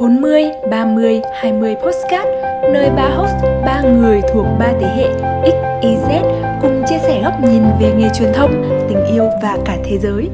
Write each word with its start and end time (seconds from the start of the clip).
40, 0.00 0.44
30, 0.70 1.20
20 1.32 1.74
postcard 1.74 2.28
nơi 2.72 2.90
ba 2.96 3.08
host, 3.16 3.34
ba 3.66 3.82
người 3.82 4.20
thuộc 4.32 4.46
ba 4.58 4.72
thế 4.80 4.86
hệ 4.86 5.08
X, 5.44 5.54
Y, 5.82 5.88
Z 5.88 6.22
cùng 6.62 6.82
chia 6.88 6.98
sẻ 6.98 7.22
góc 7.22 7.32
nhìn 7.42 7.62
về 7.80 7.92
nghề 7.96 8.08
truyền 8.18 8.32
thông, 8.34 8.50
tình 8.88 9.06
yêu 9.14 9.24
và 9.42 9.58
cả 9.64 9.76
thế 9.84 9.98
giới. 9.98 10.28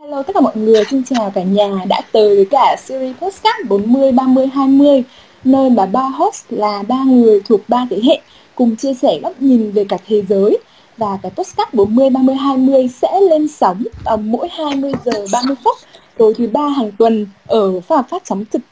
Hello 0.00 0.22
tất 0.22 0.32
cả 0.34 0.40
mọi 0.40 0.56
người, 0.56 0.84
xin 0.90 1.02
chào 1.04 1.30
cả 1.34 1.42
nhà 1.42 1.70
đã 1.88 2.00
tới 2.12 2.36
với 2.36 2.46
cả 2.50 2.76
series 2.78 3.16
postcard 3.16 3.68
40, 3.68 4.12
30, 4.12 4.46
20 4.46 5.04
nơi 5.44 5.70
mà 5.70 5.86
ba 5.86 6.02
host 6.02 6.44
là 6.48 6.82
ba 6.88 7.04
người 7.06 7.40
thuộc 7.44 7.60
ba 7.68 7.86
thế 7.90 8.00
hệ 8.04 8.20
cùng 8.54 8.76
chia 8.76 8.94
sẻ 8.94 9.18
góc 9.22 9.32
nhìn 9.42 9.70
về 9.70 9.84
cả 9.88 9.96
thế 10.06 10.22
giới 10.28 10.58
và 11.02 11.18
cái 11.22 11.32
postcard 11.36 11.70
40 11.72 12.10
30 12.10 12.34
20 12.34 12.88
sẽ 13.02 13.20
lên 13.20 13.48
sóng 13.48 13.84
uh, 14.14 14.20
mỗi 14.20 14.48
20 14.48 14.92
giờ 15.04 15.12
30 15.32 15.56
phút 15.64 15.76
tối 16.18 16.34
thứ 16.38 16.48
ba 16.52 16.68
hàng 16.68 16.92
tuần 16.98 17.26
ở 17.46 17.80
phát 17.80 18.08
phát 18.10 18.22
sóng 18.26 18.44
trực 18.52 18.62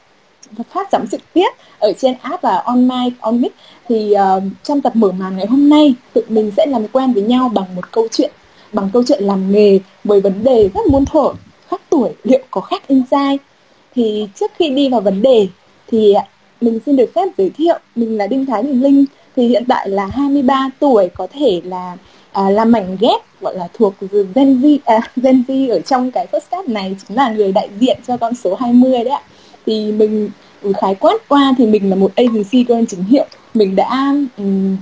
phát 0.73 0.87
sóng 0.91 1.07
trực 1.11 1.21
tiếp 1.33 1.49
ở 1.79 1.93
trên 1.93 2.15
app 2.21 2.41
và 2.43 2.57
online, 2.57 3.09
on 3.19 3.41
mic. 3.41 3.55
Thì 3.89 4.13
uh, 4.37 4.43
trong 4.63 4.81
tập 4.81 4.95
mở 4.95 5.11
màn 5.11 5.37
ngày 5.37 5.45
hôm 5.45 5.69
nay 5.69 5.93
tụi 6.13 6.23
mình 6.29 6.51
sẽ 6.57 6.65
làm 6.65 6.87
quen 6.87 7.13
với 7.13 7.23
nhau 7.23 7.49
bằng 7.53 7.75
một 7.75 7.91
câu 7.91 8.07
chuyện 8.11 8.31
bằng 8.73 8.89
câu 8.93 9.03
chuyện 9.07 9.23
làm 9.23 9.51
nghề 9.51 9.79
với 10.03 10.21
vấn 10.21 10.43
đề 10.43 10.69
rất 10.73 10.87
muôn 10.91 11.05
thuở 11.05 11.33
khác 11.67 11.81
tuổi 11.89 12.09
liệu 12.23 12.39
có 12.51 12.61
khác 12.61 12.87
insight 12.87 13.41
thì 13.95 14.27
trước 14.39 14.51
khi 14.59 14.69
đi 14.69 14.89
vào 14.89 15.01
vấn 15.01 15.21
đề 15.21 15.47
thì 15.87 16.13
à, 16.13 16.25
mình 16.61 16.79
xin 16.85 16.95
được 16.95 17.11
phép 17.15 17.27
giới 17.37 17.49
thiệu 17.49 17.79
mình 17.95 18.17
là 18.17 18.27
Đinh 18.27 18.45
Thái 18.45 18.63
Bình 18.63 18.83
Linh 18.83 19.05
thì 19.35 19.47
hiện 19.47 19.63
tại 19.67 19.89
là 19.89 20.05
23 20.05 20.69
tuổi 20.79 21.09
có 21.15 21.27
thể 21.33 21.61
là 21.63 21.97
à, 22.31 22.49
là 22.49 22.65
mảnh 22.65 22.97
ghép 22.99 23.21
gọi 23.41 23.57
là 23.57 23.67
thuộc 23.73 23.93
Gen 24.35 24.61
Z, 24.61 24.77
à, 24.85 24.99
Gen 25.15 25.43
Z 25.47 25.71
ở 25.71 25.79
trong 25.79 26.11
cái 26.11 26.27
podcast 26.27 26.69
này 26.69 26.95
chính 27.07 27.17
là 27.17 27.29
người 27.29 27.51
đại 27.51 27.69
diện 27.79 27.99
cho 28.07 28.17
con 28.17 28.35
số 28.35 28.55
20 28.55 28.91
đấy 28.91 29.07
ạ. 29.07 29.21
Thì 29.65 29.91
mình 29.91 30.29
ừ, 30.61 30.73
khái 30.81 30.95
quát 30.95 31.15
qua 31.27 31.53
thì 31.57 31.65
mình 31.65 31.89
là 31.89 31.95
một 31.95 32.11
agency 32.15 32.63
cơ 32.63 32.83
chính 32.89 33.03
hiệu. 33.03 33.25
Mình 33.53 33.75
đã 33.75 34.13
um, 34.37 34.77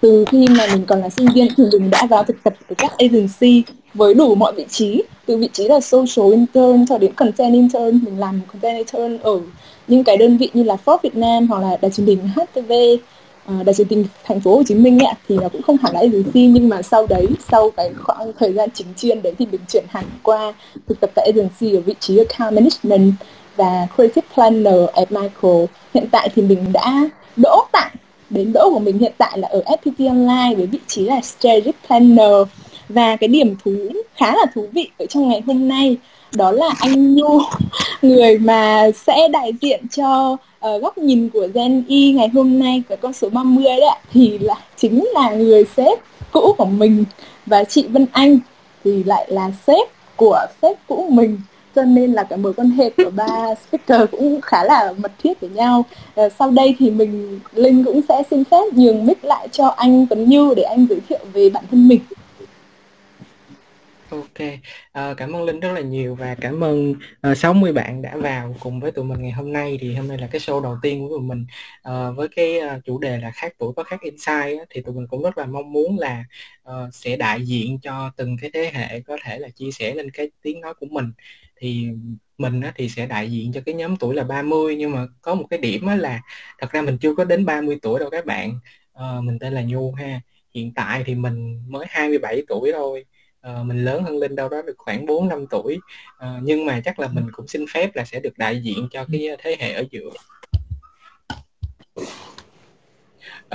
từ 0.00 0.24
khi 0.30 0.46
mà 0.48 0.66
mình 0.72 0.84
còn 0.86 1.00
là 1.00 1.08
sinh 1.08 1.26
viên 1.34 1.48
thì 1.56 1.64
mình 1.72 1.90
đã 1.90 2.06
vào 2.10 2.24
thực 2.24 2.42
tập 2.42 2.54
với 2.68 2.76
các 2.76 2.92
agency 2.98 3.62
với 3.94 4.14
đủ 4.14 4.34
mọi 4.34 4.52
vị 4.52 4.64
trí. 4.70 5.02
Từ 5.26 5.36
vị 5.36 5.48
trí 5.52 5.68
là 5.68 5.80
social 5.80 6.32
intern 6.32 6.86
cho 6.88 6.98
đến 6.98 7.12
content 7.12 7.52
intern 7.52 8.00
mình 8.04 8.18
làm 8.18 8.40
content 8.52 8.76
intern 8.76 9.18
ở 9.22 9.40
những 9.88 10.04
cái 10.04 10.16
đơn 10.16 10.36
vị 10.36 10.50
như 10.54 10.62
là 10.62 10.76
Forbes 10.84 10.98
Việt 11.02 11.16
Nam 11.16 11.46
hoặc 11.46 11.60
là 11.62 11.76
đài 11.80 11.90
truyền 11.90 12.06
hình 12.06 12.28
HTV 12.36 12.72
đại 13.48 13.64
đài 13.64 13.74
tình 13.88 14.04
thành 14.24 14.40
phố 14.40 14.56
Hồ 14.56 14.62
Chí 14.66 14.74
Minh 14.74 14.98
ấy, 14.98 15.14
thì 15.28 15.36
nó 15.36 15.48
cũng 15.48 15.62
không 15.62 15.76
hẳn 15.82 15.94
là 15.94 16.00
agency 16.00 16.46
nhưng 16.46 16.68
mà 16.68 16.82
sau 16.82 17.06
đấy 17.06 17.26
sau 17.52 17.70
cái 17.70 17.90
khoảng 18.02 18.32
thời 18.38 18.52
gian 18.52 18.68
chính 18.74 18.86
chuyên 18.96 19.22
đấy 19.22 19.34
thì 19.38 19.46
mình 19.52 19.60
chuyển 19.68 19.84
hẳn 19.88 20.04
qua 20.22 20.52
thực 20.88 21.00
tập 21.00 21.10
tại 21.14 21.32
agency 21.34 21.76
ở 21.76 21.80
vị 21.80 21.94
trí 22.00 22.18
account 22.18 22.54
management 22.54 23.12
và 23.56 23.86
creative 23.94 24.26
planner 24.34 24.88
at 24.94 25.12
Michael. 25.12 25.64
Hiện 25.94 26.08
tại 26.10 26.28
thì 26.34 26.42
mình 26.42 26.72
đã 26.72 27.08
đỗ 27.36 27.66
tại 27.72 27.90
đến 28.30 28.52
đỗ 28.52 28.70
của 28.72 28.78
mình 28.78 28.98
hiện 28.98 29.12
tại 29.18 29.38
là 29.38 29.48
ở 29.48 29.62
FPT 29.66 30.08
Online 30.08 30.54
với 30.56 30.66
vị 30.66 30.78
trí 30.86 31.04
là 31.04 31.20
strategic 31.20 31.74
planner. 31.86 32.32
Và 32.88 33.16
cái 33.16 33.28
điểm 33.28 33.56
thú 33.64 33.72
khá 34.14 34.34
là 34.34 34.44
thú 34.54 34.66
vị 34.72 34.88
ở 34.98 35.06
trong 35.06 35.28
ngày 35.28 35.42
hôm 35.46 35.68
nay 35.68 35.96
đó 36.34 36.50
là 36.50 36.74
anh 36.80 37.14
Nhu 37.14 37.40
người 38.02 38.38
mà 38.38 38.90
sẽ 39.06 39.28
đại 39.28 39.52
diện 39.60 39.88
cho 39.88 40.36
ở 40.60 40.78
góc 40.78 40.98
nhìn 40.98 41.28
của 41.28 41.48
Gen 41.54 41.84
Y 41.88 42.12
ngày 42.12 42.28
hôm 42.28 42.58
nay 42.58 42.82
của 42.88 42.96
con 43.00 43.12
số 43.12 43.28
30 43.28 43.64
đấy 43.64 43.80
ạ 43.80 43.96
thì 44.12 44.38
là 44.38 44.54
chính 44.76 45.04
là 45.14 45.30
người 45.30 45.64
sếp 45.76 45.98
cũ 46.32 46.54
của 46.58 46.64
mình. 46.64 47.04
Và 47.46 47.64
chị 47.64 47.86
Vân 47.88 48.06
Anh 48.12 48.38
thì 48.84 49.04
lại 49.04 49.26
là 49.30 49.50
sếp 49.66 49.88
của 50.16 50.46
sếp 50.62 50.76
cũ 50.88 51.08
mình. 51.10 51.40
Cho 51.74 51.84
nên 51.84 52.12
là 52.12 52.22
cái 52.22 52.38
mối 52.38 52.52
quan 52.52 52.70
hệ 52.70 52.90
của 52.96 53.10
ba 53.10 53.54
speaker 53.68 54.10
cũng 54.10 54.40
khá 54.40 54.64
là 54.64 54.94
mật 54.98 55.12
thiết 55.22 55.40
với 55.40 55.50
nhau. 55.50 55.84
À, 56.14 56.28
sau 56.38 56.50
đây 56.50 56.76
thì 56.78 56.90
mình 56.90 57.40
Linh 57.52 57.84
cũng 57.84 58.00
sẽ 58.08 58.22
xin 58.30 58.44
phép 58.44 58.64
nhường 58.72 59.06
mic 59.06 59.24
lại 59.24 59.48
cho 59.48 59.66
anh 59.66 60.06
Tuấn 60.06 60.28
Như 60.28 60.54
để 60.56 60.62
anh 60.62 60.86
giới 60.90 61.00
thiệu 61.08 61.20
về 61.32 61.50
bản 61.50 61.64
thân 61.70 61.88
mình. 61.88 62.00
Ok, 64.08 64.34
à, 64.92 65.14
cảm 65.16 65.32
ơn 65.36 65.42
Linh 65.44 65.60
rất 65.60 65.72
là 65.72 65.80
nhiều 65.80 66.14
và 66.14 66.34
cảm 66.40 66.64
ơn 66.64 66.94
ờ, 67.20 67.34
60 67.34 67.72
bạn 67.72 68.02
đã 68.02 68.16
vào 68.16 68.54
cùng 68.60 68.80
với 68.80 68.92
tụi 68.92 69.04
mình 69.04 69.22
ngày 69.22 69.30
hôm 69.32 69.52
nay. 69.52 69.78
Thì 69.80 69.94
hôm 69.94 70.08
nay 70.08 70.18
là 70.18 70.26
cái 70.32 70.40
show 70.40 70.62
đầu 70.62 70.76
tiên 70.82 71.00
của 71.02 71.08
tụi 71.08 71.20
mình 71.20 71.46
Ờ, 71.82 72.12
với 72.12 72.28
cái 72.28 72.58
ờ, 72.58 72.80
chủ 72.84 72.98
đề 72.98 73.18
là 73.18 73.30
khác 73.30 73.52
tuổi 73.58 73.72
có 73.76 73.82
khác 73.82 74.00
insight 74.02 74.58
á, 74.58 74.64
thì 74.70 74.82
tụi 74.82 74.94
mình 74.94 75.06
cũng 75.06 75.22
rất 75.22 75.38
là 75.38 75.46
mong 75.46 75.72
muốn 75.72 75.98
là 75.98 76.24
ờ, 76.62 76.90
sẽ 76.92 77.16
đại 77.16 77.42
diện 77.46 77.78
cho 77.82 78.10
từng 78.16 78.36
cái 78.40 78.50
thế 78.54 78.70
hệ 78.74 79.00
có 79.00 79.16
thể 79.24 79.38
là 79.38 79.48
chia 79.48 79.70
sẻ 79.72 79.94
lên 79.94 80.10
cái 80.10 80.30
tiếng 80.42 80.60
nói 80.60 80.74
của 80.74 80.86
mình. 80.90 81.12
Thì 81.56 81.88
mình 82.38 82.60
á, 82.60 82.72
thì 82.76 82.88
sẽ 82.88 83.06
đại 83.06 83.30
diện 83.32 83.52
cho 83.52 83.60
cái 83.66 83.74
nhóm 83.74 83.96
tuổi 83.96 84.14
là 84.14 84.24
30 84.24 84.76
nhưng 84.76 84.92
mà 84.92 85.06
có 85.22 85.34
một 85.34 85.46
cái 85.50 85.58
điểm 85.58 85.86
á 85.86 85.96
là 85.96 86.20
thật 86.58 86.70
ra 86.72 86.82
mình 86.82 86.98
chưa 86.98 87.14
có 87.14 87.24
đến 87.24 87.44
30 87.44 87.78
tuổi 87.82 88.00
đâu 88.00 88.10
các 88.10 88.26
bạn. 88.26 88.58
Ờ, 88.92 89.20
mình 89.20 89.38
tên 89.38 89.52
là 89.52 89.62
Nhu 89.62 89.92
ha. 89.92 90.20
Hiện 90.54 90.72
tại 90.74 91.02
thì 91.06 91.14
mình 91.14 91.62
mới 91.68 91.86
27 91.90 92.42
tuổi 92.48 92.72
thôi 92.72 93.04
uh, 93.46 93.66
mình 93.66 93.84
lớn 93.84 94.02
hơn 94.02 94.18
Linh 94.18 94.36
đâu 94.36 94.48
đó 94.48 94.62
được 94.62 94.74
khoảng 94.78 95.06
4 95.06 95.28
năm 95.28 95.46
tuổi. 95.50 95.78
Uh, 96.16 96.42
nhưng 96.42 96.66
mà 96.66 96.80
chắc 96.84 96.98
là 96.98 97.08
mình 97.08 97.26
cũng 97.32 97.48
xin 97.48 97.64
phép 97.74 97.96
là 97.96 98.04
sẽ 98.04 98.20
được 98.20 98.38
đại 98.38 98.60
diện 98.62 98.88
cho 98.90 99.06
cái 99.12 99.36
thế 99.42 99.56
hệ 99.58 99.72
ở 99.72 99.84
giữa. 99.90 100.10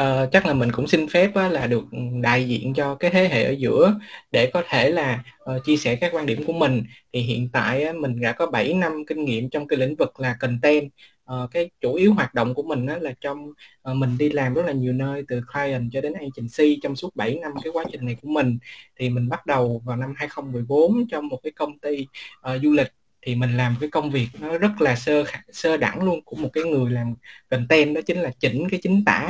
Uh, 0.01 0.31
chắc 0.31 0.45
là 0.45 0.53
mình 0.53 0.71
cũng 0.71 0.87
xin 0.87 1.07
phép 1.07 1.35
á, 1.35 1.49
là 1.49 1.67
được 1.67 1.83
đại 2.21 2.47
diện 2.47 2.73
cho 2.73 2.95
cái 2.95 3.11
thế 3.11 3.27
hệ 3.27 3.43
ở 3.43 3.51
giữa 3.51 3.95
để 4.31 4.51
có 4.53 4.63
thể 4.69 4.89
là 4.89 5.23
uh, 5.55 5.65
chia 5.65 5.77
sẻ 5.77 5.95
các 5.95 6.11
quan 6.13 6.25
điểm 6.25 6.43
của 6.47 6.53
mình. 6.53 6.83
Thì 7.13 7.19
hiện 7.19 7.49
tại 7.53 7.83
á, 7.83 7.93
mình 7.93 8.21
đã 8.21 8.31
có 8.31 8.45
7 8.45 8.73
năm 8.73 9.05
kinh 9.07 9.25
nghiệm 9.25 9.49
trong 9.49 9.67
cái 9.67 9.79
lĩnh 9.79 9.95
vực 9.95 10.19
là 10.19 10.35
content 10.39 10.91
uh, 11.31 11.51
cái 11.51 11.69
chủ 11.81 11.93
yếu 11.93 12.13
hoạt 12.13 12.33
động 12.33 12.53
của 12.53 12.63
mình 12.63 12.85
đó 12.85 12.97
là 12.97 13.13
trong 13.21 13.49
uh, 13.49 13.95
mình 13.95 14.17
đi 14.17 14.29
làm 14.29 14.53
rất 14.53 14.65
là 14.65 14.71
nhiều 14.71 14.93
nơi 14.93 15.23
từ 15.27 15.41
client 15.53 15.89
cho 15.93 16.01
đến 16.01 16.13
agency 16.13 16.79
trong 16.83 16.95
suốt 16.95 17.15
7 17.15 17.39
năm 17.41 17.51
cái 17.63 17.73
quá 17.73 17.85
trình 17.91 18.05
này 18.05 18.15
của 18.21 18.29
mình. 18.29 18.57
Thì 18.99 19.09
mình 19.09 19.29
bắt 19.29 19.45
đầu 19.45 19.81
vào 19.85 19.97
năm 19.97 20.13
2014 20.17 21.07
trong 21.07 21.27
một 21.27 21.39
cái 21.43 21.51
công 21.51 21.79
ty 21.79 22.07
uh, 22.55 22.61
du 22.63 22.71
lịch 22.71 22.87
thì 23.23 23.35
mình 23.35 23.57
làm 23.57 23.75
cái 23.79 23.89
công 23.89 24.11
việc 24.11 24.27
nó 24.39 24.57
rất 24.57 24.81
là 24.81 24.95
sơ 24.95 25.23
sơ 25.51 25.77
đẳng 25.77 26.03
luôn 26.03 26.21
của 26.25 26.35
một 26.35 26.49
cái 26.53 26.63
người 26.63 26.91
làm 26.91 27.15
content, 27.49 27.95
đó 27.95 28.01
chính 28.01 28.21
là 28.21 28.31
chỉnh 28.39 28.69
cái 28.69 28.79
chính 28.83 29.05
tả 29.05 29.29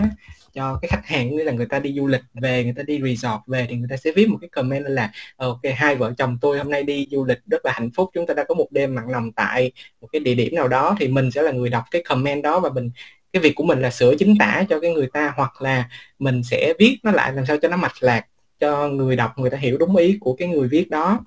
cho 0.54 0.80
cái 0.82 0.90
khách 0.90 1.06
hàng. 1.06 1.36
Như 1.36 1.44
là 1.44 1.52
người 1.52 1.66
ta 1.66 1.80
đi 1.80 1.94
du 1.98 2.08
lịch 2.08 2.22
về, 2.34 2.64
người 2.64 2.74
ta 2.74 2.84
đi 2.84 3.02
resort 3.04 3.42
về 3.48 3.66
thì 3.70 3.76
người 3.76 3.88
ta 3.90 3.98
sẽ 3.98 4.12
viết 4.16 4.30
một 4.30 4.38
cái 4.42 4.50
comment 4.50 4.86
là 4.88 5.12
ờ, 5.36 5.48
ok, 5.48 5.62
hai 5.76 5.96
vợ 5.96 6.14
chồng 6.18 6.38
tôi 6.42 6.58
hôm 6.58 6.70
nay 6.70 6.84
đi 6.84 7.08
du 7.12 7.26
lịch 7.26 7.40
rất 7.46 7.66
là 7.66 7.72
hạnh 7.72 7.90
phúc, 7.96 8.10
chúng 8.14 8.28
ta 8.28 8.34
đã 8.34 8.44
có 8.44 8.56
một 8.56 8.68
đêm 8.72 8.96
mặn 8.96 9.04
lòng 9.08 9.32
tại 9.32 9.72
một 10.02 10.08
cái 10.12 10.20
địa 10.20 10.36
điểm 10.36 10.56
nào 10.56 10.68
đó, 10.68 10.96
thì 11.00 11.08
mình 11.08 11.32
sẽ 11.32 11.42
là 11.42 11.52
người 11.52 11.70
đọc 11.70 11.84
cái 11.92 12.04
comment 12.04 12.44
đó 12.44 12.60
và 12.60 12.70
mình, 12.70 12.92
cái 13.34 13.42
việc 13.42 13.56
của 13.56 13.64
mình 13.64 13.82
là 13.82 13.90
sửa 13.90 14.16
chính 14.20 14.36
tả 14.40 14.64
cho 14.70 14.80
cái 14.80 14.92
người 14.92 15.08
ta 15.14 15.34
hoặc 15.36 15.62
là 15.62 15.90
mình 16.20 16.44
sẽ 16.44 16.74
viết 16.80 16.98
nó 17.04 17.12
lại 17.12 17.34
làm 17.34 17.46
sao 17.46 17.58
cho 17.62 17.68
nó 17.68 17.78
mạch 17.78 18.04
lạc 18.04 18.26
cho 18.60 18.88
người 18.88 19.16
đọc, 19.16 19.40
người 19.40 19.50
ta 19.50 19.58
hiểu 19.58 19.78
đúng 19.78 19.96
ý 19.96 20.18
của 20.22 20.34
cái 20.34 20.48
người 20.48 20.68
viết 20.68 20.90
đó 20.90 21.24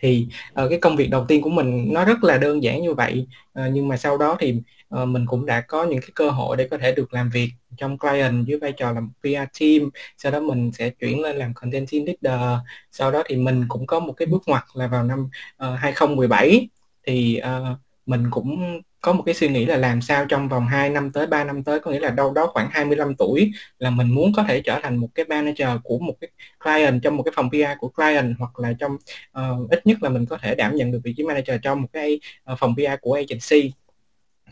thì 0.00 0.26
uh, 0.62 0.70
cái 0.70 0.78
công 0.78 0.96
việc 0.96 1.10
đầu 1.10 1.24
tiên 1.28 1.42
của 1.42 1.50
mình 1.50 1.92
nó 1.92 2.04
rất 2.04 2.24
là 2.24 2.38
đơn 2.38 2.62
giản 2.62 2.82
như 2.82 2.94
vậy. 2.94 3.26
Uh, 3.60 3.64
nhưng 3.72 3.88
mà 3.88 3.96
sau 3.96 4.18
đó 4.18 4.36
thì 4.40 4.54
uh, 5.02 5.08
mình 5.08 5.26
cũng 5.26 5.46
đã 5.46 5.60
có 5.60 5.84
những 5.84 6.00
cái 6.00 6.10
cơ 6.14 6.30
hội 6.30 6.56
để 6.56 6.68
có 6.70 6.78
thể 6.78 6.92
được 6.92 7.14
làm 7.14 7.30
việc 7.30 7.50
trong 7.76 7.98
client 7.98 8.46
dưới 8.46 8.58
vai 8.58 8.72
trò 8.72 8.92
là 8.92 9.00
một 9.00 9.12
PR 9.22 9.60
team. 9.60 9.90
Sau 10.18 10.32
đó 10.32 10.40
mình 10.40 10.72
sẽ 10.72 10.90
chuyển 10.90 11.20
lên 11.20 11.36
làm 11.36 11.54
content 11.54 11.86
team 11.90 12.04
leader. 12.04 12.58
Sau 12.92 13.10
đó 13.10 13.22
thì 13.26 13.36
mình 13.36 13.64
cũng 13.68 13.86
có 13.86 14.00
một 14.00 14.12
cái 14.12 14.26
bước 14.26 14.42
ngoặt 14.46 14.64
là 14.74 14.86
vào 14.86 15.04
năm 15.04 15.28
uh, 15.72 15.78
2017 15.78 16.68
thì 17.06 17.40
uh, 17.42 17.78
mình 18.06 18.24
cũng 18.30 18.80
có 19.00 19.12
một 19.12 19.22
cái 19.26 19.34
suy 19.34 19.48
nghĩ 19.48 19.66
là 19.66 19.76
làm 19.76 20.00
sao 20.00 20.26
trong 20.26 20.48
vòng 20.48 20.66
2 20.66 20.90
năm 20.90 21.12
tới 21.12 21.26
3 21.26 21.44
năm 21.44 21.64
tới 21.64 21.80
có 21.80 21.90
nghĩa 21.90 22.00
là 22.00 22.10
đâu 22.10 22.32
đó 22.32 22.46
khoảng 22.46 22.68
25 22.70 23.14
tuổi 23.14 23.52
là 23.78 23.90
mình 23.90 24.14
muốn 24.14 24.32
có 24.36 24.42
thể 24.42 24.60
trở 24.60 24.80
thành 24.82 24.96
một 24.96 25.08
cái 25.14 25.24
manager 25.28 25.68
của 25.84 25.98
một 25.98 26.14
cái 26.20 26.30
client 26.64 27.02
trong 27.02 27.16
một 27.16 27.22
cái 27.22 27.32
phòng 27.36 27.50
PR 27.50 27.78
của 27.78 27.88
client 27.88 28.34
hoặc 28.38 28.58
là 28.58 28.72
trong 28.78 28.96
uh, 29.38 29.70
ít 29.70 29.86
nhất 29.86 30.02
là 30.02 30.08
mình 30.08 30.26
có 30.26 30.38
thể 30.42 30.54
đảm 30.54 30.76
nhận 30.76 30.92
được 30.92 31.00
vị 31.04 31.14
trí 31.16 31.24
manager 31.24 31.56
trong 31.62 31.82
một 31.82 31.88
cái 31.92 32.20
uh, 32.52 32.58
phòng 32.58 32.74
PR 32.76 33.00
của 33.00 33.12
agency. 33.12 33.72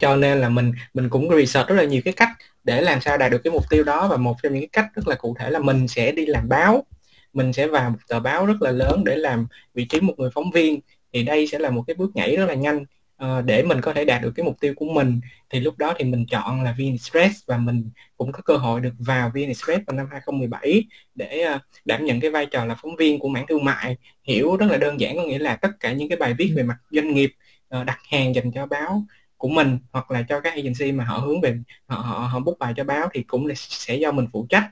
Cho 0.00 0.16
nên 0.16 0.38
là 0.38 0.48
mình 0.48 0.72
mình 0.94 1.08
cũng 1.08 1.30
research 1.36 1.68
rất 1.68 1.74
là 1.74 1.84
nhiều 1.84 2.02
cái 2.04 2.14
cách 2.14 2.28
để 2.64 2.80
làm 2.80 3.00
sao 3.00 3.18
đạt 3.18 3.32
được 3.32 3.40
cái 3.44 3.52
mục 3.52 3.64
tiêu 3.70 3.84
đó 3.84 4.08
và 4.08 4.16
một 4.16 4.36
trong 4.42 4.52
những 4.52 4.62
cái 4.62 4.68
cách 4.72 4.86
rất 4.94 5.08
là 5.08 5.14
cụ 5.14 5.36
thể 5.38 5.50
là 5.50 5.58
mình 5.58 5.88
sẽ 5.88 6.12
đi 6.12 6.26
làm 6.26 6.48
báo. 6.48 6.84
Mình 7.32 7.52
sẽ 7.52 7.66
vào 7.66 7.90
một 7.90 7.98
tờ 8.08 8.20
báo 8.20 8.46
rất 8.46 8.62
là 8.62 8.70
lớn 8.70 9.04
để 9.04 9.16
làm 9.16 9.46
vị 9.74 9.84
trí 9.84 10.00
một 10.00 10.14
người 10.18 10.30
phóng 10.34 10.50
viên. 10.50 10.80
Thì 11.12 11.22
đây 11.22 11.46
sẽ 11.46 11.58
là 11.58 11.70
một 11.70 11.84
cái 11.86 11.94
bước 11.94 12.16
nhảy 12.16 12.36
rất 12.36 12.46
là 12.46 12.54
nhanh 12.54 12.84
uh, 13.24 13.44
để 13.44 13.62
mình 13.62 13.80
có 13.80 13.92
thể 13.92 14.04
đạt 14.04 14.22
được 14.22 14.32
cái 14.36 14.44
mục 14.44 14.56
tiêu 14.60 14.74
của 14.76 14.84
mình 14.84 15.20
thì 15.50 15.60
lúc 15.60 15.78
đó 15.78 15.94
thì 15.98 16.04
mình 16.04 16.26
chọn 16.30 16.62
là 16.62 16.74
VnExpress 16.78 17.46
và 17.46 17.58
mình 17.58 17.90
cũng 18.16 18.32
có 18.32 18.40
cơ 18.44 18.56
hội 18.56 18.80
được 18.80 18.94
vào 18.98 19.30
VnExpress 19.34 19.86
vào 19.86 19.96
năm 19.96 20.06
2017 20.10 20.84
để 21.14 21.46
uh, 21.54 21.60
đảm 21.84 22.04
nhận 22.04 22.20
cái 22.20 22.30
vai 22.30 22.46
trò 22.46 22.64
là 22.64 22.76
phóng 22.82 22.96
viên 22.96 23.18
của 23.18 23.28
mảng 23.28 23.46
thương 23.46 23.64
mại. 23.64 23.96
Hiểu 24.22 24.56
rất 24.56 24.66
là 24.70 24.76
đơn 24.76 25.00
giản 25.00 25.16
có 25.16 25.22
nghĩa 25.22 25.38
là 25.38 25.56
tất 25.56 25.70
cả 25.80 25.92
những 25.92 26.08
cái 26.08 26.16
bài 26.16 26.34
viết 26.38 26.52
về 26.56 26.62
mặt 26.62 26.76
doanh 26.90 27.14
nghiệp 27.14 27.32
uh, 27.80 27.86
đặt 27.86 27.98
hàng 28.10 28.34
dành 28.34 28.52
cho 28.52 28.66
báo 28.66 29.04
của 29.36 29.48
mình 29.48 29.78
hoặc 29.92 30.10
là 30.10 30.22
cho 30.28 30.40
các 30.40 30.54
agency 30.54 30.92
mà 30.92 31.04
họ 31.04 31.18
hướng 31.18 31.40
về 31.40 31.56
họ 31.86 31.96
họ, 31.96 32.18
họ 32.18 32.40
book 32.40 32.58
bài 32.58 32.74
cho 32.76 32.84
báo 32.84 33.08
thì 33.12 33.22
cũng 33.22 33.46
là 33.46 33.54
sẽ 33.56 33.96
do 33.96 34.12
mình 34.12 34.26
phụ 34.32 34.46
trách. 34.48 34.70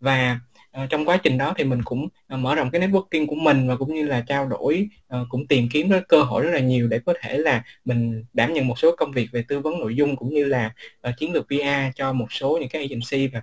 Và 0.00 0.40
Ờ, 0.76 0.86
trong 0.90 1.04
quá 1.04 1.16
trình 1.16 1.38
đó 1.38 1.54
thì 1.56 1.64
mình 1.64 1.82
cũng 1.84 2.08
ờ, 2.28 2.36
mở 2.36 2.54
rộng 2.54 2.70
cái 2.70 2.80
networking 2.80 3.26
của 3.26 3.34
mình 3.34 3.68
và 3.68 3.76
cũng 3.76 3.94
như 3.94 4.04
là 4.06 4.20
trao 4.26 4.46
đổi 4.48 4.88
ờ, 5.08 5.26
cũng 5.28 5.46
tìm 5.46 5.68
kiếm 5.72 5.90
cái 5.90 6.00
cơ 6.08 6.22
hội 6.22 6.42
rất 6.42 6.50
là 6.50 6.60
nhiều 6.60 6.88
để 6.88 6.98
có 7.06 7.14
thể 7.20 7.38
là 7.38 7.64
mình 7.84 8.24
đảm 8.32 8.52
nhận 8.52 8.66
một 8.66 8.78
số 8.78 8.96
công 8.96 9.12
việc 9.12 9.28
về 9.32 9.44
tư 9.48 9.60
vấn 9.60 9.80
nội 9.80 9.96
dung 9.96 10.16
cũng 10.16 10.34
như 10.34 10.44
là 10.44 10.72
chiến 11.18 11.32
lược 11.32 11.46
PR 11.48 11.96
cho 11.96 12.12
một 12.12 12.32
số 12.32 12.58
những 12.60 12.68
cái 12.68 12.82
agency 12.82 13.28
và 13.28 13.42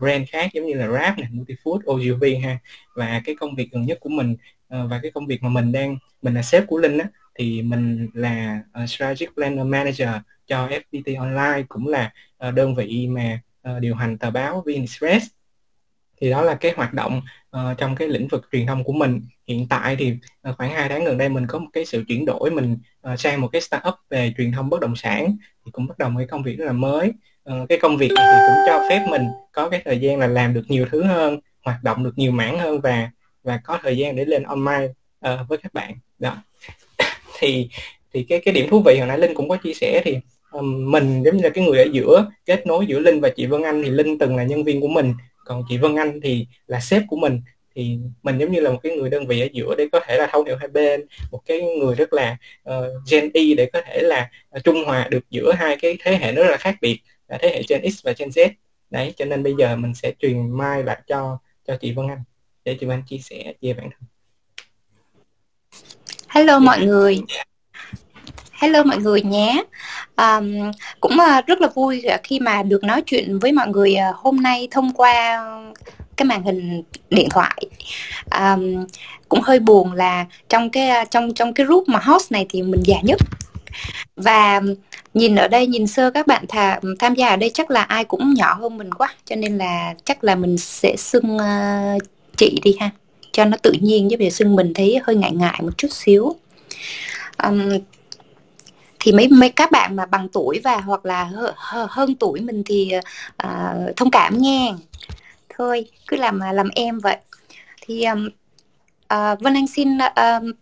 brand 0.00 0.28
khác 0.28 0.50
giống 0.52 0.66
như 0.66 0.74
là 0.74 0.88
Rap 0.88 1.18
này, 1.18 1.28
Multifood, 1.32 1.78
OGV 1.86 2.24
ha. 2.44 2.58
Và 2.96 3.22
cái 3.24 3.34
công 3.34 3.54
việc 3.54 3.70
gần 3.72 3.82
nhất 3.82 3.98
của 4.00 4.08
mình 4.08 4.36
và 4.68 5.00
cái 5.02 5.10
công 5.10 5.26
việc 5.26 5.42
mà 5.42 5.48
mình 5.48 5.72
đang 5.72 5.98
mình 6.22 6.34
là 6.34 6.42
sếp 6.42 6.66
của 6.66 6.78
Linh 6.78 6.98
á 6.98 7.06
thì 7.34 7.62
mình 7.62 8.08
là 8.14 8.62
uh, 8.82 8.88
strategic 8.88 9.34
planner 9.34 9.66
manager 9.66 10.08
cho 10.46 10.68
FPT 10.68 11.18
Online 11.18 11.62
cũng 11.68 11.88
là 11.88 12.12
uh, 12.48 12.54
đơn 12.54 12.74
vị 12.74 13.06
mà 13.10 13.40
uh, 13.70 13.80
điều 13.80 13.94
hành 13.94 14.18
tờ 14.18 14.30
báo 14.30 14.62
VnExpress 14.66 15.26
thì 16.22 16.30
đó 16.30 16.42
là 16.42 16.54
cái 16.54 16.72
hoạt 16.76 16.94
động 16.94 17.20
uh, 17.56 17.78
trong 17.78 17.96
cái 17.96 18.08
lĩnh 18.08 18.28
vực 18.28 18.48
truyền 18.52 18.66
thông 18.66 18.84
của 18.84 18.92
mình. 18.92 19.20
Hiện 19.46 19.66
tại 19.68 19.96
thì 19.96 20.14
uh, 20.48 20.56
khoảng 20.56 20.70
2 20.70 20.88
tháng 20.88 21.04
gần 21.04 21.18
đây 21.18 21.28
mình 21.28 21.46
có 21.46 21.58
một 21.58 21.66
cái 21.72 21.84
sự 21.84 22.04
chuyển 22.08 22.24
đổi 22.24 22.50
mình 22.50 22.78
uh, 23.12 23.20
sang 23.20 23.40
một 23.40 23.48
cái 23.52 23.60
startup 23.60 23.94
về 24.10 24.34
truyền 24.38 24.52
thông 24.52 24.70
bất 24.70 24.80
động 24.80 24.96
sản 24.96 25.36
thì 25.64 25.70
cũng 25.70 25.86
bắt 25.86 25.98
đầu 25.98 26.10
một 26.10 26.18
cái 26.18 26.26
công 26.26 26.42
việc 26.42 26.58
rất 26.58 26.64
là 26.64 26.72
mới. 26.72 27.12
Uh, 27.50 27.68
cái 27.68 27.78
công 27.78 27.96
việc 27.96 28.10
này 28.16 28.24
thì 28.32 28.38
cũng 28.48 28.64
cho 28.66 28.86
phép 28.88 29.06
mình 29.10 29.22
có 29.52 29.68
cái 29.68 29.82
thời 29.84 29.98
gian 29.98 30.18
là 30.18 30.26
làm 30.26 30.54
được 30.54 30.64
nhiều 30.68 30.86
thứ 30.90 31.02
hơn 31.02 31.40
hoạt 31.64 31.84
động 31.84 32.04
được 32.04 32.12
nhiều 32.16 32.32
mảng 32.32 32.58
hơn 32.58 32.80
và 32.80 33.10
và 33.44 33.60
có 33.64 33.78
thời 33.82 33.96
gian 33.96 34.16
để 34.16 34.24
lên 34.24 34.42
online 34.42 34.88
uh, 35.28 35.48
với 35.48 35.58
các 35.58 35.74
bạn. 35.74 35.94
Đó. 36.18 36.36
Thì 37.38 37.68
thì 38.14 38.22
cái 38.22 38.40
cái 38.44 38.54
điểm 38.54 38.68
thú 38.70 38.82
vị 38.86 38.98
hồi 38.98 39.08
nãy 39.08 39.18
linh 39.18 39.34
cũng 39.34 39.48
có 39.48 39.56
chia 39.56 39.74
sẻ 39.74 40.02
thì 40.04 40.16
um, 40.50 40.90
mình 40.90 41.22
giống 41.22 41.36
như 41.36 41.42
là 41.42 41.50
cái 41.50 41.64
người 41.64 41.78
ở 41.78 41.86
giữa 41.92 42.26
kết 42.46 42.66
nối 42.66 42.86
giữa 42.86 42.98
linh 42.98 43.20
và 43.20 43.28
chị 43.28 43.46
vân 43.46 43.62
anh 43.62 43.82
thì 43.82 43.90
linh 43.90 44.18
từng 44.18 44.36
là 44.36 44.44
nhân 44.44 44.64
viên 44.64 44.80
của 44.80 44.88
mình 44.88 45.14
còn 45.52 45.64
chị 45.68 45.78
vân 45.78 45.96
anh 45.96 46.20
thì 46.22 46.46
là 46.66 46.80
sếp 46.80 47.02
của 47.08 47.16
mình. 47.16 47.40
Thì 47.74 47.98
mình 48.22 48.38
giống 48.38 48.52
như 48.52 48.60
là 48.60 48.70
một 48.70 48.78
cái 48.82 48.96
người 48.96 49.10
đơn 49.10 49.26
vị 49.26 49.40
ở 49.40 49.48
giữa 49.52 49.74
để 49.78 49.86
có 49.92 50.00
thể 50.06 50.16
là 50.18 50.28
thấu 50.32 50.44
hiểu 50.44 50.56
hai 50.56 50.68
bên 50.68 51.06
một 51.30 51.42
cái 51.46 51.60
người 51.60 51.94
rất 51.94 52.12
là 52.12 52.36
uh, 52.70 52.84
Gen 53.10 53.30
Y 53.32 53.54
để 53.54 53.70
có 53.72 53.80
thể 53.86 54.00
là 54.02 54.30
uh, 54.56 54.64
trung 54.64 54.84
hòa 54.84 55.08
được 55.10 55.30
giữa 55.30 55.52
hai 55.52 55.76
cái 55.76 55.96
thế 56.00 56.16
hệ 56.16 56.32
rất 56.32 56.50
là 56.50 56.56
khác 56.56 56.76
biệt 56.80 57.00
là 57.28 57.38
thế 57.40 57.48
hệ 57.48 57.62
Gen 57.68 57.90
X 57.90 58.04
và 58.04 58.12
Gen 58.18 58.28
Z. 58.28 58.48
Đấy 58.90 59.14
cho 59.16 59.24
nên 59.24 59.42
bây 59.42 59.54
giờ 59.58 59.76
mình 59.76 59.94
sẽ 59.94 60.12
truyền 60.18 60.50
mai 60.50 60.82
lại 60.82 61.00
cho 61.06 61.38
cho 61.66 61.76
chị 61.76 61.92
Vân 61.92 62.08
Anh 62.08 62.22
để 62.64 62.76
chị 62.80 62.86
Vân 62.86 62.96
Anh 62.96 63.04
chia 63.08 63.18
sẻ 63.18 63.52
về 63.60 63.72
bản 63.72 63.90
thân. 63.90 64.08
Hello 66.28 66.58
mọi 66.58 66.80
người 66.80 67.20
Hello 68.62 68.82
mọi 68.82 68.96
người 68.96 69.22
nhé. 69.22 69.64
Um, 70.16 70.70
Cũng 71.00 71.12
uh, 71.12 71.46
rất 71.46 71.60
là 71.60 71.68
vui 71.74 72.02
khi 72.22 72.40
mà 72.40 72.62
được 72.62 72.84
nói 72.84 73.02
chuyện 73.06 73.38
với 73.38 73.52
mọi 73.52 73.68
người 73.68 73.94
uh, 74.10 74.16
hôm 74.16 74.36
nay 74.36 74.68
thông 74.70 74.92
qua 74.92 75.44
cái 76.16 76.26
màn 76.26 76.42
hình 76.42 76.82
điện 77.10 77.28
thoại. 77.30 77.62
Um, 78.30 78.86
cũng 79.28 79.40
hơi 79.40 79.58
buồn 79.58 79.92
là 79.92 80.26
trong 80.48 80.70
cái 80.70 80.88
ờ, 80.88 81.04
trong 81.10 81.34
trong 81.34 81.54
cái 81.54 81.66
group 81.66 81.88
mà 81.88 81.98
host 82.02 82.32
này 82.32 82.46
thì 82.48 82.62
mình 82.62 82.82
già 82.84 82.96
nhất. 83.02 83.20
Và 84.16 84.60
nhìn 85.14 85.36
ở 85.36 85.48
đây 85.48 85.66
nhìn 85.66 85.86
sơ 85.86 86.10
các 86.10 86.26
bạn 86.26 86.44
thà, 86.48 86.80
tham 86.98 87.14
gia 87.14 87.28
ở 87.28 87.36
đây 87.36 87.50
chắc 87.54 87.70
là 87.70 87.82
ai 87.82 88.04
cũng 88.04 88.34
nhỏ 88.34 88.54
hơn 88.54 88.78
mình 88.78 88.94
quá 88.94 89.14
cho 89.24 89.36
nên 89.36 89.58
là 89.58 89.94
chắc 90.04 90.24
là 90.24 90.34
mình 90.34 90.58
sẽ 90.58 90.96
xưng 90.96 91.36
uh, 91.36 92.02
chị 92.36 92.60
đi 92.64 92.76
ha 92.80 92.90
cho 93.32 93.44
nó 93.44 93.56
tự 93.62 93.72
nhiên 93.80 94.08
chứ 94.10 94.16
bây 94.16 94.26
giờ 94.26 94.30
xưng 94.30 94.56
mình 94.56 94.74
thấy 94.74 95.00
hơi 95.04 95.16
ngại 95.16 95.32
ngại 95.32 95.60
một 95.62 95.78
chút 95.78 95.88
xíu. 95.90 96.36
Um, 97.44 97.78
thì 99.02 99.12
mấy 99.12 99.28
mấy 99.28 99.48
các 99.48 99.70
bạn 99.70 99.96
mà 99.96 100.06
bằng 100.06 100.28
tuổi 100.28 100.60
và 100.64 100.76
hoặc 100.76 101.06
là 101.06 101.30
hơn 101.88 102.14
tuổi 102.14 102.40
mình 102.40 102.62
thì 102.66 102.92
uh, 103.46 103.96
thông 103.96 104.10
cảm 104.10 104.38
nghe 104.38 104.74
thôi 105.56 105.86
cứ 106.08 106.16
làm 106.16 106.40
làm 106.40 106.68
em 106.74 106.98
vậy. 106.98 107.16
Thì 107.80 108.04
um, 108.04 108.26
uh, 109.14 109.40
Vân 109.40 109.54
Anh 109.54 109.66
xin 109.66 109.96
uh, 109.96 110.56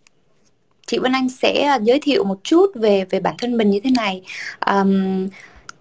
chị 0.87 0.97
Vân 0.97 1.11
Anh 1.11 1.29
sẽ 1.29 1.77
giới 1.81 1.99
thiệu 1.99 2.23
một 2.23 2.39
chút 2.43 2.71
về 2.75 3.05
về 3.09 3.19
bản 3.19 3.35
thân 3.37 3.57
mình 3.57 3.69
như 3.69 3.79
thế 3.83 3.89
này. 3.97 4.21
Um, 4.65 5.27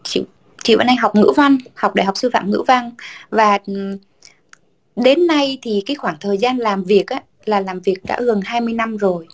chị 0.03 0.23
chị 0.63 0.75
Vân 0.75 0.87
Anh 0.87 0.97
học 0.97 1.15
ngữ 1.15 1.33
văn 1.37 1.59
học 1.75 1.95
đại 1.95 2.07
học 2.07 2.17
sư 2.17 2.31
phạm 2.33 2.51
ngữ 2.51 2.63
văn. 2.67 2.91
Và 3.31 3.59
đến 4.97 5.27
nay 5.27 5.59
thì 5.63 5.83
cái 5.87 5.95
khoảng 5.97 6.17
thời 6.21 6.39
gian 6.39 6.59
làm 6.59 6.85
việc 6.85 7.07
á, 7.07 7.23
là 7.51 7.61
làm 7.61 7.81
việc 7.81 8.05
đã 8.05 8.19
gần 8.21 8.41
20 8.45 8.75
năm 8.75 8.97
rồi. 8.97 9.27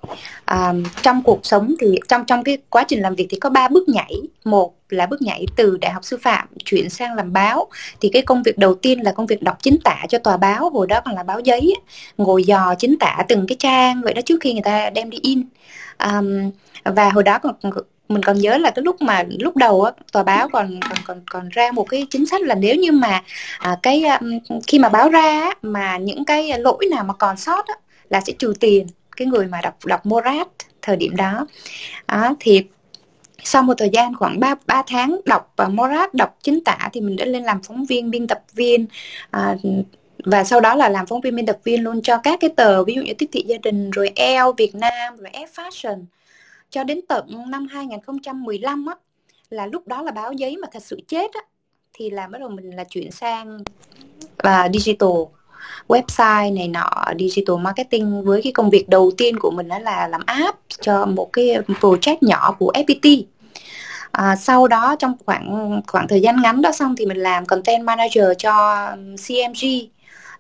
À, 0.44 0.72
trong 1.02 1.22
cuộc 1.22 1.40
sống 1.42 1.74
thì 1.80 1.98
trong 2.08 2.24
trong 2.26 2.44
cái 2.44 2.58
quá 2.70 2.84
trình 2.88 3.00
làm 3.02 3.14
việc 3.14 3.26
thì 3.30 3.38
có 3.38 3.50
ba 3.50 3.68
bước 3.68 3.88
nhảy. 3.88 4.14
Một 4.44 4.74
là 4.88 5.06
bước 5.06 5.22
nhảy 5.22 5.46
từ 5.56 5.78
đại 5.80 5.92
học 5.92 6.04
sư 6.04 6.18
phạm 6.22 6.48
chuyển 6.64 6.90
sang 6.90 7.14
làm 7.14 7.32
báo. 7.32 7.68
Thì 8.00 8.10
cái 8.12 8.22
công 8.22 8.42
việc 8.42 8.58
đầu 8.58 8.74
tiên 8.74 9.02
là 9.02 9.12
công 9.12 9.26
việc 9.26 9.42
đọc 9.42 9.56
chính 9.62 9.78
tả 9.84 10.06
cho 10.08 10.18
tòa 10.18 10.36
báo 10.36 10.70
hồi 10.70 10.86
đó 10.86 11.00
còn 11.04 11.14
là 11.14 11.22
báo 11.22 11.40
giấy 11.40 11.74
ngồi 12.18 12.44
dò 12.44 12.74
chính 12.78 12.98
tả 12.98 13.24
từng 13.28 13.46
cái 13.46 13.56
trang 13.58 14.02
vậy 14.02 14.14
đó 14.14 14.22
trước 14.24 14.38
khi 14.40 14.52
người 14.52 14.62
ta 14.62 14.90
đem 14.90 15.10
đi 15.10 15.18
in. 15.22 15.42
Um, 16.04 16.50
và 16.84 17.10
hồi 17.10 17.22
đó 17.22 17.38
còn 17.38 17.54
mình 18.08 18.22
còn 18.22 18.38
nhớ 18.38 18.58
là 18.58 18.70
cái 18.70 18.82
lúc 18.82 19.02
mà 19.02 19.24
lúc 19.40 19.56
đầu 19.56 19.82
á 19.82 19.92
tòa 20.12 20.22
báo 20.22 20.48
còn 20.48 20.80
còn 20.80 20.98
còn 21.06 21.20
còn 21.30 21.48
ra 21.48 21.70
một 21.72 21.84
cái 21.84 22.06
chính 22.10 22.26
sách 22.26 22.42
là 22.42 22.54
nếu 22.54 22.74
như 22.74 22.92
mà 22.92 23.22
à, 23.58 23.76
cái 23.82 24.04
um, 24.04 24.58
khi 24.66 24.78
mà 24.78 24.88
báo 24.88 25.10
ra 25.10 25.40
á, 25.40 25.54
mà 25.62 25.96
những 25.96 26.24
cái 26.24 26.58
lỗi 26.58 26.86
nào 26.90 27.04
mà 27.04 27.14
còn 27.14 27.36
sót 27.36 27.66
á, 27.66 27.74
là 28.10 28.20
sẽ 28.20 28.32
trừ 28.38 28.52
tiền. 28.60 28.86
Cái 29.16 29.28
người 29.28 29.46
mà 29.46 29.60
đọc 29.60 29.86
đọc 29.86 30.06
Morat 30.06 30.48
thời 30.82 30.96
điểm 30.96 31.16
đó. 31.16 31.46
À, 32.06 32.34
thì 32.40 32.64
sau 33.42 33.62
một 33.62 33.74
thời 33.78 33.90
gian 33.92 34.14
khoảng 34.14 34.40
3, 34.40 34.54
3 34.66 34.82
tháng 34.86 35.20
đọc 35.24 35.54
uh, 35.62 35.70
Morat 35.70 36.14
đọc 36.14 36.38
chính 36.42 36.64
tả 36.64 36.88
thì 36.92 37.00
mình 37.00 37.16
đã 37.16 37.24
lên 37.24 37.42
làm 37.42 37.62
phóng 37.62 37.84
viên 37.84 38.10
biên 38.10 38.26
tập 38.26 38.42
viên. 38.54 38.86
À, 39.30 39.56
và 40.24 40.44
sau 40.44 40.60
đó 40.60 40.74
là 40.74 40.88
làm 40.88 41.06
phóng 41.06 41.20
viên 41.20 41.36
biên 41.36 41.46
tập 41.46 41.58
viên 41.64 41.82
luôn 41.82 42.02
cho 42.02 42.18
các 42.18 42.40
cái 42.40 42.50
tờ 42.56 42.84
ví 42.84 42.94
dụ 42.94 43.02
như 43.02 43.14
tiếp 43.14 43.26
thị 43.32 43.44
gia 43.46 43.56
đình 43.62 43.90
rồi 43.90 44.10
Elle 44.16 44.52
Việt 44.56 44.74
Nam 44.74 45.16
rồi 45.16 45.30
F 45.32 45.46
Fashion. 45.54 46.04
Cho 46.70 46.84
đến 46.84 47.00
tận 47.08 47.50
năm 47.50 47.66
2015 47.66 48.86
á 48.86 48.94
là 49.50 49.66
lúc 49.66 49.86
đó 49.86 50.02
là 50.02 50.12
báo 50.12 50.32
giấy 50.32 50.56
mà 50.56 50.68
thật 50.72 50.82
sự 50.82 51.00
chết 51.08 51.34
á 51.34 51.40
thì 51.92 52.10
là 52.10 52.26
bắt 52.26 52.38
đầu 52.38 52.48
mình 52.48 52.70
là 52.76 52.84
chuyển 52.84 53.10
sang 53.10 53.58
và 54.38 54.68
digital 54.72 55.10
website 55.88 56.54
này 56.54 56.68
nọ 56.68 56.90
digital 57.18 57.56
marketing 57.56 58.24
với 58.24 58.42
cái 58.42 58.52
công 58.52 58.70
việc 58.70 58.88
đầu 58.88 59.10
tiên 59.16 59.38
của 59.38 59.50
mình 59.50 59.68
đó 59.68 59.78
là 59.78 60.08
làm 60.08 60.20
app 60.26 60.58
cho 60.80 61.06
một 61.06 61.32
cái 61.32 61.58
project 61.80 62.16
nhỏ 62.20 62.56
của 62.58 62.72
FPT 62.74 63.22
à, 64.12 64.36
sau 64.36 64.68
đó 64.68 64.96
trong 64.98 65.12
khoảng 65.26 65.80
khoảng 65.86 66.08
thời 66.08 66.20
gian 66.20 66.42
ngắn 66.42 66.62
đó 66.62 66.72
xong 66.72 66.94
thì 66.96 67.06
mình 67.06 67.18
làm 67.18 67.46
content 67.46 67.84
manager 67.84 68.24
cho 68.38 68.86
um, 68.90 69.16
CMG 69.16 69.66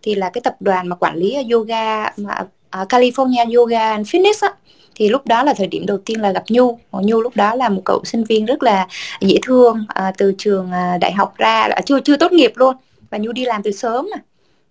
thì 0.02 0.14
là 0.14 0.30
cái 0.30 0.40
tập 0.44 0.56
đoàn 0.60 0.88
mà 0.88 0.96
quản 0.96 1.16
lý 1.16 1.36
yoga 1.52 2.10
mà 2.16 2.34
uh, 2.82 2.88
California 2.88 3.56
Yoga 3.56 3.90
and 3.90 4.14
Fitness 4.14 4.48
á. 4.48 4.52
Thì 4.94 5.08
lúc 5.08 5.26
đó 5.26 5.42
là 5.42 5.54
thời 5.54 5.66
điểm 5.66 5.86
đầu 5.86 5.98
tiên 5.98 6.20
là 6.20 6.30
gặp 6.32 6.44
Nhu. 6.48 6.78
Nhu 6.92 7.20
lúc 7.20 7.36
đó 7.36 7.54
là 7.54 7.68
một 7.68 7.82
cậu 7.84 8.04
sinh 8.04 8.24
viên 8.24 8.46
rất 8.46 8.62
là 8.62 8.86
dễ 9.20 9.38
thương 9.42 9.84
à, 9.88 10.12
từ 10.18 10.34
trường 10.38 10.72
à, 10.72 10.98
đại 11.00 11.12
học 11.12 11.34
ra 11.36 11.62
à, 11.62 11.80
chưa 11.86 12.00
chưa 12.00 12.16
tốt 12.16 12.32
nghiệp 12.32 12.52
luôn. 12.54 12.76
Và 13.10 13.18
Nhu 13.18 13.32
đi 13.32 13.44
làm 13.44 13.62
từ 13.62 13.70
sớm 13.72 14.08
mà 14.14 14.20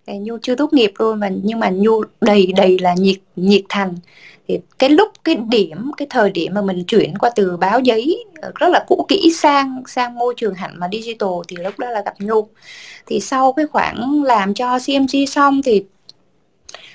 thì 0.06 0.18
nhu 0.18 0.38
chưa 0.42 0.54
tốt 0.54 0.72
nghiệp 0.72 0.92
luôn 0.98 1.20
mà 1.20 1.28
nhưng 1.42 1.60
mà 1.60 1.70
nhu 1.70 2.02
đầy 2.20 2.52
đầy 2.56 2.78
là 2.78 2.94
nhiệt 2.98 3.16
nhiệt 3.36 3.62
thành. 3.68 3.94
Thì 4.48 4.58
cái 4.78 4.90
lúc 4.90 5.08
cái 5.24 5.34
điểm 5.34 5.90
cái 5.96 6.06
thời 6.10 6.30
điểm 6.30 6.54
mà 6.54 6.62
mình 6.62 6.84
chuyển 6.84 7.18
qua 7.18 7.30
từ 7.36 7.56
báo 7.56 7.80
giấy 7.80 8.24
ờ, 8.42 8.52
rất 8.54 8.68
là 8.68 8.84
cũ 8.88 9.06
kỹ 9.08 9.32
sang 9.34 9.82
sang 9.86 10.18
môi 10.18 10.34
trường 10.36 10.54
hẳn 10.54 10.78
mà 10.80 10.88
digital 10.92 11.30
thì 11.48 11.56
lúc 11.56 11.78
đó 11.78 11.90
là 11.90 12.02
gặp 12.02 12.14
nhu. 12.18 12.48
Thì 13.06 13.20
sau 13.20 13.52
cái 13.52 13.66
khoảng 13.66 14.22
làm 14.22 14.54
cho 14.54 14.78
cmc 14.78 15.28
xong 15.28 15.62
thì 15.62 15.84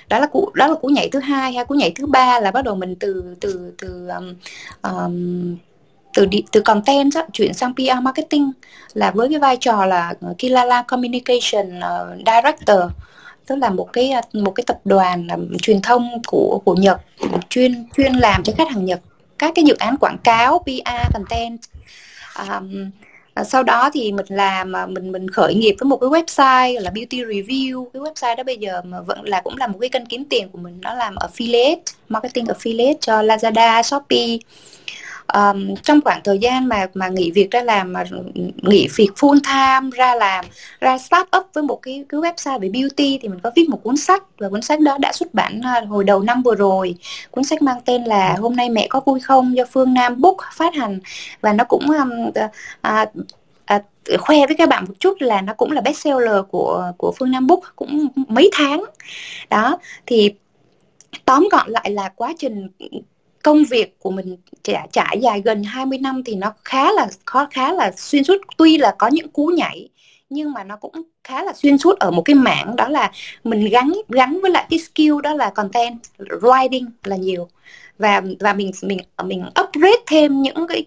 đó 0.10 0.20
là 0.20 0.28
cú 0.28 0.52
đó 0.54 0.68
là 0.68 0.76
cú 0.76 0.88
nhảy 0.88 1.10
thứ 1.10 1.20
hai 1.20 1.54
hay 1.54 1.66
cú 1.66 1.76
nhảy 1.76 1.92
thứ 1.96 2.06
ba 2.06 2.40
là 2.40 2.52
bắt 2.52 2.64
đầu 2.66 2.76
mình 2.76 2.96
từ 2.96 3.36
từ 3.42 3.74
từ 3.78 4.08
um, 4.08 4.34
um, 4.82 5.56
từ 6.14 6.28
từ 6.52 6.62
content 6.62 7.12
đó, 7.16 7.22
chuyển 7.34 7.54
sang 7.54 7.74
PR 7.76 8.02
marketing 8.02 8.52
là 8.94 9.12
với 9.12 9.30
cái 9.30 9.40
vai 9.40 9.58
trò 9.58 9.86
là 9.86 10.14
ờ, 10.22 10.34
Kilala 10.38 10.82
Communication 10.82 11.80
ờ, 11.80 12.16
Director 12.26 12.80
tức 13.46 13.56
là 13.56 13.70
một 13.70 13.94
cái 13.94 14.12
ờ, 14.12 14.22
một 14.34 14.52
cái 14.52 14.64
tập 14.68 14.80
đoàn 14.86 15.28
um, 15.28 15.58
truyền 15.62 15.82
thông 15.82 16.22
của 16.28 16.62
của 16.66 16.76
Nhật 16.76 17.02
chuyên 17.50 17.90
chuyên 17.98 18.14
làm 18.14 18.44
cho 18.44 18.54
khách 18.58 18.70
hàng 18.70 18.86
Nhật. 18.86 19.00
Các 19.38 19.52
cái 19.56 19.66
dự 19.66 19.74
án 19.74 19.98
quảng 19.98 20.18
cáo 20.24 20.64
PR 20.66 21.14
content. 21.14 21.60
Um, 22.50 22.92
sau 23.46 23.64
đó 23.64 23.90
thì 23.94 24.12
mình 24.12 24.26
làm 24.30 24.72
mình 24.72 25.12
mình 25.12 25.30
khởi 25.30 25.56
nghiệp 25.56 25.76
với 25.80 25.88
một 25.88 25.98
cái 25.98 26.10
website 26.10 26.82
là 26.82 26.90
beauty 26.90 27.24
review. 27.24 27.86
Cái 27.94 28.02
website 28.02 28.36
đó 28.36 28.44
bây 28.44 28.58
giờ 28.58 28.82
mà 28.82 29.02
vẫn 29.02 29.24
là 29.24 29.42
cũng 29.42 29.58
là 29.58 29.68
một 29.68 29.78
cái 29.82 29.90
kênh 29.90 30.06
kiếm 30.06 30.26
tiền 30.26 30.50
của 30.50 30.58
mình 30.58 30.80
nó 30.82 30.94
làm 30.94 31.16
affiliate 31.16 31.80
marketing 32.10 32.46
affiliate 32.46 32.96
cho 33.02 33.22
Lazada 33.22 33.82
Shopee 33.82 34.38
um, 35.34 35.76
trong 35.76 36.02
khoảng 36.02 36.22
thời 36.24 36.40
gian 36.40 36.70
mà 36.70 36.88
mà 36.94 37.08
nghỉ 37.08 37.32
việc 37.32 37.52
ra 37.52 37.62
làm 37.64 37.94
mà 37.94 38.04
nghỉ 38.62 38.88
việc 38.96 39.10
full 39.16 39.40
time 39.44 39.98
ra 39.98 40.16
làm 40.16 40.46
ra 40.80 40.98
start 40.98 41.28
up 41.38 41.46
với 41.54 41.64
một 41.64 41.80
cái 41.82 42.06
cái 42.10 42.20
website 42.20 42.60
về 42.60 42.70
beauty 42.70 43.20
thì 43.22 43.28
mình 43.28 43.40
có 43.40 43.52
viết 43.56 43.70
một 43.70 43.84
cuốn 43.84 43.98
sách 43.98 44.24
và 44.38 44.50
cuốn 44.50 44.62
sách 44.62 44.80
đó 44.80 44.98
đã 44.98 45.12
xuất 45.14 45.34
bản 45.34 45.62
ờ, 45.64 45.86
hồi 45.86 46.04
đầu 46.04 46.20
năm 46.20 46.44
vừa 46.44 46.56
rồi. 46.56 46.96
Cuốn 47.32 47.44
sách 47.44 47.62
mang 47.62 47.82
tên 47.86 48.04
là 48.04 48.36
hôm 48.40 48.56
nay 48.56 48.70
mẹ 48.70 48.88
có 48.90 49.00
vui 49.00 49.20
không? 49.20 49.56
do 49.56 49.64
phương 49.72 49.94
nam 49.94 50.22
book 50.22 50.38
phát 50.54 50.76
hành. 50.76 51.00
Và 51.42 51.54
nó 51.54 51.64
cũng 51.64 51.90
um, 51.90 52.12
uh, 52.28 53.10
uh, 53.76 53.82
khoe 54.20 54.38
với 54.48 54.56
các 54.58 54.70
bạn 54.70 54.86
một 54.88 54.94
chút 55.00 55.18
là 55.20 55.42
nó 55.42 55.54
cũng 55.54 55.72
là 55.72 55.82
best 55.82 55.98
seller 55.98 56.46
của 56.52 56.92
của 56.98 57.14
Phương 57.20 57.32
Nam 57.32 57.48
Book 57.48 57.60
cũng 57.76 58.08
mấy 58.16 58.50
tháng. 58.54 58.84
Đó 59.50 59.78
thì 60.06 60.34
tóm 61.26 61.48
gọn 61.52 61.70
lại 61.70 61.92
là 61.92 62.10
quá 62.16 62.34
trình 62.38 62.68
công 63.44 63.64
việc 63.64 64.00
của 64.00 64.12
mình 64.12 64.38
trải, 64.64 64.88
trải 64.92 65.20
dài 65.22 65.42
gần 65.46 65.64
20 65.64 66.00
năm 66.00 66.24
thì 66.26 66.36
nó 66.36 66.54
khá 66.66 66.92
là 66.92 67.08
khó 67.26 67.48
khá 67.52 67.74
là 67.74 67.92
xuyên 67.98 68.24
suốt. 68.24 68.38
Tuy 68.58 68.78
là 68.78 68.96
có 68.98 69.08
những 69.08 69.30
cú 69.30 69.48
nhảy 69.48 69.90
nhưng 70.32 70.54
mà 70.54 70.64
nó 70.64 70.76
cũng 70.76 70.92
khá 71.24 71.44
là 71.44 71.54
xuyên 71.54 71.78
suốt 71.78 72.00
ở 72.00 72.12
một 72.12 72.22
cái 72.26 72.36
mảng 72.36 72.76
đó 72.76 72.88
là 72.88 73.12
mình 73.44 73.70
gắn 73.70 73.94
gắn 74.10 74.40
với 74.42 74.52
lại 74.52 74.66
cái 74.70 74.80
skill 74.80 75.22
đó 75.24 75.34
là 75.34 75.50
content 75.50 76.00
writing 76.18 76.86
là 77.04 77.16
nhiều. 77.16 77.48
Và 78.00 78.22
và 78.40 78.54
mình 78.54 78.72
mình 78.82 79.00
mình 79.24 79.46
upgrade 79.62 80.02
thêm 80.08 80.42
những 80.42 80.68
cái 80.68 80.86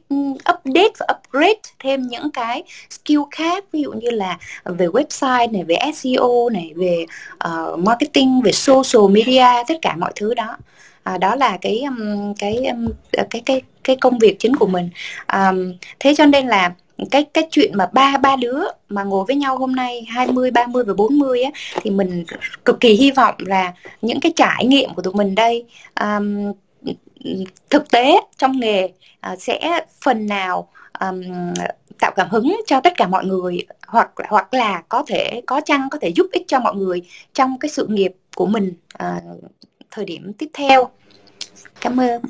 update 0.55 0.93
và 0.99 1.07
upgrade 1.17 1.61
thêm 1.79 2.03
những 2.03 2.31
cái 2.31 2.63
skill 2.91 3.21
khác. 3.31 3.65
Ví 3.73 3.83
dụ 3.83 3.93
như 3.93 4.11
là 4.11 4.39
về 4.65 4.87
website 4.87 5.53
này 5.53 5.65
về 5.65 5.77
SEO 5.95 6.49
này 6.53 6.73
về 6.77 7.07
uh, 7.49 7.79
marketing 7.79 8.41
về 8.41 8.53
social 8.53 9.11
media 9.11 9.47
tất 9.69 9.75
cả 9.83 9.97
mọi 9.99 10.13
thứ 10.17 10.35
đó 10.35 10.57
à, 11.05 11.19
đó 11.19 11.37
là 11.37 11.59
cái 11.61 11.83
um, 11.83 12.35
cái 12.39 12.67
um, 12.67 12.89
à, 13.13 13.27
cái 13.31 13.43
cái 13.47 13.63
cái 13.85 13.97
công 13.97 14.19
việc 14.19 14.37
chính 14.39 14.57
của 14.57 14.67
mình. 14.67 14.91
À, 15.27 15.53
thế 16.01 16.15
cho 16.15 16.27
nên 16.27 16.47
là 16.47 16.75
cái 17.11 17.25
cái 17.35 17.49
chuyện 17.51 17.73
mà 17.75 17.87
ba 17.93 18.17
ba 18.17 18.37
đứa 18.37 18.63
mà 18.89 19.05
ngồi 19.05 19.25
với 19.29 19.37
nhau 19.37 19.59
hôm 19.59 19.75
nay 19.75 20.07
20, 20.09 20.51
30 20.51 20.85
và 20.85 20.95
40 20.95 21.43
á 21.43 21.51
thì 21.83 21.91
mình 21.91 22.25
cực 22.65 22.81
kỳ 22.81 22.93
hy 22.93 23.11
vọng 23.11 23.35
là 23.39 23.73
những 24.03 24.21
cái 24.21 24.33
trải 24.37 24.67
nghiệm 24.67 24.95
của 24.95 25.03
tụi 25.03 25.15
mình 25.15 25.35
đây 25.35 25.65
um, 26.01 26.53
thực 27.71 27.91
tế 27.91 28.21
trong 28.39 28.61
nghề 28.61 28.85
uh, 28.85 29.43
sẽ 29.43 29.81
phần 30.05 30.27
nào 30.27 30.69
um, 31.01 31.23
tạo 32.01 32.13
cảm 32.17 32.29
hứng 32.31 32.61
cho 32.67 32.81
tất 32.81 32.93
cả 32.97 33.07
mọi 33.07 33.25
người 33.25 33.67
hoặc 33.87 34.11
hoặc 34.29 34.55
là 34.55 34.83
có 34.89 35.05
thể 35.07 35.43
có 35.47 35.61
chăng 35.65 35.91
có 35.91 35.99
thể 35.99 36.09
giúp 36.09 36.27
ích 36.33 36.45
cho 36.49 36.61
mọi 36.61 36.75
người 36.75 37.03
trong 37.33 37.59
cái 37.59 37.69
sự 37.69 37.87
nghiệp 37.87 38.13
của 38.37 38.47
mình 38.47 38.75
uh, 39.05 39.23
thời 39.95 40.05
điểm 40.05 40.33
tiếp 40.39 40.49
theo. 40.53 40.89
Cảm 41.81 42.01
ơn. 42.01 42.23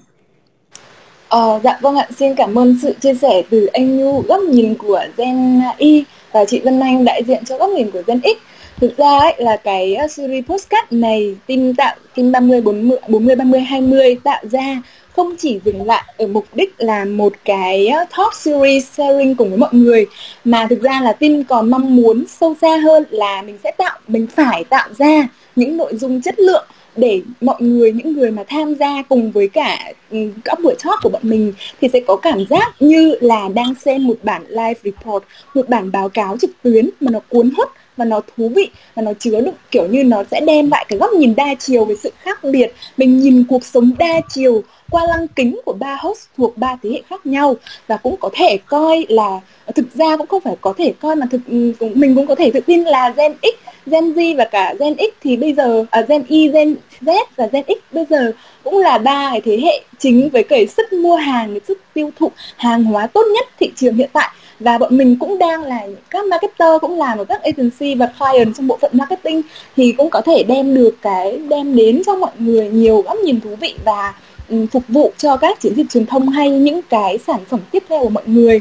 Ờ, 1.28 1.60
dạ 1.64 1.78
vâng 1.80 1.96
ạ, 1.96 2.08
xin 2.18 2.34
cảm 2.34 2.58
ơn 2.58 2.78
sự 2.82 2.94
chia 3.00 3.14
sẻ 3.14 3.42
từ 3.50 3.66
anh 3.66 3.98
Nhu 3.98 4.20
góc 4.20 4.40
nhìn 4.40 4.74
của 4.74 5.04
Gen 5.16 5.60
Y 5.78 6.04
và 6.32 6.44
chị 6.44 6.60
Vân 6.60 6.80
Anh 6.80 7.04
đại 7.04 7.22
diện 7.26 7.44
cho 7.44 7.58
góc 7.58 7.70
nhìn 7.70 7.90
của 7.90 8.02
Gen 8.06 8.20
X. 8.22 8.38
Thực 8.80 8.96
ra 8.96 9.18
ấy 9.18 9.34
là 9.38 9.56
cái 9.56 9.94
ờ, 9.94 10.08
series 10.08 10.44
postcard 10.46 10.86
này 10.90 11.36
team 11.46 11.74
tạo 11.74 11.96
team 12.16 12.32
30 12.32 12.60
40 12.60 12.98
40 13.08 13.36
30 13.36 13.60
20 13.60 14.16
tạo 14.24 14.42
ra 14.50 14.82
không 15.16 15.36
chỉ 15.38 15.60
dừng 15.64 15.86
lại 15.86 16.04
ở 16.18 16.26
mục 16.26 16.46
đích 16.54 16.74
là 16.78 17.04
một 17.04 17.32
cái 17.44 17.86
ờ, 17.86 18.04
talk 18.16 18.34
series 18.34 18.84
sharing 18.92 19.34
cùng 19.34 19.48
với 19.48 19.58
mọi 19.58 19.70
người 19.72 20.06
mà 20.44 20.66
thực 20.70 20.82
ra 20.82 21.00
là 21.00 21.12
team 21.12 21.44
còn 21.44 21.70
mong 21.70 21.96
muốn 21.96 22.24
sâu 22.28 22.56
xa 22.62 22.76
hơn 22.76 23.04
là 23.10 23.42
mình 23.42 23.58
sẽ 23.64 23.72
tạo 23.78 23.98
mình 24.08 24.26
phải 24.26 24.64
tạo 24.64 24.88
ra 24.98 25.28
những 25.56 25.76
nội 25.76 25.96
dung 25.96 26.22
chất 26.22 26.38
lượng 26.38 26.66
để 26.96 27.22
mọi 27.40 27.56
người, 27.62 27.92
những 27.92 28.12
người 28.12 28.30
mà 28.30 28.44
tham 28.48 28.74
gia 28.74 29.02
cùng 29.02 29.32
với 29.32 29.48
cả 29.48 29.92
ừ, 30.10 30.18
các 30.44 30.58
buổi 30.62 30.74
talk 30.84 30.98
của 31.02 31.08
bọn 31.08 31.22
mình 31.24 31.52
thì 31.80 31.88
sẽ 31.92 32.00
có 32.06 32.16
cảm 32.16 32.44
giác 32.50 32.74
như 32.80 33.14
là 33.20 33.48
đang 33.54 33.74
xem 33.74 34.06
một 34.06 34.16
bản 34.22 34.42
live 34.48 34.74
report, 34.84 35.24
một 35.54 35.68
bản 35.68 35.92
báo 35.92 36.08
cáo 36.08 36.36
trực 36.40 36.50
tuyến 36.62 36.90
mà 37.00 37.10
nó 37.10 37.20
cuốn 37.28 37.50
hút 37.56 37.68
và 37.96 38.04
nó 38.04 38.20
thú 38.36 38.48
vị 38.48 38.70
và 38.94 39.02
nó 39.02 39.12
chứa 39.18 39.40
được 39.40 39.52
kiểu 39.70 39.86
như 39.86 40.04
nó 40.04 40.24
sẽ 40.30 40.40
đem 40.40 40.70
lại 40.70 40.86
cái 40.88 40.98
góc 40.98 41.12
nhìn 41.12 41.34
đa 41.34 41.54
chiều 41.58 41.84
về 41.84 41.94
sự 42.02 42.10
khác 42.18 42.44
biệt. 42.44 42.74
Mình 42.96 43.20
nhìn 43.20 43.44
cuộc 43.48 43.64
sống 43.64 43.90
đa 43.98 44.20
chiều 44.28 44.62
qua 44.94 45.06
lăng 45.06 45.28
kính 45.28 45.60
của 45.64 45.72
ba 45.72 45.96
host 46.00 46.26
thuộc 46.36 46.58
ba 46.58 46.76
thế 46.82 46.90
hệ 46.90 47.02
khác 47.10 47.26
nhau 47.26 47.54
và 47.86 47.96
cũng 47.96 48.16
có 48.20 48.30
thể 48.32 48.58
coi 48.66 49.06
là 49.08 49.40
thực 49.74 49.94
ra 49.94 50.16
cũng 50.16 50.26
không 50.26 50.40
phải 50.40 50.56
có 50.60 50.74
thể 50.78 50.92
coi 51.00 51.16
mà 51.16 51.26
thực 51.30 51.40
ừ, 51.48 51.72
mình 51.94 52.14
cũng 52.14 52.26
có 52.26 52.34
thể 52.34 52.50
tự 52.54 52.60
tin 52.60 52.84
là 52.84 53.10
Gen 53.16 53.34
X, 53.42 53.86
Gen 53.86 54.12
Z 54.12 54.36
và 54.36 54.44
cả 54.44 54.74
Gen 54.80 54.94
X 54.96 55.22
thì 55.22 55.36
bây 55.36 55.52
giờ 55.52 55.84
à, 55.90 56.00
Gen 56.08 56.24
Y, 56.28 56.48
Gen 56.48 56.76
Z 57.00 57.24
và 57.36 57.46
Gen 57.46 57.64
X 57.68 57.94
bây 57.94 58.06
giờ 58.10 58.32
cũng 58.64 58.78
là 58.78 58.98
ba 58.98 59.30
cái 59.30 59.40
thế 59.40 59.58
hệ 59.62 59.82
chính 59.98 60.28
với 60.32 60.42
cái 60.42 60.66
sức 60.66 60.92
mua 60.92 61.16
hàng, 61.16 61.50
cái 61.50 61.60
sức 61.68 61.78
tiêu 61.94 62.10
thụ 62.18 62.30
hàng 62.56 62.84
hóa 62.84 63.06
tốt 63.06 63.24
nhất 63.34 63.46
thị 63.58 63.72
trường 63.76 63.94
hiện 63.94 64.10
tại. 64.12 64.30
Và 64.60 64.78
bọn 64.78 64.96
mình 64.96 65.16
cũng 65.20 65.38
đang 65.38 65.62
là 65.62 65.86
các 66.10 66.26
marketer 66.26 66.80
cũng 66.80 66.98
làm 66.98 67.18
ở 67.18 67.24
các 67.24 67.42
agency 67.42 67.94
và 67.94 68.06
client 68.18 68.56
trong 68.56 68.66
bộ 68.66 68.78
phận 68.80 68.90
marketing 68.94 69.42
thì 69.76 69.92
cũng 69.92 70.10
có 70.10 70.20
thể 70.20 70.42
đem 70.42 70.74
được 70.74 70.96
cái 71.02 71.40
đem 71.48 71.76
đến 71.76 72.02
cho 72.06 72.16
mọi 72.16 72.32
người 72.38 72.68
nhiều 72.68 73.02
góc 73.02 73.18
nhìn 73.18 73.40
thú 73.40 73.56
vị 73.60 73.74
và 73.84 74.14
Ừ, 74.48 74.66
phục 74.72 74.82
vụ 74.88 75.12
cho 75.16 75.36
các 75.36 75.60
chiến 75.60 75.74
dịch 75.74 75.90
truyền 75.90 76.06
thông 76.06 76.28
hay 76.28 76.50
những 76.50 76.80
cái 76.82 77.18
sản 77.26 77.40
phẩm 77.48 77.60
tiếp 77.70 77.82
theo 77.88 78.00
của 78.00 78.08
mọi 78.08 78.24
người. 78.26 78.60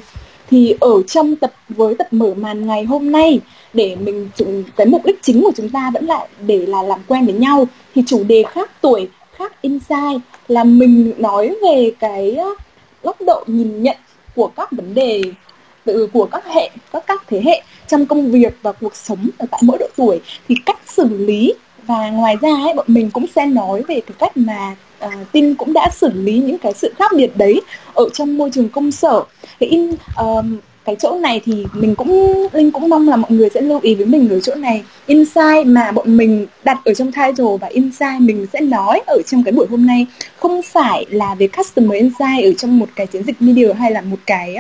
Thì 0.50 0.76
ở 0.80 1.04
trong 1.08 1.36
tập 1.36 1.54
với 1.70 1.96
tập 1.96 2.08
mở 2.12 2.34
màn 2.34 2.68
ngày 2.68 2.84
hôm 2.84 3.12
nay 3.12 3.40
để 3.74 3.96
mình 3.96 4.30
cái 4.76 4.88
mục 4.88 5.06
đích 5.06 5.20
chính 5.22 5.42
của 5.42 5.52
chúng 5.56 5.70
ta 5.70 5.92
vẫn 5.94 6.06
lại 6.06 6.28
để 6.46 6.66
là 6.66 6.84
làm 6.84 7.00
quen 7.08 7.26
với 7.26 7.34
nhau 7.34 7.68
thì 7.96 8.04
chủ 8.08 8.24
đề 8.24 8.44
khác 8.50 8.72
tuổi 8.82 9.10
khác 9.32 9.62
insight 9.62 10.22
là 10.48 10.64
mình 10.64 11.14
nói 11.18 11.56
về 11.64 11.92
cái 12.00 12.36
ờ, 12.36 12.50
góc 13.04 13.18
độ 13.28 13.44
nhìn 13.48 13.84
nhận 13.84 13.98
của 14.36 14.48
các 14.48 14.72
vấn 14.72 14.94
đề 14.94 15.22
từ 15.86 16.08
của 16.14 16.26
các 16.26 16.46
hệ 16.46 16.70
các 16.94 17.04
các 17.08 17.24
thế 17.28 17.42
hệ 17.46 17.64
trong 17.88 18.06
công 18.06 18.32
việc 18.32 18.58
và 18.62 18.72
cuộc 18.72 18.96
sống 18.96 19.30
ở 19.38 19.46
tại 19.52 19.62
mỗi 19.64 19.78
độ 19.78 19.88
tuổi. 19.96 20.22
Thì 20.48 20.56
cách 20.66 20.80
xử 20.86 21.08
lý 21.18 21.54
và 21.88 22.10
ngoài 22.10 22.36
ra 22.42 22.50
ấy, 22.64 22.74
bọn 22.74 22.86
mình 22.90 23.10
cũng 23.12 23.26
sẽ 23.36 23.46
nói 23.46 23.84
về 23.88 24.02
cái 24.08 24.16
cách 24.20 24.38
mà 24.38 24.76
uh, 25.06 25.32
tin 25.32 25.56
cũng 25.56 25.74
đã 25.74 25.90
xử 25.94 26.10
lý 26.14 26.40
những 26.40 26.58
cái 26.58 26.74
sự 26.74 26.94
khác 26.98 27.12
biệt 27.16 27.38
đấy 27.38 27.62
ở 27.94 28.10
trong 28.14 28.38
môi 28.38 28.50
trường 28.54 28.70
công 28.70 28.92
sở. 28.92 29.24
Thì 29.60 29.68
in 29.68 29.92
uh, 29.92 30.46
cái 30.86 30.96
chỗ 31.00 31.18
này 31.20 31.42
thì 31.46 31.66
mình 31.74 31.96
cũng 31.96 32.48
linh 32.54 32.72
cũng 32.72 32.90
mong 32.90 33.10
là 33.10 33.16
mọi 33.16 33.32
người 33.32 33.50
sẽ 33.50 33.62
lưu 33.62 33.80
ý 33.84 33.96
với 33.96 34.06
mình 34.06 34.30
ở 34.30 34.40
chỗ 34.40 34.56
này. 34.56 34.84
Insight 35.08 35.66
mà 35.66 35.92
bọn 35.92 36.18
mình 36.18 36.48
đặt 36.64 36.78
ở 36.86 36.94
trong 36.94 37.12
title 37.12 37.58
và 37.62 37.68
insight 37.68 38.20
mình 38.20 38.48
sẽ 38.54 38.62
nói 38.62 39.02
ở 39.08 39.22
trong 39.28 39.44
cái 39.44 39.52
buổi 39.52 39.68
hôm 39.70 39.86
nay 39.86 40.08
không 40.40 40.62
phải 40.62 41.06
là 41.10 41.36
về 41.36 41.48
customer 41.58 42.02
insight 42.02 42.44
ở 42.44 42.54
trong 42.58 42.80
một 42.80 42.90
cái 42.96 43.08
chiến 43.08 43.24
dịch 43.24 43.42
media 43.42 43.74
hay 43.74 43.92
là 43.92 44.02
một 44.02 44.18
cái 44.26 44.58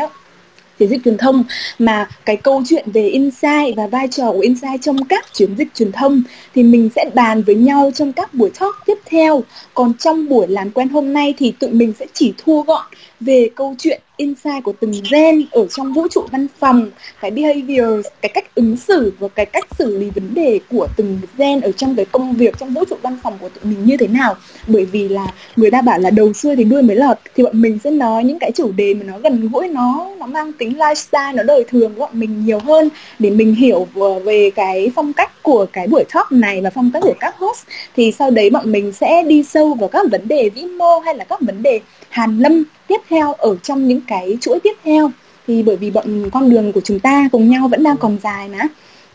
về 0.84 0.90
dịch 0.90 1.04
truyền 1.06 1.18
thông, 1.18 1.44
mà 1.80 2.08
cái 2.26 2.38
câu 2.38 2.64
chuyện 2.70 2.86
về 2.94 3.08
insight 3.08 3.76
và 3.76 3.88
vai 3.88 4.08
trò 4.08 4.32
của 4.32 4.40
insight 4.40 4.82
trong 4.82 5.06
các 5.06 5.34
chiến 5.34 5.56
dịch 5.58 5.68
truyền 5.76 5.92
thông 5.92 6.22
thì 6.56 6.64
mình 6.64 6.90
sẽ 6.96 7.10
bàn 7.14 7.44
với 7.44 7.56
nhau 7.56 7.92
trong 7.96 8.14
các 8.14 8.34
buổi 8.34 8.52
talk 8.60 8.76
tiếp 8.86 8.98
theo. 9.06 9.44
Còn 9.74 9.94
trong 9.94 10.30
buổi 10.30 10.48
làm 10.48 10.72
quen 10.72 10.90
hôm 10.90 11.14
nay 11.14 11.34
thì 11.38 11.52
tụi 11.52 11.70
mình 11.70 11.94
sẽ 12.00 12.06
chỉ 12.14 12.34
thu 12.38 12.62
gọn 12.62 12.86
về 13.26 13.50
câu 13.56 13.76
chuyện 13.78 14.02
insight 14.18 14.64
của 14.64 14.74
từng 14.80 14.92
gen 15.12 15.46
ở 15.52 15.68
trong 15.68 15.94
vũ 15.94 16.08
trụ 16.08 16.22
văn 16.32 16.48
phòng, 16.60 16.90
cái 17.22 17.32
behavior 17.32 18.06
cái 18.22 18.32
cách 18.34 18.56
ứng 18.56 18.78
xử 18.78 19.14
và 19.20 19.28
cái 19.28 19.46
cách 19.46 19.68
xử 19.80 19.98
lý 19.98 20.10
vấn 20.10 20.34
đề 20.34 20.60
của 20.70 20.88
từng 20.98 21.20
gen 21.38 21.62
ở 21.62 21.72
trong 21.72 21.96
cái 21.96 22.06
công 22.12 22.34
việc, 22.34 22.58
trong 22.60 22.74
vũ 22.74 22.84
trụ 22.90 22.96
văn 23.02 23.18
phòng 23.24 23.38
của 23.42 23.50
tụi 23.50 23.72
mình 23.72 23.86
như 23.86 23.98
thế 23.98 24.08
nào. 24.08 24.36
Bởi 24.68 24.86
vì 24.86 25.10
là 25.10 25.28
người 25.56 25.72
ta 25.72 25.82
bảo 25.82 26.00
là 26.00 26.10
đầu 26.10 26.34
xuôi 26.34 26.56
thì 26.56 26.64
đuôi 26.64 26.82
mới 26.82 26.96
lọt, 26.96 27.18
thì 27.36 27.44
bọn 27.44 27.62
mình 27.62 27.80
sẽ 27.84 27.92
nói 27.92 28.24
những 28.24 28.40
cái 28.40 28.52
chủ 28.52 28.72
đề 28.72 28.94
mà 28.94 29.04
nó 29.04 29.20
gần 29.20 29.50
gũi, 29.50 29.68
nó 29.68 30.10
nó 30.20 30.26
mang 30.26 30.54
tính 30.54 30.74
lifestyle, 30.74 31.36
nó 31.36 31.44
đời 31.44 31.64
thường 31.68 31.94
của 31.94 32.00
bọn 32.00 32.20
mình 32.20 32.46
nhiều 32.46 32.60
hơn. 32.60 32.90
Để 33.20 33.30
mình 33.30 33.56
hiểu 33.56 33.88
về 34.26 34.50
cái 34.56 34.92
phong 34.96 35.14
cách 35.14 35.44
của 35.44 35.66
cái 35.74 35.88
buổi 35.88 36.04
talk 36.14 36.32
này 36.32 36.62
và 36.62 36.70
phong 36.70 36.92
cách 36.94 37.04
của 37.04 37.16
các 37.20 37.36
host, 37.38 37.66
thì 37.96 38.12
sau 38.12 38.32
đấy 38.32 38.50
bọn 38.50 38.72
mình 38.72 38.92
sẽ 38.92 39.24
đi 39.28 39.44
sâu 39.44 39.74
vào 39.74 39.90
các 39.90 40.06
vấn 40.12 40.28
đề 40.28 40.50
vĩ 40.50 40.64
mô 40.64 41.00
hay 41.00 41.16
là 41.16 41.24
các 41.24 41.42
vấn 41.42 41.64
đề 41.64 41.80
hàn 42.10 42.40
lâm 42.40 42.64
tiếp 42.88 43.02
theo 43.10 43.34
ở 43.34 43.56
trong 43.64 43.88
những 43.88 44.02
cái 44.08 44.38
chuỗi 44.42 44.60
tiếp 44.60 44.74
theo 44.84 45.12
thì 45.48 45.64
bởi 45.64 45.76
vì 45.76 45.92
bọn 45.92 46.30
con 46.30 46.50
đường 46.50 46.72
của 46.72 46.82
chúng 46.82 47.00
ta 47.00 47.30
cùng 47.32 47.50
nhau 47.50 47.68
vẫn 47.68 47.84
đang 47.84 47.98
còn 47.98 48.18
dài 48.24 48.50
mà. 48.50 48.68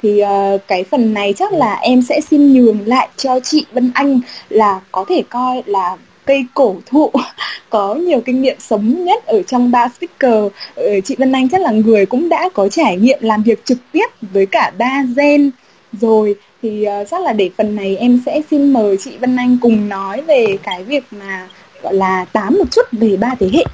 Thì 0.03 0.23
uh, 0.23 0.61
cái 0.69 0.85
phần 0.85 1.15
này 1.15 1.35
chắc 1.37 1.53
là 1.53 1.75
em 1.75 2.03
sẽ 2.03 2.21
xin 2.31 2.53
nhường 2.53 2.87
lại 2.87 3.09
cho 3.17 3.41
chị 3.41 3.67
Vân 3.73 3.91
Anh 3.95 4.21
là 4.49 4.81
có 4.93 5.05
thể 5.09 5.23
coi 5.29 5.63
là 5.67 5.97
cây 6.25 6.45
cổ 6.55 6.77
thụ 6.87 7.11
có 7.71 7.95
nhiều 7.95 8.21
kinh 8.21 8.43
nghiệm 8.43 8.57
sống 8.61 9.05
nhất 9.05 9.27
ở 9.27 9.43
trong 9.43 9.71
ba 9.71 9.89
speaker. 9.89 10.53
Ừ, 10.75 11.01
chị 11.05 11.17
Vân 11.19 11.33
Anh 11.33 11.49
chắc 11.49 11.61
là 11.61 11.71
người 11.71 12.07
cũng 12.07 12.29
đã 12.29 12.49
có 12.55 12.69
trải 12.69 12.97
nghiệm 12.97 13.19
làm 13.23 13.43
việc 13.43 13.65
trực 13.65 13.79
tiếp 13.93 14.07
với 14.21 14.47
cả 14.47 14.73
ba 14.79 15.03
gen 15.17 15.51
rồi. 15.93 16.35
Thì 16.63 16.87
uh, 17.03 17.09
chắc 17.11 17.23
là 17.23 17.33
để 17.33 17.51
phần 17.57 17.77
này 17.77 17.97
em 17.97 18.23
sẽ 18.27 18.41
xin 18.51 18.73
mời 18.73 18.97
chị 18.97 19.17
Vân 19.21 19.37
Anh 19.37 19.59
cùng 19.61 19.89
nói 19.89 20.23
về 20.23 20.47
cái 20.63 20.85
việc 20.85 21.05
mà 21.11 21.49
gọi 21.83 21.95
là 21.95 22.25
tám 22.25 22.59
một 22.59 22.65
chút 22.71 22.87
về 22.93 23.17
ba 23.17 23.35
thế 23.41 23.51
hệ. 23.53 23.65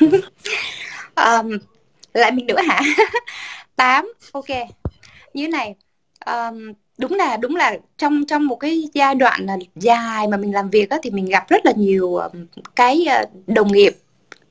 Um, 1.18 1.58
lại 2.14 2.32
mình 2.32 2.46
nữa 2.46 2.60
hả? 2.68 2.80
Tám 3.76 4.12
ok. 4.32 4.46
Như 5.34 5.48
này 5.48 5.74
um, 6.26 6.72
đúng 6.98 7.14
là 7.14 7.36
đúng 7.36 7.56
là 7.56 7.78
trong 7.98 8.24
trong 8.26 8.46
một 8.46 8.56
cái 8.56 8.88
giai 8.94 9.14
đoạn 9.14 9.46
là 9.46 9.56
dài 9.76 10.26
mà 10.28 10.36
mình 10.36 10.54
làm 10.54 10.70
việc 10.70 10.90
á, 10.90 10.98
thì 11.02 11.10
mình 11.10 11.26
gặp 11.26 11.48
rất 11.48 11.66
là 11.66 11.72
nhiều 11.76 12.18
cái 12.76 13.04
ờ, 13.04 13.24
đồng 13.46 13.72
nghiệp 13.72 13.96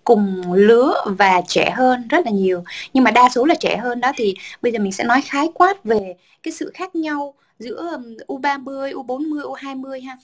cùng 0.03 0.53
lứa 0.53 0.93
và 1.05 1.41
trẻ 1.47 1.71
hơn 1.75 2.07
rất 2.07 2.25
là 2.25 2.31
nhiều. 2.31 2.63
Nhưng 2.93 3.03
mà 3.03 3.11
đa 3.11 3.29
số 3.29 3.45
là 3.45 3.55
trẻ 3.55 3.77
hơn 3.77 3.99
đó 3.99 4.11
thì 4.17 4.35
bây 4.61 4.71
giờ 4.71 4.79
mình 4.79 4.91
sẽ 4.91 5.03
nói 5.03 5.21
khái 5.21 5.49
quát 5.53 5.83
về 5.83 6.15
cái 6.43 6.51
sự 6.51 6.71
khác 6.73 6.95
nhau 6.95 7.33
giữa 7.59 7.97
U30, 8.27 8.93
U40, 8.93 9.41
U20 9.41 10.05
ha 10.07 10.17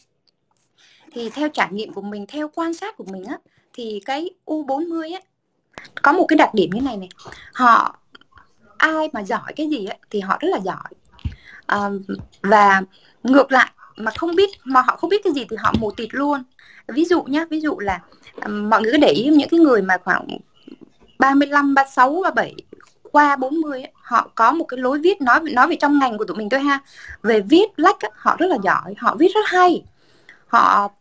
thì 1.14 1.30
theo 1.30 1.50
trải 1.50 1.68
nghiệm 1.72 1.94
của 1.94 2.02
mình 2.02 2.26
theo 2.28 2.50
quan 2.56 2.74
sát 2.74 2.98
của 2.98 3.06
mình 3.12 3.24
á 3.24 3.38
thì 3.74 4.02
cái 4.06 4.30
U40 4.46 5.14
á 5.14 5.22
có 6.02 6.12
một 6.12 6.26
cái 6.28 6.38
đặc 6.38 6.54
điểm 6.54 6.70
như 6.74 6.82
này 6.82 6.98
này. 6.98 7.10
Họ 7.54 7.96
ai 8.78 9.10
mà 9.14 9.24
giỏi 9.24 9.54
cái 9.56 9.68
gì 9.68 9.86
á 9.86 9.98
thì 10.10 10.20
họ 10.20 10.38
rất 10.40 10.48
là 10.52 10.60
giỏi. 10.60 10.90
À, 11.66 11.90
và 12.42 12.82
ngược 13.24 13.52
lại 13.52 13.72
mà 13.96 14.12
không 14.18 14.36
biết 14.36 14.50
mà 14.64 14.82
họ 14.82 14.96
không 14.96 15.10
biết 15.10 15.22
cái 15.24 15.34
gì 15.34 15.46
thì 15.50 15.58
họ 15.60 15.74
mù 15.80 15.92
tịt 15.92 16.10
luôn. 16.12 16.44
Ví 16.88 17.06
dụ 17.06 17.24
nhá 17.24 17.46
ví 17.50 17.60
dụ 17.60 17.80
là 17.80 18.02
mọi 18.48 18.82
người 18.82 18.92
cứ 18.92 18.98
để 18.98 19.12
ý 19.12 19.30
những 19.30 19.50
cái 19.50 19.60
người 19.60 19.82
mà 19.82 19.98
khoảng 20.04 20.28
35, 21.20 21.74
36, 21.74 22.22
37 22.24 22.56
qua 23.12 23.36
40 23.36 23.82
ấy, 23.82 23.92
họ 23.94 24.32
có 24.36 24.52
một 24.52 24.66
cái 24.66 24.78
lối 24.78 25.00
viết 25.00 25.22
nói 25.22 25.40
nói 25.40 25.68
về 25.68 25.76
trong 25.76 26.00
ngành 26.00 26.18
của 26.18 26.26
tụi 26.26 26.38
mình 26.38 26.50
thôi 26.50 26.60
ha. 26.60 26.80
Về 27.24 27.42
viết 27.42 27.66
lách 27.76 28.04
like, 28.04 28.10
họ 28.16 28.36
rất 28.40 28.48
là 28.48 28.58
giỏi 28.64 28.94
họ 28.98 29.16
viết 29.20 29.32
rất 29.36 29.46
hay. 29.46 29.84
Họ 30.48 30.92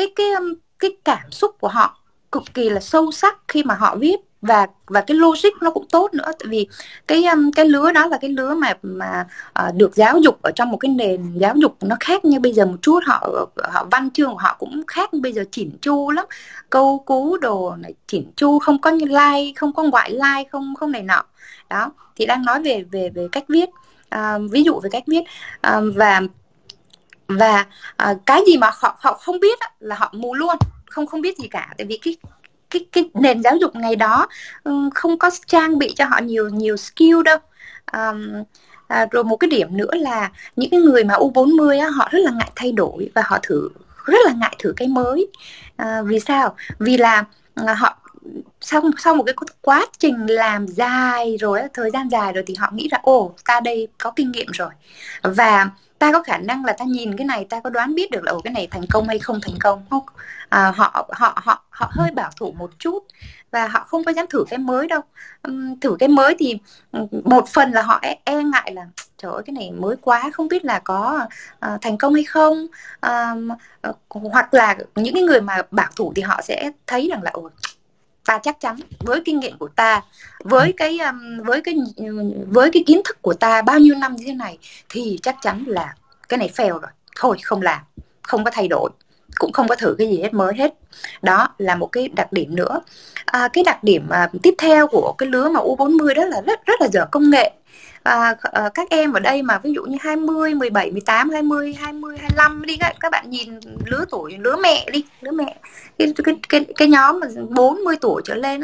cái 0.00 0.12
cái 0.16 0.30
um, 0.30 0.54
cái 0.78 0.90
cảm 1.04 1.30
xúc 1.30 1.56
của 1.60 1.68
họ 1.68 1.96
cực 2.32 2.42
kỳ 2.54 2.70
là 2.70 2.80
sâu 2.80 3.12
sắc 3.12 3.38
khi 3.48 3.62
mà 3.62 3.74
họ 3.74 3.96
viết 3.96 4.16
và 4.42 4.66
và 4.86 5.00
cái 5.00 5.16
logic 5.16 5.48
nó 5.60 5.70
cũng 5.70 5.86
tốt 5.88 6.14
nữa. 6.14 6.32
Tại 6.38 6.48
vì 6.48 6.68
cái 7.06 7.24
um, 7.24 7.50
cái 7.50 7.64
lứa 7.64 7.92
đó 7.92 8.06
là 8.06 8.18
cái 8.20 8.30
lứa 8.30 8.54
mà 8.54 8.74
mà 8.82 9.26
uh, 9.68 9.74
được 9.74 9.94
giáo 9.94 10.18
dục 10.18 10.42
ở 10.42 10.50
trong 10.54 10.70
một 10.70 10.76
cái 10.76 10.88
nền 10.88 11.38
giáo 11.38 11.54
dục 11.56 11.76
nó 11.80 11.96
khác 12.00 12.24
như 12.24 12.40
bây 12.40 12.52
giờ 12.52 12.66
một 12.66 12.76
chút. 12.82 13.00
Họ 13.06 13.28
họ 13.70 13.86
văn 13.90 14.10
chương 14.10 14.30
của 14.30 14.38
họ 14.38 14.56
cũng 14.58 14.82
khác. 14.86 15.10
Bây 15.12 15.32
giờ 15.32 15.44
chỉnh 15.50 15.70
chu 15.82 16.10
lắm. 16.10 16.26
Câu 16.70 17.02
cú 17.06 17.36
đồ 17.36 17.74
này 17.78 17.94
chỉnh 18.06 18.32
chu 18.36 18.58
không 18.58 18.80
có 18.80 18.90
như 18.90 19.06
like 19.06 19.52
không 19.56 19.72
có 19.72 19.82
ngoại 19.82 20.10
like 20.10 20.48
không 20.52 20.74
không 20.74 20.92
này 20.92 21.02
nọ. 21.02 21.22
Đó 21.70 21.92
thì 22.16 22.26
đang 22.26 22.44
nói 22.44 22.62
về 22.62 22.84
về 22.90 23.10
về 23.14 23.28
cách 23.32 23.44
viết. 23.48 23.68
Uh, 24.14 24.50
ví 24.50 24.62
dụ 24.62 24.80
về 24.80 24.90
cách 24.92 25.04
viết. 25.06 25.22
Uh, 25.66 25.94
và 25.96 26.20
và 27.38 27.66
uh, 28.10 28.18
cái 28.26 28.42
gì 28.46 28.56
mà 28.56 28.70
họ 28.74 28.96
họ 29.00 29.14
không 29.14 29.40
biết 29.40 29.58
là 29.80 29.96
họ 29.96 30.10
mù 30.12 30.34
luôn 30.34 30.56
không 30.90 31.06
không 31.06 31.20
biết 31.20 31.38
gì 31.38 31.48
cả. 31.48 31.74
Tại 31.78 31.86
vì 31.86 31.98
cái 32.02 32.16
cái 32.70 32.86
cái 32.92 33.10
nền 33.14 33.42
giáo 33.42 33.56
dục 33.56 33.76
ngày 33.76 33.96
đó 33.96 34.28
ừ, 34.64 34.72
không 34.94 35.18
có 35.18 35.30
trang 35.46 35.78
bị 35.78 35.94
cho 35.96 36.04
họ 36.04 36.18
nhiều 36.18 36.48
nhiều 36.48 36.76
skill 36.76 37.22
đâu. 37.24 37.38
Um, 37.92 38.44
à, 38.88 39.06
rồi 39.10 39.24
một 39.24 39.36
cái 39.36 39.50
điểm 39.50 39.76
nữa 39.76 39.90
là 39.92 40.30
những 40.56 40.70
cái 40.70 40.80
người 40.80 41.04
mà 41.04 41.14
U40 41.14 41.80
á, 41.80 41.88
họ 41.88 42.08
rất 42.10 42.18
là 42.22 42.30
ngại 42.30 42.50
thay 42.56 42.72
đổi 42.72 43.10
và 43.14 43.22
họ 43.26 43.38
thử 43.42 43.68
rất 44.06 44.18
là 44.26 44.32
ngại 44.40 44.56
thử 44.58 44.72
cái 44.76 44.88
mới. 44.88 45.26
À, 45.76 46.02
vì 46.02 46.20
sao? 46.20 46.56
Vì 46.78 46.96
là 46.96 47.24
ờ, 47.54 47.74
họ 47.74 47.96
sau 48.60 48.82
sau 48.98 49.14
một 49.14 49.24
cái 49.26 49.34
quá 49.60 49.86
trình 49.98 50.26
làm 50.26 50.66
dài 50.66 51.36
rồi 51.40 51.60
thời 51.74 51.90
gian 51.90 52.08
dài 52.10 52.32
rồi 52.32 52.44
thì 52.46 52.54
họ 52.54 52.70
nghĩ 52.72 52.88
là 52.92 52.98
ồ 53.02 53.34
ta 53.46 53.60
đây 53.60 53.88
có 53.98 54.10
kinh 54.16 54.32
nghiệm 54.32 54.46
rồi. 54.52 54.70
Và 55.22 55.70
ta 56.00 56.12
có 56.12 56.22
khả 56.22 56.38
năng 56.38 56.64
là 56.64 56.72
ta 56.72 56.84
nhìn 56.84 57.16
cái 57.16 57.26
này 57.26 57.46
ta 57.50 57.60
có 57.60 57.70
đoán 57.70 57.94
biết 57.94 58.10
được 58.10 58.24
là 58.24 58.32
cái 58.44 58.52
này 58.52 58.68
thành 58.70 58.84
công 58.90 59.08
hay 59.08 59.18
không 59.18 59.40
thành 59.40 59.54
công? 59.60 59.84
Không 59.90 60.04
à, 60.48 60.72
họ 60.76 61.08
họ 61.10 61.40
họ 61.42 61.62
họ 61.70 61.90
hơi 61.92 62.10
bảo 62.10 62.30
thủ 62.36 62.52
một 62.58 62.70
chút 62.78 63.06
và 63.50 63.68
họ 63.68 63.84
không 63.88 64.04
có 64.04 64.12
dám 64.12 64.26
thử 64.26 64.44
cái 64.50 64.58
mới 64.58 64.86
đâu. 64.86 65.00
Thử 65.80 65.96
cái 65.98 66.08
mới 66.08 66.36
thì 66.38 66.58
một 67.24 67.48
phần 67.48 67.72
là 67.72 67.82
họ 67.82 67.98
e, 68.02 68.18
e 68.24 68.42
ngại 68.42 68.72
là 68.74 68.86
trời 69.18 69.32
ơi 69.32 69.42
cái 69.46 69.54
này 69.54 69.70
mới 69.70 69.96
quá 70.00 70.30
không 70.34 70.48
biết 70.48 70.64
là 70.64 70.78
có 70.78 71.26
uh, 71.66 71.80
thành 71.80 71.98
công 71.98 72.14
hay 72.14 72.24
không? 72.24 72.66
Uh, 73.06 73.58
hoặc 74.08 74.54
là 74.54 74.76
những 74.94 75.14
cái 75.14 75.22
người 75.22 75.40
mà 75.40 75.62
bảo 75.70 75.88
thủ 75.96 76.12
thì 76.16 76.22
họ 76.22 76.40
sẽ 76.42 76.70
thấy 76.86 77.08
rằng 77.10 77.22
là 77.22 77.30
ồ 77.30 77.50
ta 78.26 78.38
chắc 78.42 78.60
chắn 78.60 78.76
với 78.98 79.22
kinh 79.24 79.40
nghiệm 79.40 79.58
của 79.58 79.68
ta 79.68 80.02
với 80.44 80.72
cái 80.76 80.98
um, 80.98 81.42
với 81.44 81.60
cái 81.60 81.74
với 82.46 82.70
cái 82.70 82.82
kiến 82.86 83.00
thức 83.04 83.22
của 83.22 83.34
ta 83.34 83.62
bao 83.62 83.78
nhiêu 83.78 83.94
năm 83.94 84.16
như 84.16 84.24
thế 84.26 84.34
này 84.34 84.58
thì 84.88 85.18
chắc 85.22 85.36
chắn 85.42 85.64
là 85.66 85.94
cái 86.28 86.38
này 86.38 86.50
fail 86.56 86.70
rồi. 86.70 86.90
Thôi 87.16 87.36
không 87.42 87.62
làm 87.62 87.80
không 88.22 88.44
có 88.44 88.50
thay 88.50 88.68
đổi 88.68 88.90
cũng 89.38 89.52
không 89.52 89.68
có 89.68 89.76
thử 89.76 89.94
cái 89.98 90.08
gì 90.08 90.22
hết 90.22 90.34
mới 90.34 90.54
hết. 90.54 90.74
Đó 91.22 91.48
là 91.58 91.74
một 91.74 91.86
cái 91.86 92.08
đặc 92.08 92.32
điểm 92.32 92.56
nữa. 92.56 92.80
À, 93.24 93.48
cái 93.52 93.64
đặc 93.64 93.84
điểm 93.84 94.08
à, 94.08 94.30
tiếp 94.42 94.54
theo 94.58 94.86
của 94.86 95.14
cái 95.18 95.28
lứa 95.28 95.48
mà 95.48 95.60
U40 95.60 96.14
đó 96.14 96.24
là 96.24 96.40
rất 96.40 96.66
rất 96.66 96.80
là 96.80 96.88
dở 96.92 97.06
công 97.10 97.30
nghệ 97.30 97.52
à, 98.02 98.34
các 98.74 98.90
em 98.90 99.12
ở 99.12 99.20
đây 99.20 99.42
mà 99.42 99.58
ví 99.58 99.72
dụ 99.72 99.82
như 99.82 99.96
20, 100.00 100.54
17, 100.54 100.90
18, 100.90 101.30
20, 101.30 101.74
20, 101.74 102.16
25 102.18 102.62
đi 102.66 102.76
các, 102.76 102.96
các 103.00 103.12
bạn 103.12 103.30
nhìn 103.30 103.60
lứa 103.86 104.04
tuổi 104.10 104.36
lứa 104.38 104.56
mẹ 104.62 104.86
đi 104.92 105.04
lứa 105.20 105.30
mẹ. 105.30 105.56
Cái 105.98 106.12
cái 106.24 106.34
cái, 106.48 106.64
cái 106.76 106.88
nhóm 106.88 107.20
mà 107.20 107.26
40 107.48 107.96
tuổi 108.00 108.22
trở 108.24 108.34
lên 108.34 108.60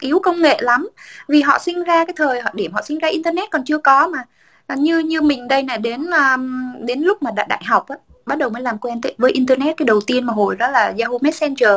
yếu 0.00 0.18
công 0.18 0.42
nghệ 0.42 0.58
lắm. 0.60 0.88
Vì 1.28 1.42
họ 1.42 1.58
sinh 1.58 1.84
ra 1.84 2.04
cái 2.04 2.14
thời 2.16 2.40
họ 2.40 2.50
điểm 2.54 2.72
họ 2.72 2.82
sinh 2.82 2.98
ra 2.98 3.08
internet 3.08 3.50
còn 3.50 3.64
chưa 3.64 3.78
có 3.78 4.08
mà. 4.08 4.24
Như 4.76 4.98
như 4.98 5.20
mình 5.20 5.48
đây 5.48 5.64
là 5.68 5.76
đến 5.76 6.06
đến 6.80 7.00
lúc 7.00 7.22
mà 7.22 7.30
đại, 7.30 7.46
đại 7.48 7.62
học 7.64 7.88
á, 7.88 7.96
bắt 8.28 8.38
đầu 8.38 8.50
mới 8.50 8.62
làm 8.62 8.78
quen 8.78 9.00
với 9.18 9.32
internet. 9.32 9.76
Cái 9.76 9.86
đầu 9.86 10.00
tiên 10.06 10.26
mà 10.26 10.32
hồi 10.32 10.56
đó 10.56 10.70
là 10.70 10.94
Yahoo 10.98 11.18
Messenger 11.20 11.70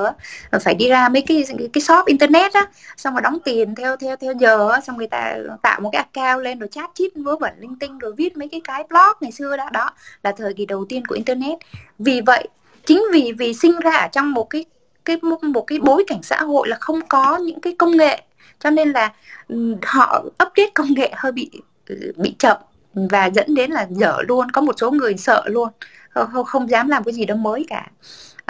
phải 0.62 0.74
đi 0.74 0.90
ra 0.90 1.10
mấy 1.10 1.22
cái 1.22 1.46
cái 1.74 1.82
shop 1.82 2.06
internet 2.06 2.54
á 2.54 2.68
xong 2.98 3.14
rồi 3.14 3.22
đóng 3.22 3.38
tiền 3.46 3.76
theo 3.76 3.98
theo 3.98 4.16
theo 4.16 4.34
giờ 4.40 4.70
á 4.70 4.82
xong 4.82 4.98
người 4.98 5.08
ta 5.08 5.38
tạo 5.62 5.80
một 5.80 5.90
cái 5.94 6.06
account 6.14 6.44
lên 6.44 6.60
rồi 6.60 6.70
chat 6.72 6.90
chít 6.94 7.12
vớ 7.16 7.36
vẩn 7.36 7.54
linh 7.60 7.80
tinh 7.80 7.98
rồi 7.98 8.14
viết 8.18 8.38
mấy 8.38 8.48
cái 8.48 8.62
cái 8.64 8.84
blog 8.90 9.18
ngày 9.22 9.32
xưa 9.32 9.58
đó. 9.58 9.70
Đó 9.74 9.90
là 10.24 10.32
thời 10.38 10.54
kỳ 10.54 10.66
đầu 10.66 10.86
tiên 10.90 11.06
của 11.06 11.16
internet. 11.16 11.58
Vì 12.00 12.22
vậy 12.22 12.48
chính 12.86 13.04
vì 13.14 13.32
vì 13.38 13.54
sinh 13.54 13.80
ra 13.80 13.92
ở 13.92 14.08
trong 14.12 14.32
một 14.32 14.50
cái 14.50 14.66
cái 15.06 15.18
một, 15.22 15.44
một 15.44 15.64
cái 15.68 15.80
bối 15.80 16.04
cảnh 16.08 16.24
xã 16.24 16.42
hội 16.42 16.68
là 16.68 16.78
không 16.80 17.02
có 17.08 17.38
những 17.38 17.60
cái 17.60 17.76
công 17.80 17.98
nghệ 17.98 18.22
cho 18.60 18.70
nên 18.70 18.92
là 18.92 19.14
ừ, 19.48 19.76
họ 19.82 20.24
update 20.26 20.72
công 20.74 20.94
nghệ 20.94 21.12
hơi 21.16 21.32
bị 21.32 21.52
ừ, 21.88 22.12
bị 22.18 22.36
chậm 22.40 22.58
và 22.94 23.26
dẫn 23.26 23.56
đến 23.56 23.72
là 23.72 23.88
dở 23.90 24.18
luôn 24.28 24.52
có 24.52 24.62
một 24.62 24.76
số 24.78 24.92
người 24.92 25.18
sợ 25.18 25.44
luôn 25.46 25.70
không, 26.14 26.46
không 26.46 26.70
dám 26.70 26.88
làm 26.88 27.04
cái 27.04 27.14
gì 27.14 27.26
đó 27.26 27.36
mới 27.36 27.66
cả. 27.70 27.88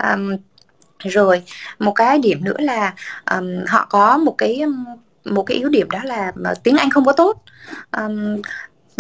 Um, 0.04 0.38
rồi 1.00 1.44
một 1.80 1.92
cái 1.92 2.20
điểm 2.20 2.44
nữa 2.44 2.58
là 2.60 2.94
um, 3.32 3.46
họ 3.68 3.88
có 3.90 4.18
một 4.18 4.36
cái 4.38 4.62
một 5.26 5.44
cái 5.44 5.58
yếu 5.58 5.70
điểm 5.70 5.90
đó 5.90 6.00
là 6.04 6.32
ờ, 6.44 6.54
tiếng 6.64 6.78
Anh 6.78 6.90
không 6.90 7.06
có 7.06 7.12
tốt. 7.12 7.44
Um, 7.98 8.42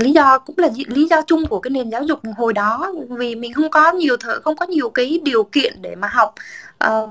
lý 0.02 0.12
do 0.12 0.38
cũng 0.38 0.56
là 0.58 0.70
lý 0.88 1.08
do 1.08 1.22
chung 1.22 1.46
của 1.46 1.60
cái 1.60 1.72
nền 1.72 1.90
giáo 1.90 2.04
dục 2.04 2.20
hồi 2.38 2.54
đó 2.54 2.94
vì 3.10 3.36
mình 3.36 3.54
không 3.54 3.70
có 3.70 3.92
nhiều 3.92 4.18
thợ 4.18 4.40
không 4.44 4.56
có 4.56 4.66
nhiều 4.66 4.90
cái 4.90 5.20
điều 5.24 5.44
kiện 5.44 5.82
để 5.82 5.96
mà 5.96 6.08
học 6.08 6.36
uh, 6.90 7.10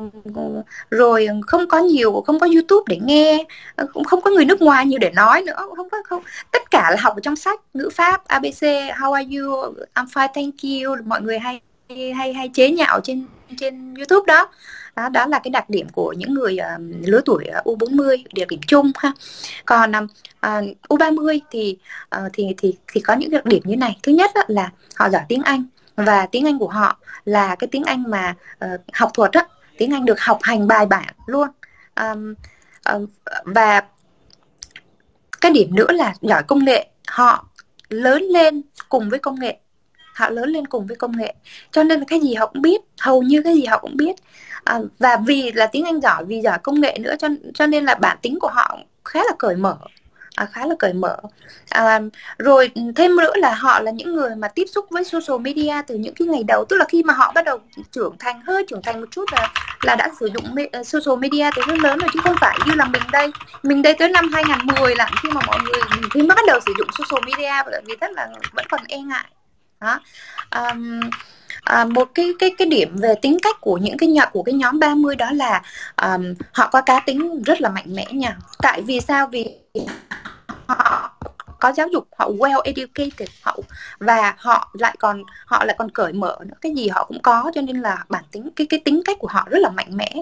rồi 0.90 1.28
không 1.46 1.68
có 1.68 1.78
nhiều 1.78 2.22
không 2.26 2.40
có 2.40 2.46
youtube 2.46 2.84
để 2.88 2.98
nghe 3.02 3.44
ờ, 3.76 3.86
cũng 3.92 4.04
không 4.04 4.20
có 4.20 4.30
người 4.30 4.44
nước 4.44 4.62
ngoài 4.62 4.86
nhiều 4.86 4.98
để 4.98 5.10
nói 5.10 5.42
nữa 5.42 5.66
không 5.76 5.88
có 5.90 5.98
không 6.04 6.22
tất 6.50 6.70
cả 6.70 6.90
là 6.90 6.96
học 7.00 7.14
ở 7.16 7.20
trong 7.20 7.36
sách 7.36 7.60
ngữ 7.74 7.88
pháp 7.94 8.28
abc 8.28 8.62
how 8.98 9.12
are 9.12 9.36
you 9.36 9.74
i'm 9.94 10.06
fine 10.06 10.28
thank 10.34 10.54
you 10.62 10.96
mọi 11.06 11.22
người 11.22 11.38
hay 11.38 11.60
hay 12.14 12.32
hay 12.32 12.48
chế 12.48 12.70
nhạo 12.70 13.00
trên 13.00 13.24
trên 13.56 13.94
youtube 13.94 14.26
đó. 14.26 14.48
Đó, 14.96 15.08
đó 15.08 15.26
là 15.26 15.38
cái 15.38 15.50
đặc 15.50 15.70
điểm 15.70 15.88
của 15.88 16.12
những 16.12 16.34
người 16.34 16.58
uh, 16.76 16.80
lứa 17.08 17.20
tuổi 17.24 17.46
uh, 17.58 17.66
U40 17.66 18.22
đặc 18.34 18.48
điểm 18.48 18.60
chung 18.66 18.92
ha. 18.98 19.12
Còn 19.64 19.90
uh, 19.90 20.10
ờ, 20.40 20.62
U30 20.88 21.38
thì 21.50 21.78
uh, 22.16 22.30
thì 22.32 22.54
thì 22.58 22.76
thì 22.92 23.00
có 23.00 23.14
những 23.14 23.30
đặc 23.30 23.44
điểm 23.44 23.62
như 23.64 23.76
này. 23.76 23.98
Thứ 24.02 24.12
nhất 24.12 24.30
là 24.46 24.70
họ 24.96 25.10
giỏi 25.10 25.22
tiếng 25.28 25.42
Anh 25.42 25.64
và 25.96 26.26
tiếng 26.26 26.46
Anh 26.46 26.58
của 26.58 26.68
họ 26.68 26.98
là 27.24 27.54
cái 27.54 27.68
tiếng 27.68 27.84
Anh 27.84 28.04
mà 28.08 28.34
uh, 28.64 28.80
học 28.92 29.10
thuật 29.14 29.32
á 29.32 29.46
tiếng 29.78 29.94
Anh 29.94 30.04
được 30.04 30.20
học 30.20 30.38
hành 30.42 30.66
bài 30.66 30.86
bản 30.86 31.14
luôn. 31.26 31.48
Um, 32.00 32.34
um, 32.92 33.06
và 33.44 33.82
cái 35.40 35.50
điểm 35.50 35.74
nữa 35.74 35.92
là 35.92 36.14
giỏi 36.20 36.42
công 36.42 36.64
nghệ. 36.64 36.88
Họ 37.06 37.48
lớn 37.88 38.22
lên 38.22 38.62
cùng 38.88 39.10
với 39.10 39.18
công 39.18 39.40
nghệ 39.40 39.58
họ 40.20 40.30
lớn 40.30 40.48
lên 40.48 40.66
cùng 40.66 40.86
với 40.86 40.96
công 40.96 41.16
nghệ. 41.18 41.34
Cho 41.70 41.82
nên 41.82 41.98
là 41.98 42.04
cái 42.08 42.20
gì 42.20 42.34
họ 42.34 42.46
cũng 42.46 42.62
biết 42.62 42.80
hầu 43.00 43.22
như 43.22 43.42
cái 43.42 43.54
gì 43.54 43.64
họ 43.64 43.78
cũng 43.78 43.96
biết. 43.96 44.16
À, 44.64 44.78
và 44.98 45.16
vì 45.26 45.52
là 45.52 45.66
tiếng 45.66 45.84
Anh 45.84 46.00
giỏi 46.00 46.24
vì 46.24 46.40
giỏi 46.40 46.58
công 46.62 46.80
nghệ 46.80 46.98
nữa 47.00 47.14
cho 47.18 47.28
cho 47.54 47.66
nên 47.66 47.84
là 47.84 47.94
bản 47.94 48.18
tính 48.22 48.38
của 48.40 48.48
họ 48.48 48.78
khá 49.04 49.20
là 49.20 49.32
cởi 49.38 49.56
mở. 49.56 49.76
À, 50.36 50.46
khá 50.52 50.66
là 50.66 50.74
cởi 50.78 50.92
mở. 50.92 51.16
À, 51.68 52.00
rồi 52.38 52.70
thêm 52.96 53.16
nữa 53.16 53.32
là 53.36 53.54
họ 53.54 53.80
là 53.80 53.90
những 53.90 54.14
người 54.14 54.36
mà 54.36 54.48
tiếp 54.48 54.64
xúc 54.66 54.86
với 54.90 55.04
social 55.04 55.40
media 55.40 55.74
từ 55.86 55.94
những 55.94 56.14
cái 56.14 56.28
ngày 56.28 56.42
đầu. 56.48 56.64
Tức 56.68 56.76
là 56.76 56.84
khi 56.88 57.02
mà 57.02 57.14
họ 57.14 57.32
bắt 57.34 57.44
đầu 57.44 57.58
trưởng 57.92 58.16
thành 58.18 58.40
hơi 58.46 58.64
trưởng 58.68 58.82
thành 58.82 59.00
một 59.00 59.06
chút 59.10 59.24
là 59.32 59.48
là 59.82 59.96
đã 59.96 60.08
sử 60.20 60.28
dụng 60.34 60.54
me, 60.54 60.62
uh, 60.80 60.86
social 60.86 61.18
media 61.18 61.50
từ 61.56 61.62
rất 61.66 61.78
lớn 61.78 61.98
rồi 61.98 62.10
chứ 62.12 62.20
không 62.22 62.36
phải 62.40 62.58
như 62.66 62.72
là 62.74 62.84
mình 62.84 63.02
đây. 63.12 63.30
Mình 63.62 63.82
đây 63.82 63.94
tới 63.98 64.08
năm 64.08 64.30
2010 64.32 64.94
là 64.96 65.10
khi 65.22 65.28
mà 65.30 65.40
mọi 65.46 65.58
người 65.64 65.82
khi 66.14 66.22
mới 66.22 66.36
bắt 66.36 66.44
đầu 66.46 66.60
sử 66.66 66.72
dụng 66.78 66.88
social 66.98 67.24
media 67.26 67.80
vì 67.86 67.94
rất 68.00 68.10
là 68.10 68.28
vẫn 68.52 68.66
còn 68.70 68.80
e 68.88 68.98
ngại 68.98 69.24
đó 69.80 70.00
um, 70.54 71.00
à, 71.64 71.84
một 71.84 72.08
cái 72.14 72.32
cái 72.38 72.54
cái 72.58 72.68
điểm 72.68 72.96
về 72.96 73.14
tính 73.22 73.38
cách 73.42 73.56
của 73.60 73.76
những 73.76 73.96
cái 73.96 74.08
nhà 74.08 74.24
của 74.26 74.42
cái 74.42 74.54
nhóm 74.54 74.78
30 74.78 75.16
đó 75.16 75.30
là 75.32 75.62
um, 76.02 76.34
họ 76.52 76.68
có 76.72 76.80
cá 76.80 77.00
tính 77.00 77.42
rất 77.42 77.60
là 77.60 77.68
mạnh 77.68 77.94
mẽ 77.94 78.06
nha. 78.12 78.36
Tại 78.58 78.82
vì 78.82 79.00
sao? 79.00 79.26
Vì 79.26 79.46
họ 80.66 81.10
có 81.60 81.72
giáo 81.72 81.88
dục 81.88 82.08
họ 82.18 82.30
well 82.30 82.60
educated 82.60 83.28
họ 83.42 83.56
và 83.98 84.34
họ 84.38 84.70
lại 84.72 84.96
còn 84.98 85.22
họ 85.46 85.64
lại 85.64 85.76
còn 85.78 85.90
cởi 85.90 86.12
mở 86.12 86.36
nữa. 86.46 86.54
Cái 86.60 86.72
gì 86.74 86.88
họ 86.88 87.04
cũng 87.04 87.22
có 87.22 87.52
cho 87.54 87.60
nên 87.60 87.80
là 87.80 88.04
bản 88.08 88.24
tính 88.32 88.50
cái 88.56 88.66
cái 88.70 88.80
tính 88.84 89.02
cách 89.04 89.16
của 89.20 89.28
họ 89.30 89.46
rất 89.50 89.58
là 89.58 89.70
mạnh 89.70 89.96
mẽ. 89.96 90.14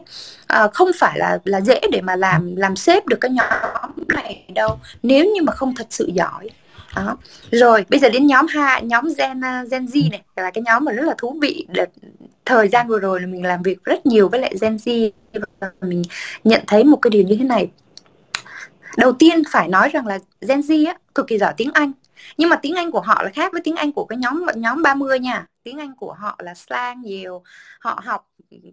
À, 0.46 0.68
không 0.74 0.88
phải 0.98 1.18
là 1.18 1.38
là 1.44 1.60
dễ 1.60 1.80
để 1.92 2.00
mà 2.00 2.16
làm 2.16 2.56
làm 2.56 2.76
xếp 2.76 3.06
được 3.06 3.18
cái 3.20 3.30
nhóm 3.30 3.90
này 4.08 4.44
đâu. 4.54 4.78
Nếu 5.02 5.24
như 5.24 5.42
mà 5.42 5.52
không 5.52 5.74
thật 5.74 5.86
sự 5.90 6.10
giỏi 6.14 6.48
đó. 6.96 7.16
Rồi 7.50 7.84
bây 7.88 8.00
giờ 8.00 8.08
đến 8.08 8.26
nhóm 8.26 8.46
hai 8.46 8.82
nhóm 8.82 9.08
gen 9.18 9.44
à, 9.44 9.64
gen 9.70 9.86
Z 9.86 10.10
này. 10.10 10.22
Là 10.36 10.50
cái 10.50 10.62
nhóm 10.62 10.84
mà 10.84 10.92
rất 10.92 11.04
là 11.06 11.14
thú 11.18 11.38
vị. 11.42 11.66
Đợt, 11.68 11.88
thời 12.44 12.68
gian 12.68 12.88
vừa 12.88 12.98
rồi 12.98 13.20
là 13.20 13.26
mình 13.26 13.44
làm 13.44 13.62
việc 13.62 13.84
rất 13.84 14.06
nhiều 14.06 14.28
với 14.28 14.40
lại 14.40 14.54
gen 14.60 14.76
Z 14.76 15.10
và 15.60 15.70
mình 15.80 16.02
nhận 16.44 16.62
thấy 16.66 16.84
một 16.84 16.98
cái 17.02 17.10
điều 17.10 17.22
như 17.22 17.36
thế 17.38 17.44
này. 17.44 17.70
Đầu 18.96 19.12
tiên 19.12 19.42
phải 19.50 19.68
nói 19.68 19.88
rằng 19.88 20.06
là 20.06 20.18
Gen 20.48 20.60
Z 20.60 20.86
á, 20.86 20.94
cực 21.14 21.26
kỳ 21.26 21.38
giỏi 21.38 21.54
tiếng 21.56 21.70
Anh. 21.74 21.92
Nhưng 22.36 22.50
mà 22.50 22.56
tiếng 22.56 22.74
Anh 22.74 22.90
của 22.90 23.00
họ 23.00 23.22
là 23.22 23.30
khác 23.34 23.52
với 23.52 23.60
tiếng 23.64 23.76
Anh 23.76 23.92
của 23.92 24.04
cái 24.04 24.16
nhóm 24.18 24.46
nhóm 24.54 24.82
30 24.82 25.18
nha. 25.18 25.46
Tiếng 25.62 25.78
Anh 25.78 25.94
của 25.96 26.12
họ 26.12 26.38
là 26.42 26.54
slang 26.54 27.02
nhiều. 27.02 27.42
Họ 27.80 28.00
học 28.04 28.30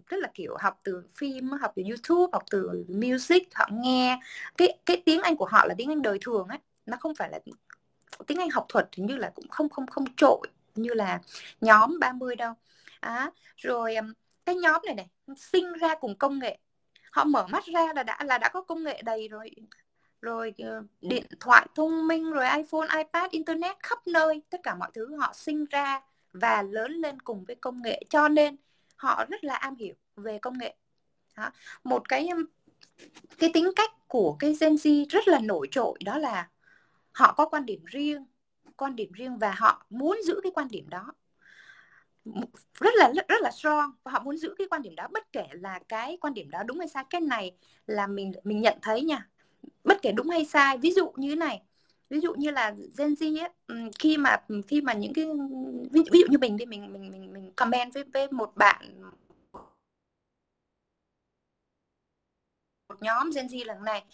rất 0.08 0.16
là 0.20 0.28
kiểu 0.34 0.56
học 0.60 0.80
từ 0.84 1.02
phim 1.16 1.50
học 1.60 1.72
từ 1.76 1.82
YouTube 1.88 2.30
học 2.32 2.42
từ 2.50 2.84
music 2.88 3.54
họ 3.54 3.68
nghe. 3.72 4.20
Cái 4.56 4.78
cái 4.86 5.02
tiếng 5.04 5.22
Anh 5.22 5.36
của 5.36 5.46
họ 5.46 5.66
là 5.66 5.74
tiếng 5.78 5.90
Anh 5.90 6.02
đời 6.02 6.18
thường 6.20 6.48
ấy 6.48 6.58
nó 6.86 6.96
không 7.00 7.14
phải 7.14 7.30
là 7.30 7.38
tiếng 8.26 8.38
Anh 8.38 8.50
học 8.50 8.66
thuật 8.68 8.88
như 8.96 9.16
là 9.16 9.32
cũng 9.34 9.48
không 9.48 9.68
không 9.68 9.86
không 9.86 10.04
trội 10.16 10.48
như 10.74 10.90
là 10.94 11.20
nhóm 11.60 11.98
30 12.00 12.36
đâu. 12.36 12.54
À, 13.00 13.30
rồi 13.56 13.94
cái 14.44 14.54
nhóm 14.54 14.82
này 14.84 14.94
này 14.94 15.08
sinh 15.36 15.72
ra 15.72 15.94
cùng 15.94 16.14
công 16.18 16.38
nghệ. 16.38 16.58
Họ 17.12 17.24
mở 17.24 17.46
mắt 17.46 17.64
ra 17.64 17.92
là 17.94 18.02
đã 18.02 18.18
là 18.24 18.38
đã 18.38 18.48
có 18.48 18.62
công 18.62 18.84
nghệ 18.84 19.02
đầy 19.02 19.28
rồi. 19.28 19.50
Rồi 20.22 20.54
ờ, 20.58 20.82
điện 21.00 21.24
thoại 21.40 21.66
thông 21.74 22.08
minh 22.08 22.32
rồi 22.32 22.44
iPhone, 22.56 22.88
iPad, 22.96 23.30
internet 23.30 23.76
khắp 23.82 24.06
nơi. 24.06 24.42
Tất 24.50 24.60
cả 24.62 24.74
mọi 24.74 24.90
thứ 24.94 25.16
họ 25.16 25.32
sinh 25.34 25.64
ra 25.64 26.00
và 26.32 26.62
lớn 26.62 26.92
lên 26.92 27.20
cùng 27.20 27.44
với 27.44 27.56
công 27.56 27.82
nghệ. 27.82 28.02
Cho 28.10 28.28
nên 28.28 28.56
họ 28.96 29.24
rất 29.28 29.44
là 29.44 29.54
am 29.54 29.76
hiểu 29.76 29.94
về 30.16 30.38
công 30.38 30.58
nghệ. 30.58 30.76
Đó. 31.36 31.50
một 31.84 32.08
cái 32.08 32.28
cái 33.38 33.50
tính 33.54 33.70
cách 33.76 33.90
của 34.08 34.36
cái 34.38 34.56
Gen 34.60 34.74
Z 34.74 35.06
rất 35.08 35.28
là 35.28 35.38
nổi 35.38 35.68
trội 35.70 35.98
đó 36.04 36.18
là 36.18 36.48
họ 37.16 37.32
có 37.32 37.48
quan 37.48 37.66
điểm 37.66 37.84
riêng 37.84 38.26
quan 38.76 38.96
điểm 38.96 39.12
riêng 39.12 39.38
và 39.38 39.54
họ 39.56 39.86
muốn 39.90 40.18
giữ 40.24 40.40
cái 40.42 40.52
quan 40.54 40.68
điểm 40.68 40.88
đó. 40.88 41.12
Rất 42.80 42.94
là 42.94 43.12
rất, 43.28 43.40
là 43.40 43.50
strong 43.50 43.90
và 44.04 44.12
họ 44.12 44.20
muốn 44.20 44.36
giữ 44.36 44.54
cái 44.58 44.66
quan 44.70 44.82
điểm 44.82 44.94
đó 44.94 45.08
bất 45.12 45.32
kể 45.32 45.46
là 45.52 45.80
cái 45.88 46.18
quan 46.20 46.34
điểm 46.34 46.50
đó 46.50 46.62
đúng 46.62 46.78
hay 46.78 46.88
sai. 46.88 47.04
Cái 47.10 47.20
này 47.20 47.56
là 47.86 48.06
mình 48.06 48.32
mình 48.44 48.60
nhận 48.60 48.78
thấy 48.82 49.02
nha. 49.02 49.28
Bất 49.84 49.98
kể 50.02 50.12
đúng 50.12 50.28
hay 50.28 50.44
sai 50.44 50.78
ví 50.78 50.90
dụ 50.90 51.12
như 51.16 51.28
thế 51.28 51.36
này. 51.36 51.62
Ví 52.10 52.20
dụ 52.20 52.34
như 52.34 52.50
là 52.50 52.74
Gen 52.98 53.14
Z 53.14 53.40
ấy, 53.40 53.50
khi 53.98 54.16
mà 54.16 54.36
khi 54.66 54.80
mà 54.80 54.92
những 54.92 55.12
cái 55.14 55.24
ví, 55.90 56.02
ví 56.12 56.20
dụ 56.20 56.26
như 56.30 56.38
mình 56.38 56.56
đi 56.56 56.66
mình 56.66 56.92
mình 56.92 57.12
mình 57.12 57.32
mình 57.32 57.52
comment 57.56 57.94
với 57.94 58.04
với 58.12 58.32
một 58.32 58.52
bạn 58.56 59.00
một 62.88 63.02
nhóm 63.02 63.30
Gen 63.34 63.46
Z 63.46 63.64
lần 63.64 63.84
này 63.84 64.04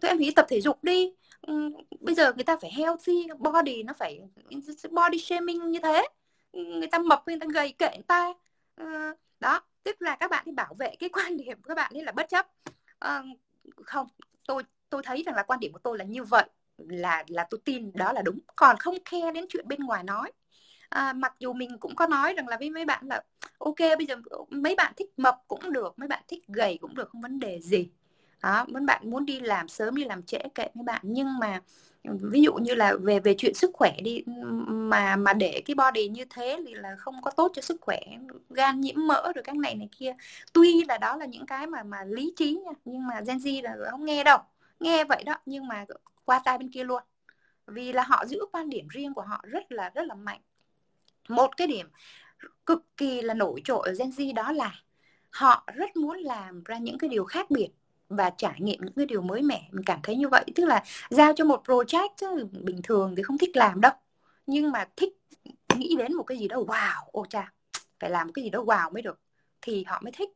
tụi 0.00 0.08
em 0.10 0.18
nghĩ 0.18 0.30
tập 0.30 0.46
thể 0.48 0.60
dục 0.60 0.84
đi. 0.84 1.12
Bây 2.00 2.14
giờ 2.14 2.32
người 2.32 2.44
ta 2.44 2.56
phải 2.56 2.70
healthy 2.76 3.26
body 3.38 3.82
nó 3.82 3.92
phải 3.92 4.20
body 4.90 5.18
shaming 5.18 5.70
như 5.70 5.78
thế. 5.82 6.08
Người 6.52 6.86
ta 6.86 6.98
mập 6.98 7.22
người 7.26 7.38
ta 7.40 7.46
gầy 7.54 7.72
kệ 7.78 7.88
người 7.94 8.04
ta. 8.08 8.32
Ờ, 8.74 8.86
đó 9.40 9.60
tức 9.82 10.02
là 10.02 10.16
các 10.16 10.30
bạn 10.30 10.42
đi 10.46 10.52
bảo 10.52 10.74
vệ 10.78 10.96
cái 10.98 11.08
quan 11.12 11.36
điểm 11.36 11.62
của 11.62 11.68
các 11.68 11.74
bạn 11.74 11.92
ấy 11.94 12.04
là 12.04 12.12
bất 12.12 12.28
chấp. 12.28 12.46
Ờ, 12.98 13.22
không 13.84 14.06
tôi 14.48 14.62
tôi 14.90 15.02
thấy 15.04 15.22
rằng 15.26 15.34
là 15.34 15.42
quan 15.42 15.60
điểm 15.60 15.72
của 15.72 15.78
tôi 15.78 15.98
là 15.98 16.04
như 16.04 16.24
vậy 16.24 16.44
là 16.78 17.24
là 17.28 17.46
tôi 17.50 17.60
tin 17.64 17.92
đó 17.94 18.12
là 18.12 18.22
đúng. 18.22 18.38
Còn 18.56 18.76
không 18.76 18.94
khe 19.04 19.32
đến 19.32 19.44
chuyện 19.48 19.68
bên 19.68 19.80
ngoài 19.80 20.04
nói. 20.04 20.32
À, 20.88 21.12
mặc 21.12 21.34
dù 21.38 21.52
mình 21.52 21.78
cũng 21.80 21.94
có 21.96 22.06
nói 22.06 22.34
rằng 22.34 22.48
là 22.48 22.56
với 22.58 22.70
mấy 22.70 22.84
bạn 22.84 23.08
là 23.08 23.22
ok 23.58 23.78
bây 23.98 24.06
giờ 24.06 24.16
mấy 24.50 24.74
bạn 24.74 24.92
thích 24.96 25.10
mập 25.16 25.38
cũng 25.48 25.72
được 25.72 25.98
mấy 25.98 26.08
bạn 26.08 26.22
thích 26.28 26.44
gầy 26.48 26.78
cũng 26.80 26.94
được 26.94 27.08
không 27.10 27.20
vấn 27.20 27.40
đề 27.40 27.60
gì 27.60 27.88
đó, 28.46 28.64
muốn 28.68 28.86
bạn 28.86 29.10
muốn 29.10 29.26
đi 29.26 29.40
làm 29.40 29.68
sớm, 29.68 29.96
đi 29.96 30.04
làm 30.04 30.22
trễ 30.22 30.38
kệ 30.54 30.68
mấy 30.74 30.84
bạn. 30.84 31.00
Nhưng 31.02 31.38
mà, 31.38 31.60
ví 32.04 32.42
dụ 32.42 32.54
như 32.54 32.74
là 32.74 32.94
về 33.00 33.20
về 33.20 33.34
chuyện 33.38 33.54
sức 33.54 33.70
khỏe 33.74 33.96
đi 34.02 34.24
mà 34.66 35.16
mà 35.16 35.32
để 35.32 35.62
cái 35.66 35.74
body 35.74 36.08
như 36.08 36.24
thế 36.30 36.62
thì 36.66 36.74
là 36.74 36.96
không 36.98 37.14
có 37.22 37.30
tốt 37.30 37.52
cho 37.54 37.62
sức 37.62 37.80
khỏe, 37.80 38.00
gan 38.50 38.80
nhiễm 38.80 39.06
mỡ 39.06 39.32
rồi 39.34 39.42
các 39.44 39.56
này 39.56 39.74
này 39.74 39.88
kia. 39.98 40.14
Tuy 40.52 40.84
là 40.88 40.98
đó 40.98 41.16
là 41.16 41.26
những 41.26 41.46
cái 41.46 41.66
mà 41.66 41.82
mà 41.82 42.04
lý 42.04 42.32
trí 42.36 42.52
nha, 42.64 42.72
nhưng 42.84 43.06
mà 43.06 43.20
Gen 43.26 43.38
Z 43.38 43.62
là 43.62 43.90
không 43.90 44.04
nghe 44.04 44.24
đâu. 44.24 44.38
Nghe 44.80 45.04
vậy 45.04 45.22
đó, 45.26 45.34
nhưng 45.46 45.68
mà 45.68 45.84
qua 46.24 46.40
tai 46.44 46.58
bên 46.58 46.70
kia 46.70 46.84
luôn. 46.84 47.02
Vì 47.66 47.92
là 47.92 48.02
họ 48.02 48.24
giữ 48.26 48.40
quan 48.52 48.70
điểm 48.70 48.88
riêng 48.88 49.14
của 49.14 49.22
họ 49.22 49.44
rất 49.48 49.72
là 49.72 49.90
rất 49.94 50.06
là 50.06 50.14
mạnh. 50.14 50.40
Một 51.28 51.56
cái 51.56 51.66
điểm 51.66 51.88
cực 52.66 52.84
kỳ 52.96 53.22
là 53.22 53.34
nổi 53.34 53.60
trội 53.64 53.88
ở 53.88 53.94
Gen 53.98 54.10
Z 54.10 54.34
đó 54.34 54.52
là 54.52 54.74
họ 55.30 55.68
rất 55.74 55.96
muốn 55.96 56.18
làm 56.18 56.64
ra 56.64 56.78
những 56.78 56.98
cái 56.98 57.10
điều 57.10 57.24
khác 57.24 57.50
biệt 57.50 57.68
và 58.08 58.30
trải 58.30 58.54
nghiệm 58.58 58.80
những 58.80 58.94
cái 58.96 59.06
điều 59.06 59.22
mới 59.22 59.42
mẻ. 59.42 59.68
Mình 59.70 59.84
cảm 59.84 59.98
thấy 60.02 60.16
như 60.16 60.28
vậy. 60.28 60.44
Tức 60.54 60.64
là 60.64 60.82
giao 61.10 61.32
cho 61.36 61.44
một 61.44 61.62
project 61.66 62.08
chứ 62.16 62.46
bình 62.52 62.80
thường 62.82 63.14
thì 63.16 63.22
không 63.22 63.38
thích 63.38 63.56
làm 63.56 63.80
đâu. 63.80 63.92
Nhưng 64.46 64.70
mà 64.70 64.84
thích 64.96 65.12
nghĩ 65.76 65.96
đến 65.98 66.14
một 66.14 66.22
cái 66.22 66.38
gì 66.38 66.48
đó 66.48 66.56
wow 66.56 67.04
ô 67.12 67.26
cha 67.30 67.52
phải 68.00 68.10
làm 68.10 68.32
cái 68.32 68.42
gì 68.42 68.50
đó 68.50 68.64
wow 68.64 68.92
mới 68.92 69.02
được. 69.02 69.18
Thì 69.62 69.84
họ 69.84 70.00
mới 70.04 70.12
thích. 70.12 70.30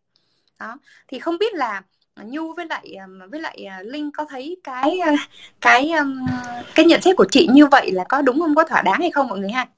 Đó. 0.61 0.77
Thì 1.09 1.19
không 1.19 1.39
biết 1.39 1.55
là 1.55 1.83
nhu 2.25 2.55
với 2.55 2.67
lại 2.67 2.97
với 3.31 3.41
lại 3.41 3.65
à, 3.65 3.83
linh 3.85 4.11
có 4.11 4.25
thấy 4.25 4.57
cái 4.65 4.99
à, 4.99 5.13
cái 5.61 5.93
cái 6.75 6.87
nhận 6.87 7.01
xét 7.01 7.17
của 7.17 7.27
chị 7.31 7.49
như 7.53 7.67
vậy 7.67 7.91
là 7.93 8.05
có 8.09 8.23
đúng 8.23 8.41
không? 8.41 8.55
Có 8.55 8.65
thỏa 8.65 8.83
đáng 8.83 9.01
hay 9.01 9.11
không 9.11 9.29
mọi 9.29 9.39
người 9.39 9.51
ha? 9.51 9.69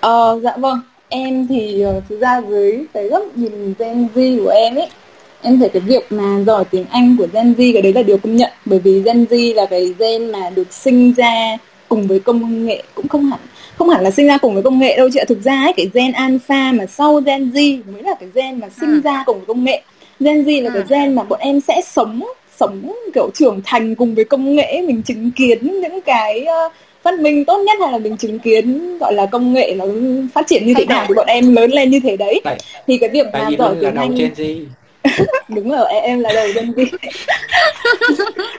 Ờ 0.00 0.40
dạ 0.42 0.56
vâng. 0.56 0.80
Em 1.08 1.46
thì 1.46 1.80
ờ, 1.80 2.00
thực 2.08 2.20
ra 2.20 2.40
với 2.40 2.86
cái 2.92 3.08
góc 3.08 3.22
nhìn 3.34 3.74
Gen 3.78 4.08
Z 4.14 4.44
của 4.44 4.50
em 4.50 4.74
ấy 4.74 4.88
em 5.42 5.58
thấy 5.58 5.68
cái 5.68 5.80
việc 5.80 6.12
mà 6.12 6.40
giỏi 6.46 6.64
tiếng 6.64 6.84
Anh 6.90 7.16
của 7.18 7.26
Gen 7.32 7.54
Z 7.58 7.72
cái 7.72 7.82
đấy 7.82 7.92
là 7.92 8.02
điều 8.02 8.18
công 8.18 8.36
nhận. 8.36 8.50
Bởi 8.64 8.78
vì 8.78 9.02
Gen 9.02 9.24
Z 9.24 9.54
là 9.54 9.66
cái 9.66 9.94
gen 9.98 10.32
mà 10.32 10.50
được 10.50 10.72
sinh 10.72 11.12
ra 11.16 11.56
cùng 11.88 12.06
với 12.06 12.20
công 12.20 12.66
nghệ. 12.66 12.82
Cũng 12.94 13.08
không 13.08 13.30
hẳn 13.30 13.40
không 13.76 13.88
hẳn 13.88 14.04
là 14.04 14.10
sinh 14.10 14.26
ra 14.26 14.38
cùng 14.38 14.54
với 14.54 14.62
công 14.62 14.78
nghệ 14.78 14.96
đâu 14.96 15.08
chị 15.12 15.20
ạ. 15.20 15.24
Thực 15.28 15.42
ra 15.42 15.62
ấy, 15.62 15.72
cái 15.76 15.90
gen 15.94 16.12
alpha 16.12 16.72
mà 16.72 16.86
sau 16.86 17.20
Gen 17.20 17.50
Z 17.50 17.80
mới 17.92 18.02
là 18.02 18.14
cái 18.20 18.28
gen 18.34 18.60
mà 18.60 18.68
sinh 18.80 18.90
ừ. 18.92 19.00
ra 19.04 19.22
cùng 19.26 19.36
với 19.36 19.46
công 19.46 19.64
nghệ. 19.64 19.82
Gen 20.20 20.44
Z 20.44 20.62
là 20.62 20.70
ừ. 20.74 20.82
cái 20.88 21.00
gen 21.00 21.14
mà 21.14 21.22
bọn 21.22 21.40
em 21.40 21.60
sẽ 21.60 21.80
sống 21.86 22.22
sống 22.60 22.92
kiểu 23.14 23.30
trưởng 23.34 23.60
thành 23.64 23.94
cùng 23.94 24.14
với 24.14 24.24
công 24.24 24.56
nghệ 24.56 24.82
mình 24.86 25.02
chứng 25.02 25.30
kiến 25.30 25.80
những 25.80 26.00
cái 26.00 26.46
uh, 26.66 26.72
phát 27.02 27.20
minh 27.20 27.44
tốt 27.44 27.58
nhất 27.58 27.78
hay 27.80 27.92
là 27.92 27.98
mình 27.98 28.16
chứng 28.16 28.38
kiến 28.38 28.98
gọi 28.98 29.14
là 29.14 29.26
công 29.26 29.52
nghệ 29.52 29.74
nó 29.76 29.84
phát 30.34 30.46
triển 30.46 30.66
như 30.66 30.74
thế 30.76 30.84
nào 30.84 31.04
thì 31.08 31.14
bọn 31.14 31.26
em 31.26 31.56
lớn 31.56 31.70
lên 31.70 31.90
như 31.90 32.00
thế 32.00 32.16
đấy. 32.16 32.40
Thì 32.86 32.98
cái 32.98 33.10
việc 33.10 33.26
mà 33.32 33.50
giỏi 33.58 33.74
tiếng 33.80 33.94
Anh 33.94 34.14
đúng 35.48 35.70
rồi 35.70 35.92
em 36.02 36.20
là 36.20 36.32
đầu 36.34 36.48
dân 36.52 36.72
vi 36.72 36.84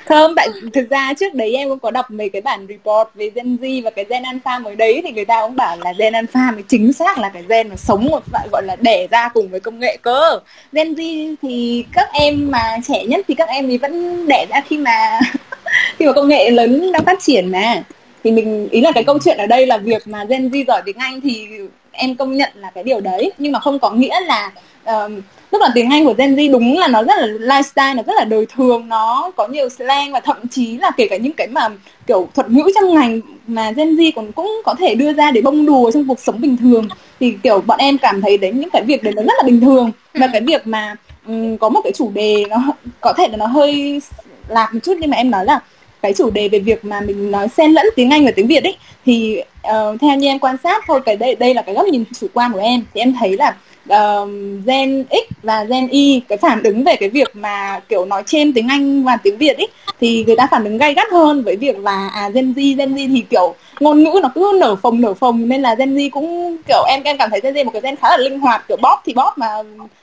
không 0.06 0.36
tại 0.36 0.49
thực 0.73 0.89
ra 0.89 1.13
trước 1.13 1.34
đấy 1.34 1.56
em 1.56 1.69
cũng 1.69 1.80
có 1.80 1.91
đọc 1.91 2.12
mấy 2.12 2.30
cái 2.30 2.41
bản 2.41 2.67
report 2.69 3.10
về 3.15 3.30
Gen 3.36 3.56
Z 3.56 3.84
và 3.84 3.89
cái 3.89 4.06
gen 4.10 4.23
alpha 4.23 4.60
mới 4.60 4.75
đấy 4.75 5.02
thì 5.04 5.12
người 5.12 5.25
ta 5.25 5.41
cũng 5.41 5.56
bảo 5.56 5.78
là 5.78 5.93
gen 5.97 6.13
alpha 6.13 6.52
mới 6.52 6.63
chính 6.67 6.93
xác 6.93 7.17
là 7.17 7.30
cái 7.30 7.43
gen 7.49 7.69
mà 7.69 7.75
sống 7.75 8.06
một 8.06 8.23
loại 8.32 8.47
gọi 8.52 8.63
là 8.63 8.75
đẻ 8.75 9.08
ra 9.12 9.30
cùng 9.34 9.49
với 9.49 9.60
công 9.60 9.80
nghệ 9.80 9.97
cơ. 10.02 10.39
Gen 10.71 10.93
Z 10.93 11.36
thì 11.41 11.86
các 11.93 12.10
em 12.13 12.52
mà 12.52 12.78
trẻ 12.88 13.04
nhất 13.06 13.25
thì 13.28 13.36
các 13.36 13.49
em 13.49 13.67
thì 13.67 13.78
vẫn 13.78 14.28
đẻ 14.28 14.45
ra 14.49 14.62
khi 14.62 14.78
mà 14.78 15.19
khi 15.99 16.06
mà 16.06 16.13
công 16.13 16.28
nghệ 16.28 16.49
lớn 16.49 16.91
đang 16.91 17.06
phát 17.06 17.17
triển 17.21 17.52
mà. 17.52 17.84
Thì 18.23 18.32
mình 18.32 18.69
ý 18.71 18.82
là 18.82 18.91
cái 18.91 19.04
câu 19.04 19.19
chuyện 19.23 19.38
ở 19.38 19.45
đây 19.45 19.65
là 19.65 19.78
việc 19.78 20.08
mà 20.08 20.23
Gen 20.23 20.49
Z 20.49 20.63
giỏi 20.67 20.82
tiếng 20.86 20.97
Anh 20.97 21.21
thì 21.21 21.47
em 21.91 22.15
công 22.15 22.38
nhận 22.38 22.49
là 22.56 22.69
cái 22.69 22.84
điều 22.84 22.99
đấy. 22.99 23.32
Nhưng 23.38 23.52
mà 23.52 23.60
không 23.60 23.80
có 23.80 23.91
nghĩa 23.91 24.19
là 24.19 24.52
uh, 24.89 25.12
tức 25.52 25.62
là 25.62 25.69
tiếng 25.75 25.89
Anh 25.89 26.06
của 26.06 26.13
Gen 26.17 26.36
Z 26.36 26.52
đúng 26.52 26.78
là 26.78 26.88
nó 26.88 27.04
rất 27.04 27.13
là 27.17 27.28
lifestyle 27.28 27.95
nó 27.95 28.04
rất 28.04 28.13
là 28.15 28.25
đời 28.25 28.45
thường 28.56 28.89
nó 28.89 29.32
có 29.36 29.47
nhiều 29.47 29.69
slang 29.69 30.12
và 30.12 30.19
thậm 30.19 30.47
chí 30.47 30.78
là 30.78 30.91
kể 30.97 31.08
cả 31.10 31.17
những 31.17 31.34
cái 31.34 31.47
mà 31.47 31.69
kiểu 32.08 32.30
thuật 32.36 32.49
ngữ 32.49 32.63
trong 32.75 32.95
ngành 32.95 33.21
mà 33.47 33.71
Gen 33.71 33.95
Z 33.95 34.12
còn 34.15 34.32
cũng 34.32 34.62
có 34.65 34.75
thể 34.80 34.95
đưa 34.95 35.13
ra 35.13 35.32
để 35.32 35.41
bông 35.41 35.65
đùa 35.65 35.91
trong 35.91 36.08
cuộc 36.08 36.19
sống 36.19 36.41
bình 36.41 36.58
thường. 36.58 36.88
Thì 37.19 37.36
kiểu 37.43 37.62
bọn 37.62 37.80
em 37.80 37.97
cảm 37.97 38.21
thấy 38.21 38.38
đến 38.38 38.60
những 38.60 38.69
cái 38.69 38.84
việc 38.84 39.04
đấy 39.04 39.13
nó 39.13 39.21
rất 39.21 39.34
là 39.38 39.43
bình 39.45 39.62
thường. 39.62 39.91
Và 40.13 40.28
cái 40.32 40.41
việc 40.41 40.67
mà 40.67 40.95
um, 41.28 41.58
có 41.58 41.69
một 41.69 41.82
cái 41.84 41.93
chủ 41.95 42.12
đề 42.13 42.45
nó 42.49 42.58
có 43.02 43.13
thể 43.13 43.28
là 43.28 43.38
nó 43.38 43.45
hơi 43.45 44.02
lạc 44.47 44.73
một 44.73 44.80
chút 44.84 44.93
nhưng 44.99 45.10
mà 45.10 45.17
em 45.17 45.32
nói 45.32 45.45
là 45.45 45.60
cái 46.02 46.14
chủ 46.14 46.30
đề 46.30 46.50
về 46.50 46.60
việc 46.60 46.86
mà 46.86 47.02
mình 47.02 47.32
nói 47.32 47.48
xen 47.48 47.72
lẫn 47.72 47.86
tiếng 47.96 48.10
Anh 48.10 48.26
và 48.26 48.32
tiếng 48.32 48.48
Việt 48.48 48.64
ấy 48.64 48.78
thì 49.06 49.42
uh, 49.68 50.02
theo 50.02 50.16
như 50.16 50.28
em 50.28 50.40
quan 50.40 50.56
sát 50.64 50.84
thôi 50.88 51.02
cái 51.06 51.16
đây 51.16 51.36
đây 51.36 51.54
là 51.54 51.62
cái 51.62 51.76
góc 51.76 51.86
nhìn 51.86 52.04
chủ 52.20 52.28
quan 52.34 52.52
của 52.54 52.60
em 52.60 52.86
thì 52.94 53.02
em 53.02 53.14
thấy 53.20 53.38
là 53.38 53.56
uh, 53.94 54.30
Gen 54.66 55.06
X 55.10 55.34
và 55.44 55.64
Gen 55.64 55.88
Y 55.88 56.22
cái 56.28 56.38
phản 56.38 56.64
ứng 56.64 56.84
về 56.84 56.96
cái 56.96 57.10
việc 57.10 57.36
mà 57.36 57.80
kiểu 57.90 58.06
nói 58.06 58.24
trên 58.26 58.54
tiếng 58.54 58.68
Anh 58.68 59.04
và 59.04 59.18
tiếng 59.24 59.38
Việt 59.38 59.58
ấy 59.58 59.68
thì 60.02 60.24
người 60.28 60.36
ta 60.36 60.48
phản 60.52 60.64
ứng 60.64 60.78
gay 60.78 60.94
gắt 60.94 61.08
hơn 61.12 61.44
với 61.44 61.56
việc 61.56 61.78
là 61.80 62.10
à 62.14 62.30
Gen 62.30 62.54
Z 62.54 62.78
Gen 62.78 62.96
Z 62.96 63.08
thì 63.16 63.24
kiểu 63.30 63.56
ngôn 63.80 64.04
ngữ 64.04 64.20
nó 64.24 64.32
cứ 64.36 64.58
nở 64.60 64.76
phồng 64.76 65.02
nở 65.02 65.14
phồng 65.14 65.50
nên 65.50 65.62
là 65.62 65.76
Gen 65.76 65.96
Z 65.96 66.10
cũng 66.10 66.58
kiểu 66.68 66.84
em 66.88 67.04
em 67.04 67.18
cảm 67.18 67.30
thấy 67.30 67.40
Gen 67.44 67.54
Z 67.54 67.66
một 67.66 67.72
cái 67.72 67.82
gen 67.82 67.96
khá 67.96 68.10
là 68.10 68.18
linh 68.18 68.40
hoạt 68.40 68.68
kiểu 68.68 68.78
bóp 68.82 69.02
thì 69.06 69.14
bóp 69.14 69.34
mà 69.38 69.48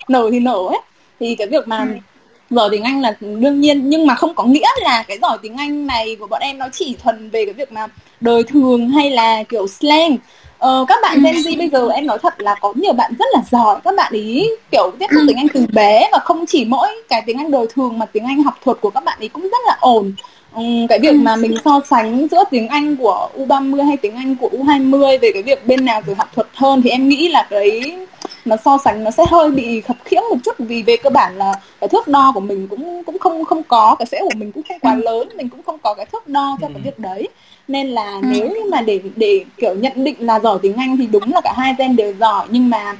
nở 0.08 0.28
thì 0.32 0.40
nở 0.40 0.58
ấy. 0.68 0.80
Thì 1.20 1.34
cái 1.34 1.46
việc 1.46 1.68
mà 1.68 1.78
ừ 1.78 1.86
giỏi 2.50 2.68
tiếng 2.72 2.82
Anh 2.82 3.00
là 3.00 3.14
đương 3.20 3.60
nhiên 3.60 3.90
nhưng 3.90 4.06
mà 4.06 4.14
không 4.14 4.34
có 4.34 4.44
nghĩa 4.44 4.68
là 4.82 5.04
cái 5.08 5.18
giỏi 5.22 5.38
tiếng 5.42 5.56
Anh 5.56 5.86
này 5.86 6.16
của 6.20 6.26
bọn 6.26 6.40
em 6.40 6.58
nó 6.58 6.66
chỉ 6.72 6.96
thuần 7.02 7.30
về 7.30 7.44
cái 7.44 7.54
việc 7.54 7.72
mà 7.72 7.86
đời 8.20 8.42
thường 8.42 8.88
hay 8.88 9.10
là 9.10 9.42
kiểu 9.42 9.68
slang. 9.68 10.16
Ờ, 10.58 10.84
các 10.88 10.98
bạn 11.02 11.22
Gen 11.22 11.34
Z 11.34 11.58
bây 11.58 11.68
giờ 11.68 11.88
em 11.88 12.06
nói 12.06 12.18
thật 12.22 12.40
là 12.40 12.54
có 12.60 12.72
nhiều 12.76 12.92
bạn 12.92 13.12
rất 13.18 13.26
là 13.32 13.40
giỏi. 13.50 13.80
Các 13.84 13.94
bạn 13.96 14.12
ý 14.12 14.48
kiểu 14.70 14.92
tiếp 14.98 15.06
xúc 15.14 15.22
tiếng 15.28 15.36
Anh 15.36 15.48
từ 15.54 15.66
bé 15.72 16.08
và 16.12 16.18
không 16.18 16.46
chỉ 16.46 16.64
mỗi 16.64 16.88
cái 17.08 17.22
tiếng 17.26 17.38
Anh 17.38 17.50
đời 17.50 17.66
thường 17.74 17.98
mà 17.98 18.06
tiếng 18.06 18.24
Anh 18.24 18.42
học 18.42 18.54
thuật 18.64 18.80
của 18.80 18.90
các 18.90 19.04
bạn 19.04 19.18
ấy 19.20 19.28
cũng 19.28 19.42
rất 19.42 19.60
là 19.66 19.76
ổn. 19.80 20.12
Um, 20.54 20.86
cái 20.86 20.98
việc 20.98 21.14
mà 21.14 21.36
mình 21.36 21.54
so 21.64 21.80
sánh 21.90 22.28
giữa 22.30 22.44
tiếng 22.50 22.68
Anh 22.68 22.96
của 22.96 23.28
U30 23.38 23.84
hay 23.84 23.96
tiếng 23.96 24.16
Anh 24.16 24.36
của 24.36 24.48
U20 24.52 25.18
về 25.18 25.30
cái 25.32 25.42
việc 25.42 25.66
bên 25.66 25.84
nào 25.84 26.02
từ 26.06 26.14
học 26.14 26.30
thuật 26.34 26.48
hơn 26.54 26.82
thì 26.82 26.90
em 26.90 27.08
nghĩ 27.08 27.28
là 27.28 27.46
cái 27.50 27.96
mà 28.46 28.56
so 28.64 28.78
sánh 28.84 29.04
nó 29.04 29.10
sẽ 29.10 29.24
hơi 29.30 29.50
bị 29.50 29.80
khập 29.80 29.96
khiễng 30.04 30.22
một 30.30 30.36
chút 30.44 30.52
vì 30.58 30.82
về 30.82 30.96
cơ 30.96 31.10
bản 31.10 31.36
là 31.36 31.54
cái 31.80 31.88
thước 31.88 32.08
đo 32.08 32.32
của 32.34 32.40
mình 32.40 32.68
cũng 32.68 33.02
cũng 33.04 33.18
không 33.18 33.44
không 33.44 33.62
có 33.62 33.96
cái 33.98 34.06
sẽ 34.06 34.20
của 34.20 34.36
mình 34.36 34.52
cũng 34.52 34.62
không 34.68 34.78
quá 34.80 34.94
lớn 34.94 35.28
mình 35.36 35.48
cũng 35.48 35.62
không 35.62 35.78
có 35.82 35.94
cái 35.94 36.06
thước 36.06 36.28
đo 36.28 36.56
cho 36.60 36.68
cái 36.68 36.82
việc 36.84 36.98
đấy. 36.98 37.28
Nên 37.68 37.86
là 37.86 38.12
ừ. 38.12 38.20
nếu 38.22 38.48
như 38.48 38.70
mà 38.70 38.80
để 38.82 39.00
để 39.16 39.44
kiểu 39.56 39.74
nhận 39.74 40.04
định 40.04 40.16
là 40.18 40.40
giỏi 40.40 40.58
tiếng 40.62 40.76
Anh 40.76 40.96
thì 40.96 41.06
đúng 41.06 41.32
là 41.32 41.40
cả 41.40 41.52
hai 41.56 41.74
gen 41.78 41.96
đều 41.96 42.14
giỏi 42.20 42.46
nhưng 42.50 42.70
mà 42.70 42.96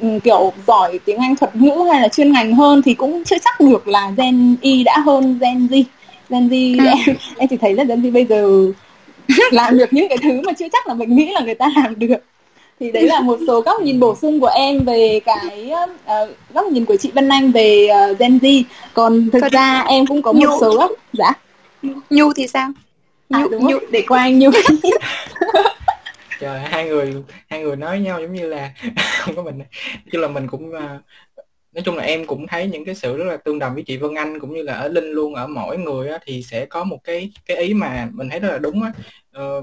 ừ, 0.00 0.08
kiểu 0.24 0.52
giỏi 0.66 0.98
tiếng 1.04 1.18
Anh 1.18 1.36
thuật 1.36 1.56
ngữ 1.56 1.84
hay 1.92 2.00
là 2.00 2.08
chuyên 2.08 2.32
ngành 2.32 2.54
hơn 2.54 2.82
thì 2.82 2.94
cũng 2.94 3.24
chưa 3.24 3.38
chắc 3.38 3.60
được 3.60 3.88
là 3.88 4.12
gen 4.16 4.56
Y 4.60 4.84
đã 4.84 4.98
hơn 4.98 5.38
gen 5.40 5.66
Z. 5.66 5.82
Gen 6.28 6.48
Z 6.48 6.78
ừ. 6.78 6.86
em, 7.06 7.16
em 7.36 7.48
chỉ 7.48 7.56
thấy 7.56 7.74
là 7.74 7.84
Gen 7.84 8.02
Z 8.02 8.12
bây 8.12 8.26
giờ 8.26 8.72
làm 9.52 9.78
được 9.78 9.92
những 9.92 10.08
cái 10.08 10.18
thứ 10.22 10.40
mà 10.46 10.52
chưa 10.52 10.68
chắc 10.72 10.86
là 10.86 10.94
mình 10.94 11.16
nghĩ 11.16 11.30
là 11.32 11.40
người 11.40 11.54
ta 11.54 11.72
làm 11.76 11.98
được 11.98 12.22
thì 12.80 12.92
đấy 12.92 13.06
là 13.06 13.20
một 13.20 13.38
số 13.46 13.60
góc 13.60 13.80
nhìn 13.80 14.00
bổ 14.00 14.16
sung 14.16 14.40
của 14.40 14.50
em 14.56 14.84
về 14.84 15.20
cái 15.24 15.72
uh, 15.84 16.28
góc 16.54 16.66
nhìn 16.66 16.84
của 16.84 16.96
chị 16.96 17.10
Vân 17.14 17.28
Anh 17.28 17.52
về 17.52 17.88
uh, 18.10 18.18
Gen 18.18 18.38
Z. 18.38 18.62
Còn 18.94 19.30
thực 19.32 19.52
ra 19.52 19.84
em 19.88 20.06
cũng 20.06 20.22
có 20.22 20.32
một 20.32 20.40
Nhu. 20.42 20.60
số 20.60 20.76
góc 20.76 20.90
dạ? 21.12 21.32
Nhu 22.10 22.32
thì 22.32 22.46
sao? 22.46 22.68
À, 23.30 23.40
Nhu, 23.40 23.48
đúng 23.48 23.66
Nhu. 23.66 23.78
để 23.90 24.04
qua 24.08 24.20
anh 24.20 24.38
Nhu. 24.38 24.50
Trời 26.40 26.60
hai 26.60 26.88
người 26.88 27.14
hai 27.48 27.62
người 27.62 27.76
nói 27.76 28.00
nhau 28.00 28.20
giống 28.20 28.32
như 28.32 28.46
là 28.46 28.70
không 29.20 29.36
có 29.36 29.42
mình. 29.42 29.58
Chứ 30.12 30.18
là 30.18 30.28
mình 30.28 30.46
cũng 30.46 30.68
uh, 30.68 31.00
nói 31.72 31.82
chung 31.84 31.96
là 31.96 32.02
em 32.02 32.26
cũng 32.26 32.46
thấy 32.46 32.66
những 32.66 32.84
cái 32.84 32.94
sự 32.94 33.16
rất 33.16 33.24
là 33.24 33.36
tương 33.36 33.58
đồng 33.58 33.74
với 33.74 33.82
chị 33.82 33.96
Vân 33.96 34.14
Anh 34.14 34.40
cũng 34.40 34.54
như 34.54 34.62
là 34.62 34.74
ở 34.74 34.88
Linh 34.88 35.10
luôn 35.10 35.34
ở 35.34 35.46
mỗi 35.46 35.78
người 35.78 36.08
á, 36.08 36.18
thì 36.26 36.42
sẽ 36.42 36.66
có 36.66 36.84
một 36.84 36.98
cái 37.04 37.32
cái 37.46 37.56
ý 37.56 37.74
mà 37.74 38.08
mình 38.12 38.28
thấy 38.30 38.40
rất 38.40 38.48
là 38.48 38.58
đúng 38.58 38.82
á. 38.82 38.92
Ờ, 39.32 39.62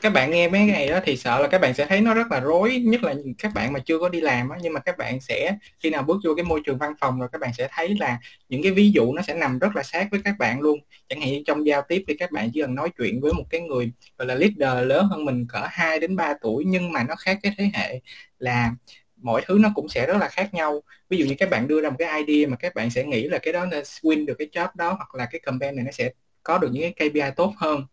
các 0.00 0.12
bạn 0.12 0.30
nghe 0.30 0.48
mấy 0.48 0.60
ngày 0.60 0.88
đó 0.88 1.00
thì 1.04 1.16
sợ 1.16 1.40
là 1.40 1.48
các 1.48 1.60
bạn 1.60 1.74
sẽ 1.74 1.86
thấy 1.86 2.00
nó 2.00 2.14
rất 2.14 2.30
là 2.30 2.40
rối, 2.40 2.82
nhất 2.86 3.02
là 3.04 3.14
các 3.38 3.54
bạn 3.54 3.72
mà 3.72 3.80
chưa 3.80 3.98
có 3.98 4.08
đi 4.08 4.20
làm 4.20 4.48
á. 4.48 4.58
Nhưng 4.62 4.72
mà 4.72 4.80
các 4.80 4.98
bạn 4.98 5.20
sẽ, 5.20 5.56
khi 5.80 5.90
nào 5.90 6.02
bước 6.02 6.16
vô 6.24 6.34
cái 6.34 6.44
môi 6.44 6.60
trường 6.64 6.78
văn 6.78 6.92
phòng 7.00 7.20
rồi, 7.20 7.28
các 7.32 7.40
bạn 7.40 7.52
sẽ 7.58 7.68
thấy 7.70 7.96
là 8.00 8.18
những 8.48 8.62
cái 8.62 8.72
ví 8.72 8.90
dụ 8.90 9.12
nó 9.12 9.22
sẽ 9.22 9.34
nằm 9.34 9.58
rất 9.58 9.76
là 9.76 9.82
sát 9.82 10.08
với 10.10 10.20
các 10.24 10.34
bạn 10.38 10.60
luôn. 10.60 10.78
Chẳng 11.08 11.20
hạn 11.20 11.30
như 11.30 11.42
trong 11.46 11.66
giao 11.66 11.82
tiếp 11.88 12.04
thì 12.08 12.16
các 12.16 12.32
bạn 12.32 12.50
chỉ 12.54 12.60
cần 12.60 12.74
nói 12.74 12.90
chuyện 12.98 13.20
với 13.20 13.32
một 13.32 13.44
cái 13.50 13.60
người, 13.60 13.92
gọi 14.18 14.26
là, 14.28 14.34
leader 14.34 14.88
lớn 14.88 15.06
hơn 15.10 15.24
mình 15.24 15.46
cỡ 15.48 15.60
2 15.70 15.98
đến 16.00 16.16
3 16.16 16.34
tuổi, 16.42 16.64
nhưng 16.66 16.92
mà 16.92 17.04
nó 17.08 17.14
khác 17.18 17.38
cái 17.42 17.52
thế 17.58 17.70
hệ 17.74 18.00
là 18.38 18.72
mọi 19.16 19.42
thứ 19.46 19.58
nó 19.60 19.68
cũng 19.74 19.88
sẽ 19.88 20.06
rất 20.06 20.16
là 20.16 20.28
khác 20.28 20.54
nhau. 20.54 20.82
Ví 21.10 21.18
dụ 21.18 21.26
như 21.26 21.34
các 21.38 21.50
bạn 21.50 21.68
đưa 21.68 21.80
ra 21.80 21.90
một 21.90 21.96
cái 21.98 22.24
idea 22.24 22.48
mà 22.48 22.56
các 22.56 22.74
bạn 22.74 22.90
sẽ 22.90 23.04
nghĩ 23.04 23.28
là 23.28 23.38
cái 23.38 23.52
đó 23.52 23.64
nó 23.64 23.76
win 23.76 24.26
được 24.26 24.34
cái 24.38 24.48
job 24.52 24.68
đó, 24.74 24.92
hoặc 24.92 25.14
là 25.14 25.26
cái 25.30 25.40
campaign 25.40 25.76
này 25.76 25.84
nó 25.84 25.90
sẽ 25.90 26.10
có 26.42 26.58
được 26.58 26.68
những 26.72 26.92
cái 26.96 27.10
KPI 27.10 27.30
tốt 27.36 27.52
hơn 27.56 27.84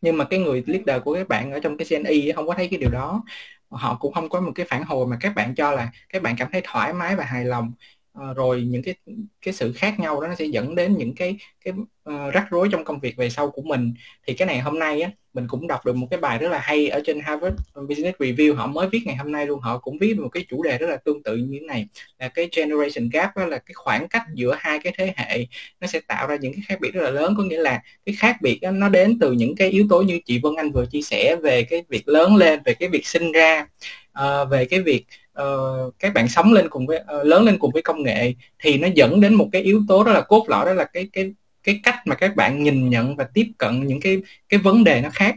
nhưng 0.00 0.16
mà 0.16 0.24
cái 0.24 0.38
người 0.38 0.64
leader 0.66 1.02
của 1.04 1.14
các 1.14 1.28
bạn 1.28 1.52
ở 1.52 1.60
trong 1.60 1.76
cái 1.76 1.86
CNI 1.90 2.32
không 2.32 2.46
có 2.46 2.54
thấy 2.54 2.68
cái 2.68 2.78
điều 2.80 2.90
đó. 2.90 3.22
Họ 3.68 3.96
cũng 4.00 4.12
không 4.12 4.28
có 4.28 4.40
một 4.40 4.52
cái 4.54 4.66
phản 4.66 4.84
hồi 4.84 5.06
mà 5.06 5.16
các 5.20 5.34
bạn 5.34 5.54
cho 5.54 5.72
là 5.72 5.90
các 6.08 6.22
bạn 6.22 6.34
cảm 6.38 6.48
thấy 6.52 6.60
thoải 6.64 6.92
mái 6.92 7.16
và 7.16 7.24
hài 7.24 7.44
lòng. 7.44 7.72
À, 8.14 8.32
rồi 8.36 8.62
những 8.62 8.82
cái 8.82 8.94
cái 9.42 9.54
sự 9.54 9.72
khác 9.72 10.00
nhau 10.00 10.20
đó 10.20 10.28
nó 10.28 10.34
sẽ 10.34 10.44
dẫn 10.44 10.74
đến 10.74 10.96
những 10.98 11.14
cái 11.14 11.36
cái 11.64 11.74
uh, 12.10 12.34
rắc 12.34 12.46
rối 12.50 12.68
trong 12.72 12.84
công 12.84 13.00
việc 13.00 13.16
về 13.16 13.30
sau 13.30 13.50
của 13.50 13.62
mình. 13.62 13.94
Thì 14.26 14.34
cái 14.34 14.46
này 14.48 14.60
hôm 14.60 14.78
nay 14.78 15.00
á 15.00 15.10
mình 15.38 15.48
cũng 15.48 15.66
đọc 15.66 15.86
được 15.86 15.96
một 15.96 16.06
cái 16.10 16.20
bài 16.20 16.38
rất 16.38 16.48
là 16.48 16.58
hay 16.58 16.88
ở 16.88 17.00
trên 17.04 17.20
Harvard 17.20 17.56
Business 17.74 18.16
Review. 18.18 18.54
Họ 18.54 18.66
mới 18.66 18.88
viết 18.88 19.00
ngày 19.04 19.16
hôm 19.16 19.32
nay 19.32 19.46
luôn. 19.46 19.60
Họ 19.60 19.78
cũng 19.78 19.98
viết 19.98 20.18
một 20.18 20.28
cái 20.28 20.44
chủ 20.48 20.62
đề 20.62 20.78
rất 20.78 20.86
là 20.90 20.96
tương 20.96 21.22
tự 21.22 21.36
như 21.36 21.58
thế 21.60 21.66
này. 21.66 21.86
Là 22.18 22.28
cái 22.28 22.48
generation 22.56 23.08
gap 23.12 23.36
đó 23.36 23.46
là 23.46 23.58
cái 23.58 23.74
khoảng 23.74 24.08
cách 24.08 24.22
giữa 24.34 24.56
hai 24.58 24.78
cái 24.78 24.92
thế 24.98 25.12
hệ. 25.16 25.46
Nó 25.80 25.86
sẽ 25.86 26.00
tạo 26.00 26.26
ra 26.26 26.36
những 26.40 26.52
cái 26.52 26.62
khác 26.66 26.80
biệt 26.80 26.94
rất 26.94 27.02
là 27.02 27.10
lớn. 27.10 27.34
Có 27.36 27.42
nghĩa 27.42 27.58
là 27.58 27.82
cái 28.06 28.14
khác 28.18 28.36
biệt 28.42 28.58
đó, 28.62 28.70
nó 28.70 28.88
đến 28.88 29.18
từ 29.18 29.32
những 29.32 29.56
cái 29.56 29.70
yếu 29.70 29.86
tố 29.90 30.02
như 30.02 30.20
chị 30.24 30.38
Vân 30.42 30.54
Anh 30.56 30.70
vừa 30.72 30.86
chia 30.86 31.02
sẻ 31.02 31.36
về 31.42 31.62
cái 31.62 31.84
việc 31.88 32.08
lớn 32.08 32.36
lên 32.36 32.60
về 32.64 32.74
cái 32.74 32.88
việc 32.88 33.06
sinh 33.06 33.32
ra 33.32 33.66
uh, 34.18 34.50
về 34.50 34.64
cái 34.64 34.80
việc 34.80 35.06
uh, 35.42 35.94
các 35.98 36.14
bạn 36.14 36.28
sống 36.28 36.52
lên 36.52 36.68
cùng 36.68 36.86
với 36.86 37.00
uh, 37.20 37.26
lớn 37.26 37.44
lên 37.44 37.58
cùng 37.58 37.70
với 37.72 37.82
công 37.82 38.02
nghệ 38.02 38.34
thì 38.58 38.78
nó 38.78 38.88
dẫn 38.94 39.20
đến 39.20 39.34
một 39.34 39.48
cái 39.52 39.62
yếu 39.62 39.82
tố 39.88 40.04
đó 40.04 40.12
là 40.12 40.20
cốt 40.20 40.44
lõi 40.48 40.66
đó 40.66 40.72
là 40.72 40.84
cái 40.84 41.08
cái 41.12 41.32
cái 41.68 41.80
cách 41.82 42.06
mà 42.06 42.14
các 42.14 42.36
bạn 42.36 42.62
nhìn 42.62 42.90
nhận 42.90 43.16
và 43.16 43.24
tiếp 43.34 43.46
cận 43.58 43.86
những 43.86 44.00
cái 44.00 44.22
cái 44.48 44.60
vấn 44.60 44.84
đề 44.84 45.00
nó 45.00 45.10
khác 45.10 45.36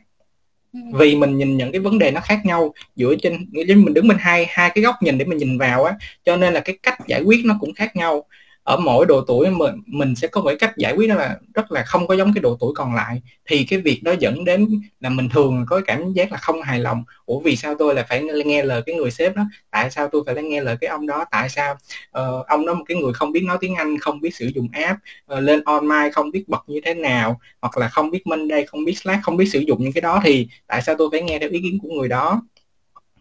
ừ. 0.74 0.80
vì 0.94 1.16
mình 1.16 1.38
nhìn 1.38 1.58
nhận 1.58 1.72
cái 1.72 1.82
vấn 1.82 2.00
đề 2.00 2.12
nó 2.12 2.22
khác 2.22 2.42
nhau 2.46 2.74
dựa 2.96 3.16
trên 3.22 3.46
nghĩa 3.52 3.76
mình 3.76 3.94
đứng 3.94 4.08
bên 4.08 4.18
hai 4.20 4.46
hai 4.50 4.72
cái 4.76 4.84
góc 4.84 4.96
nhìn 5.02 5.18
để 5.18 5.26
mình 5.26 5.38
nhìn 5.38 5.58
vào 5.58 5.84
á 5.84 5.94
cho 6.26 6.38
nên 6.38 6.54
là 6.54 6.60
cái 6.60 6.78
cách 6.84 6.98
giải 7.08 7.22
quyết 7.22 7.46
nó 7.46 7.58
cũng 7.60 7.74
khác 7.74 7.96
nhau 7.96 8.26
ở 8.64 8.78
mỗi 8.78 9.06
độ 9.06 9.22
tuổi 9.28 9.50
mình 9.50 9.76
mình 9.88 10.16
sẽ 10.16 10.28
có 10.28 10.42
một 10.42 10.52
cách 10.60 10.78
giải 10.78 10.94
quyết 10.94 11.10
đó 11.10 11.16
là 11.16 11.38
rất 11.54 11.72
là 11.72 11.84
không 11.84 12.08
có 12.08 12.16
giống 12.16 12.34
cái 12.34 12.42
độ 12.42 12.58
tuổi 12.60 12.74
còn 12.76 12.96
lại. 12.96 13.22
Thì 13.46 13.64
cái 13.64 13.80
việc 13.80 14.04
đó 14.04 14.14
dẫn 14.20 14.46
đến 14.46 14.82
là 15.00 15.10
mình 15.10 15.30
thường 15.30 15.66
có 15.68 15.82
cảm 15.86 16.14
giác 16.14 16.32
là 16.32 16.38
không 16.38 16.62
hài 16.62 16.80
lòng. 16.80 17.04
Ủa 17.26 17.40
vì 17.40 17.56
sao 17.56 17.76
tôi 17.80 17.96
là 17.96 18.06
phải 18.10 18.24
nghe 18.46 18.64
lời 18.64 18.82
cái 18.86 18.96
người 18.96 19.12
sếp 19.12 19.36
đó? 19.36 19.44
Tại 19.72 19.92
sao 19.92 20.08
tôi 20.12 20.24
phải 20.26 20.44
nghe 20.44 20.62
lời 20.62 20.78
cái 20.82 20.90
ông 20.90 21.08
đó? 21.08 21.26
Tại 21.32 21.50
sao 21.50 21.74
uh, 22.20 22.48
ông 22.48 22.66
đó 22.66 22.74
một 22.74 22.84
cái 22.88 22.98
người 22.98 23.14
không 23.14 23.32
biết 23.32 23.44
nói 23.44 23.58
tiếng 23.62 23.76
anh 23.76 24.00
không 24.00 24.22
biết 24.22 24.36
sử 24.36 24.48
dụng 24.56 24.68
app 24.72 25.00
uh, 25.34 25.44
lên 25.44 25.62
online 25.64 26.10
không 26.14 26.32
biết 26.32 26.44
bật 26.48 26.64
như 26.68 26.80
thế 26.86 26.94
nào 26.94 27.40
hoặc 27.62 27.78
là 27.78 27.88
không 27.88 28.12
biết 28.12 28.28
Monday 28.28 28.66
không 28.66 28.86
biết 28.86 28.98
Slack 28.98 29.24
không 29.24 29.38
biết 29.38 29.46
sử 29.46 29.60
dụng 29.60 29.84
những 29.84 29.94
cái 29.94 30.02
đó 30.02 30.22
thì 30.24 30.48
tại 30.68 30.82
sao 30.82 30.96
tôi 30.98 31.08
phải 31.12 31.22
nghe 31.22 31.40
theo 31.40 31.50
ý 31.50 31.62
kiến 31.62 31.80
của 31.82 31.90
người 31.90 32.10
đó? 32.10 32.42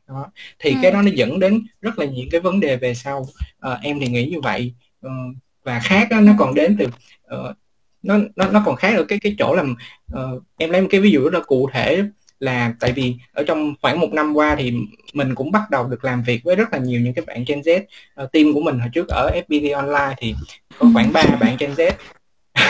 Đó. 0.09 0.27
thì 0.59 0.71
ừ. 0.71 0.77
cái 0.83 0.91
đó 0.93 1.03
nó 1.03 1.11
dẫn 1.15 1.41
đến 1.41 1.67
rất 1.81 1.99
là 1.99 2.05
những 2.07 2.29
cái 2.31 2.41
vấn 2.41 2.61
đề 2.61 2.77
về 2.77 2.95
sau. 2.95 3.21
Uh, 3.73 3.79
em 3.83 4.01
thì 4.01 4.09
nghĩ 4.09 4.25
như 4.25 4.41
vậy 4.41 4.75
Ờ, 5.01 5.11
và 5.65 5.81
khác 5.81 6.09
đó, 6.11 6.21
nó 6.21 6.33
còn 6.39 6.55
đến 6.55 6.77
từ 6.79 6.87
uh, 7.35 7.57
nó 8.03 8.19
nó 8.37 8.49
nó 8.49 8.63
còn 8.67 8.77
khác 8.77 8.97
ở 8.97 9.05
cái 9.05 9.19
cái 9.23 9.35
chỗ 9.39 9.55
là 9.55 9.63
uh, 9.63 10.43
em 10.57 10.71
lấy 10.71 10.81
một 10.81 10.89
cái 10.91 11.01
ví 11.01 11.11
dụ 11.11 11.25
rất 11.25 11.35
là 11.35 11.41
cụ 11.47 11.71
thể 11.73 12.03
là 12.41 12.75
tại 12.81 12.93
vì 12.93 13.15
ở 13.33 13.45
trong 13.47 13.75
khoảng 13.83 14.01
một 14.01 14.13
năm 14.13 14.35
qua 14.35 14.57
thì 14.59 14.75
mình 15.13 15.35
cũng 15.35 15.53
bắt 15.53 15.71
đầu 15.71 15.87
được 15.87 16.05
làm 16.05 16.23
việc 16.23 16.45
với 16.45 16.57
rất 16.57 16.73
là 16.73 16.79
nhiều 16.79 17.01
những 17.01 17.15
cái 17.15 17.25
bạn 17.25 17.45
Gen 17.47 17.61
Z. 17.61 17.81
Uh, 18.23 18.33
team 18.33 18.53
của 18.55 18.61
mình 18.61 18.79
hồi 18.79 18.89
trước 18.93 19.09
ở 19.09 19.31
FPT 19.49 19.77
online 19.77 20.15
thì 20.19 20.35
có 20.79 20.87
khoảng 20.93 21.13
ba 21.13 21.23
bạn 21.41 21.57
Gen 21.59 21.73
Z. 21.73 21.93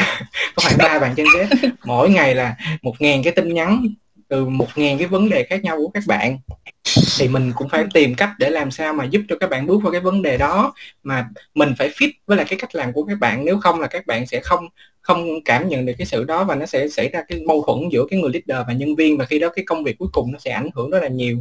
Có 0.55 0.63
khoảng 0.63 0.79
ba 0.79 0.99
bạn 0.99 1.15
Gen 1.17 1.27
Z. 1.27 1.71
Mỗi 1.85 2.11
ngày 2.11 2.35
là 2.35 2.57
một 2.83 2.95
ngàn 3.01 3.23
cái 3.23 3.33
tin 3.33 3.55
nhắn 3.55 3.87
từ 4.31 4.45
một 4.45 4.69
ngàn 4.77 4.99
cái 4.99 5.07
vấn 5.07 5.29
đề 5.29 5.45
khác 5.51 5.65
nhau 5.65 5.77
của 5.77 5.89
các 5.89 6.03
bạn. 6.07 6.39
Thì 7.19 7.29
mình 7.29 7.53
cũng 7.55 7.69
phải 7.69 7.85
tìm 7.95 8.15
cách 8.15 8.31
để 8.39 8.51
làm 8.51 8.71
sao 8.71 8.93
mà 8.93 9.05
giúp 9.05 9.23
cho 9.29 9.37
các 9.41 9.51
bạn 9.51 9.67
bước 9.67 9.83
vào 9.83 9.93
cái 9.93 10.01
vấn 10.01 10.23
đề 10.23 10.37
đó 10.39 10.75
mà 11.03 11.29
mình 11.55 11.75
phải 11.79 11.89
fit 11.89 12.11
với 12.27 12.37
lại 12.37 12.47
cái 12.49 12.59
cách 12.59 12.75
làm 12.75 12.93
của 12.93 13.03
các 13.03 13.19
bạn. 13.21 13.45
Nếu 13.45 13.61
không 13.61 13.81
là 13.81 13.87
các 13.87 14.07
bạn 14.07 14.27
sẽ 14.27 14.41
không 14.41 14.69
không 15.01 15.45
cảm 15.45 15.69
nhận 15.69 15.87
được 15.87 15.93
cái 15.99 16.07
sự 16.07 16.25
đó 16.25 16.45
và 16.45 16.55
nó 16.55 16.67
sẽ 16.67 16.89
xảy 16.89 17.09
ra 17.09 17.23
cái 17.29 17.41
mâu 17.47 17.65
thuẫn 17.67 17.89
giữa 17.93 18.05
cái 18.11 18.21
người 18.21 18.31
leader 18.33 18.67
và 18.67 18.73
nhân 18.73 18.97
viên 18.97 19.19
và 19.19 19.25
khi 19.25 19.39
đó 19.39 19.49
cái 19.49 19.65
công 19.65 19.85
việc 19.85 19.99
cuối 19.99 20.09
cùng 20.13 20.33
nó 20.33 20.39
sẽ 20.39 20.51
ảnh 20.51 20.71
hưởng 20.75 20.91
rất 20.91 21.03
là 21.03 21.09
nhiều. 21.09 21.39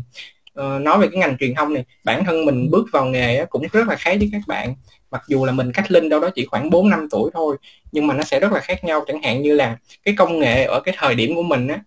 Ờ, 0.54 0.80
nói 0.80 1.00
về 1.00 1.08
cái 1.12 1.20
ngành 1.20 1.38
truyền 1.38 1.56
thông 1.56 1.74
này 1.74 1.86
bản 2.04 2.26
thân 2.26 2.46
mình 2.46 2.70
bước 2.72 2.86
vào 2.92 3.06
nghề 3.06 3.46
cũng 3.46 3.64
rất 3.72 3.88
là 3.88 3.96
khác 3.96 4.16
với 4.20 4.30
các 4.32 4.42
bạn. 4.48 4.76
Mặc 5.12 5.22
dù 5.28 5.46
là 5.46 5.52
mình 5.52 5.72
cách 5.72 5.92
linh 5.92 6.10
đâu 6.10 6.20
đó 6.20 6.30
chỉ 6.36 6.46
khoảng 6.46 6.70
4 6.70 6.90
năm 6.90 7.08
tuổi 7.12 7.32
thôi 7.34 7.58
nhưng 7.92 8.08
mà 8.08 8.16
nó 8.16 8.24
sẽ 8.24 8.40
rất 8.40 8.52
là 8.52 8.60
khác 8.60 8.84
nhau. 8.84 9.04
Chẳng 9.08 9.22
hạn 9.24 9.42
như 9.42 9.54
là 9.54 9.78
cái 10.04 10.16
công 10.18 10.40
nghệ 10.40 10.64
ở 10.64 10.80
cái 10.80 10.96
thời 10.98 11.16
điểm 11.16 11.36
của 11.36 11.44
mình 11.44 11.68
á 11.68 11.80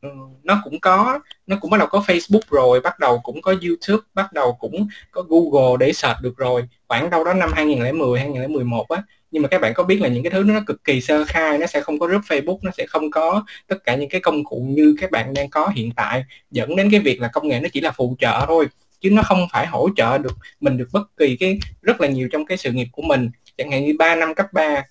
Ừ, 0.00 0.08
nó 0.42 0.60
cũng 0.64 0.80
có, 0.80 1.20
nó 1.46 1.56
cũng 1.60 1.70
bắt 1.70 1.78
đầu 1.78 1.86
có 1.86 2.04
Facebook 2.06 2.40
rồi, 2.50 2.80
bắt 2.80 2.98
đầu 2.98 3.20
cũng 3.22 3.42
có 3.42 3.54
YouTube, 3.62 4.02
bắt 4.14 4.32
đầu 4.32 4.56
cũng 4.60 4.88
có 5.10 5.22
Google 5.28 5.76
để 5.86 5.92
search 5.92 6.20
được 6.22 6.36
rồi. 6.36 6.68
Khoảng 6.88 7.10
đâu 7.10 7.24
đó 7.24 7.34
năm 7.34 7.50
2010 7.54 8.20
2011 8.20 8.88
á. 8.88 9.02
Nhưng 9.30 9.42
mà 9.42 9.48
các 9.48 9.60
bạn 9.60 9.72
có 9.74 9.82
biết 9.82 10.00
là 10.00 10.08
những 10.08 10.22
cái 10.22 10.30
thứ 10.30 10.42
nó 10.42 10.60
cực 10.66 10.84
kỳ 10.84 11.00
sơ 11.00 11.24
khai, 11.24 11.58
nó 11.58 11.66
sẽ 11.66 11.80
không 11.80 11.98
có 11.98 12.06
group 12.06 12.22
Facebook, 12.22 12.58
nó 12.62 12.70
sẽ 12.76 12.86
không 12.86 13.10
có 13.10 13.44
tất 13.66 13.76
cả 13.84 13.94
những 13.96 14.08
cái 14.08 14.20
công 14.20 14.44
cụ 14.44 14.66
như 14.68 14.94
các 15.00 15.10
bạn 15.10 15.34
đang 15.34 15.50
có 15.50 15.68
hiện 15.68 15.90
tại, 15.96 16.24
dẫn 16.50 16.76
đến 16.76 16.90
cái 16.90 17.00
việc 17.00 17.20
là 17.20 17.28
công 17.28 17.48
nghệ 17.48 17.60
nó 17.60 17.68
chỉ 17.72 17.80
là 17.80 17.90
phụ 17.90 18.16
trợ 18.18 18.44
thôi, 18.46 18.66
chứ 19.00 19.10
nó 19.10 19.22
không 19.22 19.46
phải 19.52 19.66
hỗ 19.66 19.88
trợ 19.96 20.18
được 20.18 20.36
mình 20.60 20.76
được 20.76 20.88
bất 20.92 21.16
kỳ 21.16 21.36
cái, 21.36 21.58
rất 21.82 22.00
là 22.00 22.08
nhiều 22.08 22.28
trong 22.32 22.46
cái 22.46 22.58
sự 22.58 22.72
nghiệp 22.72 22.88
của 22.92 23.02
mình. 23.02 23.30
Chẳng 23.58 23.70
hạn 23.70 23.84
như 23.84 23.94
3 23.98 24.14
năm 24.14 24.34
cấp 24.34 24.46
3 24.52 24.82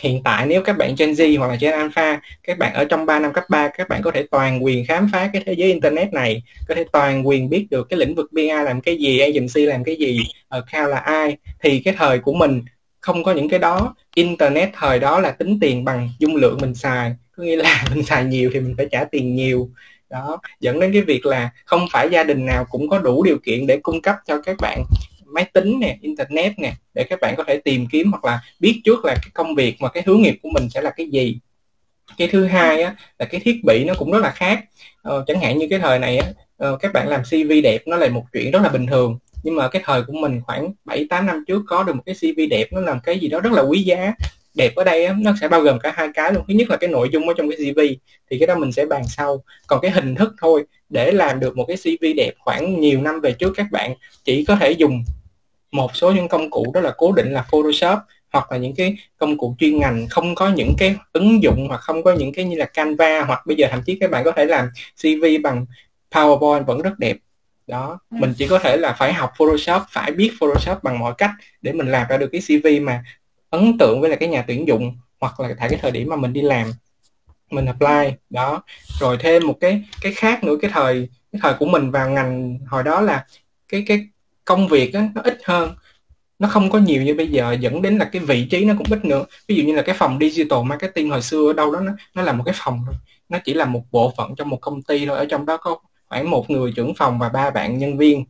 hiện 0.00 0.22
tại 0.22 0.46
nếu 0.46 0.62
các 0.62 0.78
bạn 0.78 0.94
Gen 0.98 1.12
Z 1.12 1.38
hoặc 1.38 1.48
là 1.48 1.56
Gen 1.60 1.72
Alpha, 1.72 2.20
các 2.42 2.58
bạn 2.58 2.74
ở 2.74 2.84
trong 2.84 3.06
3 3.06 3.18
năm 3.18 3.32
cấp 3.32 3.44
3 3.48 3.68
các 3.68 3.88
bạn 3.88 4.02
có 4.02 4.10
thể 4.10 4.26
toàn 4.30 4.64
quyền 4.64 4.86
khám 4.86 5.08
phá 5.12 5.30
cái 5.32 5.42
thế 5.46 5.52
giới 5.52 5.72
internet 5.72 6.12
này, 6.12 6.42
có 6.68 6.74
thể 6.74 6.84
toàn 6.92 7.26
quyền 7.26 7.48
biết 7.48 7.66
được 7.70 7.86
cái 7.90 7.98
lĩnh 7.98 8.14
vực 8.14 8.32
BI 8.32 8.48
làm 8.48 8.80
cái 8.80 8.96
gì, 8.96 9.18
agency 9.18 9.66
làm 9.66 9.84
cái 9.84 9.96
gì, 9.96 10.20
account 10.48 10.90
là 10.90 10.98
ai. 10.98 11.36
Thì 11.62 11.80
cái 11.84 11.94
thời 11.98 12.18
của 12.18 12.32
mình 12.32 12.62
không 13.00 13.24
có 13.24 13.32
những 13.32 13.48
cái 13.48 13.58
đó. 13.58 13.94
Internet 14.14 14.70
thời 14.72 14.98
đó 14.98 15.20
là 15.20 15.30
tính 15.30 15.58
tiền 15.60 15.84
bằng 15.84 16.08
dung 16.18 16.36
lượng 16.36 16.58
mình 16.60 16.74
xài. 16.74 17.12
Có 17.36 17.42
nghĩa 17.42 17.56
là 17.56 17.84
mình 17.94 18.04
xài 18.04 18.24
nhiều 18.24 18.50
thì 18.54 18.60
mình 18.60 18.74
phải 18.76 18.86
trả 18.90 19.04
tiền 19.04 19.34
nhiều. 19.34 19.70
Đó, 20.10 20.38
dẫn 20.60 20.80
đến 20.80 20.92
cái 20.92 21.02
việc 21.02 21.26
là 21.26 21.50
không 21.64 21.86
phải 21.92 22.08
gia 22.10 22.24
đình 22.24 22.46
nào 22.46 22.64
cũng 22.70 22.88
có 22.88 22.98
đủ 22.98 23.22
điều 23.22 23.38
kiện 23.38 23.66
để 23.66 23.76
cung 23.82 24.02
cấp 24.02 24.16
cho 24.26 24.40
các 24.40 24.56
bạn 24.60 24.84
máy 25.36 25.44
tính 25.52 25.80
nè 25.80 25.98
internet 26.00 26.58
nè 26.58 26.72
để 26.94 27.04
các 27.04 27.20
bạn 27.20 27.34
có 27.36 27.44
thể 27.44 27.56
tìm 27.56 27.86
kiếm 27.86 28.10
hoặc 28.10 28.24
là 28.24 28.40
biết 28.60 28.80
trước 28.84 29.04
là 29.04 29.14
cái 29.14 29.30
công 29.34 29.54
việc 29.54 29.76
và 29.80 29.88
cái 29.88 30.02
hướng 30.06 30.22
nghiệp 30.22 30.38
của 30.42 30.48
mình 30.52 30.70
sẽ 30.70 30.80
là 30.80 30.90
cái 30.90 31.06
gì. 31.06 31.38
Cái 32.18 32.28
thứ 32.28 32.44
hai 32.44 32.82
á, 32.82 32.94
là 33.18 33.26
cái 33.26 33.40
thiết 33.44 33.64
bị 33.64 33.84
nó 33.84 33.94
cũng 33.98 34.10
rất 34.10 34.18
là 34.22 34.30
khác. 34.30 34.64
Ờ, 35.02 35.24
chẳng 35.26 35.40
hạn 35.40 35.58
như 35.58 35.66
cái 35.70 35.78
thời 35.78 35.98
này 35.98 36.18
á, 36.18 36.26
ờ, 36.56 36.76
các 36.80 36.92
bạn 36.92 37.08
làm 37.08 37.22
CV 37.30 37.52
đẹp 37.62 37.82
nó 37.86 37.96
là 37.96 38.08
một 38.08 38.24
chuyện 38.32 38.50
rất 38.50 38.62
là 38.62 38.68
bình 38.68 38.86
thường. 38.86 39.18
Nhưng 39.42 39.56
mà 39.56 39.68
cái 39.68 39.82
thời 39.84 40.02
của 40.02 40.12
mình 40.12 40.40
khoảng 40.46 40.72
7 40.84 41.06
8 41.10 41.26
năm 41.26 41.44
trước 41.48 41.62
có 41.66 41.82
được 41.82 41.96
một 41.96 42.02
cái 42.06 42.14
CV 42.14 42.40
đẹp 42.50 42.66
nó 42.72 42.80
làm 42.80 43.00
cái 43.00 43.18
gì 43.18 43.28
đó 43.28 43.40
rất 43.40 43.52
là 43.52 43.62
quý 43.62 43.82
giá. 43.82 44.12
Đẹp 44.54 44.74
ở 44.74 44.84
đây 44.84 45.04
á, 45.04 45.14
nó 45.18 45.32
sẽ 45.40 45.48
bao 45.48 45.60
gồm 45.60 45.78
cả 45.78 45.92
hai 45.96 46.08
cái 46.14 46.32
luôn. 46.32 46.44
Thứ 46.48 46.54
nhất 46.54 46.70
là 46.70 46.76
cái 46.76 46.90
nội 46.90 47.08
dung 47.12 47.28
ở 47.28 47.34
trong 47.36 47.50
cái 47.50 47.58
CV 47.58 47.80
thì 48.30 48.38
cái 48.38 48.46
đó 48.46 48.54
mình 48.54 48.72
sẽ 48.72 48.86
bàn 48.86 49.02
sau. 49.08 49.42
Còn 49.66 49.80
cái 49.82 49.90
hình 49.90 50.14
thức 50.14 50.34
thôi 50.40 50.64
để 50.88 51.12
làm 51.12 51.40
được 51.40 51.56
một 51.56 51.64
cái 51.68 51.76
CV 51.76 52.04
đẹp 52.16 52.32
khoảng 52.38 52.80
nhiều 52.80 53.02
năm 53.02 53.20
về 53.20 53.32
trước 53.32 53.52
các 53.56 53.66
bạn 53.70 53.94
chỉ 54.24 54.44
có 54.44 54.56
thể 54.56 54.70
dùng 54.70 55.04
một 55.72 55.96
số 55.96 56.12
những 56.12 56.28
công 56.28 56.50
cụ 56.50 56.66
đó 56.74 56.80
là 56.80 56.94
cố 56.96 57.12
định 57.12 57.32
là 57.32 57.46
Photoshop 57.50 57.98
hoặc 58.32 58.52
là 58.52 58.58
những 58.58 58.74
cái 58.74 58.96
công 59.16 59.38
cụ 59.38 59.56
chuyên 59.58 59.78
ngành 59.78 60.06
không 60.10 60.34
có 60.34 60.48
những 60.48 60.74
cái 60.78 60.96
ứng 61.12 61.42
dụng 61.42 61.66
hoặc 61.68 61.80
không 61.80 62.02
có 62.02 62.12
những 62.12 62.32
cái 62.32 62.44
như 62.44 62.56
là 62.56 62.64
Canva 62.64 63.24
hoặc 63.24 63.46
bây 63.46 63.56
giờ 63.56 63.68
thậm 63.70 63.82
chí 63.86 63.96
các 64.00 64.10
bạn 64.10 64.24
có 64.24 64.32
thể 64.32 64.44
làm 64.44 64.68
CV 65.02 65.24
bằng 65.42 65.66
PowerPoint 66.10 66.64
vẫn 66.64 66.82
rất 66.82 66.98
đẹp 66.98 67.16
đó 67.66 67.98
ừ. 68.10 68.16
mình 68.20 68.34
chỉ 68.38 68.48
có 68.48 68.58
thể 68.58 68.76
là 68.76 68.92
phải 68.92 69.12
học 69.12 69.32
Photoshop 69.38 69.82
phải 69.90 70.10
biết 70.10 70.32
Photoshop 70.40 70.82
bằng 70.82 70.98
mọi 70.98 71.14
cách 71.18 71.30
để 71.62 71.72
mình 71.72 71.90
làm 71.90 72.06
ra 72.08 72.16
được 72.16 72.28
cái 72.32 72.40
CV 72.40 72.66
mà 72.82 73.04
ấn 73.50 73.78
tượng 73.78 74.00
với 74.00 74.10
là 74.10 74.16
cái 74.16 74.28
nhà 74.28 74.44
tuyển 74.48 74.68
dụng 74.68 74.98
hoặc 75.20 75.40
là 75.40 75.54
tại 75.58 75.68
cái 75.68 75.78
thời 75.82 75.90
điểm 75.90 76.08
mà 76.08 76.16
mình 76.16 76.32
đi 76.32 76.42
làm 76.42 76.72
mình 77.50 77.66
apply 77.66 78.16
đó 78.30 78.62
rồi 79.00 79.16
thêm 79.20 79.46
một 79.46 79.56
cái 79.60 79.82
cái 80.00 80.12
khác 80.12 80.44
nữa 80.44 80.56
cái 80.62 80.70
thời 80.74 81.08
cái 81.32 81.40
thời 81.42 81.54
của 81.54 81.66
mình 81.66 81.90
vào 81.90 82.10
ngành 82.10 82.58
hồi 82.66 82.82
đó 82.82 83.00
là 83.00 83.26
cái 83.68 83.84
cái 83.86 84.08
công 84.46 84.68
việc 84.68 84.92
đó, 84.92 85.00
nó 85.14 85.22
ít 85.24 85.38
hơn. 85.44 85.74
Nó 86.38 86.48
không 86.48 86.70
có 86.70 86.78
nhiều 86.78 87.02
như 87.02 87.14
bây 87.14 87.28
giờ 87.28 87.52
dẫn 87.60 87.82
đến 87.82 87.98
là 87.98 88.04
cái 88.04 88.22
vị 88.22 88.46
trí 88.50 88.64
nó 88.64 88.74
cũng 88.78 88.86
ít 88.90 89.04
nữa. 89.04 89.24
Ví 89.48 89.56
dụ 89.56 89.64
như 89.64 89.74
là 89.74 89.82
cái 89.82 89.94
phòng 89.98 90.18
digital 90.20 90.58
marketing 90.64 91.10
hồi 91.10 91.22
xưa 91.22 91.46
ở 91.46 91.52
đâu 91.52 91.72
đó 91.72 91.80
nó 91.80 91.92
nó 92.14 92.22
là 92.22 92.32
một 92.32 92.42
cái 92.46 92.54
phòng 92.58 92.82
thôi. 92.86 92.94
Nó 93.28 93.38
chỉ 93.44 93.54
là 93.54 93.64
một 93.64 93.82
bộ 93.90 94.12
phận 94.16 94.34
trong 94.36 94.48
một 94.48 94.58
công 94.60 94.82
ty 94.82 95.06
thôi 95.06 95.18
ở 95.18 95.26
trong 95.26 95.46
đó 95.46 95.56
có 95.56 95.78
khoảng 96.08 96.30
một 96.30 96.50
người 96.50 96.72
trưởng 96.76 96.94
phòng 96.94 97.18
và 97.18 97.28
ba 97.28 97.50
bạn 97.50 97.78
nhân 97.78 97.98
viên. 97.98 98.24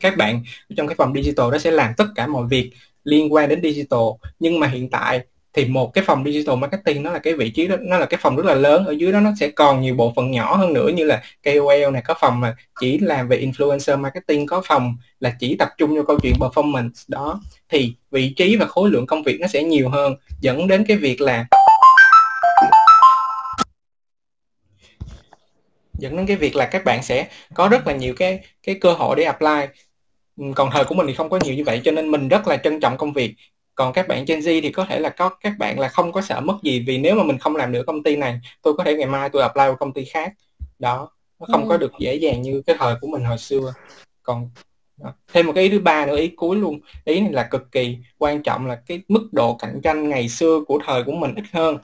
Các 0.00 0.16
bạn 0.16 0.42
trong 0.76 0.88
cái 0.88 0.94
phòng 0.94 1.14
digital 1.14 1.50
đó 1.52 1.58
sẽ 1.58 1.70
làm 1.70 1.92
tất 1.96 2.06
cả 2.14 2.26
mọi 2.26 2.46
việc 2.46 2.70
liên 3.04 3.32
quan 3.32 3.48
đến 3.48 3.62
digital. 3.62 4.00
Nhưng 4.38 4.60
mà 4.60 4.66
hiện 4.66 4.90
tại 4.90 5.20
thì 5.52 5.64
một 5.64 5.94
cái 5.94 6.04
phòng 6.04 6.24
digital 6.24 6.56
marketing 6.56 7.02
nó 7.02 7.10
là 7.10 7.18
cái 7.18 7.34
vị 7.34 7.50
trí 7.50 7.66
đó, 7.66 7.76
nó 7.80 7.98
là 7.98 8.06
cái 8.06 8.20
phòng 8.22 8.36
rất 8.36 8.46
là 8.46 8.54
lớn. 8.54 8.84
Ở 8.84 8.92
dưới 8.92 9.12
đó 9.12 9.20
nó 9.20 9.30
sẽ 9.40 9.48
còn 9.48 9.80
nhiều 9.80 9.94
bộ 9.94 10.12
phận 10.16 10.30
nhỏ 10.30 10.56
hơn 10.56 10.72
nữa 10.72 10.88
như 10.88 11.04
là 11.04 11.22
KOL 11.44 11.90
này, 11.92 12.02
có 12.04 12.14
phòng 12.20 12.40
mà 12.40 12.56
chỉ 12.80 12.98
làm 12.98 13.28
về 13.28 13.38
influencer 13.38 14.00
marketing, 14.00 14.46
có 14.46 14.62
phòng 14.66 14.96
là 15.20 15.36
chỉ 15.40 15.56
tập 15.56 15.68
trung 15.78 15.94
vào 15.94 16.04
câu 16.04 16.18
chuyện 16.22 16.34
performance. 16.38 16.90
Đó, 17.08 17.40
thì 17.68 17.94
vị 18.10 18.32
trí 18.36 18.56
và 18.56 18.66
khối 18.66 18.90
lượng 18.90 19.06
công 19.06 19.22
việc 19.22 19.40
nó 19.40 19.46
sẽ 19.46 19.62
nhiều 19.62 19.88
hơn, 19.88 20.14
dẫn 20.40 20.68
đến 20.68 20.84
cái 20.88 20.96
việc 20.96 21.20
là 21.20 21.46
dẫn 25.98 26.16
đến 26.16 26.26
cái 26.26 26.36
việc 26.36 26.56
là 26.56 26.66
các 26.66 26.84
bạn 26.84 27.02
sẽ 27.02 27.28
có 27.54 27.68
rất 27.68 27.86
là 27.86 27.92
nhiều 27.92 28.14
cái 28.16 28.40
cái 28.62 28.74
cơ 28.74 28.92
hội 28.92 29.16
để 29.16 29.24
apply. 29.24 29.82
Còn 30.54 30.70
thời 30.72 30.84
của 30.84 30.94
mình 30.94 31.06
thì 31.06 31.14
không 31.14 31.30
có 31.30 31.38
nhiều 31.44 31.54
như 31.54 31.64
vậy, 31.64 31.80
cho 31.84 31.92
nên 31.92 32.10
mình 32.10 32.28
rất 32.28 32.48
là 32.48 32.56
trân 32.56 32.80
trọng 32.80 32.96
công 32.96 33.12
việc 33.12 33.34
còn 33.74 33.92
các 33.92 34.08
bạn 34.08 34.24
Gen 34.24 34.40
Z 34.40 34.60
thì 34.62 34.70
có 34.70 34.84
thể 34.84 35.00
là 35.00 35.08
có 35.08 35.28
các 35.28 35.52
bạn 35.58 35.78
là 35.78 35.88
không 35.88 36.12
có 36.12 36.20
sợ 36.20 36.40
mất 36.40 36.56
gì 36.62 36.84
vì 36.86 36.98
nếu 36.98 37.14
mà 37.14 37.22
mình 37.22 37.38
không 37.38 37.56
làm 37.56 37.72
nữa 37.72 37.82
công 37.86 38.02
ty 38.02 38.16
này 38.16 38.40
tôi 38.62 38.74
có 38.74 38.84
thể 38.84 38.94
ngày 38.94 39.06
mai 39.06 39.30
tôi 39.30 39.42
apply 39.42 39.60
vào 39.60 39.76
công 39.76 39.92
ty 39.92 40.04
khác. 40.04 40.32
Đó 40.78 41.10
nó 41.40 41.46
không 41.52 41.62
ừ. 41.62 41.68
có 41.68 41.76
được 41.76 41.92
dễ 41.98 42.14
dàng 42.14 42.42
như 42.42 42.62
cái 42.66 42.76
thời 42.78 42.94
của 43.00 43.06
mình 43.06 43.24
hồi 43.24 43.38
xưa. 43.38 43.74
Còn 44.22 44.50
thêm 45.32 45.46
một 45.46 45.52
cái 45.54 45.64
ý 45.64 45.70
thứ 45.70 45.80
ba 45.80 46.06
nữa 46.06 46.16
ý 46.16 46.28
cuối 46.28 46.56
luôn. 46.56 46.80
Ý 47.04 47.20
này 47.20 47.32
là 47.32 47.48
cực 47.50 47.72
kỳ 47.72 47.98
quan 48.18 48.42
trọng 48.42 48.66
là 48.66 48.74
cái 48.86 49.02
mức 49.08 49.28
độ 49.32 49.54
cạnh 49.54 49.80
tranh 49.82 50.08
ngày 50.08 50.28
xưa 50.28 50.60
của 50.66 50.78
thời 50.86 51.04
của 51.04 51.12
mình 51.12 51.34
ít 51.34 51.44
hơn. 51.52 51.78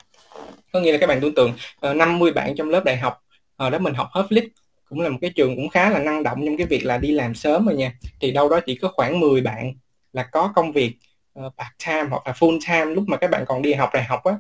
Có 0.72 0.81
nghĩa 0.81 0.92
là 0.92 0.99
các 0.99 1.07
bạn 1.07 1.20
tưởng 1.20 1.35
tượng 1.35 1.53
50 1.83 2.31
ờ, 2.31 2.35
bạn 2.35 2.55
trong 2.57 2.70
lớp 2.70 2.85
đại 2.85 2.96
học 2.96 3.22
ở 3.57 3.70
đó 3.70 3.79
mình 3.79 3.94
học 3.94 4.09
hết 4.12 4.27
flip 4.31 4.49
cũng 4.88 5.01
là 5.01 5.09
một 5.09 5.18
cái 5.20 5.31
trường 5.37 5.57
cũng 5.57 5.68
khá 5.68 5.90
là 5.90 5.99
năng 5.99 6.22
động 6.22 6.42
trong 6.46 6.57
cái 6.57 6.66
việc 6.66 6.85
là 6.85 6.99
đi 6.99 7.12
làm 7.12 7.35
sớm 7.35 7.66
rồi 7.66 7.77
nha. 7.77 7.92
Thì 8.20 8.33
đâu 8.33 8.49
đó 8.49 8.61
chỉ 8.66 8.75
có 8.75 8.88
khoảng 8.94 9.20
10 9.20 9.40
bạn 9.40 9.72
là 10.12 10.22
có 10.22 10.53
công 10.55 10.72
việc 10.72 10.96
Ờ, 11.37 11.51
part 11.59 11.70
time 11.87 12.09
hoặc 12.11 12.22
là 12.27 12.33
full 12.33 12.59
time 12.68 12.94
lúc 12.94 13.05
mà 13.09 13.16
các 13.16 13.31
bạn 13.31 13.44
còn 13.46 13.62
đi 13.62 13.75
học 13.75 13.90
đại 13.94 14.05
học 14.05 14.25
á. 14.25 14.35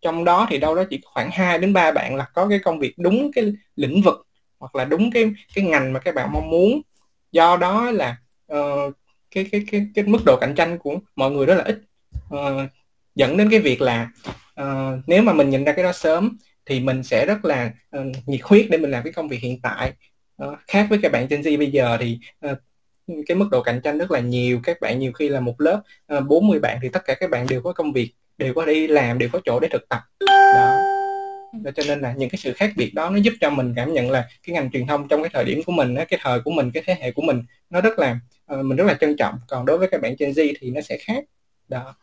Trong 0.00 0.24
đó 0.24 0.46
thì 0.50 0.58
đâu 0.58 0.74
đó 0.74 0.84
chỉ 0.90 1.00
khoảng 1.04 1.30
2 1.30 1.58
đến 1.58 1.72
3 1.72 1.92
bạn 1.92 2.16
là 2.16 2.24
có 2.34 2.48
cái 2.48 2.58
công 2.58 2.78
việc 2.78 2.94
đúng 2.98 3.30
cái 3.34 3.52
lĩnh 3.76 4.02
vực 4.02 4.26
hoặc 4.58 4.74
là 4.74 4.84
đúng 4.84 5.10
cái 5.10 5.32
cái 5.54 5.64
ngành 5.64 5.92
mà 5.92 6.00
các 6.00 6.14
bạn 6.14 6.32
mong 6.32 6.50
muốn. 6.50 6.80
Do 7.32 7.56
đó 7.56 7.90
là 7.90 8.16
uh, 8.52 8.94
cái 9.30 9.48
cái 9.52 9.64
cái 9.70 9.86
cái 9.94 10.04
mức 10.04 10.18
độ 10.26 10.36
cạnh 10.40 10.54
tranh 10.54 10.78
của 10.78 10.98
mọi 11.16 11.30
người 11.30 11.46
rất 11.46 11.54
là 11.54 11.64
ít. 11.64 11.78
Uh, 12.34 12.70
dẫn 13.14 13.36
đến 13.36 13.50
cái 13.50 13.60
việc 13.60 13.80
là 13.80 14.10
uh, 14.60 15.00
nếu 15.06 15.22
mà 15.22 15.32
mình 15.32 15.50
nhìn 15.50 15.64
ra 15.64 15.72
cái 15.72 15.84
đó 15.84 15.92
sớm 15.92 16.36
thì 16.66 16.80
mình 16.80 17.02
sẽ 17.02 17.26
rất 17.26 17.44
là 17.44 17.70
uh, 17.98 18.06
nhiệt 18.26 18.40
huyết 18.42 18.66
để 18.70 18.78
mình 18.78 18.90
làm 18.90 19.04
cái 19.04 19.12
công 19.12 19.28
việc 19.28 19.40
hiện 19.40 19.60
tại. 19.60 19.92
Uh, 20.44 20.58
khác 20.68 20.86
với 20.90 20.98
các 21.02 21.12
bạn 21.12 21.26
Gen 21.30 21.40
Z 21.40 21.58
bây 21.58 21.70
giờ 21.70 21.96
thì 22.00 22.18
uh, 22.50 22.58
cái 23.26 23.36
mức 23.36 23.48
độ 23.50 23.62
cạnh 23.62 23.80
tranh 23.84 23.98
rất 23.98 24.10
là 24.10 24.20
nhiều. 24.20 24.60
Các 24.62 24.80
bạn 24.80 24.98
nhiều 24.98 25.12
khi 25.12 25.28
là 25.28 25.40
một 25.40 25.60
lớp 25.60 25.82
uh, 26.18 26.26
40 26.26 26.58
bạn 26.58 26.78
thì 26.82 26.88
tất 26.88 27.04
cả 27.04 27.14
các 27.14 27.30
bạn 27.30 27.46
đều 27.48 27.62
có 27.62 27.72
công 27.72 27.92
việc 27.92 28.10
đều 28.38 28.54
có 28.54 28.66
đi 28.66 28.86
làm 28.86 29.18
đều 29.18 29.28
có 29.32 29.40
chỗ 29.44 29.60
để 29.60 29.68
thực 29.68 29.88
tập. 29.88 30.00
Đó. 30.26 30.80
Và 31.64 31.70
cho 31.70 31.82
nên 31.86 32.00
là 32.00 32.14
những 32.16 32.30
cái 32.30 32.38
sự 32.38 32.52
khác 32.52 32.70
biệt 32.76 32.94
đó 32.94 33.10
nó 33.10 33.16
giúp 33.16 33.34
cho 33.40 33.50
mình 33.50 33.72
cảm 33.76 33.92
nhận 33.92 34.10
là 34.10 34.28
cái 34.46 34.54
ngành 34.54 34.70
truyền 34.70 34.86
thông 34.86 35.08
trong 35.08 35.22
cái 35.22 35.30
thời 35.32 35.44
điểm 35.44 35.62
của 35.66 35.72
mình 35.72 35.96
cái 36.08 36.18
thời 36.22 36.40
của 36.40 36.50
mình 36.50 36.70
cái 36.70 36.82
thế 36.86 36.96
hệ 37.00 37.10
của 37.10 37.22
mình 37.22 37.42
nó 37.70 37.80
rất 37.80 37.98
là 37.98 38.18
uh, 38.54 38.64
mình 38.64 38.76
rất 38.76 38.84
là 38.84 38.94
trân 38.94 39.16
trọng. 39.16 39.34
Còn 39.48 39.66
đối 39.66 39.78
với 39.78 39.88
các 39.90 40.00
bạn 40.00 40.14
Gen 40.18 40.30
Z 40.30 40.54
thì 40.60 40.70
nó 40.70 40.80
sẽ 40.80 40.98
khác 41.00 41.24
đó. 41.68 41.94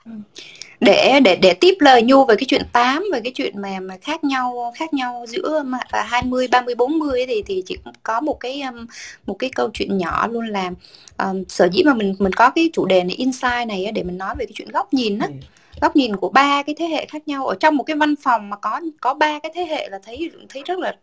Để 0.79 1.19
để 1.23 1.35
để 1.35 1.53
tiếp 1.53 1.73
lời 1.79 2.03
nhu 2.03 2.25
về 2.25 2.35
cái 2.35 2.45
chuyện 2.47 2.61
8 2.73 3.05
về 3.13 3.21
cái 3.23 3.31
chuyện 3.35 3.61
mà 3.61 3.79
mà 3.79 3.97
khác 4.01 4.23
nhau 4.23 4.73
khác 4.75 4.93
nhau 4.93 5.25
giữa 5.27 5.63
mà 5.65 5.79
20 5.91 6.47
30 6.47 6.75
40 6.75 7.25
thì 7.27 7.43
thì 7.45 7.63
chỉ 7.65 7.77
có 8.03 8.21
một 8.21 8.39
cái 8.39 8.61
um, 8.61 8.87
một 9.25 9.35
cái 9.39 9.49
câu 9.55 9.69
chuyện 9.73 9.97
nhỏ 9.97 10.27
luôn 10.27 10.47
là 10.47 10.71
um, 11.17 11.43
sở 11.47 11.69
dĩ 11.71 11.83
mà 11.83 11.93
mình 11.93 12.15
mình 12.19 12.33
có 12.33 12.49
cái 12.49 12.69
chủ 12.73 12.85
đề 12.85 13.03
này 13.03 13.15
insight 13.15 13.67
này 13.67 13.91
để 13.95 14.03
mình 14.03 14.17
nói 14.17 14.35
về 14.39 14.45
cái 14.45 14.53
chuyện 14.55 14.69
góc 14.69 14.93
nhìn 14.93 15.19
á. 15.19 15.27
Ừ. 15.27 15.33
góc 15.81 15.95
nhìn 15.95 16.15
của 16.15 16.29
ba 16.29 16.63
cái 16.63 16.75
thế 16.79 16.85
hệ 16.85 17.05
khác 17.05 17.27
nhau 17.27 17.47
ở 17.47 17.55
trong 17.59 17.77
một 17.77 17.83
cái 17.83 17.95
văn 17.95 18.15
phòng 18.23 18.49
mà 18.49 18.57
có 18.57 18.81
có 19.01 19.13
ba 19.13 19.39
cái 19.39 19.51
thế 19.55 19.65
hệ 19.65 19.89
là 19.89 19.99
thấy 20.03 20.31
thấy 20.49 20.63
rất 20.65 20.79
là 20.79 20.95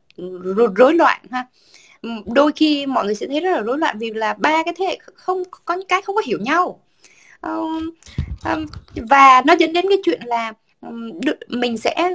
rối 0.77 0.95
loạn 0.95 1.21
ha. 1.31 1.47
Đôi 2.27 2.53
khi 2.57 2.87
mọi 2.87 3.05
người 3.05 3.15
sẽ 3.15 3.27
thấy 3.27 3.41
rất 3.41 3.51
là 3.51 3.61
rối 3.61 3.79
loạn 3.79 3.99
vì 3.99 4.11
là 4.11 4.35
ba 4.39 4.63
cái 4.63 4.75
thế 4.79 4.87
hệ 4.87 4.99
không 5.15 5.43
có 5.65 5.75
những 5.75 5.89
cái 5.89 6.03
không 6.03 6.17
có 6.17 6.23
hiểu 6.27 6.39
nhau 6.41 6.81
um, 7.43 7.91
um, 8.45 8.67
và 9.11 9.43
nó 9.47 9.55
dẫn 9.59 9.73
đến 9.73 9.85
cái 9.89 9.99
chuyện 10.05 10.21
là 10.25 10.53
um, 10.81 11.11
mình 11.49 11.79
sẽ 11.79 12.11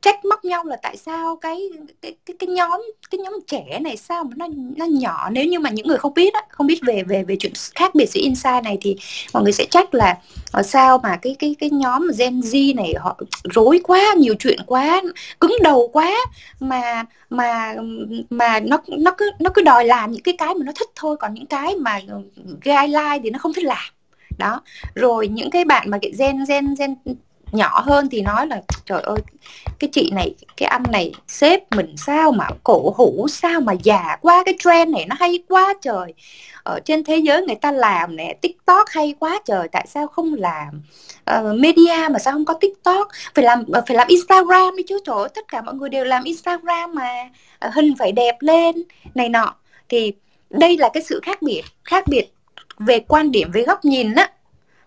trách 0.00 0.24
móc 0.24 0.44
nhau 0.44 0.64
là 0.64 0.76
tại 0.82 0.96
sao 0.96 1.36
cái 1.36 1.70
cái 2.02 2.16
cái 2.26 2.36
cái 2.38 2.48
nhóm 2.48 2.82
cái 3.10 3.18
nhóm 3.18 3.34
trẻ 3.46 3.78
này 3.80 3.96
sao 3.96 4.24
mà 4.24 4.30
nó 4.36 4.46
nó 4.76 4.84
nhỏ. 4.84 5.30
Nếu 5.30 5.44
như 5.44 5.60
mà 5.60 5.70
những 5.70 5.86
người 5.86 5.98
không 5.98 6.14
biết 6.14 6.34
á 6.34 6.42
không 6.48 6.66
biết 6.66 6.80
về 6.86 7.02
về 7.08 7.24
về 7.24 7.36
chuyện 7.40 7.52
khác 7.74 7.94
biệt 7.94 8.06
giữa 8.06 8.20
inside 8.20 8.60
này 8.64 8.78
thì 8.80 8.96
mọi 9.34 9.42
người 9.42 9.52
sẽ 9.52 9.64
trách 9.70 9.94
là 9.94 10.18
ờ, 10.52 10.62
sao 10.62 10.98
mà 10.98 11.16
cái 11.22 11.36
cái 11.38 11.56
cái 11.58 11.70
nhóm 11.70 12.08
Gen 12.18 12.40
Z 12.40 12.74
này 12.74 12.94
họ 12.98 13.18
rối 13.54 13.80
quá 13.84 14.14
nhiều 14.16 14.34
chuyện 14.38 14.58
quá 14.66 15.02
cứng 15.40 15.56
đầu 15.62 15.88
quá 15.92 16.16
mà 16.60 17.04
mà 17.30 17.74
mà 18.30 18.60
nó 18.60 18.78
nó 18.88 19.10
cứ 19.18 19.30
nó 19.38 19.50
cứ 19.54 19.62
đòi 19.62 19.84
làm 19.84 20.12
những 20.12 20.22
cái 20.22 20.34
cái 20.38 20.54
mà 20.54 20.64
nó 20.64 20.72
thích 20.78 20.88
thôi. 20.94 21.16
Còn 21.20 21.34
những 21.34 21.46
cái 21.46 21.76
mà 21.76 22.00
guideline 22.64 23.18
thì 23.22 23.30
nó 23.30 23.38
không 23.38 23.52
thích 23.52 23.64
làm 23.64 23.97
đó. 24.38 24.62
Rồi 24.94 25.28
những 25.28 25.50
cái 25.50 25.64
bạn 25.64 25.90
mà 25.90 25.98
cái 26.02 26.12
gen 26.18 26.44
gen 26.48 26.74
gen 26.78 26.94
nhỏ 27.52 27.80
hơn 27.80 28.08
thì 28.10 28.22
nói 28.22 28.46
là 28.46 28.60
trời 28.84 29.00
ơi 29.02 29.18
cái 29.78 29.90
chị 29.92 30.10
này 30.14 30.34
cái 30.56 30.66
anh 30.66 30.82
này 30.92 31.12
sếp 31.28 31.60
mình 31.76 31.94
sao 31.96 32.32
mà 32.32 32.48
cổ 32.64 32.94
hủ 32.96 33.26
sao 33.30 33.60
mà 33.60 33.72
già 33.82 34.16
quá 34.20 34.42
cái 34.44 34.54
trend 34.58 34.92
này 34.92 35.06
nó 35.08 35.16
hay 35.18 35.38
quá 35.48 35.74
trời. 35.82 36.14
Ở 36.62 36.80
trên 36.84 37.04
thế 37.04 37.16
giới 37.16 37.42
người 37.42 37.56
ta 37.56 37.72
làm 37.72 38.16
nè 38.16 38.34
tiktok 38.42 38.88
hay 38.90 39.14
quá 39.18 39.40
trời 39.44 39.68
tại 39.72 39.86
sao 39.88 40.06
không 40.06 40.34
làm 40.34 40.82
uh, 41.38 41.58
media 41.58 42.08
mà 42.10 42.18
sao 42.18 42.32
không 42.32 42.44
có 42.44 42.54
tiktok? 42.54 43.08
Phải 43.34 43.44
làm 43.44 43.60
uh, 43.60 43.84
phải 43.86 43.96
làm 43.96 44.08
instagram 44.08 44.76
đi 44.76 44.82
chứ 44.88 44.98
trời 45.04 45.16
ơi 45.16 45.28
tất 45.34 45.48
cả 45.48 45.62
mọi 45.62 45.74
người 45.74 45.88
đều 45.88 46.04
làm 46.04 46.24
instagram 46.24 46.94
mà 46.94 47.30
ờ, 47.58 47.68
uh, 47.68 47.74
hình 47.74 47.94
phải 47.98 48.12
đẹp 48.12 48.36
lên 48.40 48.76
này 49.14 49.28
nọ. 49.28 49.54
Thì 49.88 50.12
đây 50.50 50.76
là 50.78 50.88
cái 50.92 51.02
sự 51.02 51.20
khác 51.22 51.42
biệt 51.42 51.62
khác 51.84 52.04
biệt 52.08 52.32
về 52.78 53.00
quan 53.08 53.30
điểm 53.30 53.50
về 53.52 53.62
góc 53.62 53.84
nhìn 53.84 54.14
á 54.14 54.30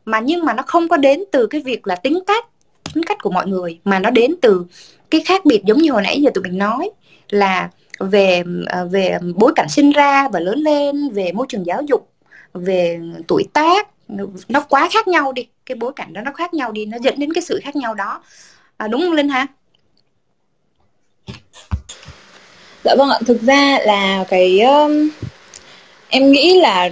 mà 0.05 0.19
nhưng 0.19 0.45
mà 0.45 0.53
nó 0.53 0.63
không 0.67 0.87
có 0.87 0.97
đến 0.97 1.23
từ 1.31 1.47
cái 1.47 1.61
việc 1.61 1.87
là 1.87 1.95
tính 1.95 2.19
cách 2.27 2.45
tính 2.93 3.03
cách 3.03 3.17
của 3.21 3.31
mọi 3.31 3.47
người 3.47 3.79
mà 3.83 3.99
nó 3.99 4.09
đến 4.09 4.35
từ 4.41 4.65
cái 5.09 5.21
khác 5.25 5.45
biệt 5.45 5.61
giống 5.65 5.77
như 5.77 5.91
hồi 5.91 6.01
nãy 6.01 6.21
giờ 6.21 6.31
tụi 6.33 6.43
mình 6.43 6.57
nói 6.57 6.89
là 7.29 7.69
về 7.99 8.43
ờ, 8.67 8.87
về 8.87 9.17
bối 9.35 9.53
cảnh 9.55 9.69
sinh 9.69 9.91
ra 9.91 10.27
và 10.27 10.39
lớn 10.39 10.59
lên 10.59 11.09
về 11.09 11.31
môi 11.31 11.45
trường 11.49 11.65
giáo 11.65 11.81
dục 11.87 12.09
về 12.53 12.99
tuổi 13.27 13.43
tác 13.53 13.87
nó 14.47 14.61
quá 14.69 14.89
khác 14.91 15.07
nhau 15.07 15.31
đi 15.31 15.47
cái 15.65 15.75
bối 15.75 15.91
cảnh 15.95 16.13
đó 16.13 16.21
nó 16.21 16.31
khác 16.31 16.53
nhau 16.53 16.71
đi 16.71 16.85
nó 16.85 16.97
dẫn 17.01 17.15
đến 17.17 17.33
cái 17.33 17.41
sự 17.41 17.59
khác 17.63 17.75
nhau 17.75 17.93
đó. 17.93 18.23
À, 18.77 18.87
đúng 18.87 19.01
không 19.01 19.13
linh 19.13 19.29
ha 19.29 19.47
dạ 22.83 22.95
vâng 22.97 23.09
ạ 23.09 23.19
thực 23.25 23.41
ra 23.41 23.79
là 23.85 24.25
cái 24.29 24.59
um, 24.59 25.09
em 26.09 26.31
nghĩ 26.31 26.59
là 26.59 26.89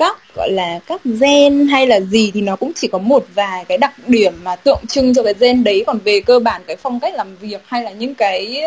các 0.00 0.16
gọi 0.36 0.50
là 0.50 0.80
các 0.86 1.00
gen 1.20 1.66
hay 1.66 1.86
là 1.86 2.00
gì 2.00 2.30
thì 2.34 2.40
nó 2.40 2.56
cũng 2.56 2.72
chỉ 2.74 2.88
có 2.88 2.98
một 2.98 3.24
vài 3.34 3.64
cái 3.64 3.78
đặc 3.78 3.92
điểm 4.08 4.32
mà 4.42 4.56
tượng 4.56 4.86
trưng 4.88 5.14
cho 5.14 5.22
cái 5.22 5.34
gen 5.40 5.64
đấy. 5.64 5.84
Còn 5.86 5.98
về 6.04 6.20
cơ 6.20 6.38
bản 6.38 6.62
cái 6.66 6.76
phong 6.76 7.00
cách 7.00 7.14
làm 7.14 7.36
việc 7.36 7.60
hay 7.66 7.82
là 7.82 7.90
những 7.90 8.14
cái 8.14 8.62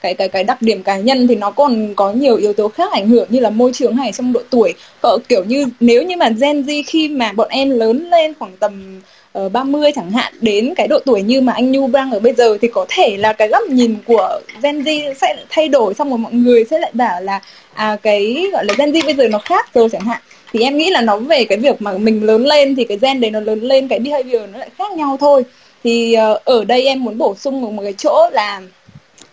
cái 0.00 0.14
cái 0.14 0.28
cái 0.28 0.44
đặc 0.44 0.62
điểm 0.62 0.82
cá 0.82 0.98
nhân 0.98 1.26
thì 1.28 1.34
nó 1.34 1.50
còn 1.50 1.94
có 1.94 2.12
nhiều 2.12 2.36
yếu 2.36 2.52
tố 2.52 2.68
khác 2.68 2.92
ảnh 2.92 3.08
hưởng 3.08 3.26
như 3.30 3.40
là 3.40 3.50
môi 3.50 3.72
trường 3.72 3.96
hay 3.96 4.12
trong 4.12 4.32
độ 4.32 4.40
tuổi. 4.50 4.74
Cỡ 5.02 5.18
kiểu 5.28 5.44
như 5.44 5.66
nếu 5.80 6.02
như 6.02 6.16
mà 6.16 6.28
Gen 6.28 6.62
Z 6.62 6.82
khi 6.86 7.08
mà 7.08 7.32
bọn 7.32 7.48
em 7.50 7.70
lớn 7.70 8.10
lên 8.10 8.34
khoảng 8.38 8.56
tầm 8.56 9.00
ờ, 9.32 9.46
uh, 9.46 9.52
30 9.52 9.92
chẳng 9.94 10.10
hạn 10.10 10.34
đến 10.40 10.74
cái 10.76 10.88
độ 10.88 10.98
tuổi 11.04 11.22
như 11.22 11.40
mà 11.40 11.52
anh 11.52 11.72
Nhu 11.72 11.88
đang 11.88 12.10
ở 12.10 12.20
bây 12.20 12.32
giờ 12.32 12.58
thì 12.62 12.68
có 12.68 12.86
thể 12.88 13.16
là 13.16 13.32
cái 13.32 13.48
góc 13.48 13.62
nhìn 13.68 13.96
của 14.06 14.40
Gen 14.62 14.82
Z 14.82 15.14
sẽ 15.14 15.36
thay 15.50 15.68
đổi 15.68 15.94
xong 15.94 16.08
rồi 16.08 16.18
mọi 16.18 16.32
người 16.32 16.64
sẽ 16.70 16.78
lại 16.78 16.90
bảo 16.94 17.20
là 17.20 17.40
à 17.74 17.96
cái 18.02 18.46
gọi 18.52 18.64
là 18.64 18.74
Gen 18.78 18.92
Z 18.92 19.04
bây 19.04 19.14
giờ 19.14 19.28
nó 19.28 19.38
khác 19.38 19.74
rồi 19.74 19.88
chẳng 19.92 20.04
hạn 20.04 20.20
thì 20.54 20.62
em 20.62 20.76
nghĩ 20.76 20.90
là 20.90 21.00
nó 21.00 21.16
về 21.16 21.44
cái 21.44 21.58
việc 21.58 21.82
mà 21.82 21.92
mình 21.98 22.24
lớn 22.24 22.44
lên 22.46 22.76
thì 22.76 22.84
cái 22.84 22.98
gen 23.02 23.20
đấy 23.20 23.30
nó 23.30 23.40
lớn 23.40 23.60
lên 23.60 23.88
cái 23.88 23.98
behavior 23.98 24.42
nó 24.52 24.58
lại 24.58 24.68
khác 24.78 24.92
nhau 24.92 25.16
thôi. 25.20 25.42
Thì 25.84 26.16
uh, 26.32 26.44
ở 26.44 26.64
đây 26.64 26.86
em 26.86 27.04
muốn 27.04 27.18
bổ 27.18 27.34
sung 27.34 27.60
một, 27.60 27.70
một 27.72 27.82
cái 27.82 27.92
chỗ 27.92 28.30
là 28.32 28.60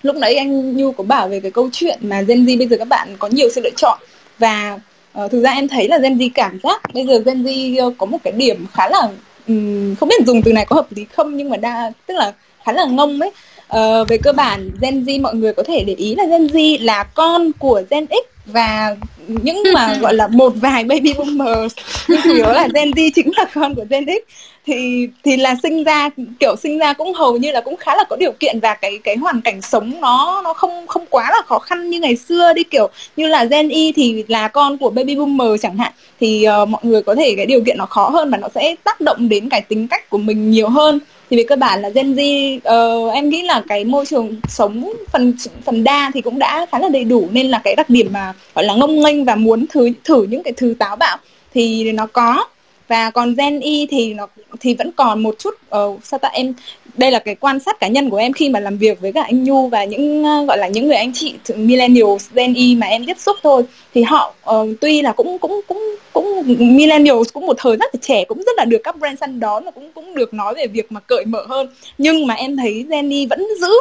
lúc 0.03 0.15
nãy 0.15 0.35
anh 0.35 0.77
Nhu 0.77 0.91
có 0.91 1.03
bảo 1.03 1.27
về 1.27 1.39
cái 1.39 1.51
câu 1.51 1.69
chuyện 1.71 1.99
mà 2.01 2.21
Gen 2.21 2.45
Z 2.45 2.57
bây 2.57 2.67
giờ 2.67 2.77
các 2.77 2.87
bạn 2.87 3.15
có 3.19 3.27
nhiều 3.27 3.49
sự 3.49 3.61
lựa 3.61 3.69
chọn. 3.75 3.99
Và 4.39 4.79
uh, 5.23 5.31
thực 5.31 5.41
ra 5.41 5.51
em 5.51 5.67
thấy 5.67 5.87
là 5.87 5.97
Gen 5.97 6.17
Z 6.17 6.29
cảm 6.33 6.59
giác 6.63 6.81
bây 6.93 7.05
giờ 7.07 7.19
Gen 7.25 7.43
Z 7.43 7.87
uh, 7.87 7.93
có 7.97 8.05
một 8.05 8.17
cái 8.23 8.33
điểm 8.33 8.65
khá 8.73 8.89
là 8.89 9.09
um, 9.47 9.95
không 9.95 10.09
biết 10.09 10.25
dùng 10.27 10.41
từ 10.41 10.53
này 10.53 10.65
có 10.65 10.75
hợp 10.75 10.87
lý 10.89 11.05
không 11.13 11.37
nhưng 11.37 11.49
mà 11.49 11.57
đa 11.57 11.91
tức 12.07 12.13
là 12.17 12.33
khá 12.65 12.71
là 12.71 12.85
ngông 12.85 13.19
ấy. 13.19 13.31
Uh, 13.77 14.07
về 14.09 14.17
cơ 14.17 14.33
bản 14.33 14.71
Gen 14.81 15.03
Z 15.03 15.21
mọi 15.21 15.35
người 15.35 15.53
có 15.53 15.63
thể 15.63 15.83
để 15.87 15.93
ý 15.93 16.15
là 16.15 16.25
Gen 16.25 16.47
Z 16.47 16.77
là 16.81 17.03
con 17.03 17.51
của 17.59 17.81
Gen 17.89 18.05
X 18.07 18.40
và 18.45 18.95
những 19.27 19.63
mà 19.73 19.97
gọi 20.01 20.13
là 20.13 20.27
một 20.27 20.53
vài 20.55 20.83
baby 20.83 21.13
boomers 21.13 21.73
nhưng 22.07 22.21
chủ 22.23 22.33
yếu 22.33 22.45
là 22.45 22.67
Gen 22.73 22.91
Z 22.91 23.11
chính 23.15 23.31
là 23.37 23.45
con 23.53 23.75
của 23.75 23.85
Gen 23.89 24.05
X 24.05 24.31
thì 24.65 25.07
thì 25.23 25.37
là 25.37 25.55
sinh 25.63 25.83
ra 25.83 26.09
kiểu 26.39 26.55
sinh 26.63 26.77
ra 26.77 26.93
cũng 26.93 27.13
hầu 27.13 27.37
như 27.37 27.51
là 27.51 27.61
cũng 27.61 27.77
khá 27.77 27.95
là 27.95 28.03
có 28.09 28.15
điều 28.15 28.31
kiện 28.39 28.59
và 28.59 28.73
cái 28.73 28.99
cái 29.03 29.15
hoàn 29.15 29.41
cảnh 29.41 29.61
sống 29.61 30.01
nó 30.01 30.41
nó 30.43 30.53
không 30.53 30.87
không 30.87 31.05
quá 31.09 31.31
là 31.31 31.41
khó 31.45 31.59
khăn 31.59 31.89
như 31.89 31.99
ngày 31.99 32.15
xưa 32.15 32.53
đi. 32.53 32.63
Kiểu 32.63 32.89
như 33.17 33.27
là 33.27 33.43
Gen 33.43 33.69
Y 33.69 33.91
thì 33.91 34.23
là 34.27 34.47
con 34.47 34.77
của 34.77 34.89
baby 34.89 35.15
boomer 35.15 35.61
chẳng 35.61 35.77
hạn 35.77 35.91
thì 36.19 36.45
uh, 36.61 36.69
mọi 36.69 36.81
người 36.85 37.01
có 37.01 37.15
thể 37.15 37.33
cái 37.37 37.45
điều 37.45 37.61
kiện 37.65 37.77
nó 37.77 37.85
khó 37.85 38.09
hơn 38.09 38.29
và 38.31 38.37
nó 38.37 38.47
sẽ 38.55 38.75
tác 38.83 39.01
động 39.01 39.29
đến 39.29 39.49
cái 39.49 39.61
tính 39.61 39.87
cách 39.87 40.09
của 40.09 40.17
mình 40.17 40.51
nhiều 40.51 40.69
hơn 40.69 40.99
thì 41.31 41.37
về 41.37 41.43
cơ 41.43 41.55
bản 41.55 41.81
là 41.81 41.89
Gen 41.89 42.15
Z 42.15 42.57
uh, 42.57 43.13
em 43.13 43.29
nghĩ 43.29 43.41
là 43.41 43.63
cái 43.67 43.85
môi 43.85 44.05
trường 44.05 44.35
sống 44.47 44.93
phần 45.11 45.33
phần 45.65 45.83
đa 45.83 46.11
thì 46.13 46.21
cũng 46.21 46.39
đã 46.39 46.65
khá 46.71 46.79
là 46.79 46.89
đầy 46.89 47.03
đủ. 47.03 47.27
Nên 47.31 47.47
là 47.47 47.61
cái 47.63 47.75
đặc 47.75 47.89
điểm 47.89 48.07
mà 48.13 48.33
gọi 48.55 48.65
là 48.65 48.73
ngông 48.75 49.01
nghênh 49.01 49.25
và 49.25 49.35
muốn 49.35 49.65
thử 49.67 49.89
thử 50.03 50.23
những 50.23 50.43
cái 50.43 50.53
thứ 50.57 50.75
táo 50.79 50.95
bạo 50.95 51.17
thì 51.53 51.91
nó 51.91 52.07
có 52.07 52.47
và 52.91 53.09
còn 53.09 53.35
Gen 53.35 53.59
Y 53.59 53.87
thì 53.91 54.13
nó 54.13 54.27
thì 54.59 54.73
vẫn 54.73 54.91
còn 54.91 55.23
một 55.23 55.35
chút 55.39 55.53
uh, 55.77 56.03
sao 56.03 56.19
ta 56.19 56.27
em 56.27 56.53
đây 56.97 57.11
là 57.11 57.19
cái 57.19 57.35
quan 57.35 57.59
sát 57.59 57.79
cá 57.79 57.87
nhân 57.87 58.09
của 58.09 58.17
em 58.17 58.33
khi 58.33 58.49
mà 58.49 58.59
làm 58.59 58.77
việc 58.77 59.01
với 59.01 59.11
cả 59.11 59.23
anh 59.23 59.43
Nhu 59.43 59.67
và 59.67 59.83
những 59.83 60.25
uh, 60.25 60.47
gọi 60.47 60.57
là 60.57 60.67
những 60.67 60.87
người 60.87 60.95
anh 60.95 61.13
chị 61.13 61.35
millennials 61.55 62.29
Gen 62.33 62.53
Y 62.53 62.75
mà 62.75 62.87
em 62.87 63.05
tiếp 63.05 63.17
xúc 63.19 63.37
thôi. 63.43 63.63
Thì 63.93 64.03
họ 64.03 64.33
uh, 64.49 64.69
tuy 64.81 65.01
là 65.01 65.11
cũng 65.11 65.37
cũng 65.39 65.61
cũng 65.67 65.95
cũng 66.13 66.43
millennials 66.59 67.33
cũng 67.33 67.45
một 67.45 67.57
thời 67.59 67.77
rất 67.77 67.95
là 67.95 67.99
trẻ 68.01 68.25
cũng 68.25 68.37
rất 68.37 68.51
là 68.57 68.65
được 68.65 68.81
các 68.83 68.97
brand 68.97 69.19
săn 69.19 69.39
đón 69.39 69.65
và 69.65 69.71
cũng 69.71 69.91
cũng 69.93 70.15
được 70.15 70.33
nói 70.33 70.53
về 70.57 70.67
việc 70.67 70.91
mà 70.91 70.99
cởi 70.99 71.25
mở 71.25 71.45
hơn. 71.49 71.67
Nhưng 71.97 72.27
mà 72.27 72.33
em 72.33 72.57
thấy 72.57 72.85
Gen 72.89 73.09
Y 73.09 73.25
vẫn 73.25 73.47
giữ 73.61 73.73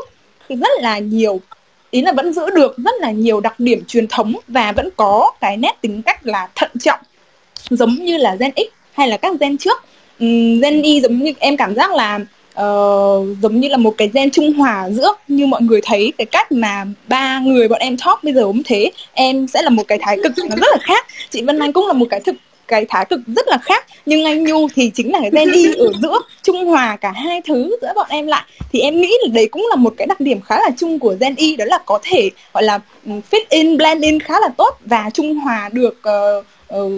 rất 0.48 0.70
là 0.80 0.98
nhiều 0.98 1.40
ý 1.90 2.02
là 2.02 2.12
vẫn 2.12 2.32
giữ 2.32 2.50
được 2.50 2.76
rất 2.76 2.94
là 3.00 3.11
nhiều 3.11 3.40
đặc 3.40 3.61
điểm 3.61 3.82
truyền 3.88 4.06
thống 4.08 4.34
và 4.48 4.72
vẫn 4.72 4.88
có 4.96 5.32
cái 5.40 5.56
nét 5.56 5.72
tính 5.80 6.02
cách 6.02 6.26
là 6.26 6.48
thận 6.54 6.70
trọng 6.80 7.00
giống 7.70 7.94
như 7.94 8.16
là 8.16 8.36
Gen 8.40 8.50
X 8.56 8.80
hay 8.93 9.09
là 9.09 9.16
các 9.16 9.32
gen 9.41 9.59
trước? 9.59 9.84
Um, 10.20 10.61
gen 10.61 10.82
y 10.82 11.01
giống 11.01 11.18
như 11.18 11.32
em 11.38 11.57
cảm 11.57 11.74
giác 11.74 11.93
là 11.93 12.14
uh, 12.51 13.26
giống 13.43 13.61
như 13.61 13.68
là 13.68 13.76
một 13.76 13.95
cái 13.99 14.11
gen 14.14 14.30
trung 14.30 14.53
hòa 14.53 14.91
giữa 14.91 15.12
như 15.28 15.47
mọi 15.47 15.62
người 15.62 15.80
thấy 15.84 16.12
cái 16.18 16.26
cách 16.26 16.53
mà 16.53 16.84
ba 17.09 17.38
người 17.38 17.68
bọn 17.68 17.78
em 17.80 17.97
talk 17.97 18.24
bây 18.24 18.34
giờ 18.34 18.43
cũng 18.45 18.62
thế. 18.64 18.91
Em 19.12 19.47
sẽ 19.49 19.62
là 19.62 19.70
một 19.70 19.82
cái 19.88 19.99
thái 20.03 20.16
cực 20.22 20.32
nó 20.38 20.57
rất 20.57 20.68
là 20.72 20.78
khác. 20.80 21.07
Chị 21.30 21.43
Vân 21.43 21.59
Anh 21.59 21.72
cũng 21.72 21.86
là 21.86 21.93
một 21.93 22.07
cái 22.11 22.20
thực 22.20 22.34
cái 22.68 22.86
thái 22.88 23.05
cực 23.05 23.20
rất 23.26 23.49
là 23.49 23.59
khác. 23.59 23.86
Nhưng 24.07 24.24
anh 24.24 24.45
Nhu 24.45 24.68
thì 24.74 24.91
chính 24.95 25.12
là 25.12 25.20
cái 25.20 25.30
gen 25.30 25.53
y 25.53 25.74
ở 25.74 25.93
giữa 26.03 26.18
trung 26.43 26.66
hòa 26.66 26.97
cả 26.97 27.12
hai 27.12 27.41
thứ 27.47 27.76
giữa 27.82 27.93
bọn 27.97 28.07
em 28.09 28.26
lại. 28.26 28.45
Thì 28.72 28.80
em 28.80 29.01
nghĩ 29.01 29.12
là 29.22 29.28
đấy 29.34 29.49
cũng 29.51 29.66
là 29.70 29.76
một 29.76 29.95
cái 29.97 30.07
đặc 30.07 30.20
điểm 30.20 30.41
khá 30.41 30.61
là 30.61 30.70
chung 30.76 30.99
của 30.99 31.14
gen 31.20 31.34
y 31.36 31.57
đó 31.57 31.64
là 31.64 31.78
có 31.86 31.99
thể 32.03 32.30
gọi 32.55 32.62
là 32.62 32.80
fit 33.05 33.45
in 33.49 33.76
blend 33.76 34.05
in 34.05 34.20
khá 34.20 34.34
là 34.41 34.49
tốt 34.57 34.78
và 34.84 35.11
trung 35.14 35.34
hòa 35.34 35.70
được 35.72 36.03
uh, 36.09 36.47
uh, 36.77 36.93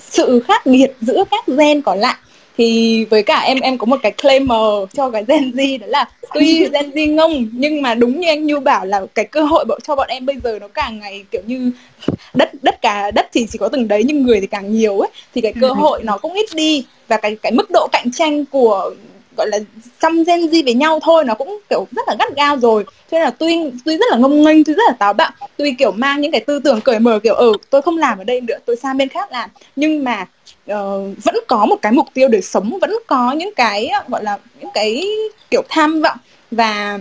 sự 0.00 0.40
khác 0.40 0.66
biệt 0.66 0.88
giữa 1.00 1.24
các 1.30 1.46
gen 1.46 1.82
còn 1.82 1.98
lại. 1.98 2.16
Thì 2.58 3.04
với 3.04 3.22
cả 3.22 3.38
em 3.38 3.60
em 3.60 3.78
có 3.78 3.84
một 3.84 3.96
cái 4.02 4.12
claimer 4.12 4.88
cho 4.92 5.10
cái 5.10 5.24
Gen 5.28 5.50
Z 5.50 5.78
đó 5.78 5.86
là 5.86 6.08
tuy 6.34 6.68
Gen 6.72 6.90
Z 6.90 7.14
ngông 7.14 7.48
nhưng 7.52 7.82
mà 7.82 7.94
đúng 7.94 8.20
như 8.20 8.28
anh 8.28 8.46
Nhu 8.46 8.60
bảo 8.60 8.86
là 8.86 9.06
cái 9.14 9.24
cơ 9.24 9.42
hội 9.42 9.64
cho 9.82 9.96
bọn 9.96 10.08
em 10.08 10.26
bây 10.26 10.36
giờ 10.44 10.58
nó 10.60 10.68
càng 10.68 10.98
ngày 10.98 11.24
kiểu 11.30 11.42
như 11.46 11.70
đất 12.34 12.50
đất 12.62 12.82
cả 12.82 13.10
đất 13.10 13.28
thì 13.32 13.46
chỉ 13.50 13.58
có 13.58 13.68
từng 13.68 13.88
đấy 13.88 14.02
nhưng 14.06 14.22
người 14.22 14.40
thì 14.40 14.46
càng 14.46 14.72
nhiều 14.72 15.00
ấy 15.00 15.10
thì 15.34 15.40
cái 15.40 15.52
cơ 15.60 15.68
hội 15.68 16.02
nó 16.02 16.18
cũng 16.18 16.32
ít 16.32 16.46
đi. 16.54 16.84
Và 17.08 17.16
cái 17.16 17.36
cái 17.42 17.52
mức 17.52 17.70
độ 17.70 17.88
cạnh 17.92 18.10
tranh 18.12 18.44
của 18.44 18.90
gọi 19.36 19.48
là 19.48 19.58
trong 20.00 20.24
Gen 20.24 20.40
Z 20.40 20.64
với 20.64 20.74
nhau 20.74 21.00
thôi 21.02 21.24
nó 21.24 21.34
cũng 21.34 21.58
kiểu 21.70 21.86
rất 21.96 22.08
là 22.08 22.16
gắt 22.18 22.36
gao 22.36 22.56
rồi. 22.56 22.84
Cho 22.84 23.18
nên 23.18 23.22
là 23.22 23.30
tuy 23.30 23.56
tuy 23.84 23.96
rất 23.96 24.06
là 24.10 24.16
ngông 24.16 24.44
nghênh 24.44 24.64
tuy 24.64 24.74
rất 24.74 24.82
là 24.86 24.96
táo 24.98 25.12
bạo 25.12 25.30
tuy 25.56 25.74
kiểu 25.78 25.90
mang 25.90 26.20
những 26.20 26.32
cái 26.32 26.40
tư 26.40 26.58
tưởng 26.58 26.80
cởi 26.80 26.98
mở 26.98 27.18
kiểu 27.18 27.34
ừ 27.34 27.52
tôi 27.70 27.82
không 27.82 27.98
làm 27.98 28.18
ở 28.18 28.24
đây 28.24 28.40
nữa 28.40 28.56
tôi 28.64 28.76
sang 28.76 28.96
bên 28.96 29.08
khác 29.08 29.32
làm. 29.32 29.50
Nhưng 29.76 30.04
mà 30.04 30.26
uh, 30.72 31.24
vẫn 31.24 31.36
có 31.48 31.66
một 31.66 31.76
cái 31.82 31.92
mục 31.92 32.06
tiêu 32.14 32.28
để 32.28 32.40
sống 32.40 32.78
vẫn 32.80 32.98
có 33.06 33.32
những 33.32 33.54
cái 33.56 33.90
gọi 34.08 34.24
là 34.24 34.38
những 34.60 34.70
cái 34.74 35.04
kiểu 35.50 35.62
tham 35.68 36.02
vọng. 36.02 36.18
Và 36.50 36.98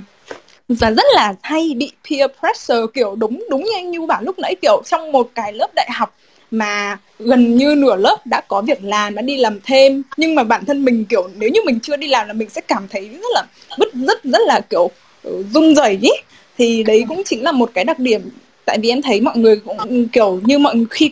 và 0.69 0.91
rất 0.91 1.05
là 1.13 1.33
hay 1.41 1.73
bị 1.77 1.91
peer 2.09 2.31
pressure 2.39 2.85
kiểu 2.93 3.15
đúng 3.15 3.45
đúng 3.49 3.63
như 3.63 3.71
anh 3.75 3.91
Như 3.91 4.05
bảo 4.05 4.21
lúc 4.21 4.39
nãy 4.39 4.55
kiểu 4.61 4.81
trong 4.85 5.11
một 5.11 5.29
cái 5.35 5.53
lớp 5.53 5.67
đại 5.75 5.89
học 5.93 6.15
mà 6.57 6.97
gần 7.19 7.55
như 7.57 7.75
nửa 7.75 7.95
lớp 7.95 8.17
đã 8.25 8.41
có 8.47 8.61
việc 8.61 8.83
làm 8.83 9.15
đã 9.15 9.21
đi 9.21 9.37
làm 9.37 9.59
thêm. 9.63 10.03
Nhưng 10.17 10.35
mà 10.35 10.43
bản 10.43 10.65
thân 10.65 10.85
mình 10.85 11.05
kiểu 11.05 11.29
nếu 11.35 11.49
như 11.49 11.59
mình 11.65 11.79
chưa 11.79 11.97
đi 11.97 12.07
làm 12.07 12.27
là 12.27 12.33
mình 12.33 12.49
sẽ 12.49 12.61
cảm 12.61 12.87
thấy 12.91 13.09
rất 13.09 13.29
là 13.33 13.43
bứt 13.79 13.93
rất 13.93 14.23
rất 14.23 14.41
là 14.45 14.59
kiểu 14.59 14.89
ừ, 15.23 15.43
run 15.53 15.75
rẩy 15.75 15.99
ý. 16.01 16.11
Thì 16.57 16.83
đấy 16.83 17.05
cũng 17.07 17.21
chính 17.25 17.43
là 17.43 17.51
một 17.51 17.71
cái 17.73 17.83
đặc 17.83 17.99
điểm. 17.99 18.21
Tại 18.65 18.77
vì 18.81 18.89
em 18.89 19.01
thấy 19.01 19.21
mọi 19.21 19.37
người 19.37 19.55
cũng 19.65 19.77
ừ, 19.77 20.05
kiểu 20.11 20.41
như 20.43 20.59
mọi 20.59 20.75
khi 20.91 21.11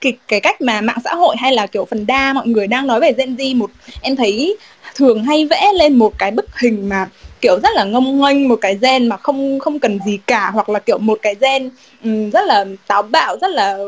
cái, 0.00 0.12
cái 0.28 0.40
cách 0.40 0.60
mà 0.60 0.80
mạng 0.80 0.98
xã 1.04 1.14
hội 1.14 1.36
hay 1.38 1.52
là 1.52 1.66
kiểu 1.66 1.84
phần 1.84 2.06
đa 2.06 2.32
mọi 2.32 2.46
người 2.46 2.66
đang 2.66 2.86
nói 2.86 3.00
về 3.00 3.12
Gen 3.12 3.34
Z 3.34 3.56
một 3.56 3.70
em 4.02 4.16
thấy 4.16 4.56
thường 4.94 5.24
hay 5.24 5.46
vẽ 5.50 5.72
lên 5.74 5.98
một 5.98 6.18
cái 6.18 6.30
bức 6.30 6.46
hình 6.58 6.88
mà 6.88 7.06
kiểu 7.40 7.60
rất 7.62 7.70
là 7.74 7.84
ngông 7.84 8.20
nghênh 8.20 8.48
một 8.48 8.58
cái 8.60 8.78
gen 8.82 9.08
mà 9.08 9.16
không 9.16 9.58
không 9.58 9.78
cần 9.78 9.98
gì 10.06 10.18
cả 10.26 10.50
hoặc 10.54 10.68
là 10.68 10.78
kiểu 10.78 10.98
một 10.98 11.18
cái 11.22 11.34
gen 11.40 11.70
um, 12.04 12.30
rất 12.30 12.44
là 12.46 12.64
táo 12.86 13.02
bạo 13.02 13.36
rất 13.40 13.50
là 13.50 13.78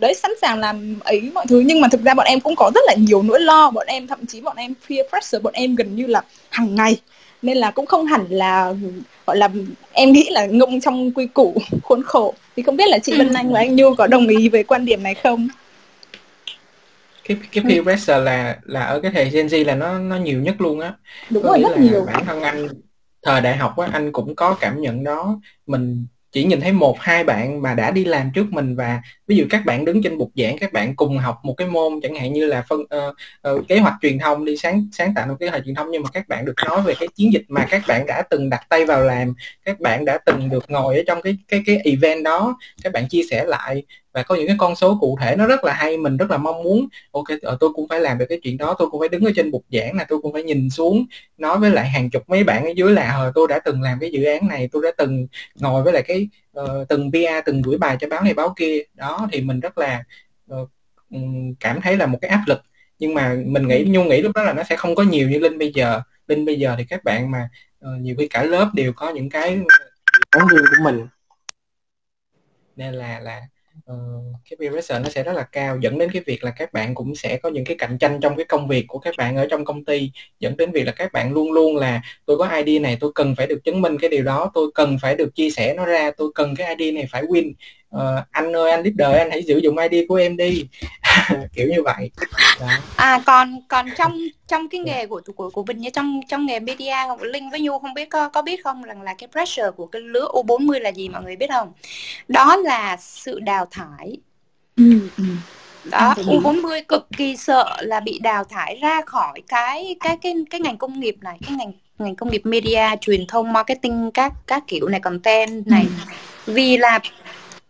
đấy 0.00 0.14
sẵn 0.14 0.30
sàng 0.40 0.58
làm 0.58 0.98
ấy 1.04 1.30
mọi 1.34 1.46
thứ. 1.48 1.60
Nhưng 1.66 1.80
mà 1.80 1.88
thực 1.88 2.02
ra 2.02 2.14
bọn 2.14 2.26
em 2.26 2.40
cũng 2.40 2.56
có 2.56 2.70
rất 2.74 2.80
là 2.86 2.94
nhiều 2.94 3.22
nỗi 3.22 3.40
lo. 3.40 3.70
Bọn 3.70 3.86
em 3.86 4.06
thậm 4.06 4.26
chí 4.26 4.40
bọn 4.40 4.56
em 4.56 4.74
peer 4.88 5.06
pressure 5.10 5.42
bọn 5.42 5.52
em 5.52 5.74
gần 5.74 5.96
như 5.96 6.06
là 6.06 6.22
hàng 6.50 6.74
ngày. 6.74 6.96
Nên 7.42 7.56
là 7.56 7.70
cũng 7.70 7.86
không 7.86 8.06
hẳn 8.06 8.26
là 8.28 8.74
gọi 9.26 9.36
là 9.36 9.48
em 9.92 10.12
nghĩ 10.12 10.28
là 10.30 10.46
ngông 10.46 10.80
trong 10.80 11.10
quy 11.12 11.26
củ 11.26 11.54
khuôn 11.82 12.02
khổ. 12.02 12.34
Thì 12.56 12.62
không 12.62 12.76
biết 12.76 12.88
là 12.88 12.98
chị 12.98 13.12
Vân 13.18 13.34
Anh 13.34 13.52
và 13.52 13.58
anh 13.58 13.76
Nhu 13.76 13.94
có 13.94 14.06
đồng 14.06 14.28
ý 14.28 14.48
với 14.48 14.64
quan 14.64 14.84
điểm 14.84 15.02
này 15.02 15.14
không? 15.14 15.48
cái 17.24 17.36
cái 17.52 17.64
peer 17.68 17.82
pressure 17.82 18.18
là 18.18 18.58
là 18.62 18.84
ở 18.84 19.00
cái 19.00 19.12
thời 19.14 19.30
Gen 19.30 19.46
Z 19.46 19.64
là 19.64 19.74
nó 19.74 19.98
nó 19.98 20.16
nhiều 20.16 20.40
nhất 20.40 20.54
luôn 20.58 20.80
á. 20.80 20.92
Đúng 21.30 21.42
rồi 21.42 21.60
rất 21.60 21.78
nhiều. 21.78 22.04
bản 22.06 22.24
thân 22.26 22.42
anh 22.42 22.68
thời 23.24 23.40
đại 23.40 23.56
học 23.56 23.76
á, 23.76 23.88
anh 23.92 24.12
cũng 24.12 24.36
có 24.36 24.56
cảm 24.60 24.80
nhận 24.80 25.04
đó. 25.04 25.40
Mình 25.66 26.06
chỉ 26.32 26.44
nhìn 26.44 26.60
thấy 26.60 26.72
một, 26.72 26.96
hai 27.00 27.24
bạn 27.24 27.62
mà 27.62 27.74
đã 27.74 27.90
đi 27.90 28.04
làm 28.04 28.30
trước 28.34 28.46
mình 28.50 28.76
và 28.76 29.02
ví 29.26 29.36
dụ 29.36 29.44
các 29.50 29.64
bạn 29.64 29.84
đứng 29.84 30.02
trên 30.02 30.18
bục 30.18 30.30
giảng 30.34 30.58
các 30.58 30.72
bạn 30.72 30.96
cùng 30.96 31.18
học 31.18 31.40
một 31.42 31.54
cái 31.54 31.68
môn 31.68 32.00
chẳng 32.02 32.14
hạn 32.14 32.32
như 32.32 32.46
là 32.46 32.64
phân 32.68 32.80
uh, 32.80 33.14
uh, 33.48 33.68
kế 33.68 33.78
hoạch 33.78 33.94
truyền 34.02 34.18
thông 34.18 34.44
đi 34.44 34.56
sáng 34.56 34.88
sáng 34.92 35.14
tạo 35.14 35.26
một 35.26 35.36
kế 35.40 35.48
hoạch 35.48 35.62
truyền 35.64 35.74
thông 35.74 35.90
nhưng 35.90 36.02
mà 36.02 36.08
các 36.12 36.28
bạn 36.28 36.44
được 36.44 36.54
nói 36.66 36.82
về 36.82 36.94
cái 37.00 37.08
chiến 37.14 37.32
dịch 37.32 37.44
mà 37.48 37.66
các 37.70 37.82
bạn 37.88 38.06
đã 38.06 38.22
từng 38.30 38.50
đặt 38.50 38.66
tay 38.68 38.84
vào 38.86 39.02
làm 39.04 39.34
các 39.64 39.80
bạn 39.80 40.04
đã 40.04 40.18
từng 40.26 40.50
được 40.50 40.70
ngồi 40.70 40.96
ở 40.96 41.02
trong 41.06 41.22
cái 41.22 41.36
cái 41.48 41.62
cái 41.66 41.76
event 41.84 42.24
đó 42.24 42.58
các 42.82 42.92
bạn 42.92 43.08
chia 43.08 43.22
sẻ 43.30 43.44
lại 43.44 43.82
và 44.14 44.22
có 44.22 44.34
những 44.34 44.46
cái 44.46 44.56
con 44.58 44.76
số 44.76 44.98
cụ 45.00 45.18
thể 45.20 45.36
nó 45.36 45.46
rất 45.46 45.64
là 45.64 45.72
hay 45.72 45.96
mình 45.96 46.16
rất 46.16 46.30
là 46.30 46.36
mong 46.36 46.62
muốn 46.62 46.88
ok 47.12 47.24
ờ, 47.42 47.56
tôi 47.60 47.70
cũng 47.74 47.88
phải 47.88 48.00
làm 48.00 48.18
được 48.18 48.26
cái 48.28 48.38
chuyện 48.42 48.56
đó 48.56 48.74
tôi 48.78 48.88
cũng 48.90 49.00
phải 49.00 49.08
đứng 49.08 49.24
ở 49.24 49.30
trên 49.36 49.50
bục 49.50 49.64
giảng 49.72 49.96
là 49.96 50.04
tôi 50.08 50.18
cũng 50.22 50.32
phải 50.32 50.42
nhìn 50.42 50.70
xuống 50.70 51.06
nói 51.38 51.58
với 51.58 51.70
lại 51.70 51.88
hàng 51.88 52.10
chục 52.10 52.22
mấy 52.28 52.44
bạn 52.44 52.64
ở 52.64 52.70
dưới 52.76 52.92
là 52.92 53.10
ờ, 53.12 53.32
tôi 53.34 53.46
đã 53.48 53.58
từng 53.64 53.82
làm 53.82 53.98
cái 54.00 54.10
dự 54.10 54.24
án 54.24 54.48
này 54.48 54.68
tôi 54.72 54.82
đã 54.82 54.90
từng 54.98 55.26
ngồi 55.54 55.82
với 55.82 55.92
lại 55.92 56.02
cái 56.02 56.28
uh, 56.60 56.88
từng 56.88 57.10
PR 57.12 57.46
từng 57.46 57.62
gửi 57.62 57.78
bài 57.78 57.96
cho 58.00 58.08
báo 58.08 58.22
này 58.22 58.34
báo 58.34 58.54
kia. 58.56 58.82
Đó 58.94 59.28
thì 59.32 59.40
mình 59.40 59.60
rất 59.60 59.78
là 59.78 60.04
uh, 60.54 60.70
cảm 61.60 61.80
thấy 61.80 61.96
là 61.96 62.06
một 62.06 62.18
cái 62.20 62.28
áp 62.30 62.42
lực. 62.46 62.62
Nhưng 62.98 63.14
mà 63.14 63.36
mình 63.46 63.68
nghĩ 63.68 63.84
nhung 63.88 64.08
nghĩ 64.08 64.22
lúc 64.22 64.32
đó 64.34 64.42
là 64.42 64.52
nó 64.52 64.62
sẽ 64.62 64.76
không 64.76 64.94
có 64.94 65.02
nhiều 65.02 65.28
như 65.28 65.38
linh 65.38 65.58
bây 65.58 65.72
giờ. 65.74 66.00
Linh 66.28 66.44
bây 66.44 66.58
giờ 66.58 66.74
thì 66.78 66.84
các 66.84 67.04
bạn 67.04 67.30
mà 67.30 67.48
uh, 67.84 68.00
nhiều 68.00 68.14
khi 68.18 68.28
cả 68.28 68.44
lớp 68.44 68.70
đều 68.74 68.92
có 68.92 69.10
những 69.10 69.30
cái 69.30 69.60
phóng 70.32 70.48
viên 70.52 70.62
của 70.70 70.84
mình. 70.84 71.06
Nên 72.76 72.94
là 72.94 73.20
là 73.20 73.42
uh, 73.92 74.36
cái 74.50 74.56
peer 74.60 74.72
pressure 74.72 74.98
nó 74.98 75.08
sẽ 75.08 75.22
rất 75.22 75.32
là 75.32 75.42
cao 75.42 75.78
dẫn 75.80 75.98
đến 75.98 76.10
cái 76.12 76.22
việc 76.26 76.44
là 76.44 76.50
các 76.50 76.72
bạn 76.72 76.94
cũng 76.94 77.14
sẽ 77.14 77.36
có 77.36 77.48
những 77.48 77.64
cái 77.64 77.76
cạnh 77.76 77.98
tranh 77.98 78.18
trong 78.22 78.36
cái 78.36 78.44
công 78.44 78.68
việc 78.68 78.84
của 78.88 78.98
các 78.98 79.14
bạn 79.18 79.36
ở 79.36 79.46
trong 79.50 79.64
công 79.64 79.84
ty 79.84 80.10
dẫn 80.40 80.56
đến 80.56 80.70
việc 80.72 80.84
là 80.84 80.92
các 80.92 81.12
bạn 81.12 81.32
luôn 81.32 81.52
luôn 81.52 81.76
là 81.76 82.02
tôi 82.26 82.38
có 82.38 82.48
ID 82.64 82.82
này 82.82 82.96
tôi 83.00 83.12
cần 83.14 83.34
phải 83.36 83.46
được 83.46 83.64
chứng 83.64 83.80
minh 83.80 83.98
cái 84.00 84.10
điều 84.10 84.24
đó 84.24 84.50
tôi 84.54 84.70
cần 84.74 84.96
phải 85.02 85.16
được 85.16 85.34
chia 85.34 85.50
sẻ 85.50 85.74
nó 85.76 85.86
ra 85.86 86.10
tôi 86.10 86.30
cần 86.34 86.56
cái 86.56 86.76
ID 86.78 86.94
này 86.94 87.06
phải 87.10 87.22
win 87.22 87.52
uh, 87.94 88.24
anh 88.30 88.56
ơi 88.56 88.70
anh 88.70 88.82
leader 88.82 89.18
anh 89.18 89.30
hãy 89.30 89.42
sử 89.48 89.58
dụng 89.58 89.78
ID 89.78 90.04
của 90.08 90.14
em 90.14 90.36
đi. 90.36 90.64
Kiểu 91.54 91.68
như 91.68 91.82
vậy. 91.82 92.10
Đó. 92.60 92.66
à 92.96 93.20
còn 93.26 93.60
còn 93.68 93.86
trong 93.98 94.18
trong 94.48 94.68
cái 94.68 94.80
nghề 94.80 95.06
của 95.06 95.20
của 95.36 95.50
của 95.50 95.62
Bình 95.62 95.78
như 95.78 95.90
trong 95.90 96.20
trong 96.28 96.46
nghề 96.46 96.60
media 96.60 96.94
Linh 97.20 97.50
với 97.50 97.60
Nhu 97.60 97.78
không 97.78 97.94
biết 97.94 98.10
có 98.10 98.28
có 98.28 98.42
biết 98.42 98.64
không 98.64 98.82
rằng 98.82 99.02
là 99.02 99.14
cái 99.18 99.28
pressure 99.32 99.70
của 99.76 99.86
cái 99.86 100.02
lứa 100.02 100.28
U40 100.32 100.80
là 100.80 100.92
gì 100.92 101.08
mọi 101.08 101.22
người 101.22 101.36
biết 101.36 101.50
không? 101.50 101.72
Đó 102.28 102.56
là 102.56 102.96
sự 103.00 103.40
đào 103.40 103.66
thải. 103.70 104.16
Ừ, 104.76 105.08
ừ. 105.18 105.24
Đó 105.90 106.14
U40 106.16 106.82
cực 106.88 107.06
kỳ 107.16 107.36
sợ 107.36 107.76
là 107.80 108.00
bị 108.00 108.18
đào 108.18 108.44
thải 108.44 108.78
ra 108.82 109.00
khỏi 109.06 109.42
cái 109.48 109.96
cái 110.00 110.16
cái 110.22 110.34
cái 110.50 110.60
ngành 110.60 110.78
công 110.78 111.00
nghiệp 111.00 111.16
này 111.20 111.38
cái 111.46 111.56
ngành 111.58 111.72
ngành 111.98 112.16
công 112.16 112.30
nghiệp 112.30 112.42
media 112.44 112.86
truyền 113.00 113.26
thông 113.26 113.52
marketing 113.52 114.10
các 114.14 114.32
các 114.46 114.64
kiểu 114.66 114.88
này 114.88 115.00
content 115.00 115.66
này. 115.66 115.86
Ừ. 116.46 116.52
vì 116.52 116.76
là 116.76 117.00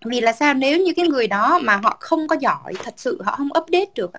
vì 0.05 0.21
là 0.21 0.33
sao? 0.33 0.55
Nếu 0.55 0.79
như 0.79 0.93
cái 0.97 1.09
người 1.09 1.27
đó 1.27 1.59
mà 1.63 1.77
họ 1.77 1.97
không 2.01 2.29
có 2.29 2.37
giỏi 2.41 2.73
thật 2.85 2.95
sự 2.97 3.23
họ 3.25 3.35
không 3.37 3.49
update 3.59 3.91
được 3.95 4.11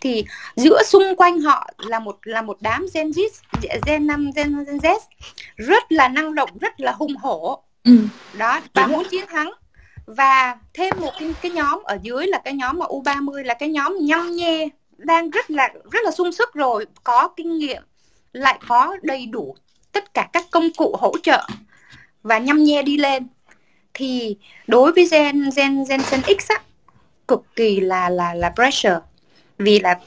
thì 0.00 0.24
giữa 0.56 0.82
xung 0.82 1.16
quanh 1.16 1.40
họ 1.40 1.68
là 1.78 1.98
một 1.98 2.18
là 2.22 2.42
một 2.42 2.56
đám 2.60 2.86
Gen 2.94 3.10
Z 3.10 3.28
Gen 3.86 4.06
5 4.06 4.30
Gen, 4.36 4.64
Gen 4.64 4.76
Z 4.76 4.98
rất 5.56 5.92
là 5.92 6.08
năng 6.08 6.34
động 6.34 6.50
rất 6.60 6.80
là 6.80 6.92
hùng 6.92 7.16
hổ. 7.16 7.62
Ừ. 7.84 7.98
đó 8.38 8.60
và 8.74 8.86
muốn 8.86 9.04
chiến 9.10 9.24
thắng. 9.26 9.52
Và 10.06 10.58
thêm 10.74 10.94
một 11.00 11.10
cái, 11.20 11.34
cái 11.42 11.52
nhóm 11.52 11.82
ở 11.82 11.98
dưới 12.02 12.26
là 12.26 12.38
cái 12.38 12.54
nhóm 12.54 12.78
mà 12.78 12.86
U30 12.86 13.44
là 13.44 13.54
cái 13.54 13.68
nhóm 13.68 13.96
nhăm 14.00 14.32
nhe 14.36 14.68
đang 14.96 15.30
rất 15.30 15.50
là 15.50 15.72
rất 15.90 16.00
là 16.04 16.10
sung 16.10 16.32
sức 16.32 16.54
rồi 16.54 16.86
có 17.04 17.28
kinh 17.36 17.58
nghiệm 17.58 17.82
lại 18.32 18.58
có 18.68 18.96
đầy 19.02 19.26
đủ 19.26 19.56
tất 19.92 20.14
cả 20.14 20.28
các 20.32 20.44
công 20.50 20.68
cụ 20.76 20.96
hỗ 21.00 21.12
trợ. 21.22 21.46
Và 22.22 22.38
nhăm 22.38 22.64
nhe 22.64 22.82
đi 22.82 22.96
lên 22.98 23.26
thì 23.98 24.36
đối 24.66 24.92
với 24.92 25.08
gen 25.10 25.50
gen 25.56 25.84
gen 25.88 26.02
gen 26.10 26.20
X 26.38 26.48
á, 26.48 26.60
cực 27.28 27.42
kỳ 27.56 27.80
là 27.80 28.08
là 28.08 28.34
là 28.34 28.50
pressure. 28.50 28.98
Vì 29.58 29.78
là 29.78 29.98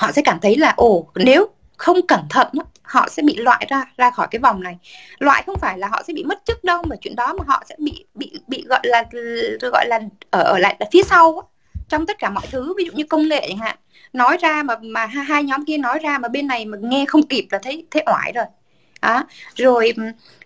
họ 0.00 0.12
sẽ 0.12 0.22
cảm 0.24 0.38
thấy 0.42 0.56
là, 0.56 0.74
ồ, 0.76 1.06
nếu 1.14 1.46
không 1.76 2.06
cẩn 2.06 2.20
thận 2.30 2.48
họ 2.82 3.08
sẽ 3.10 3.22
bị 3.22 3.36
loại 3.36 3.66
ra 3.68 3.84
ra 3.96 4.10
khỏi 4.10 4.28
cái 4.30 4.38
vòng 4.38 4.62
này. 4.62 4.78
Loại 5.18 5.42
không 5.46 5.58
phải 5.58 5.78
là 5.78 5.88
họ 5.88 6.02
sẽ 6.06 6.12
bị 6.12 6.24
mất 6.24 6.42
chức 6.44 6.64
đâu, 6.64 6.82
mà 6.86 6.96
chuyện 7.00 7.16
đó 7.16 7.34
mà 7.38 7.44
họ 7.46 7.64
sẽ 7.68 7.74
bị 7.78 8.04
bị 8.14 8.32
bị 8.46 8.64
gọi 8.68 8.80
là 8.82 9.04
gọi 9.72 9.86
là 9.88 10.00
ở 10.30 10.42
ở 10.42 10.58
lại 10.58 10.76
là 10.80 10.86
phía 10.92 11.02
sau 11.02 11.48
trong 11.88 12.06
tất 12.06 12.18
cả 12.18 12.30
mọi 12.30 12.46
thứ. 12.50 12.74
Ví 12.76 12.84
dụ 12.84 12.92
như 12.92 13.04
công 13.04 13.28
nghệ 13.28 13.46
chẳng 13.48 13.58
hạn. 13.58 13.76
Nói 14.12 14.36
ra 14.40 14.62
mà 14.62 14.74
mà 14.82 15.06
hai 15.06 15.44
nhóm 15.44 15.64
kia 15.64 15.78
nói 15.78 15.98
ra 15.98 16.18
mà 16.18 16.28
bên 16.28 16.46
này 16.46 16.64
mà 16.64 16.78
nghe 16.80 17.04
không 17.08 17.22
kịp 17.22 17.46
là 17.50 17.58
thấy 17.58 17.86
thấy 17.90 18.02
oải 18.06 18.32
rồi. 18.34 18.44
Đó. 19.02 19.24
Rồi 19.54 19.92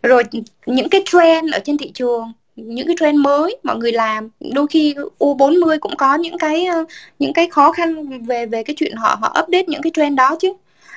rồi 0.03 0.23
những 0.67 0.89
cái 0.89 1.03
trend 1.07 1.53
ở 1.53 1.59
trên 1.65 1.79
thị 1.79 1.91
trường 1.95 2.33
những 2.67 2.87
cái 2.87 2.97
trend 3.01 3.19
mới 3.19 3.57
mọi 3.63 3.77
người 3.77 3.93
làm. 3.93 4.29
Đôi 4.55 4.67
khi 4.71 4.95
U40 5.19 5.79
cũng 5.81 5.97
có 5.97 6.15
những 6.15 6.39
cái 6.39 6.67
những 7.19 7.33
cái 7.33 7.49
khó 7.51 7.73
khăn 7.73 8.23
về 8.25 8.47
về 8.47 8.63
cái 8.63 8.77
chuyện 8.79 8.97
họ 8.97 9.19
họ 9.21 9.29
update 9.29 9.65
những 9.67 9.83
cái 9.83 9.93
trend 9.95 10.17
đó 10.17 10.37
chứ. 10.41 10.53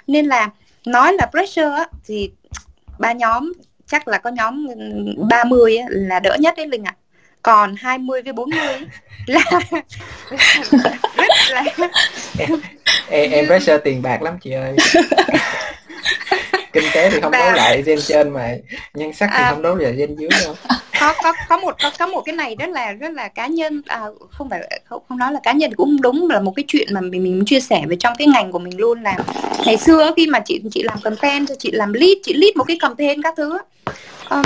Nên 0.07 0.25
là 0.25 0.49
nói 0.85 1.13
là 1.13 1.25
pressure 1.25 1.69
á, 1.69 1.87
thì 2.05 2.31
ba 2.99 3.11
nhóm 3.11 3.53
chắc 3.87 4.07
là 4.07 4.17
có 4.17 4.29
nhóm 4.29 4.67
30 5.29 5.77
á, 5.77 5.85
là 5.89 6.19
đỡ 6.19 6.35
nhất 6.39 6.53
đấy 6.57 6.67
Linh 6.67 6.83
ạ. 6.83 6.95
À. 6.95 6.99
còn 7.41 7.75
20 7.75 8.21
với 8.21 8.33
40 8.33 8.59
là 9.25 9.41
rất 11.17 11.27
là 11.49 11.63
em, 13.09 13.31
em 13.31 13.47
pressure 13.47 13.77
tiền 13.77 14.01
bạc 14.01 14.21
lắm 14.21 14.37
chị 14.41 14.51
ơi. 14.51 14.75
Kinh 16.73 16.83
tế 16.93 17.09
thì 17.09 17.21
không 17.21 17.31
đấu 17.31 17.51
lại 17.51 17.83
gen 17.85 17.99
trên 18.01 18.29
mà 18.29 18.55
nhân 18.93 19.13
sắc 19.13 19.29
thì 19.31 19.43
à, 19.43 19.51
không 19.51 19.61
đấu 19.61 19.75
lại 19.75 19.93
gen 19.93 20.15
dưới 20.15 20.29
đâu 20.43 20.55
có 21.01 21.13
có 21.23 21.33
có 21.49 21.57
một 21.57 21.75
có, 21.83 21.91
có 21.99 22.07
một 22.07 22.21
cái 22.21 22.35
này 22.35 22.55
rất 22.55 22.69
là 22.69 22.91
rất 22.91 23.13
là 23.13 23.27
cá 23.27 23.47
nhân. 23.47 23.81
À, 23.85 24.01
không 24.31 24.49
phải 24.49 24.81
không, 24.85 25.03
không 25.09 25.17
nói 25.17 25.33
là 25.33 25.39
cá 25.43 25.51
nhân 25.51 25.75
cũng 25.75 26.01
đúng 26.01 26.27
là 26.29 26.39
một 26.39 26.53
cái 26.55 26.65
chuyện 26.67 26.87
mà 26.93 27.01
mình 27.01 27.23
mình 27.23 27.43
chia 27.45 27.59
sẻ 27.59 27.83
về 27.87 27.95
trong 27.99 28.13
cái 28.17 28.27
ngành 28.27 28.51
của 28.51 28.59
mình 28.59 28.79
luôn 28.79 29.03
là 29.03 29.17
ngày 29.65 29.77
xưa 29.77 30.11
khi 30.15 30.27
mà 30.27 30.39
chị 30.39 30.61
chị 30.71 30.83
làm 30.83 30.97
content 31.03 31.47
cho 31.47 31.55
chị 31.59 31.71
làm 31.71 31.93
lead 31.93 32.17
chị 32.23 32.33
lead 32.33 32.55
một 32.55 32.63
cái 32.67 32.77
campaign 32.79 33.21
các 33.21 33.33
thứ 33.37 33.57
um, 34.29 34.41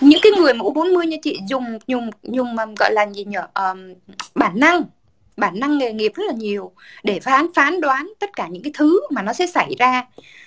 những 0.00 0.20
cái 0.22 0.32
người 0.36 0.54
mà 0.54 0.64
U40 0.64 1.02
như 1.02 1.16
chị 1.22 1.40
dùng 1.48 1.78
dùng 1.86 2.10
dùng 2.22 2.54
mà 2.54 2.64
gọi 2.78 2.92
là 2.92 3.06
gì 3.06 3.24
nhở 3.24 3.46
um, 3.54 3.94
bản 4.34 4.60
năng 4.60 4.82
bản 5.36 5.60
năng 5.60 5.78
nghề 5.78 5.92
nghiệp 5.92 6.12
rất 6.14 6.24
là 6.26 6.32
nhiều 6.32 6.72
để 7.04 7.20
phán 7.20 7.46
phán 7.54 7.80
đoán 7.80 8.12
tất 8.18 8.30
cả 8.36 8.48
những 8.48 8.62
cái 8.62 8.72
thứ 8.74 9.00
mà 9.10 9.22
nó 9.22 9.32
sẽ 9.32 9.46
xảy 9.46 9.74
ra. 9.78 10.06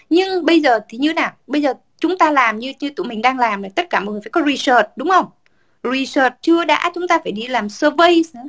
Nhưng 0.10 0.46
bây 0.46 0.60
giờ 0.62 0.80
thì 0.90 0.98
như 0.98 1.14
nào? 1.14 1.32
Bây 1.48 1.62
giờ 1.62 1.74
chúng 2.08 2.18
ta 2.18 2.32
làm 2.32 2.60
như 2.60 2.74
như 2.80 2.90
tụi 2.90 3.08
mình 3.08 3.22
đang 3.22 3.40
làm 3.40 3.62
này 3.62 3.72
tất 3.76 3.90
cả 3.90 4.00
mọi 4.00 4.14
người 4.14 4.22
phải 4.22 4.30
có 4.32 4.42
research 4.48 4.88
đúng 4.96 5.10
không? 5.10 5.26
Research 5.84 6.36
chưa 6.42 6.66
đã 6.66 6.92
chúng 6.96 7.08
ta 7.08 7.20
phải 7.24 7.32
đi 7.32 7.48
làm 7.48 7.70
survey 7.70 8.24
nữa. 8.34 8.42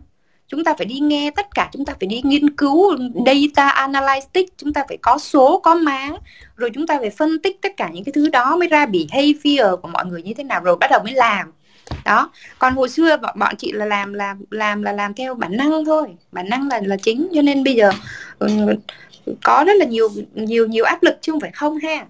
Chúng 0.48 0.64
ta 0.64 0.74
phải 0.78 0.86
đi 0.86 0.98
nghe 0.98 1.30
tất 1.36 1.46
cả 1.54 1.70
chúng 1.72 1.84
ta 1.84 1.92
phải 2.00 2.06
đi 2.06 2.20
nghiên 2.24 2.56
cứu 2.56 2.96
data 3.26 3.68
analytics 3.68 4.52
chúng 4.56 4.72
ta 4.72 4.84
phải 4.88 4.96
có 5.02 5.18
số 5.18 5.60
có 5.62 5.74
má 5.74 6.08
rồi 6.56 6.70
chúng 6.74 6.86
ta 6.86 6.98
phải 7.00 7.10
phân 7.10 7.38
tích 7.42 7.62
tất 7.62 7.76
cả 7.76 7.90
những 7.92 8.04
cái 8.04 8.12
thứ 8.12 8.28
đó 8.28 8.56
mới 8.56 8.68
ra 8.68 8.86
behavior 8.86 9.80
của 9.82 9.88
mọi 9.88 10.06
người 10.06 10.22
như 10.22 10.34
thế 10.34 10.44
nào 10.44 10.60
rồi 10.60 10.76
bắt 10.76 10.90
đầu 10.90 11.00
mới 11.04 11.12
làm. 11.12 11.52
Đó. 12.04 12.30
Còn 12.58 12.74
hồi 12.74 12.88
xưa 12.88 13.16
bọn, 13.16 13.38
bọn 13.38 13.56
chị 13.56 13.72
là 13.72 13.86
làm 13.86 14.12
làm 14.12 14.44
làm 14.50 14.82
là 14.82 14.92
làm 14.92 15.14
theo 15.14 15.34
bản 15.34 15.56
năng 15.56 15.84
thôi. 15.84 16.06
Bản 16.32 16.48
năng 16.48 16.68
là 16.68 16.80
là 16.84 16.96
chính. 17.02 17.28
Cho 17.34 17.42
nên 17.42 17.64
bây 17.64 17.74
giờ 17.74 17.90
ừ, 18.38 18.48
có 19.44 19.64
rất 19.66 19.76
là 19.76 19.84
nhiều 19.84 20.08
nhiều 20.34 20.66
nhiều 20.66 20.84
áp 20.84 21.02
lực 21.02 21.18
chứ 21.20 21.32
không 21.32 21.40
phải 21.40 21.50
không 21.50 21.78
ha 21.78 22.06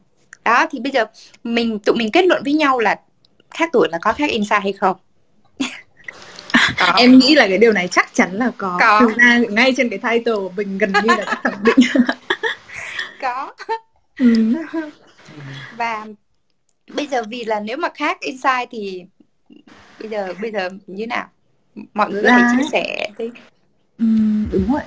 đó 0.47 0.67
thì 0.71 0.81
bây 0.81 0.93
giờ 0.93 1.05
mình 1.45 1.79
tụi 1.79 1.97
mình 1.97 2.11
kết 2.13 2.27
luận 2.27 2.43
với 2.45 2.53
nhau 2.53 2.79
là 2.79 2.97
khác 3.51 3.69
tuổi 3.73 3.89
là 3.91 3.99
có 4.03 4.13
khác 4.13 4.31
insight 4.31 4.63
hay 4.63 4.73
không? 4.73 4.97
Có. 6.79 6.93
em 6.97 7.19
nghĩ 7.19 7.35
là 7.35 7.49
cái 7.49 7.59
điều 7.59 7.73
này 7.73 7.89
chắc 7.89 8.15
chắn 8.15 8.33
là 8.33 8.51
có, 8.57 8.77
có. 8.81 9.01
thực 9.01 9.17
ra 9.17 9.41
ngay 9.51 9.75
trên 9.77 9.89
cái 9.91 9.99
title 9.99 10.35
của 10.35 10.53
mình 10.57 10.79
gần 10.79 10.93
như 10.93 11.09
là 11.09 11.25
đã 11.25 11.41
khẳng 11.43 11.65
định. 11.65 11.77
Có. 13.23 13.55
Ừ. 14.19 14.53
và 15.77 16.07
bây 16.95 17.07
giờ 17.07 17.23
vì 17.29 17.45
là 17.45 17.61
nếu 17.61 17.77
mà 17.77 17.89
khác 17.95 18.21
insight 18.21 18.69
thì 18.71 19.05
bây 20.01 20.09
giờ 20.11 20.35
bây 20.43 20.53
giờ 20.53 20.69
như 20.87 21.07
nào? 21.07 21.29
Mọi 21.95 22.11
người 22.11 22.23
hãy 22.31 22.43
chia 22.57 22.69
sẻ 22.73 23.11
đi. 23.19 23.31
Ừ, 23.99 24.05
đúng 24.53 24.73
rồi 24.73 24.83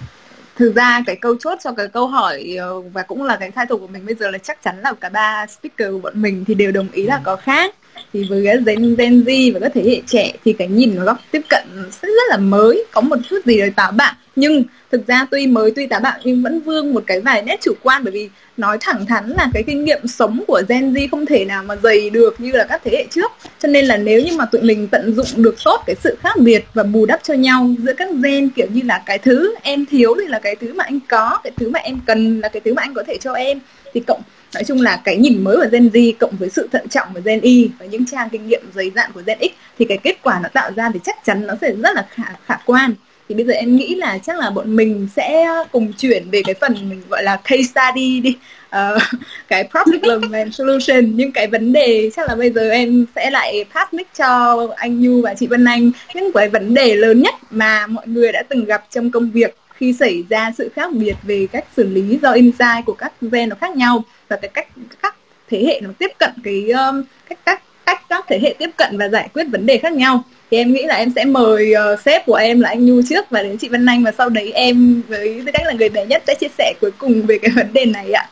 thực 0.60 0.76
ra 0.76 1.04
cái 1.06 1.16
câu 1.16 1.36
chốt 1.40 1.58
cho 1.64 1.72
cái 1.72 1.88
câu 1.88 2.08
hỏi 2.08 2.56
ờ, 2.60 2.82
và 2.82 3.04
cũng 3.04 3.24
là 3.24 3.36
cái 3.36 3.52
title 3.52 3.78
của 3.80 3.88
mình 3.88 4.06
bây 4.06 4.16
giờ 4.16 4.32
là 4.32 4.38
chắc 4.38 4.64
chắn 4.64 4.82
là 4.82 4.94
cả 4.94 5.10
ba 5.10 5.48
speaker 5.48 5.92
của 5.92 6.00
bọn 6.00 6.22
mình 6.22 6.46
thì 6.48 6.54
đều 6.54 6.72
đồng 6.72 6.88
ý 6.92 7.04
là 7.04 7.16
ừ. 7.16 7.22
có 7.24 7.36
khác 7.36 7.76
thì 8.14 8.24
với 8.30 8.46
cái 8.46 8.58
Gen, 8.66 8.96
Gen 8.96 9.24
Z 9.24 9.54
và 9.54 9.60
các 9.60 9.72
thế 9.76 9.84
hệ 9.86 10.02
trẻ 10.08 10.32
thì 10.46 10.54
cái 10.54 10.68
nhìn 10.68 10.96
nó 10.96 11.04
góc 11.04 11.18
tiếp 11.32 11.42
cận 11.50 11.64
rất, 11.76 12.08
rất 12.08 12.30
là 12.30 12.38
mới 12.38 12.86
có 12.92 13.02
một 13.02 13.18
chút 13.30 13.46
gì 13.46 13.60
đấy 13.60 13.72
táo 13.76 13.92
bạo. 13.92 14.14
Nhưng 14.36 14.64
thực 14.92 15.08
ra 15.08 15.28
tuy 15.32 15.48
mới 15.48 15.72
tuy 15.76 15.88
táo 15.88 16.00
bạo 16.00 16.14
nhưng 16.24 16.44
vẫn 16.44 16.60
vương 16.60 16.94
một 16.94 17.04
cái 17.08 17.22
vài 17.22 17.42
nét 17.42 17.60
chủ 17.62 17.74
quan. 17.84 18.04
Bởi 18.04 18.12
vì 18.12 18.30
nói 18.58 18.78
thẳng 18.82 19.06
thắn 19.06 19.30
là 19.30 19.48
cái 19.54 19.64
kinh 19.68 19.86
nghiệm 19.86 20.08
sống 20.08 20.44
của 20.48 20.62
Gen 20.70 20.94
Z 20.94 21.08
không 21.12 21.26
thể 21.26 21.46
nào 21.46 21.64
mà 21.64 21.76
dày 21.84 22.10
được 22.10 22.40
như 22.40 22.52
là 22.52 22.64
các 22.64 22.82
thế 22.84 22.92
hệ 22.98 23.06
trước. 23.12 23.32
Cho 23.60 23.68
nên 23.70 23.86
là 23.86 23.98
nếu 23.98 24.22
như 24.22 24.38
mà 24.38 24.46
tụi 24.46 24.62
mình 24.62 24.88
tận 24.88 25.16
dụng 25.16 25.44
được 25.44 25.56
tốt 25.66 25.84
cái 25.86 25.96
sự 26.04 26.18
khác 26.20 26.38
biệt 26.40 26.66
và 26.74 26.84
bù 26.84 27.06
đắp 27.06 27.24
cho 27.24 27.34
nhau 27.34 27.70
giữa 27.78 27.94
các 27.94 28.10
gen 28.24 28.50
kiểu 28.50 28.68
như 28.74 28.82
là 28.86 29.04
cái 29.06 29.18
thứ 29.18 29.56
em 29.62 29.86
thiếu 29.86 30.16
thì 30.20 30.28
là 30.28 30.40
cái 30.40 30.56
thứ 30.56 30.74
mà 30.74 30.84
anh 30.84 31.00
có 31.10 31.40
cái 31.44 31.52
thứ 31.58 31.70
mà 31.70 31.80
em 31.80 32.00
cần 32.06 32.40
là 32.40 32.50
cái 32.50 32.62
thứ 32.66 32.74
mà 32.74 32.82
anh 32.82 32.94
có 32.94 33.04
thể 33.08 33.18
cho 33.22 33.34
em 33.34 33.60
thì 33.94 34.02
cộng 34.08 34.22
nói 34.54 34.64
chung 34.64 34.82
là 34.82 35.02
cái 35.04 35.18
nhìn 35.18 35.44
mới 35.44 35.58
của 35.58 35.68
Gen 35.72 35.90
Z 35.90 36.14
cộng 36.20 36.36
với 36.40 36.50
sự 36.50 36.70
thận 36.72 36.88
trọng 36.90 37.08
của 37.14 37.20
Gen 37.26 37.42
Y 37.42 37.70
và 37.80 37.86
những 37.86 38.06
trang 38.06 38.30
kinh 38.30 38.48
nghiệm 38.48 38.62
dày 38.76 38.92
dạn 38.96 39.12
của 39.14 39.22
Gen 39.26 39.38
X 39.42 39.52
thì 39.80 39.86
cái 39.86 39.98
kết 39.98 40.18
quả 40.24 40.40
nó 40.44 40.50
tạo 40.54 40.72
ra 40.76 40.90
thì 40.94 41.00
chắc 41.04 41.16
chắn 41.26 41.48
nó 41.48 41.54
sẽ 41.62 41.72
rất 41.72 41.96
là 41.96 42.08
khả, 42.10 42.24
khả 42.46 42.56
quan. 42.66 42.94
Thì 43.30 43.36
bây 43.36 43.46
giờ 43.46 43.54
em 43.54 43.76
nghĩ 43.76 43.96
là 43.96 44.18
chắc 44.18 44.40
là 44.40 44.50
bọn 44.50 44.76
mình 44.76 45.08
sẽ 45.16 45.48
cùng 45.72 45.94
chuyển 45.94 46.30
về 46.30 46.42
cái 46.46 46.56
phần 46.62 46.90
mình 46.90 47.02
gọi 47.10 47.24
là 47.24 47.36
case 47.36 47.64
study 47.64 48.20
đi. 48.20 48.38
Uh, 48.66 49.02
cái 49.48 49.70
problem 49.72 50.32
and 50.34 50.56
solution 50.56 51.16
nhưng 51.16 51.32
cái 51.32 51.48
vấn 51.48 51.74
đề. 51.74 52.10
Chắc 52.16 52.30
là 52.30 52.36
bây 52.36 52.52
giờ 52.52 52.70
em 52.70 53.06
sẽ 53.16 53.30
lại 53.30 53.66
pass 53.74 53.94
mic 53.94 54.08
cho 54.18 54.68
anh 54.76 55.02
Nhu 55.02 55.22
và 55.22 55.34
chị 55.34 55.48
Vân 55.48 55.66
Anh. 55.66 55.92
Những 56.16 56.32
cái 56.34 56.50
vấn 56.50 56.74
đề 56.74 56.96
lớn 56.96 57.22
nhất 57.22 57.36
mà 57.50 57.88
mọi 57.88 58.08
người 58.08 58.32
đã 58.32 58.44
từng 58.50 58.66
gặp 58.66 58.86
trong 58.90 59.12
công 59.12 59.32
việc 59.32 59.56
khi 59.80 59.94
xảy 59.94 60.24
ra 60.30 60.52
sự 60.58 60.70
khác 60.76 60.94
biệt 60.94 61.16
về 61.24 61.48
cách 61.52 61.66
xử 61.76 61.88
lý 61.88 62.20
do 62.22 62.32
insight 62.32 62.86
của 62.86 62.94
các 62.94 63.14
gen 63.22 63.50
nó 63.50 63.56
khác 63.56 63.76
nhau 63.76 64.04
và 64.28 64.36
cái 64.36 64.50
cách 64.54 64.68
các 65.02 65.16
thế 65.50 65.66
hệ 65.66 65.82
nó 65.84 65.90
tiếp 66.00 66.12
cận 66.20 66.32
cái 66.44 66.70
um, 66.70 67.04
cách 67.30 67.40
các 67.46 67.64
cách 67.86 68.02
các 68.10 68.26
thế 68.28 68.40
hệ 68.40 68.56
tiếp 68.60 68.70
cận 68.78 68.98
và 68.98 69.10
giải 69.10 69.30
quyết 69.34 69.44
vấn 69.52 69.66
đề 69.66 69.78
khác 69.78 69.94
nhau 69.94 70.24
thì 70.52 70.58
em 70.58 70.74
nghĩ 70.74 70.84
là 70.86 70.96
em 70.96 71.12
sẽ 71.16 71.26
mời 71.26 71.74
uh, 71.94 72.00
sếp 72.00 72.26
của 72.26 72.36
em 72.36 72.60
là 72.60 72.70
anh 72.70 72.86
Nhu 72.86 73.02
trước 73.10 73.30
và 73.30 73.44
đến 73.44 73.58
chị 73.58 73.70
Vân 73.70 73.86
Anh 73.86 74.04
và 74.04 74.12
sau 74.18 74.30
đấy 74.30 74.52
em 74.52 75.02
với 75.08 75.42
tư 75.46 75.52
cách 75.54 75.66
là 75.66 75.74
người 75.74 75.90
bé 75.90 76.06
nhất 76.06 76.24
sẽ 76.28 76.36
chia 76.36 76.48
sẻ 76.58 76.74
cuối 76.82 76.92
cùng 76.98 77.22
về 77.22 77.38
cái 77.42 77.52
vấn 77.56 77.74
đề 77.74 77.86
này 77.86 78.12
ạ. 78.12 78.30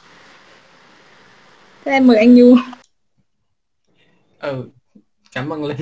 Thế 1.85 1.91
em 1.91 2.07
mời 2.07 2.17
anh 2.17 2.35
Nhu. 2.35 2.55
Ừ, 4.39 4.69
cảm 5.33 5.53
ơn 5.53 5.65
Linh. 5.65 5.77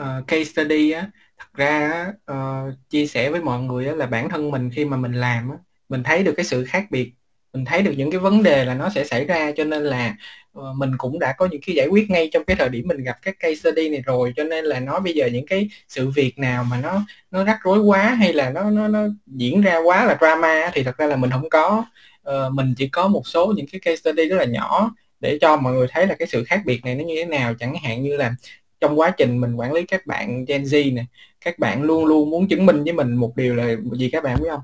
uh, 0.00 0.26
case 0.26 0.44
study 0.44 0.90
á, 0.90 1.06
thật 1.38 1.48
ra 1.54 2.06
uh, 2.32 2.74
chia 2.90 3.06
sẻ 3.06 3.30
với 3.30 3.40
mọi 3.40 3.60
người 3.60 3.84
là 3.84 4.06
bản 4.06 4.28
thân 4.28 4.50
mình 4.50 4.70
khi 4.70 4.84
mà 4.84 4.96
mình 4.96 5.12
làm 5.12 5.50
mình 5.88 6.02
thấy 6.02 6.22
được 6.22 6.32
cái 6.36 6.44
sự 6.44 6.64
khác 6.64 6.86
biệt 6.90 7.12
mình 7.52 7.64
thấy 7.64 7.82
được 7.82 7.92
những 7.96 8.10
cái 8.10 8.20
vấn 8.20 8.42
đề 8.42 8.64
là 8.64 8.74
nó 8.74 8.90
sẽ 8.90 9.04
xảy 9.04 9.24
ra 9.24 9.52
cho 9.56 9.64
nên 9.64 9.82
là 9.84 10.16
ờ, 10.52 10.72
mình 10.72 10.90
cũng 10.98 11.18
đã 11.18 11.32
có 11.38 11.48
những 11.50 11.60
cái 11.66 11.74
giải 11.76 11.86
quyết 11.88 12.10
ngay 12.10 12.30
trong 12.32 12.44
cái 12.44 12.56
thời 12.56 12.68
điểm 12.68 12.88
mình 12.88 13.04
gặp 13.04 13.16
các 13.22 13.36
case 13.40 13.54
study 13.54 13.88
này 13.88 14.02
rồi. 14.06 14.32
Cho 14.36 14.44
nên 14.44 14.64
là 14.64 14.80
nói 14.80 15.00
bây 15.00 15.14
giờ 15.14 15.26
những 15.26 15.46
cái 15.46 15.68
sự 15.88 16.10
việc 16.10 16.38
nào 16.38 16.64
mà 16.64 16.80
nó 16.80 17.02
nó 17.30 17.44
rắc 17.44 17.58
rối 17.64 17.78
quá 17.78 18.14
hay 18.14 18.32
là 18.32 18.50
nó 18.50 18.70
nó 18.70 18.88
nó 18.88 19.06
diễn 19.26 19.60
ra 19.60 19.78
quá 19.78 20.04
là 20.04 20.16
drama 20.20 20.70
thì 20.74 20.82
thật 20.82 20.98
ra 20.98 21.06
là 21.06 21.16
mình 21.16 21.30
không 21.30 21.50
có. 21.50 21.84
Uh, 22.28 22.52
mình 22.52 22.74
chỉ 22.76 22.88
có 22.88 23.08
một 23.08 23.22
số 23.28 23.52
những 23.56 23.66
cái 23.72 23.80
case 23.80 23.96
study 23.96 24.28
rất 24.28 24.36
là 24.36 24.44
nhỏ 24.44 24.94
để 25.20 25.38
cho 25.40 25.56
mọi 25.56 25.72
người 25.72 25.86
thấy 25.90 26.06
là 26.06 26.14
cái 26.14 26.28
sự 26.28 26.44
khác 26.44 26.62
biệt 26.66 26.84
này 26.84 26.94
nó 26.94 27.04
như 27.04 27.14
thế 27.16 27.24
nào. 27.24 27.54
Chẳng 27.54 27.74
hạn 27.82 28.02
như 28.02 28.16
là 28.16 28.34
trong 28.80 29.00
quá 29.00 29.10
trình 29.10 29.40
mình 29.40 29.54
quản 29.54 29.72
lý 29.72 29.82
các 29.82 30.06
bạn 30.06 30.44
Gen 30.44 30.62
Z 30.62 30.94
này 30.94 31.06
các 31.44 31.58
bạn 31.58 31.82
luôn 31.82 32.06
luôn 32.06 32.30
muốn 32.30 32.48
chứng 32.48 32.66
minh 32.66 32.84
với 32.84 32.92
mình 32.92 33.14
một 33.14 33.36
điều 33.36 33.54
là 33.54 33.74
gì 33.92 34.10
các 34.12 34.24
bạn 34.24 34.36
biết 34.42 34.48
không? 34.50 34.60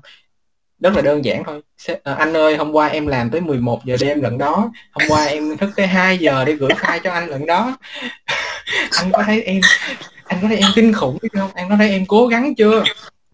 Rất 0.79 0.95
là 0.95 1.01
đơn 1.01 1.25
giản 1.25 1.43
thôi. 1.43 1.61
À, 2.03 2.13
anh 2.13 2.37
ơi 2.37 2.57
hôm 2.57 2.71
qua 2.71 2.87
em 2.87 3.07
làm 3.07 3.29
tới 3.29 3.41
11 3.41 3.85
giờ 3.85 3.97
đêm 3.99 4.21
lần 4.21 4.37
đó. 4.37 4.71
Hôm 4.91 5.09
qua 5.09 5.25
em 5.25 5.57
thức 5.57 5.69
tới 5.75 5.87
2 5.87 6.17
giờ 6.17 6.45
để 6.45 6.53
gửi 6.53 6.69
file 6.69 6.99
cho 7.03 7.11
anh 7.11 7.29
lần 7.29 7.45
đó. 7.45 7.77
Anh 8.97 9.11
có 9.11 9.23
thấy 9.25 9.41
em 9.41 9.61
anh 10.23 10.39
có 10.41 10.47
thấy 10.47 10.57
em 10.57 10.69
kinh 10.75 10.93
khủng 10.93 11.17
không? 11.33 11.49
Anh 11.53 11.69
có 11.69 11.75
thấy 11.77 11.89
em 11.89 12.05
cố 12.05 12.27
gắng 12.27 12.55
chưa? 12.55 12.83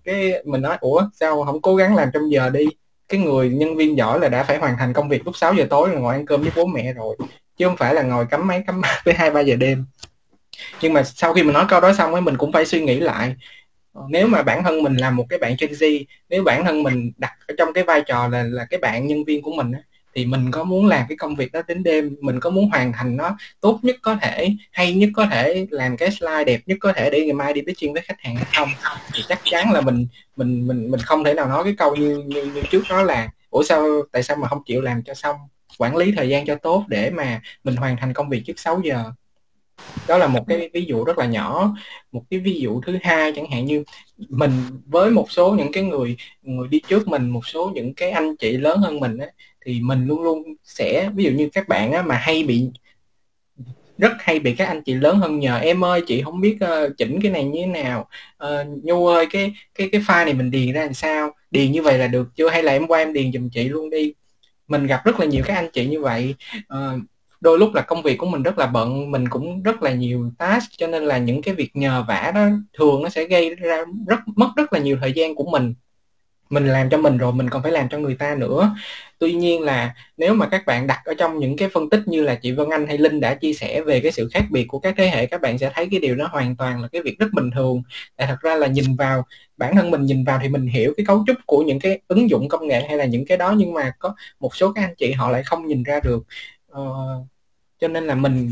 Cái 0.04 0.34
mình 0.46 0.62
nói 0.62 0.78
ủa 0.80 1.04
sao 1.20 1.44
không 1.44 1.62
cố 1.62 1.76
gắng 1.76 1.96
làm 1.96 2.10
trong 2.14 2.32
giờ 2.32 2.50
đi? 2.50 2.66
Cái 3.10 3.20
người 3.20 3.50
nhân 3.50 3.76
viên 3.76 3.98
giỏi 3.98 4.20
là 4.20 4.30
đã 4.30 4.44
phải 4.44 4.58
hoàn 4.58 4.78
thành 4.78 4.94
công 4.94 5.10
việc 5.10 5.26
lúc 5.26 5.38
6 5.38 5.54
giờ 5.54 5.68
tối 5.70 5.90
là 5.90 6.00
ngồi 6.00 6.16
ăn 6.16 6.26
cơm 6.26 6.42
với 6.42 6.52
bố 6.56 6.66
mẹ 6.66 6.94
rồi 6.94 7.16
chứ 7.58 7.68
không 7.68 7.78
phải 7.78 7.94
là 7.94 8.02
ngồi 8.02 8.26
cắm 8.26 8.48
máy 8.48 8.64
cắm 8.68 8.82
tới 9.06 9.14
hai 9.14 9.32
ba 9.32 9.42
giờ 9.42 9.56
đêm 9.56 9.86
nhưng 10.82 10.94
mà 10.94 11.04
sau 11.04 11.34
khi 11.34 11.44
mình 11.44 11.54
nói 11.54 11.66
câu 11.70 11.82
đó 11.82 11.94
xong 11.94 12.14
ấy 12.14 12.22
mình 12.22 12.38
cũng 12.38 12.52
phải 12.52 12.66
suy 12.66 12.82
nghĩ 12.82 13.00
lại. 13.00 13.36
Ờ, 13.94 14.02
nếu 14.10 14.28
mà 14.28 14.44
bản 14.44 14.64
thân 14.64 14.84
mình 14.84 14.98
là 14.98 15.12
một 15.12 15.26
cái 15.30 15.40
bạn 15.40 15.56
Gen 15.60 15.72
Z 15.72 16.04
nếu 16.30 16.44
bản 16.44 16.66
thân 16.66 16.84
mình 16.84 17.12
đặt 17.18 17.34
ở 17.48 17.56
trong 17.58 17.74
cái 17.74 17.84
vai 17.84 18.02
trò 18.08 18.28
là 18.28 18.44
là 18.44 18.66
cái 18.70 18.80
bạn 18.80 19.08
nhân 19.08 19.24
viên 19.24 19.42
của 19.42 19.52
mình 19.52 19.72
ấy, 19.72 19.82
thì 20.16 20.26
mình 20.26 20.52
có 20.52 20.64
muốn 20.64 20.88
làm 20.88 21.06
cái 21.10 21.18
công 21.18 21.36
việc 21.36 21.52
đó 21.52 21.62
đến 21.68 21.84
đêm 21.84 22.16
mình 22.22 22.40
có 22.40 22.50
muốn 22.50 22.70
hoàn 22.70 22.94
thành 22.94 23.18
nó 23.18 23.38
tốt 23.62 23.80
nhất 23.82 23.96
có 24.02 24.16
thể 24.22 24.50
hay 24.72 24.94
nhất 24.94 25.10
có 25.16 25.26
thể 25.32 25.68
làm 25.70 25.98
cái 25.98 26.12
slide 26.12 26.44
đẹp 26.44 26.62
nhất 26.66 26.78
có 26.82 26.94
thể 26.94 27.10
để 27.10 27.22
ngày 27.26 27.34
mai 27.34 27.54
đi 27.54 27.62
pitching 27.62 27.94
với 27.94 28.02
khách 28.02 28.22
hàng 28.22 28.36
hay 28.36 28.46
không 28.56 28.70
thì 29.14 29.24
chắc 29.30 29.40
chắn 29.44 29.72
là 29.72 29.82
mình 29.82 30.08
mình 30.36 30.68
mình 30.68 30.92
mình 30.92 31.00
không 31.00 31.24
thể 31.24 31.34
nào 31.34 31.48
nói 31.48 31.64
cái 31.64 31.76
câu 31.78 31.96
như 31.96 32.24
như, 32.26 32.44
như 32.44 32.62
trước 32.72 32.84
đó 32.90 33.04
là 33.04 33.30
ủa 33.50 33.64
sao 33.64 33.88
tại 34.12 34.24
sao 34.24 34.38
mà 34.38 34.48
không 34.48 34.64
chịu 34.66 34.82
làm 34.82 35.04
cho 35.04 35.14
xong? 35.14 35.36
Quản 35.78 35.96
lý 35.96 36.12
thời 36.18 36.30
gian 36.30 36.46
cho 36.46 36.56
tốt 36.56 36.86
để 36.88 37.10
mà 37.10 37.42
mình 37.64 37.76
hoàn 37.76 37.98
thành 37.98 38.14
công 38.14 38.30
việc 38.30 38.44
trước 38.46 38.60
6 38.60 38.82
giờ 38.84 39.12
đó 40.08 40.18
là 40.18 40.28
một 40.28 40.44
cái 40.48 40.70
ví 40.74 40.86
dụ 40.86 41.04
rất 41.04 41.18
là 41.18 41.26
nhỏ 41.26 41.76
một 42.12 42.24
cái 42.30 42.40
ví 42.40 42.60
dụ 42.60 42.82
thứ 42.82 42.98
hai 43.02 43.32
chẳng 43.36 43.52
hạn 43.52 43.66
như 43.66 43.84
mình 44.30 44.52
với 44.86 45.12
một 45.12 45.32
số 45.32 45.52
những 45.52 45.72
cái 45.72 45.84
người 45.84 46.18
người 46.42 46.68
đi 46.68 46.82
trước 46.88 47.08
mình 47.08 47.30
một 47.30 47.48
số 47.48 47.72
những 47.76 47.94
cái 47.94 48.12
anh 48.12 48.36
chị 48.36 48.58
lớn 48.58 48.80
hơn 48.80 49.00
mình 49.00 49.18
á, 49.18 49.28
thì 49.66 49.80
mình 49.82 50.08
luôn 50.08 50.24
luôn 50.24 50.44
sẽ 50.64 51.10
ví 51.16 51.24
dụ 51.24 51.32
như 51.32 51.50
các 51.54 51.68
bạn 51.68 51.92
á, 51.92 52.02
mà 52.02 52.16
hay 52.16 52.44
bị 52.44 52.68
rất 53.98 54.12
hay 54.20 54.40
bị 54.40 54.56
các 54.56 54.68
anh 54.68 54.82
chị 54.84 54.94
lớn 54.94 55.18
hơn 55.18 55.40
nhờ 55.40 55.58
em 55.58 55.84
ơi 55.84 56.04
chị 56.08 56.22
không 56.22 56.42
biết 56.42 56.58
uh, 56.64 56.98
chỉnh 56.98 57.20
cái 57.22 57.32
này 57.32 57.44
như 57.44 57.62
thế 57.62 57.84
nào 57.84 58.10
uh, 58.44 58.84
nhu 58.84 59.08
ơi 59.08 59.28
cái 59.32 59.54
cái 59.76 59.90
cái 59.92 60.02
file 60.02 60.26
này 60.26 60.34
mình 60.34 60.52
điền 60.52 60.74
ra 60.74 60.82
làm 60.84 60.94
sao 60.94 61.32
điền 61.52 61.72
như 61.72 61.82
vậy 61.82 61.98
là 61.98 62.08
được 62.08 62.28
chưa? 62.36 62.50
Hay 62.50 62.64
là 62.64 62.72
em 62.72 62.88
qua 62.88 63.00
em 63.00 63.14
điền 63.14 63.32
giùm 63.34 63.50
chị 63.50 63.70
luôn 63.70 63.90
đi. 63.90 64.14
Mình 64.68 64.88
gặp 64.88 65.06
rất 65.06 65.20
là 65.20 65.26
nhiều 65.26 65.44
các 65.46 65.56
anh 65.56 65.70
chị 65.74 65.86
như 65.86 66.02
vậy 66.02 66.36
uh, 66.74 67.02
đôi 67.42 67.60
lúc 67.60 67.74
là 67.74 67.82
công 67.82 68.02
việc 68.02 68.18
của 68.18 68.26
mình 68.26 68.44
rất 68.44 68.58
là 68.58 68.68
bận 68.68 69.12
mình 69.12 69.30
cũng 69.30 69.64
rất 69.64 69.84
là 69.84 69.94
nhiều 69.94 70.32
task 70.38 70.72
cho 70.78 70.88
nên 70.88 71.04
là 71.04 71.18
những 71.18 71.42
cái 71.42 71.56
việc 71.56 71.76
nhờ 71.76 72.06
vả 72.08 72.32
đó 72.36 72.48
thường 72.78 73.04
nó 73.04 73.10
sẽ 73.10 73.26
gây 73.26 73.56
ra 73.56 73.84
rất 74.08 74.20
mất 74.36 74.50
rất 74.56 74.74
là 74.74 74.80
nhiều 74.80 74.98
thời 75.02 75.14
gian 75.14 75.36
của 75.36 75.46
mình. 75.52 75.74
Mình 76.50 76.68
làm 76.68 76.90
cho 76.90 76.98
mình 76.98 77.18
rồi 77.18 77.34
mình 77.34 77.50
còn 77.50 77.64
phải 77.64 77.72
làm 77.72 77.90
cho 77.90 77.98
người 77.98 78.16
ta 78.16 78.36
nữa. 78.36 78.76
Tuy 79.20 79.34
nhiên 79.34 79.62
là 79.62 79.96
nếu 80.18 80.34
mà 80.34 80.48
các 80.48 80.66
bạn 80.66 80.88
đặt 80.88 81.02
ở 81.06 81.14
trong 81.14 81.40
những 81.40 81.58
cái 81.58 81.70
phân 81.70 81.90
tích 81.90 82.02
như 82.06 82.24
là 82.24 82.36
chị 82.36 82.52
Vân 82.52 82.70
Anh 82.70 82.88
hay 82.88 82.98
Linh 82.98 83.20
đã 83.20 83.36
chia 83.36 83.54
sẻ 83.54 83.82
về 83.82 84.00
cái 84.00 84.12
sự 84.12 84.30
khác 84.34 84.44
biệt 84.52 84.66
của 84.68 84.80
các 84.80 84.94
thế 84.98 85.10
hệ 85.10 85.26
các 85.26 85.42
bạn 85.42 85.58
sẽ 85.58 85.72
thấy 85.74 85.88
cái 85.92 86.00
điều 86.00 86.16
đó 86.16 86.28
hoàn 86.32 86.56
toàn 86.56 86.82
là 86.82 86.88
cái 86.88 87.02
việc 87.02 87.20
rất 87.20 87.28
bình 87.34 87.50
thường. 87.56 87.84
Tại 88.18 88.28
thật 88.28 88.38
ra 88.42 88.56
là 88.56 88.68
nhìn 88.68 88.96
vào 88.96 89.26
bản 89.58 89.76
thân 89.76 89.92
mình 89.92 90.06
nhìn 90.06 90.24
vào 90.24 90.40
thì 90.42 90.50
mình 90.50 90.66
hiểu 90.68 90.94
cái 90.98 91.06
cấu 91.06 91.24
trúc 91.28 91.38
của 91.46 91.64
những 91.64 91.80
cái 91.80 92.00
ứng 92.08 92.30
dụng 92.30 92.50
công 92.50 92.68
nghệ 92.68 92.88
hay 92.88 92.98
là 92.98 93.06
những 93.06 93.26
cái 93.26 93.38
đó 93.38 93.54
nhưng 93.58 93.74
mà 93.74 93.92
có 94.00 94.16
một 94.40 94.56
số 94.56 94.74
các 94.74 94.82
anh 94.82 94.96
chị 94.98 95.12
họ 95.12 95.32
lại 95.32 95.44
không 95.44 95.68
nhìn 95.68 95.84
ra 95.84 96.00
được. 96.04 96.24
Uh, 96.72 97.28
cho 97.82 97.88
nên 97.88 98.04
là 98.08 98.16
mình 98.16 98.52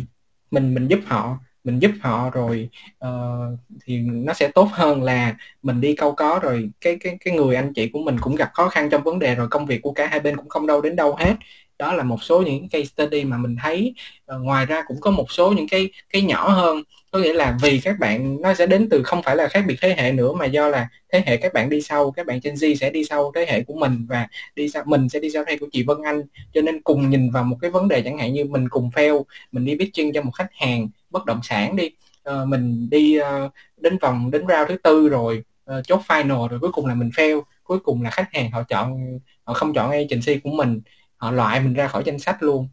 mình 0.51 0.73
mình 0.73 0.87
giúp 0.87 0.99
họ 1.05 1.37
mình 1.63 1.79
giúp 1.79 1.91
họ 2.01 2.29
rồi 2.29 2.69
uh, 3.05 3.59
thì 3.85 3.97
nó 3.97 4.33
sẽ 4.33 4.47
tốt 4.55 4.67
hơn 4.71 5.03
là 5.03 5.37
mình 5.63 5.81
đi 5.81 5.95
câu 5.95 6.11
có 6.15 6.39
rồi 6.43 6.69
cái 6.81 6.97
cái 6.99 7.17
cái 7.25 7.33
người 7.33 7.55
anh 7.55 7.73
chị 7.73 7.89
của 7.93 7.99
mình 7.99 8.17
cũng 8.21 8.35
gặp 8.35 8.51
khó 8.53 8.69
khăn 8.69 8.89
trong 8.89 9.03
vấn 9.03 9.19
đề 9.19 9.35
rồi 9.35 9.47
công 9.51 9.65
việc 9.65 9.81
của 9.81 9.91
cả 9.91 10.07
hai 10.07 10.19
bên 10.19 10.37
cũng 10.37 10.49
không 10.49 10.67
đâu 10.67 10.81
đến 10.81 10.95
đâu 10.95 11.15
hết 11.15 11.35
đó 11.79 11.93
là 11.93 12.03
một 12.03 12.23
số 12.23 12.41
những 12.41 12.69
cái 12.69 12.81
case 12.81 12.85
study 13.05 13.23
mà 13.23 13.37
mình 13.37 13.55
thấy 13.63 13.93
uh, 14.35 14.41
ngoài 14.41 14.65
ra 14.65 14.83
cũng 14.87 15.01
có 15.01 15.11
một 15.11 15.31
số 15.31 15.51
những 15.51 15.67
cái 15.67 15.89
cái 16.09 16.21
nhỏ 16.21 16.49
hơn. 16.49 16.83
Có 17.11 17.19
nghĩa 17.19 17.33
là 17.33 17.57
vì 17.61 17.79
các 17.79 17.99
bạn 17.99 18.41
nó 18.41 18.53
sẽ 18.53 18.65
đến 18.65 18.89
từ 18.89 19.03
không 19.03 19.21
phải 19.23 19.35
là 19.35 19.47
khác 19.47 19.63
biệt 19.67 19.75
thế 19.81 19.95
hệ 19.97 20.11
nữa 20.11 20.33
mà 20.33 20.45
do 20.45 20.67
là 20.67 20.87
thế 21.11 21.23
hệ 21.25 21.37
các 21.37 21.53
bạn 21.53 21.69
đi 21.69 21.81
sau 21.81 22.11
các 22.11 22.25
bạn 22.25 22.39
Gen 22.43 22.53
Z 22.55 22.75
sẽ 22.75 22.89
đi 22.89 23.03
sau 23.03 23.31
thế 23.35 23.45
hệ 23.49 23.63
của 23.63 23.73
mình 23.73 24.05
và 24.09 24.27
đi 24.55 24.69
sau 24.69 24.83
mình 24.85 25.09
sẽ 25.09 25.19
đi 25.19 25.29
sau 25.29 25.43
thế 25.47 25.51
hệ 25.51 25.57
của 25.57 25.67
chị 25.71 25.83
Vân 25.83 25.97
Anh. 26.05 26.21
Cho 26.53 26.61
nên 26.61 26.81
cùng 26.81 27.09
nhìn 27.09 27.31
vào 27.31 27.43
một 27.43 27.57
cái 27.61 27.71
vấn 27.71 27.87
đề 27.87 28.01
chẳng 28.01 28.17
hạn 28.17 28.33
như 28.33 28.45
mình 28.45 28.69
cùng 28.69 28.89
fail 28.95 29.23
mình 29.51 29.65
đi 29.65 29.75
pitching 29.79 30.13
cho 30.13 30.21
một 30.21 30.31
khách 30.31 30.49
hàng 30.51 30.89
bất 31.09 31.25
động 31.25 31.39
sản 31.43 31.75
đi 31.75 31.89
uh, 32.29 32.47
mình 32.47 32.87
đi 32.91 33.19
uh, 33.19 33.51
đến 33.77 33.97
vòng 33.97 34.31
đến 34.31 34.41
round 34.41 34.69
thứ 34.69 34.77
tư 34.77 35.09
rồi 35.09 35.43
uh, 35.71 35.87
chốt 35.87 36.01
final 36.07 36.47
rồi 36.47 36.59
cuối 36.59 36.71
cùng 36.71 36.85
là 36.85 36.95
mình 36.95 37.09
fail. 37.15 37.41
Cuối 37.63 37.79
cùng 37.79 38.01
là 38.01 38.09
khách 38.09 38.33
hàng 38.33 38.51
họ 38.51 38.63
chọn 38.63 39.19
họ 39.43 39.53
không 39.53 39.73
chọn 39.73 39.91
agency 39.91 40.39
của 40.43 40.49
mình 40.49 40.81
họ 41.19 41.31
loại 41.31 41.61
mình 41.61 41.73
ra 41.75 41.87
khỏi 41.87 42.03
danh 42.05 42.19
sách 42.19 42.43
luôn. 42.43 42.69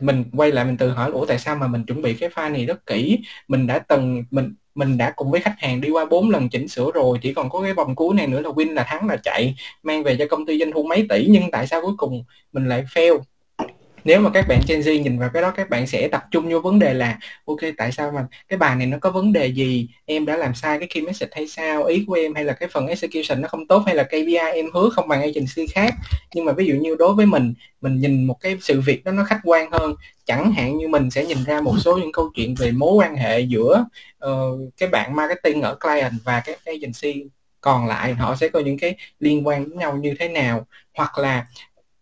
Mình 0.00 0.24
quay 0.36 0.52
lại 0.52 0.64
mình 0.64 0.76
tự 0.76 0.90
hỏi 0.90 1.10
ủa, 1.10 1.26
tại 1.26 1.38
sao 1.38 1.56
mà 1.56 1.66
mình 1.68 1.84
chuẩn 1.86 2.02
bị 2.02 2.14
cái 2.14 2.28
file 2.30 2.52
này 2.52 2.66
rất 2.66 2.86
kỹ? 2.86 3.18
Mình 3.48 3.66
đã 3.66 3.78
từng, 3.78 4.24
mình 4.30 4.54
mình 4.74 4.98
đã 4.98 5.12
cùng 5.16 5.30
với 5.30 5.40
khách 5.40 5.54
hàng 5.58 5.80
đi 5.80 5.90
qua 5.90 6.04
bốn 6.06 6.30
lần 6.30 6.48
chỉnh 6.50 6.68
sửa 6.68 6.90
rồi, 6.94 7.18
chỉ 7.22 7.34
còn 7.34 7.50
có 7.50 7.62
cái 7.62 7.74
vòng 7.74 7.94
cuối 7.96 8.14
này 8.16 8.26
nữa 8.26 8.40
là 8.40 8.50
win 8.50 8.72
là 8.74 8.84
thắng 8.88 9.08
là 9.08 9.16
chạy, 9.16 9.56
mang 9.82 10.02
về 10.04 10.16
cho 10.18 10.26
công 10.30 10.46
ty 10.46 10.58
doanh 10.58 10.72
thu 10.72 10.82
mấy 10.84 11.06
tỷ, 11.08 11.26
nhưng 11.30 11.50
tại 11.52 11.66
sao 11.66 11.80
cuối 11.82 11.94
cùng 11.98 12.24
mình 12.52 12.68
lại 12.68 12.84
fail? 12.94 13.20
Nếu 14.04 14.20
mà 14.20 14.30
các 14.34 14.48
bạn 14.48 14.60
Gen 14.68 14.80
Z 14.80 15.02
nhìn 15.02 15.18
vào 15.18 15.30
cái 15.32 15.42
đó 15.42 15.50
các 15.50 15.70
bạn 15.70 15.86
sẽ 15.86 16.08
tập 16.08 16.24
trung 16.30 16.48
vô 16.50 16.60
vấn 16.60 16.78
đề 16.78 16.94
là 16.94 17.18
ok 17.44 17.58
tại 17.76 17.92
sao 17.92 18.12
mà 18.14 18.26
cái 18.48 18.56
bài 18.56 18.76
này 18.76 18.86
nó 18.86 18.98
có 19.00 19.10
vấn 19.10 19.32
đề 19.32 19.46
gì? 19.46 19.88
Em 20.06 20.26
đã 20.26 20.36
làm 20.36 20.54
sai 20.54 20.78
cái 20.78 20.88
key 20.88 21.02
message 21.02 21.32
hay 21.34 21.46
sao? 21.46 21.84
Ý 21.84 22.04
của 22.06 22.14
em 22.14 22.34
hay 22.34 22.44
là 22.44 22.52
cái 22.52 22.68
phần 22.72 22.86
execution 22.86 23.40
nó 23.40 23.48
không 23.48 23.66
tốt 23.66 23.82
hay 23.86 23.94
là 23.94 24.02
KPI 24.02 24.36
em 24.54 24.66
hứa 24.74 24.90
không 24.90 25.08
bằng 25.08 25.22
agency 25.22 25.66
khác? 25.72 25.94
Nhưng 26.34 26.44
mà 26.44 26.52
ví 26.52 26.66
dụ 26.66 26.74
như 26.74 26.96
đối 26.98 27.14
với 27.14 27.26
mình 27.26 27.54
mình 27.80 28.00
nhìn 28.00 28.24
một 28.24 28.40
cái 28.40 28.56
sự 28.60 28.80
việc 28.80 29.04
đó 29.04 29.12
nó 29.12 29.24
khách 29.24 29.40
quan 29.44 29.70
hơn 29.70 29.94
chẳng 30.24 30.52
hạn 30.52 30.78
như 30.78 30.88
mình 30.88 31.10
sẽ 31.10 31.26
nhìn 31.26 31.44
ra 31.44 31.60
một 31.60 31.74
số 31.78 31.96
những 31.98 32.12
câu 32.12 32.30
chuyện 32.34 32.54
về 32.58 32.72
mối 32.72 32.94
quan 32.94 33.16
hệ 33.16 33.40
giữa 33.40 33.84
uh, 34.26 34.60
cái 34.76 34.88
bạn 34.88 35.16
marketing 35.16 35.62
ở 35.62 35.74
client 35.74 36.12
và 36.24 36.42
cái 36.46 36.56
agency 36.64 37.24
còn 37.60 37.86
lại 37.86 38.14
họ 38.14 38.36
sẽ 38.36 38.48
có 38.48 38.60
những 38.60 38.78
cái 38.78 38.96
liên 39.20 39.46
quan 39.46 39.64
với 39.64 39.76
nhau 39.76 39.96
như 39.96 40.14
thế 40.18 40.28
nào? 40.28 40.66
Hoặc 40.94 41.18
là 41.18 41.46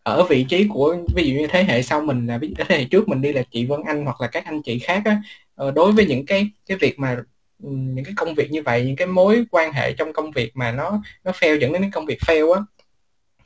ở 0.02 0.24
vị 0.24 0.44
trí 0.48 0.66
của, 0.68 0.96
ví 1.14 1.24
dụ 1.28 1.34
như 1.34 1.46
thế 1.46 1.64
hệ 1.64 1.82
sau 1.82 2.00
mình 2.02 2.26
là 2.26 2.40
thế 2.58 2.64
hệ 2.68 2.84
trước 2.84 3.08
mình 3.08 3.22
đi 3.22 3.32
là 3.32 3.42
chị 3.50 3.66
Vân 3.66 3.80
Anh 3.86 4.04
hoặc 4.04 4.20
là 4.20 4.26
các 4.26 4.44
anh 4.44 4.62
chị 4.62 4.78
khác 4.78 5.02
á 5.04 5.22
ờ, 5.54 5.70
đối 5.70 5.92
với 5.92 6.06
những 6.06 6.26
cái 6.26 6.50
cái 6.66 6.76
việc 6.76 6.98
mà 6.98 7.16
ừ, 7.62 7.68
những 7.70 8.04
cái 8.04 8.14
công 8.16 8.34
việc 8.34 8.50
như 8.50 8.62
vậy, 8.62 8.84
những 8.86 8.96
cái 8.96 9.06
mối 9.06 9.44
quan 9.50 9.72
hệ 9.72 9.92
trong 9.92 10.12
công 10.12 10.30
việc 10.30 10.56
mà 10.56 10.72
nó 10.72 11.02
nó 11.24 11.32
fail 11.32 11.58
dẫn 11.58 11.72
đến 11.72 11.82
cái 11.82 11.90
công 11.94 12.06
việc 12.06 12.18
fail 12.20 12.52
á, 12.52 12.60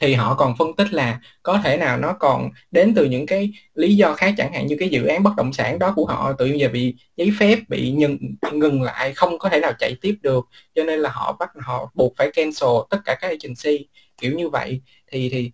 thì 0.01 0.15
họ 0.15 0.35
còn 0.35 0.57
phân 0.59 0.77
tích 0.77 0.93
là 0.93 1.21
có 1.43 1.61
thể 1.65 1.77
nào 1.77 1.99
nó 1.99 2.13
còn 2.21 2.51
đến 2.71 2.95
từ 2.95 3.05
những 3.05 3.27
cái 3.27 3.53
lý 3.75 3.97
do 3.97 4.15
khác, 4.15 4.35
chẳng 4.37 4.53
hạn 4.53 4.67
như 4.67 4.77
cái 4.81 4.89
dự 4.89 5.07
án 5.07 5.23
bất 5.23 5.31
động 5.37 5.53
sản 5.53 5.79
đó 5.79 5.93
của 5.97 6.07
họ 6.07 6.33
tự 6.39 6.47
nhiên 6.47 6.59
giờ 6.61 6.69
bị 6.69 6.95
giấy 7.17 7.33
phép, 7.39 7.59
bị 7.69 7.93
ngừng 7.93 8.19
ngừng 8.53 8.83
lại, 8.83 9.13
không 9.15 9.39
có 9.39 9.49
thể 9.49 9.61
nào 9.61 9.73
chạy 9.79 9.97
tiếp 10.01 10.15
được, 10.23 10.47
cho 10.75 10.85
nên 10.85 11.01
là 11.01 11.11
họ 11.11 11.37
bắt, 11.39 11.51
họ 11.61 11.91
buộc 11.95 12.15
phải 12.17 12.31
cancel 12.33 12.71
tất 12.91 12.99
cả 13.05 13.17
các 13.21 13.29
agency, 13.29 13.89
kiểu 14.19 14.33
như 14.33 14.49
vậy. 14.49 14.81
Thì 15.13 15.29
thì 15.31 15.53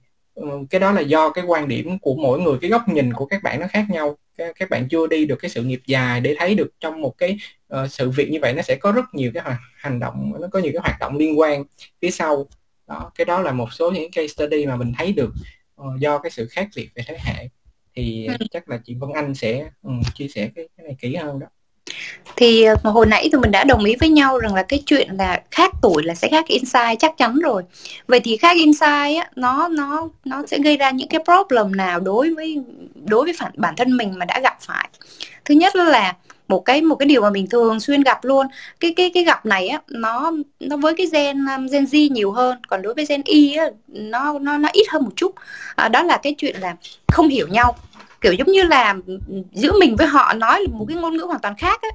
cái 0.70 0.80
đó 0.80 0.92
là 0.92 1.00
do 1.00 1.30
cái 1.30 1.44
quan 1.44 1.68
điểm 1.68 1.98
của 1.98 2.14
mỗi 2.14 2.40
người 2.40 2.58
cái 2.60 2.70
góc 2.70 2.88
nhìn 2.88 3.12
của 3.12 3.26
các 3.26 3.42
bạn 3.42 3.60
nó 3.60 3.66
khác 3.70 3.86
nhau. 3.90 4.16
Các, 4.36 4.54
các 4.58 4.70
bạn 4.70 4.88
chưa 4.88 5.06
đi 5.06 5.24
được 5.26 5.36
cái 5.36 5.50
sự 5.50 5.62
nghiệp 5.62 5.80
dài 5.86 6.20
để 6.20 6.34
thấy 6.38 6.54
được 6.54 6.72
trong 6.80 7.00
một 7.00 7.18
cái 7.18 7.38
uh, 7.74 7.90
sự 7.90 8.10
việc 8.10 8.30
như 8.30 8.38
vậy 8.42 8.52
nó 8.52 8.62
sẽ 8.62 8.76
có 8.76 8.92
rất 8.92 9.04
nhiều 9.12 9.30
cái 9.34 9.42
hành 9.74 10.00
động 10.00 10.32
nó 10.40 10.48
có 10.52 10.58
nhiều 10.58 10.72
cái 10.72 10.80
hoạt 10.82 11.00
động 11.00 11.16
liên 11.16 11.38
quan 11.38 11.64
phía 12.02 12.10
sau. 12.10 12.46
Đó 12.86 13.10
cái 13.14 13.24
đó 13.24 13.40
là 13.40 13.52
một 13.52 13.72
số 13.72 13.90
những 13.90 14.10
case 14.10 14.28
study 14.28 14.66
mà 14.66 14.76
mình 14.76 14.92
thấy 14.98 15.12
được 15.12 15.32
uh, 15.80 16.00
do 16.00 16.18
cái 16.18 16.30
sự 16.30 16.46
khác 16.50 16.68
biệt 16.76 16.88
về 16.94 17.02
thế 17.06 17.16
hệ. 17.18 17.48
Thì 17.94 18.26
ừ. 18.26 18.34
chắc 18.50 18.68
là 18.68 18.80
chị 18.84 18.94
Vân 18.94 19.10
Anh 19.12 19.34
sẽ 19.34 19.70
um, 19.82 20.02
chia 20.14 20.28
sẻ 20.28 20.50
cái, 20.54 20.68
cái 20.76 20.84
này 20.84 20.96
kỹ 21.00 21.14
hơn 21.14 21.38
đó 21.38 21.46
thì 22.36 22.64
ờ, 22.64 22.74
hồi 22.84 23.06
nãy 23.06 23.28
thì 23.32 23.38
mình 23.38 23.50
đã 23.50 23.64
đồng 23.64 23.84
ý 23.84 23.96
với 24.00 24.08
nhau 24.08 24.38
rằng 24.38 24.54
là 24.54 24.62
cái 24.62 24.82
chuyện 24.86 25.08
là 25.18 25.42
khác 25.50 25.70
tuổi 25.82 26.02
là 26.02 26.14
sẽ 26.14 26.28
khác 26.30 26.46
insight 26.46 26.98
chắc 26.98 27.16
chắn 27.18 27.38
rồi. 27.38 27.62
Vậy 28.06 28.20
thì 28.20 28.36
khác 28.36 28.56
insight 28.56 29.18
á 29.22 29.30
nó 29.36 29.68
nó 29.68 30.08
nó 30.24 30.42
sẽ 30.46 30.58
gây 30.58 30.76
ra 30.76 30.90
những 30.90 31.08
cái 31.08 31.20
problem 31.24 31.76
nào 31.76 32.00
đối 32.00 32.34
với 32.34 32.58
đối 32.94 33.24
với 33.24 33.34
phản 33.38 33.52
bản 33.56 33.74
thân 33.76 33.96
mình 33.96 34.18
mà 34.18 34.24
đã 34.24 34.40
gặp 34.42 34.56
phải? 34.60 34.88
Thứ 35.44 35.54
nhất 35.54 35.76
là 35.76 36.14
một 36.48 36.60
cái 36.64 36.82
một 36.82 36.94
cái 36.94 37.06
điều 37.06 37.22
mà 37.22 37.30
mình 37.30 37.46
thường 37.46 37.80
xuyên 37.80 38.02
gặp 38.02 38.24
luôn 38.24 38.46
cái 38.80 38.94
cái 38.96 39.10
cái 39.14 39.24
gặp 39.24 39.46
này 39.46 39.68
á 39.68 39.80
nó 39.88 40.32
nó 40.60 40.76
với 40.76 40.94
cái 40.96 41.06
gen 41.12 41.46
um, 41.56 41.66
gen 41.72 41.84
Z 41.84 42.12
nhiều 42.12 42.32
hơn 42.32 42.58
còn 42.68 42.82
đối 42.82 42.94
với 42.94 43.06
gen 43.08 43.22
Y 43.24 43.54
á 43.54 43.66
nó 43.88 44.38
nó 44.38 44.58
nó 44.58 44.68
ít 44.72 44.84
hơn 44.88 45.04
một 45.04 45.12
chút. 45.16 45.34
À, 45.76 45.88
đó 45.88 46.02
là 46.02 46.20
cái 46.22 46.34
chuyện 46.38 46.56
là 46.60 46.76
không 47.08 47.28
hiểu 47.28 47.48
nhau 47.48 47.76
kiểu 48.22 48.32
giống 48.32 48.52
như 48.52 48.62
là 48.62 48.94
giữa 49.52 49.72
mình 49.80 49.96
với 49.96 50.06
họ 50.06 50.32
nói 50.32 50.66
một 50.72 50.84
cái 50.88 50.96
ngôn 50.96 51.16
ngữ 51.16 51.22
hoàn 51.22 51.40
toàn 51.40 51.54
khác 51.56 51.80
ấy. 51.82 51.92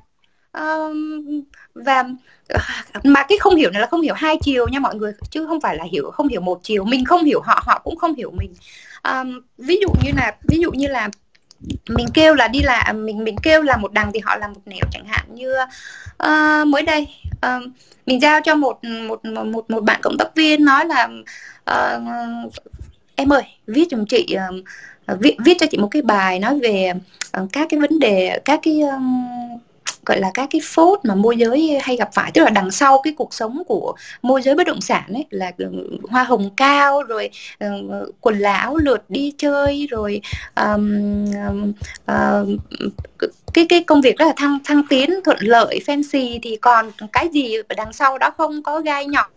và 1.73 2.03
ờ, 2.47 2.59
mà 3.03 3.23
cái 3.23 3.38
không 3.38 3.55
hiểu 3.55 3.71
này 3.71 3.82
là 3.82 3.88
không 3.88 4.01
hiểu 4.01 4.13
hai 4.13 4.38
chiều 4.41 4.67
nha 4.67 4.80
mọi 4.80 4.95
người 4.95 5.11
chứ 5.30 5.45
không 5.47 5.61
phải 5.61 5.75
là 5.75 5.86
hiểu 5.91 6.11
không 6.11 6.28
hiểu 6.28 6.41
một 6.41 6.59
chiều 6.63 6.84
mình 6.84 7.05
không 7.05 7.23
hiểu 7.23 7.41
họ 7.41 7.63
họ 7.65 7.82
cũng 7.84 7.95
không 7.95 8.15
hiểu 8.15 8.32
mình 8.32 8.53
um, 9.03 9.41
ví 9.57 9.80
dụ 9.82 9.89
như 10.03 10.11
là 10.15 10.36
ví 10.43 10.59
dụ 10.59 10.71
như 10.71 10.88
là 10.88 11.09
mình 11.89 12.07
kêu 12.13 12.34
là 12.36 12.47
đi 12.47 12.61
là 12.61 12.93
mình 12.95 13.23
mình 13.23 13.36
kêu 13.43 13.61
là 13.61 13.78
một 13.78 13.93
đằng 13.93 14.11
thì 14.13 14.19
họ 14.19 14.36
làm 14.36 14.53
một 14.53 14.61
nẻo 14.65 14.86
chẳng 14.91 15.05
hạn 15.07 15.25
như 15.30 15.53
uh, 16.23 16.67
mới 16.67 16.84
đây 16.84 17.07
uh, 17.32 17.63
mình 18.05 18.21
giao 18.21 18.41
cho 18.41 18.55
một 18.55 18.80
một 18.84 19.25
một 19.25 19.69
một 19.69 19.84
bạn 19.84 19.99
cộng 20.03 20.17
tác 20.17 20.36
viên 20.36 20.65
nói 20.65 20.86
là 20.86 21.09
uh, 21.71 22.53
em 23.15 23.34
ơi 23.34 23.43
viết 23.67 23.88
giùm 23.91 24.05
chị 24.05 24.36
uh, 24.36 24.65
Ờ, 25.08 25.18
viết 25.20 25.36
viết 25.45 25.58
cho 25.60 25.66
chị 25.72 25.78
một 25.78 25.88
cái 25.91 26.01
bài 26.01 26.39
nói 26.39 26.60
về 26.60 26.93
ờ, 27.32 27.47
các 27.53 27.68
cái 27.70 27.80
vấn 27.80 27.99
đề 27.99 28.39
các 28.45 28.60
cái 28.64 28.82
um, 28.82 29.28
gọi 30.05 30.20
là 30.20 30.32
các 30.34 30.49
cái 30.51 30.62
phốt 30.64 30.99
mà 31.03 31.16
môi 31.16 31.38
giới 31.38 31.80
hay 31.82 31.95
gặp 31.95 32.10
phải 32.14 32.32
tức 32.34 32.43
là 32.43 32.49
đằng 32.49 32.72
sau 32.72 33.01
cái 33.03 33.14
cuộc 33.18 33.34
sống 33.34 33.64
của 33.68 33.93
môi 34.22 34.41
giới 34.41 34.55
bất 34.55 34.68
động 34.68 34.82
sản 34.82 35.14
ấy 35.14 35.26
là 35.30 35.51
ờ, 35.58 35.66
hoa 36.10 36.24
hồng 36.24 36.49
cao 36.58 37.03
rồi 37.03 37.30
uh, 37.66 38.16
quần 38.22 38.39
là 38.39 38.58
áo 38.58 38.78
lượt 38.78 39.10
đi 39.10 39.34
chơi 39.38 39.88
rồi 39.89 40.22
um, 40.55 41.26
uh, 42.12 42.60
cái 43.53 43.66
cái 43.70 43.84
công 43.84 44.01
việc 44.01 44.18
rất 44.18 44.26
là 44.26 44.34
thăng 44.38 44.60
thăng 44.66 44.82
tiến 44.89 45.10
thuận 45.24 45.38
lợi 45.41 45.82
fancy 45.88 46.39
thì 46.41 46.55
còn 46.62 46.91
cái 47.14 47.30
gì 47.34 47.55
đằng 47.78 47.93
sau 47.93 48.18
đó 48.18 48.32
không 48.38 48.64
có 48.64 48.80
gai 48.80 49.05
nhọn. 49.05 49.32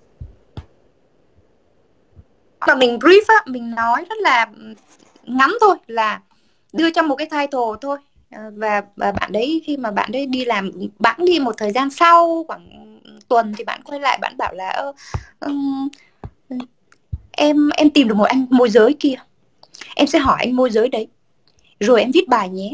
Mà 2.67 2.75
mình 2.75 2.99
brief 2.99 3.23
á 3.29 3.35
mình 3.47 3.71
nói 3.71 4.05
rất 4.09 4.19
là 4.19 4.47
ngắn 5.37 5.51
thôi 5.61 5.77
là 5.87 6.21
đưa 6.73 6.91
cho 6.91 7.03
một 7.03 7.17
cái 7.17 7.29
title 7.31 7.61
thôi. 7.81 7.99
Ờ, 8.31 8.53
và 8.57 8.83
và 8.97 9.13
bạn 9.13 9.33
đấy 9.33 9.63
khi 9.67 9.77
mà 9.77 9.91
bạn 9.91 10.13
đấy 10.13 10.27
đi 10.27 10.45
làm 10.45 10.71
bẵng 10.99 11.25
đi 11.25 11.39
một 11.39 11.55
thời 11.57 11.73
gian 11.73 11.91
sau 11.91 12.45
khoảng 12.49 12.91
tuần 13.29 13.55
thì 13.59 13.65
bạn 13.65 13.83
quay 13.85 14.01
lại 14.01 14.19
bạn 14.23 14.37
bảo 14.37 14.55
là 14.55 14.69
ơ 14.69 14.93
um, 15.41 15.89
em 17.33 17.71
em 17.77 17.91
tìm 17.91 18.09
được 18.09 18.15
một 18.15 18.25
anh 18.25 18.47
môi 18.51 18.71
giới 18.71 18.95
kia. 19.01 19.15
Em 19.97 20.07
sẽ 20.07 20.19
hỏi 20.19 20.37
anh 20.41 20.57
môi 20.57 20.71
giới 20.71 20.89
đấy. 20.89 21.09
Rồi 21.81 22.01
em 22.01 22.11
viết 22.15 22.29
bài 22.29 22.49
nhé 22.49 22.71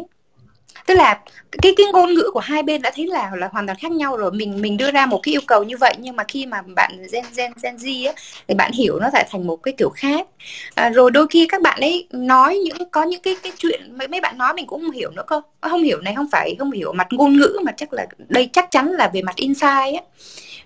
tức 0.87 0.95
là 0.95 1.21
cái 1.63 1.75
cái 1.77 1.87
ngôn 1.93 2.15
ngữ 2.15 2.31
của 2.33 2.41
hai 2.41 2.63
bên 2.63 2.83
đã 2.83 2.91
thấy 2.97 3.07
là 3.07 3.31
là 3.37 3.49
hoàn 3.53 3.67
toàn 3.67 3.79
khác 3.79 3.93
nhau 3.93 4.17
rồi. 4.17 4.33
Mình 4.33 4.63
mình 4.63 4.77
đưa 4.77 4.91
ra 4.91 5.07
một 5.07 5.21
cái 5.23 5.35
yêu 5.35 5.41
cầu 5.47 5.65
như 5.65 5.77
vậy 5.77 5.95
nhưng 5.99 6.17
mà 6.17 6.25
khi 6.29 6.47
mà 6.47 6.63
bạn 6.77 6.93
gen 7.13 7.25
gen 7.37 7.53
gen 7.63 7.77
Z 7.77 8.07
á 8.07 8.13
thì 8.49 8.55
bạn 8.55 8.73
hiểu 8.73 8.99
nó 9.01 9.09
lại 9.13 9.27
thành 9.31 9.47
một 9.47 9.57
cái 9.57 9.75
kiểu 9.79 9.91
khác. 9.91 10.27
À, 10.75 10.91
rồi 10.91 11.11
đôi 11.11 11.27
khi 11.31 11.47
các 11.47 11.63
bạn 11.63 11.81
ấy 11.81 12.09
nói 12.13 12.57
những 12.57 12.91
có 12.91 13.03
những 13.03 13.23
cái 13.23 13.37
cái 13.43 13.53
chuyện 13.59 13.99
mấy 13.99 14.09
mấy 14.09 14.21
bạn 14.21 14.39
nói 14.39 14.55
mình 14.55 14.67
cũng 14.67 14.83
không 14.83 14.91
hiểu 14.91 15.11
nữa 15.11 15.25
cơ. 15.27 15.41
Ờ, 15.61 15.69
không 15.69 15.83
hiểu 15.83 16.01
này 16.01 16.15
không 16.17 16.29
phải 16.33 16.57
không 16.59 16.71
hiểu 16.71 16.93
mặt 16.93 17.07
ngôn 17.11 17.37
ngữ 17.37 17.59
mà 17.65 17.73
chắc 17.77 17.93
là 17.93 18.07
đây 18.29 18.49
chắc 18.53 18.71
chắn 18.71 18.89
là 18.93 19.11
về 19.15 19.23
mặt 19.23 19.37
insight 19.37 19.95
á. 19.95 20.03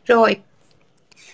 Rồi 0.05 0.37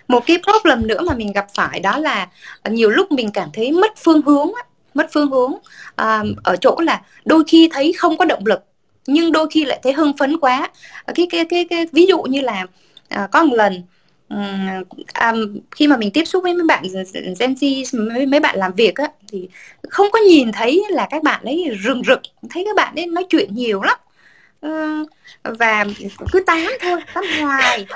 một 0.09 0.27
cái 0.27 0.39
problem 0.43 0.87
nữa 0.87 1.01
mà 1.07 1.15
mình 1.15 1.33
gặp 1.33 1.47
phải 1.55 1.81
đó 1.81 1.99
là 1.99 2.29
nhiều 2.71 2.91
lúc 2.91 3.13
mình 3.13 3.31
cảm 3.33 3.49
thấy 3.53 3.73
mất 3.73 3.93
phương 3.97 4.23
hướng 4.23 4.51
mất 4.95 5.07
phương 5.13 5.31
hướng. 5.31 5.53
À, 5.97 6.23
ở 6.45 6.57
chỗ 6.57 6.77
là 6.81 7.03
đôi 7.25 7.43
khi 7.49 7.69
thấy 7.73 7.93
không 7.93 8.17
có 8.17 8.25
động 8.25 8.47
lực 8.47 8.66
nhưng 9.07 9.33
đôi 9.33 9.47
khi 9.51 9.65
lại 9.65 9.81
thấy 9.83 9.93
hưng 9.93 10.17
phấn 10.17 10.39
quá. 10.39 10.71
Cái 11.15 11.27
cái 11.31 11.45
cái, 11.45 11.67
cái 11.71 11.87
ví 11.93 12.07
dụ 12.07 12.23
như 12.23 12.41
là 12.41 12.67
à, 13.09 13.29
có 13.33 13.45
một 13.45 13.57
lần 13.57 13.83
à, 14.29 15.35
khi 15.77 15.87
mà 15.87 15.97
mình 15.97 16.11
tiếp 16.11 16.25
xúc 16.25 16.43
với 16.43 16.55
mấy 16.55 16.67
bạn 16.67 16.85
Gen 17.39 17.55
Z 17.55 18.09
mấy, 18.09 18.27
mấy 18.27 18.41
bạn 18.41 18.59
làm 18.59 18.73
việc 18.73 18.95
á 18.95 19.09
thì 19.29 19.49
không 19.91 20.07
có 20.13 20.19
nhìn 20.19 20.53
thấy 20.53 20.85
là 20.91 21.07
các 21.11 21.23
bạn 21.23 21.45
ấy 21.45 21.71
rừng 21.81 22.03
rực 22.07 22.21
thấy 22.51 22.65
các 22.65 22.77
bạn 22.77 22.95
ấy 22.97 23.07
nói 23.07 23.27
chuyện 23.31 23.55
nhiều 23.55 23.83
lắm. 23.83 23.97
Và 25.43 25.85
cứ 26.33 26.41
tám 26.47 26.67
thôi 26.81 27.01
tám 27.15 27.25
hoài 27.41 27.87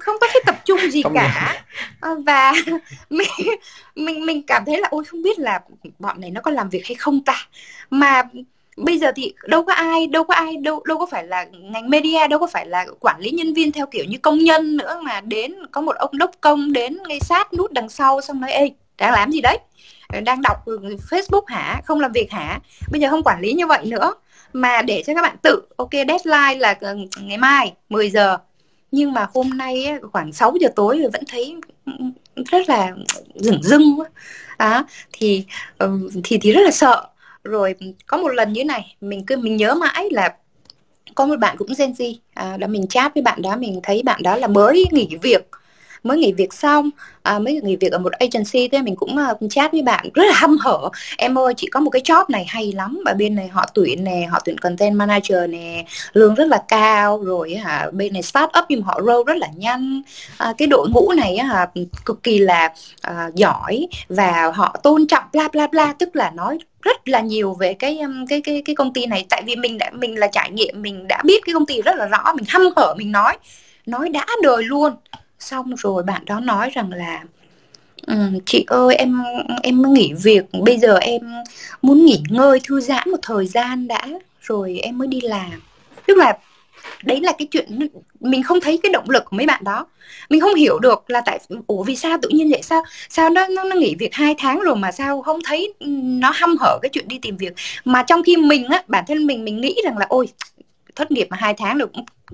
không 0.00 0.16
có 0.20 0.26
cái 0.34 0.42
tập 0.46 0.56
trung 0.64 0.90
gì 0.90 1.02
không 1.02 1.14
cả. 1.14 1.62
và 2.00 2.52
mình 3.10 3.28
mình 3.94 4.26
mình 4.26 4.42
cảm 4.42 4.64
thấy 4.66 4.80
là 4.80 4.88
ôi 4.90 5.04
không 5.04 5.22
biết 5.22 5.38
là 5.38 5.60
bọn 5.98 6.20
này 6.20 6.30
nó 6.30 6.40
có 6.40 6.50
làm 6.50 6.68
việc 6.68 6.86
hay 6.86 6.94
không 6.94 7.24
ta? 7.24 7.46
Mà 7.90 8.22
bây 8.84 8.98
giờ 8.98 9.12
thì 9.16 9.32
đâu 9.46 9.62
có 9.62 9.72
ai, 9.72 10.06
đâu 10.06 10.24
có 10.24 10.34
ai, 10.34 10.56
đâu 10.56 10.82
đâu 10.86 10.98
có 10.98 11.06
phải 11.06 11.26
là 11.26 11.46
ngành 11.52 11.90
media, 11.90 12.28
đâu 12.28 12.38
có 12.38 12.46
phải 12.46 12.66
là 12.66 12.86
quản 13.00 13.20
lý 13.20 13.30
nhân 13.30 13.54
viên 13.54 13.72
theo 13.72 13.86
kiểu 13.86 14.04
như 14.04 14.18
công 14.18 14.38
nhân 14.38 14.76
nữa 14.76 15.00
mà 15.04 15.20
đến 15.20 15.54
có 15.70 15.80
một 15.80 15.96
ông 15.96 16.18
đốc 16.18 16.30
công 16.40 16.72
đến 16.72 16.98
ngay 17.08 17.20
sát 17.20 17.52
nút 17.52 17.72
đằng 17.72 17.88
sau 17.88 18.20
xong 18.20 18.40
nói, 18.40 18.52
ê 18.52 18.70
đang 18.98 19.12
làm 19.12 19.30
gì 19.30 19.40
đấy. 19.40 19.58
Đang 20.24 20.42
đọc 20.42 20.56
Facebook 21.10 21.44
hả, 21.46 21.80
không 21.84 22.00
làm 22.00 22.12
việc 22.12 22.30
hả? 22.30 22.60
Bây 22.90 23.00
giờ 23.00 23.10
không 23.10 23.22
quản 23.22 23.40
lý 23.40 23.52
như 23.52 23.66
vậy 23.66 23.86
nữa. 23.86 24.14
Mà 24.52 24.82
để 24.82 25.02
cho 25.06 25.14
các 25.14 25.22
bạn 25.22 25.36
tự, 25.42 25.62
ok, 25.76 25.90
deadline 25.92 26.54
là 26.58 26.74
ờ, 26.80 26.96
ngày 27.20 27.38
mai 27.38 27.72
10 27.88 28.10
giờ. 28.10 28.38
Nhưng 28.90 29.12
mà 29.12 29.26
hôm 29.34 29.50
nay 29.50 29.86
khoảng 30.12 30.32
6 30.32 30.54
giờ 30.60 30.68
tối 30.76 30.98
rồi 30.98 31.10
vẫn 31.10 31.22
thấy 31.28 31.56
rất 32.50 32.68
là 32.68 32.92
dửng 33.34 33.62
rưng 33.62 33.98
á, 34.56 34.84
thì 35.12 35.44
thì 36.24 36.38
thì 36.38 36.52
rất 36.52 36.60
là 36.60 36.70
sợ 36.70 37.06
rồi 37.48 37.74
có 38.06 38.16
một 38.16 38.28
lần 38.28 38.52
như 38.52 38.64
này 38.64 38.96
mình 39.00 39.26
cứ 39.26 39.36
mình 39.36 39.56
nhớ 39.56 39.74
mãi 39.74 40.08
là 40.10 40.34
có 41.14 41.26
một 41.26 41.38
bạn 41.38 41.56
cũng 41.56 41.68
Gen 41.78 41.92
Z 41.92 42.14
à, 42.34 42.56
là 42.60 42.66
mình 42.66 42.86
chat 42.86 43.14
với 43.14 43.22
bạn 43.22 43.42
đó 43.42 43.56
mình 43.56 43.80
thấy 43.82 44.02
bạn 44.02 44.22
đó 44.22 44.36
là 44.36 44.46
mới 44.46 44.84
nghỉ 44.92 45.08
việc 45.22 45.48
mới 46.02 46.18
nghỉ 46.18 46.32
việc 46.32 46.52
xong 46.52 46.90
à, 47.22 47.38
mới 47.38 47.60
nghỉ 47.62 47.76
việc 47.76 47.92
ở 47.92 47.98
một 47.98 48.12
agency 48.12 48.68
thế 48.68 48.82
mình 48.82 48.96
cũng 48.96 49.16
uh, 49.30 49.50
chat 49.50 49.72
với 49.72 49.82
bạn 49.82 50.08
rất 50.14 50.24
là 50.26 50.34
hăm 50.34 50.56
hở. 50.58 50.88
Em 51.18 51.38
ơi 51.38 51.54
chị 51.56 51.66
có 51.66 51.80
một 51.80 51.90
cái 51.90 52.02
job 52.02 52.24
này 52.28 52.44
hay 52.48 52.72
lắm 52.72 53.00
và 53.04 53.14
bên 53.14 53.34
này 53.34 53.48
họ 53.48 53.66
tuyển 53.74 54.04
nè 54.04 54.26
họ 54.30 54.38
tuyển 54.44 54.58
content 54.58 54.96
manager 54.96 55.50
nè 55.50 55.84
lương 56.12 56.34
rất 56.34 56.48
là 56.48 56.62
cao 56.68 57.22
rồi 57.22 57.54
hả 57.54 57.90
bên 57.92 58.12
này 58.12 58.22
start 58.22 58.50
up 58.58 58.64
nhưng 58.68 58.82
họ 58.82 59.00
grow 59.00 59.24
rất 59.24 59.36
là 59.36 59.48
nhanh. 59.56 60.02
À, 60.38 60.52
cái 60.58 60.68
đội 60.68 60.88
ngũ 60.88 61.12
này 61.12 61.38
hả 61.38 61.66
cực 62.04 62.22
kỳ 62.22 62.38
là 62.38 62.74
à, 63.00 63.30
giỏi 63.34 63.86
và 64.08 64.52
họ 64.54 64.76
tôn 64.82 65.06
trọng 65.06 65.24
bla 65.32 65.48
bla 65.52 65.66
bla 65.66 65.94
tức 65.98 66.16
là 66.16 66.30
nói 66.30 66.58
rất 66.82 67.08
là 67.08 67.20
nhiều 67.20 67.56
về 67.60 67.74
cái 67.74 67.98
um, 67.98 68.26
cái 68.26 68.40
cái 68.40 68.62
cái 68.64 68.74
công 68.74 68.92
ty 68.92 69.06
này. 69.06 69.26
Tại 69.30 69.42
vì 69.46 69.56
mình 69.56 69.78
đã 69.78 69.90
mình 69.94 70.18
là 70.18 70.28
trải 70.32 70.50
nghiệm 70.50 70.82
mình 70.82 71.08
đã 71.08 71.22
biết 71.24 71.42
cái 71.46 71.52
công 71.52 71.66
ty 71.66 71.82
rất 71.82 71.96
là 71.96 72.06
rõ 72.06 72.32
mình 72.34 72.44
hăm 72.48 72.62
hở 72.76 72.94
mình 72.98 73.12
nói 73.12 73.36
nói 73.86 74.08
đã 74.08 74.26
đời 74.42 74.62
luôn 74.62 74.92
xong 75.38 75.74
rồi 75.76 76.02
bạn 76.02 76.24
đó 76.24 76.40
nói 76.40 76.70
rằng 76.70 76.92
là 76.92 77.24
um, 78.06 78.38
chị 78.46 78.64
ơi 78.66 78.94
em 78.94 79.22
em 79.62 79.94
nghỉ 79.94 80.12
việc 80.22 80.44
bây 80.62 80.78
giờ 80.78 80.96
em 80.96 81.20
muốn 81.82 82.04
nghỉ 82.04 82.22
ngơi 82.28 82.60
thư 82.64 82.80
giãn 82.80 83.10
một 83.10 83.18
thời 83.22 83.46
gian 83.46 83.88
đã 83.88 84.06
rồi 84.40 84.78
em 84.82 84.98
mới 84.98 85.08
đi 85.08 85.20
làm. 85.20 85.62
Tức 86.06 86.16
là 86.16 86.38
đấy 87.04 87.20
là 87.20 87.32
cái 87.38 87.48
chuyện 87.50 87.78
mình 88.20 88.42
không 88.42 88.60
thấy 88.60 88.80
cái 88.82 88.92
động 88.92 89.10
lực 89.10 89.24
của 89.24 89.36
mấy 89.36 89.46
bạn 89.46 89.64
đó. 89.64 89.86
Mình 90.30 90.40
không 90.40 90.54
hiểu 90.54 90.78
được 90.78 91.10
là 91.10 91.20
tại 91.20 91.38
ủa 91.66 91.82
vì 91.82 91.96
sao 91.96 92.18
tự 92.22 92.28
nhiên 92.28 92.50
vậy 92.50 92.62
sao 92.62 92.82
sao 93.08 93.30
nó 93.30 93.46
nó, 93.46 93.64
nó 93.64 93.76
nghỉ 93.76 93.94
việc 93.98 94.14
hai 94.14 94.34
tháng 94.38 94.60
rồi 94.60 94.76
mà 94.76 94.92
sao 94.92 95.22
không 95.22 95.40
thấy 95.44 95.74
nó 96.02 96.30
hăm 96.34 96.56
hở 96.60 96.78
cái 96.82 96.90
chuyện 96.92 97.08
đi 97.08 97.18
tìm 97.22 97.36
việc. 97.36 97.52
Mà 97.84 98.02
trong 98.02 98.22
khi 98.22 98.36
mình 98.36 98.64
á 98.64 98.82
bản 98.86 99.04
thân 99.08 99.26
mình 99.26 99.44
mình 99.44 99.60
nghĩ 99.60 99.76
rằng 99.84 99.98
là 99.98 100.06
ôi 100.08 100.28
thất 100.96 101.10
nghiệp 101.10 101.26
mà 101.30 101.36
hai 101.40 101.54
tháng 101.54 101.78
được 101.78 101.90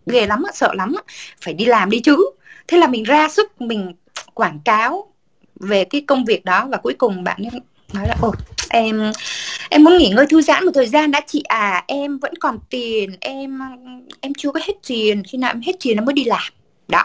ghê 0.06 0.26
lắm 0.26 0.42
sợ 0.54 0.74
lắm 0.74 0.94
phải 1.40 1.54
đi 1.54 1.64
làm 1.64 1.90
đi 1.90 2.00
chứ 2.00 2.30
thế 2.68 2.78
là 2.78 2.86
mình 2.86 3.02
ra 3.02 3.28
sức 3.28 3.60
mình 3.60 3.92
quảng 4.34 4.60
cáo 4.64 5.12
về 5.60 5.84
cái 5.84 6.00
công 6.00 6.24
việc 6.24 6.44
đó 6.44 6.66
và 6.70 6.76
cuối 6.76 6.94
cùng 6.94 7.24
bạn 7.24 7.42
ấy 7.42 7.60
nói 7.92 8.08
là 8.08 8.16
ồ 8.22 8.32
em 8.68 9.12
em 9.70 9.84
muốn 9.84 9.98
nghỉ 9.98 10.08
ngơi 10.08 10.26
thư 10.26 10.42
giãn 10.42 10.64
một 10.64 10.70
thời 10.74 10.86
gian 10.86 11.10
đã 11.10 11.20
chị 11.26 11.42
à 11.42 11.84
em 11.86 12.18
vẫn 12.18 12.34
còn 12.40 12.58
tiền 12.70 13.16
em 13.20 13.58
em 14.20 14.34
chưa 14.34 14.50
có 14.52 14.60
hết 14.64 14.74
tiền 14.88 15.22
khi 15.24 15.38
nào 15.38 15.50
em 15.50 15.60
hết 15.60 15.72
tiền 15.80 15.98
em 15.98 16.04
mới 16.04 16.12
đi 16.12 16.24
làm. 16.24 16.52
Đó 16.88 17.02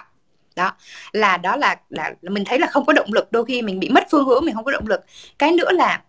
đó. 0.55 0.71
Là 1.11 1.37
đó 1.37 1.55
là 1.55 1.75
là 1.89 2.13
mình 2.21 2.45
thấy 2.45 2.59
là 2.59 2.67
không 2.67 2.85
có 2.85 2.93
động 2.93 3.13
lực 3.13 3.31
đôi 3.31 3.45
khi 3.45 3.61
mình 3.61 3.79
bị 3.79 3.89
mất 3.89 4.03
phương 4.11 4.25
hướng 4.25 4.45
mình 4.45 4.55
không 4.55 4.65
có 4.65 4.71
động 4.71 4.87
lực. 4.87 5.01
Cái 5.39 5.51
nữa 5.51 5.71
là 5.71 6.01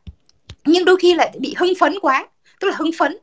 nhưng 0.64 0.84
đôi 0.84 0.96
khi 0.96 1.14
lại 1.14 1.36
bị 1.40 1.54
hưng 1.58 1.72
phấn 1.80 1.94
quá 2.02 2.26
tức 2.60 2.68
là 2.68 2.74
hưng 2.78 2.90
phấn. 2.98 3.16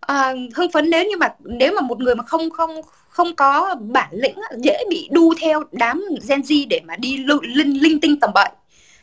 À, 0.00 0.34
hưng 0.54 0.72
phấn 0.72 0.90
nếu 0.90 1.04
như 1.04 1.16
mà 1.16 1.34
nếu 1.44 1.72
mà 1.72 1.80
một 1.80 2.00
người 2.00 2.14
mà 2.14 2.24
không 2.24 2.50
không 2.50 2.70
không 3.18 3.36
có 3.36 3.74
bản 3.80 4.08
lĩnh 4.12 4.40
dễ 4.58 4.84
bị 4.90 5.08
đu 5.10 5.34
theo 5.40 5.62
đám 5.72 6.04
Gen 6.28 6.40
Z 6.40 6.66
để 6.70 6.80
mà 6.84 6.96
đi 6.96 7.16
linh 7.42 7.82
linh 7.82 8.00
tinh 8.00 8.20
tầm 8.20 8.30
bậy. 8.34 8.48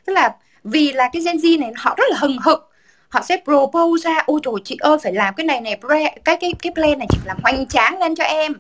Tức 0.06 0.14
là 0.14 0.36
vì 0.64 0.94
là 0.94 1.10
cái 1.14 1.22
Gen 1.22 1.38
Z 1.38 1.60
này 1.60 1.72
họ 1.76 1.96
rất 1.98 2.04
là 2.10 2.18
hừng 2.20 2.38
hực, 2.46 2.72
họ 3.10 3.22
sẽ 3.22 3.38
propose 3.44 4.10
ra, 4.10 4.24
ôi 4.26 4.40
trời, 4.44 4.54
chị 4.64 4.78
ơi, 4.80 4.98
phải 5.04 5.14
làm 5.14 5.34
cái 5.34 5.46
này 5.46 5.62
này 5.62 5.80
cái 6.26 6.38
cái 6.40 6.54
cái 6.60 6.72
plan 6.76 7.00
này 7.00 7.08
chị 7.12 7.18
phải 7.18 7.28
làm 7.28 7.38
hoành 7.44 7.68
tráng 7.68 8.00
lên 8.00 8.16
cho 8.16 8.24
em 8.24 8.54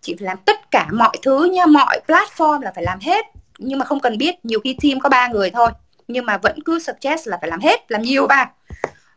chị 0.00 0.14
phải 0.18 0.26
làm 0.26 0.38
tất 0.44 0.70
cả 0.70 0.86
mọi 0.92 1.16
thứ 1.22 1.44
nha, 1.44 1.66
mọi 1.66 2.00
platform 2.06 2.60
là 2.60 2.72
phải 2.74 2.84
làm 2.84 2.98
hết. 3.00 3.26
Nhưng 3.58 3.78
mà 3.78 3.84
không 3.84 4.00
cần 4.00 4.18
biết, 4.18 4.34
nhiều 4.44 4.60
khi 4.64 4.76
team 4.82 5.00
có 5.00 5.08
ba 5.08 5.28
người 5.28 5.50
thôi, 5.50 5.70
nhưng 6.08 6.26
mà 6.26 6.38
vẫn 6.38 6.62
cứ 6.64 6.78
suggest 6.78 7.28
là 7.28 7.38
phải 7.40 7.50
làm 7.50 7.60
hết, 7.60 7.80
làm 7.88 8.02
nhiều 8.02 8.26
ba 8.26 8.50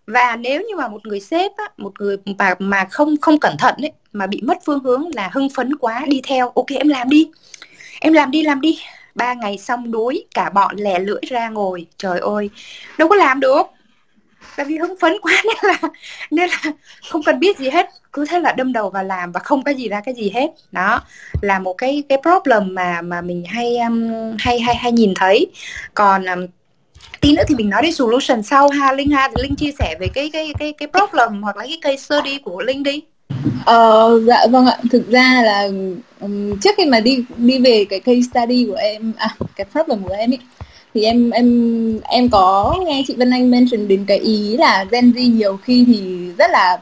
và 0.07 0.35
nếu 0.35 0.61
như 0.61 0.75
mà 0.77 0.87
một 0.87 1.05
người 1.05 1.19
sếp 1.19 1.51
á, 1.57 1.63
một 1.77 1.91
người 1.99 2.17
mà 2.37 2.55
mà 2.59 2.85
không 2.91 3.17
không 3.21 3.39
cẩn 3.39 3.57
thận 3.57 3.75
ấy 3.77 3.91
mà 4.13 4.27
bị 4.27 4.41
mất 4.43 4.57
phương 4.65 4.83
hướng 4.83 5.05
là 5.15 5.29
hưng 5.33 5.49
phấn 5.49 5.75
quá 5.75 6.05
đi 6.07 6.21
theo 6.23 6.49
ok 6.55 6.67
em 6.69 6.87
làm 6.87 7.09
đi 7.09 7.29
em 8.03 8.13
làm 8.13 8.31
đi 8.31 8.43
làm 8.43 8.61
đi. 8.61 8.79
Ba 9.15 9.33
ngày 9.33 9.57
xong 9.57 9.91
đuối 9.91 10.25
cả 10.35 10.49
bọn 10.49 10.75
lè 10.75 10.99
lưỡi 10.99 11.21
ra 11.29 11.49
ngồi. 11.49 11.85
Trời 11.97 12.19
ơi 12.19 12.49
đâu 12.97 13.09
có 13.09 13.15
làm 13.15 13.39
được. 13.39 13.61
Tại 14.55 14.65
vì 14.65 14.77
hưng 14.77 14.99
phấn 14.99 15.13
quá 15.21 15.33
nên 15.45 15.55
là 15.63 15.89
nên 16.31 16.49
là 16.49 16.71
không 17.09 17.23
cần 17.23 17.39
biết 17.39 17.57
gì 17.57 17.69
hết. 17.69 17.89
Cứ 18.13 18.25
thế 18.25 18.39
là 18.39 18.53
đâm 18.53 18.73
đầu 18.73 18.89
vào 18.89 19.03
làm 19.03 19.31
và 19.31 19.39
không 19.39 19.63
có 19.63 19.71
gì 19.71 19.89
ra 19.89 20.01
cái 20.05 20.15
gì 20.15 20.29
hết. 20.29 20.47
Đó 20.71 21.01
là 21.41 21.59
một 21.59 21.73
cái 21.73 22.03
cái 22.09 22.17
problem 22.21 22.75
mà 22.75 23.01
mà 23.01 23.21
mình 23.21 23.43
hay 23.47 23.77
um, 23.77 24.11
hay 24.39 24.59
hay 24.59 24.75
hay 24.75 24.91
nhìn 24.91 25.13
thấy. 25.15 25.47
Còn 25.93 26.25
um, 26.25 26.47
tí 27.21 27.35
nữa 27.35 27.43
thì 27.47 27.55
mình 27.55 27.69
nói 27.69 27.81
đến 27.81 27.93
solution 27.93 28.43
sau 28.43 28.69
ha. 28.69 28.93
Linh 28.93 29.11
ha 29.11 29.29
linh 29.35 29.55
chia 29.55 29.71
sẻ 29.79 29.95
về 29.99 30.07
cái 30.13 30.29
cái 30.33 30.53
cái 30.59 30.73
cái 30.73 30.87
problem 30.87 31.41
hoặc 31.41 31.57
là 31.57 31.63
cái 31.63 31.77
case 31.81 31.97
study 31.97 32.37
của 32.37 32.61
linh 32.61 32.83
đi. 32.83 33.01
Ờ, 33.65 34.19
dạ 34.27 34.47
vâng 34.51 34.65
ạ. 34.65 34.77
Thực 34.91 35.09
ra 35.09 35.41
là 35.45 35.69
um, 36.19 36.59
trước 36.59 36.75
khi 36.77 36.85
mà 36.85 36.99
đi 36.99 37.25
đi 37.37 37.59
về 37.59 37.85
cái 37.89 37.99
case 37.99 38.21
study 38.31 38.65
của 38.65 38.75
em 38.75 39.13
à 39.17 39.35
cái 39.55 39.65
problem 39.71 40.03
của 40.03 40.13
em 40.13 40.31
ấy 40.31 40.39
thì 40.93 41.03
em 41.03 41.29
em 41.29 41.99
em 42.03 42.29
có 42.29 42.75
nghe 42.85 43.03
chị 43.07 43.15
Vân 43.17 43.29
Anh 43.29 43.51
mention 43.51 43.87
đến 43.87 44.05
cái 44.07 44.17
ý 44.17 44.57
là 44.57 44.85
Gen 44.91 45.11
Z 45.11 45.35
nhiều 45.35 45.57
khi 45.63 45.83
thì 45.87 46.31
rất 46.37 46.51
là 46.51 46.77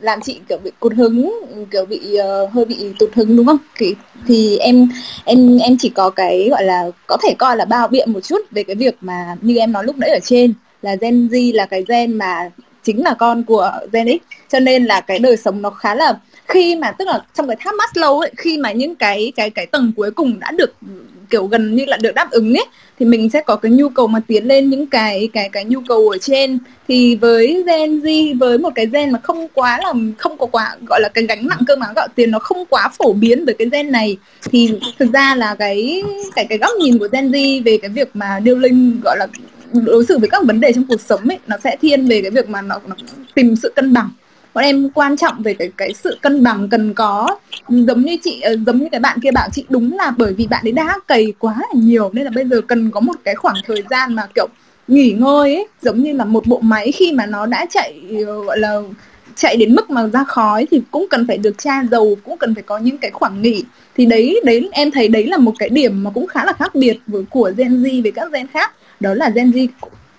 làm 0.00 0.20
chị 0.20 0.40
kiểu 0.48 0.58
bị 0.64 0.70
cụt 0.80 0.92
hứng 0.92 1.40
kiểu 1.70 1.84
bị 1.84 2.18
uh, 2.18 2.52
hơi 2.52 2.64
bị 2.64 2.76
tụt 2.98 3.14
hứng 3.14 3.36
đúng 3.36 3.46
không? 3.46 3.58
Thì, 3.76 3.94
thì 4.26 4.58
em 4.58 4.88
em 5.24 5.58
em 5.58 5.76
chỉ 5.78 5.88
có 5.88 6.10
cái 6.10 6.48
gọi 6.50 6.64
là 6.64 6.90
có 7.06 7.16
thể 7.22 7.34
coi 7.38 7.56
là 7.56 7.64
bao 7.64 7.88
biện 7.88 8.12
một 8.12 8.20
chút 8.20 8.40
về 8.50 8.62
cái 8.62 8.76
việc 8.76 8.94
mà 9.00 9.36
như 9.40 9.56
em 9.56 9.72
nói 9.72 9.84
lúc 9.84 9.98
nãy 9.98 10.10
ở 10.10 10.18
trên 10.22 10.54
là 10.82 10.94
Gen 11.00 11.28
Z 11.28 11.54
là 11.54 11.66
cái 11.66 11.84
gen 11.88 12.12
mà 12.12 12.50
chính 12.82 13.04
là 13.04 13.14
con 13.18 13.44
của 13.44 13.72
Gen 13.92 14.06
X. 14.08 14.32
Cho 14.52 14.60
nên 14.60 14.84
là 14.84 15.00
cái 15.00 15.18
đời 15.18 15.36
sống 15.36 15.62
nó 15.62 15.70
khá 15.70 15.94
là 15.94 16.18
khi 16.48 16.76
mà 16.76 16.92
tức 16.92 17.08
là 17.08 17.20
trong 17.34 17.46
cái 17.46 17.56
tháp 17.60 17.74
Maslow 17.74 18.20
ấy 18.20 18.32
khi 18.36 18.58
mà 18.58 18.72
những 18.72 18.94
cái 18.94 19.32
cái 19.36 19.50
cái 19.50 19.66
tầng 19.66 19.92
cuối 19.96 20.10
cùng 20.10 20.40
đã 20.40 20.50
được 20.50 20.72
kiểu 21.30 21.46
gần 21.46 21.74
như 21.76 21.84
là 21.84 21.96
được 21.96 22.14
đáp 22.14 22.30
ứng 22.30 22.54
ấy 22.54 22.66
thì 22.98 23.06
mình 23.06 23.30
sẽ 23.30 23.40
có 23.40 23.56
cái 23.56 23.72
nhu 23.72 23.88
cầu 23.88 24.06
mà 24.06 24.20
tiến 24.26 24.44
lên 24.44 24.70
những 24.70 24.86
cái 24.86 25.28
cái 25.32 25.48
cái 25.48 25.64
nhu 25.64 25.80
cầu 25.88 26.08
ở 26.08 26.18
trên. 26.18 26.58
Thì 26.88 27.16
với 27.16 27.64
Gen 27.66 28.00
Z 28.00 28.38
với 28.38 28.58
một 28.58 28.70
cái 28.74 28.86
gen 28.86 29.10
mà 29.10 29.18
không 29.22 29.48
quá 29.54 29.78
là 29.82 29.92
không 30.18 30.38
có 30.38 30.46
quá 30.46 30.76
gọi 30.86 31.00
là 31.00 31.08
cái 31.08 31.26
gánh 31.26 31.46
nặng 31.46 31.58
cơm 31.66 31.80
áo 31.80 31.92
gạo 31.96 32.08
tiền 32.14 32.30
nó 32.30 32.38
không 32.38 32.64
quá 32.66 32.88
phổ 32.98 33.12
biến 33.12 33.44
với 33.44 33.54
cái 33.54 33.68
gen 33.72 33.92
này 33.92 34.16
thì 34.42 34.70
thực 34.98 35.12
ra 35.12 35.34
là 35.34 35.54
cái 35.54 36.02
cái 36.34 36.44
cái 36.44 36.58
góc 36.58 36.70
nhìn 36.80 36.98
của 36.98 37.08
Gen 37.12 37.30
Z 37.30 37.62
về 37.64 37.78
cái 37.82 37.90
việc 37.90 38.08
mà 38.14 38.40
điêu 38.42 38.56
linh 38.56 39.00
gọi 39.04 39.16
là 39.18 39.26
đối 39.72 40.06
xử 40.06 40.18
với 40.18 40.28
các 40.28 40.44
vấn 40.44 40.60
đề 40.60 40.72
trong 40.72 40.84
cuộc 40.88 41.00
sống 41.00 41.20
ấy 41.28 41.38
nó 41.46 41.56
sẽ 41.64 41.76
thiên 41.80 42.08
về 42.08 42.22
cái 42.22 42.30
việc 42.30 42.48
mà 42.48 42.62
nó, 42.62 42.80
nó 42.86 42.96
tìm 43.34 43.56
sự 43.56 43.72
cân 43.76 43.92
bằng 43.92 44.10
bọn 44.54 44.64
em 44.64 44.90
quan 44.90 45.16
trọng 45.16 45.42
về 45.42 45.54
cái 45.54 45.70
cái 45.76 45.94
sự 45.94 46.18
cân 46.22 46.42
bằng 46.42 46.68
cần 46.68 46.94
có. 46.94 47.38
Giống 47.68 48.02
như 48.02 48.16
chị 48.22 48.40
ờ, 48.40 48.56
giống 48.66 48.78
như 48.78 48.88
cái 48.92 49.00
bạn 49.00 49.20
kia 49.22 49.30
bảo 49.30 49.48
chị, 49.52 49.64
đúng 49.68 49.96
là 49.96 50.12
bởi 50.16 50.32
vì 50.32 50.46
bạn 50.46 50.66
ấy 50.66 50.72
đã 50.72 50.98
cày 51.08 51.32
quá 51.38 51.54
là 51.58 51.80
nhiều, 51.80 52.10
nên 52.12 52.24
là 52.24 52.30
bây 52.34 52.44
giờ 52.44 52.60
cần 52.60 52.90
có 52.90 53.00
một 53.00 53.16
cái 53.24 53.34
khoảng 53.34 53.56
thời 53.66 53.82
gian 53.90 54.14
mà, 54.14 54.26
kiểu, 54.34 54.46
nghỉ 54.88 55.12
ngơi 55.12 55.54
ấy. 55.54 55.66
Giống 55.82 56.02
như 56.02 56.12
là 56.12 56.24
một 56.24 56.46
bộ 56.46 56.60
máy 56.60 56.92
khi 56.92 57.12
mà 57.12 57.26
nó 57.26 57.46
đã 57.46 57.66
chạy 57.70 58.00
ờ, 58.26 58.44
gọi 58.44 58.58
là, 58.58 58.80
chạy 59.36 59.56
đến 59.56 59.74
mức 59.74 59.90
mà 59.90 60.06
ra 60.06 60.24
khói 60.24 60.66
thì 60.70 60.82
cũng 60.90 61.06
cần 61.10 61.26
phải 61.26 61.38
được 61.38 61.58
tra 61.58 61.82
dầu, 61.90 62.16
cũng 62.24 62.38
cần 62.38 62.54
phải 62.54 62.62
có 62.62 62.78
những 62.78 62.98
cái 62.98 63.10
khoảng 63.10 63.42
nghỉ. 63.42 63.64
Thì 63.96 64.06
đấy 64.06 64.40
đấy, 64.44 64.68
em 64.72 64.90
thấy 64.90 65.08
đấy 65.08 65.26
là 65.26 65.36
một 65.36 65.52
cái 65.58 65.68
điểm 65.68 66.04
mà 66.04 66.10
cũng 66.10 66.26
khá 66.26 66.44
là 66.44 66.52
khác 66.52 66.74
biệt 66.74 66.98
với, 67.06 67.24
của 67.30 67.52
Gen 67.56 67.82
Z 67.82 68.02
với 68.02 68.12
các 68.12 68.32
gen 68.32 68.46
khác. 68.46 68.72
Đó 69.00 69.14
là 69.14 69.28
Gen 69.28 69.50
Z 69.50 69.66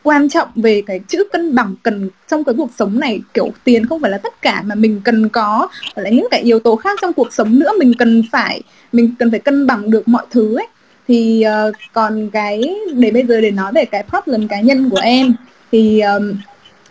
quan 0.03 0.29
trọng 0.29 0.47
về 0.55 0.81
cái 0.85 0.99
chữ 1.07 1.23
cân 1.31 1.55
bằng 1.55 1.75
cần 1.83 2.09
trong 2.27 2.43
cái 2.43 2.55
cuộc 2.57 2.69
sống 2.79 2.99
này 2.99 3.21
kiểu 3.33 3.49
tiền 3.63 3.85
không 3.85 4.01
phải 4.01 4.11
là 4.11 4.17
tất 4.17 4.41
cả 4.41 4.63
mà 4.65 4.75
mình 4.75 5.01
cần 5.03 5.29
có 5.29 5.67
và 5.95 6.03
là 6.03 6.09
những 6.09 6.27
cái 6.31 6.41
yếu 6.41 6.59
tố 6.59 6.75
khác 6.75 6.99
trong 7.01 7.13
cuộc 7.13 7.33
sống 7.33 7.59
nữa 7.59 7.71
mình 7.79 7.93
cần 7.99 8.23
phải 8.31 8.61
mình 8.91 9.15
cần 9.19 9.31
phải 9.31 9.39
cân 9.39 9.67
bằng 9.67 9.91
được 9.91 10.07
mọi 10.07 10.25
thứ 10.29 10.55
ấy. 10.55 10.67
Thì 11.07 11.43
uh, 11.67 11.75
còn 11.93 12.29
cái 12.29 12.75
để 12.93 13.11
bây 13.11 13.25
giờ 13.25 13.41
để 13.41 13.51
nói 13.51 13.71
về 13.71 13.85
cái 13.85 14.03
problem 14.09 14.47
cá 14.47 14.61
nhân 14.61 14.89
của 14.89 14.99
em 15.03 15.33
thì 15.71 16.01
uh, 16.17 16.35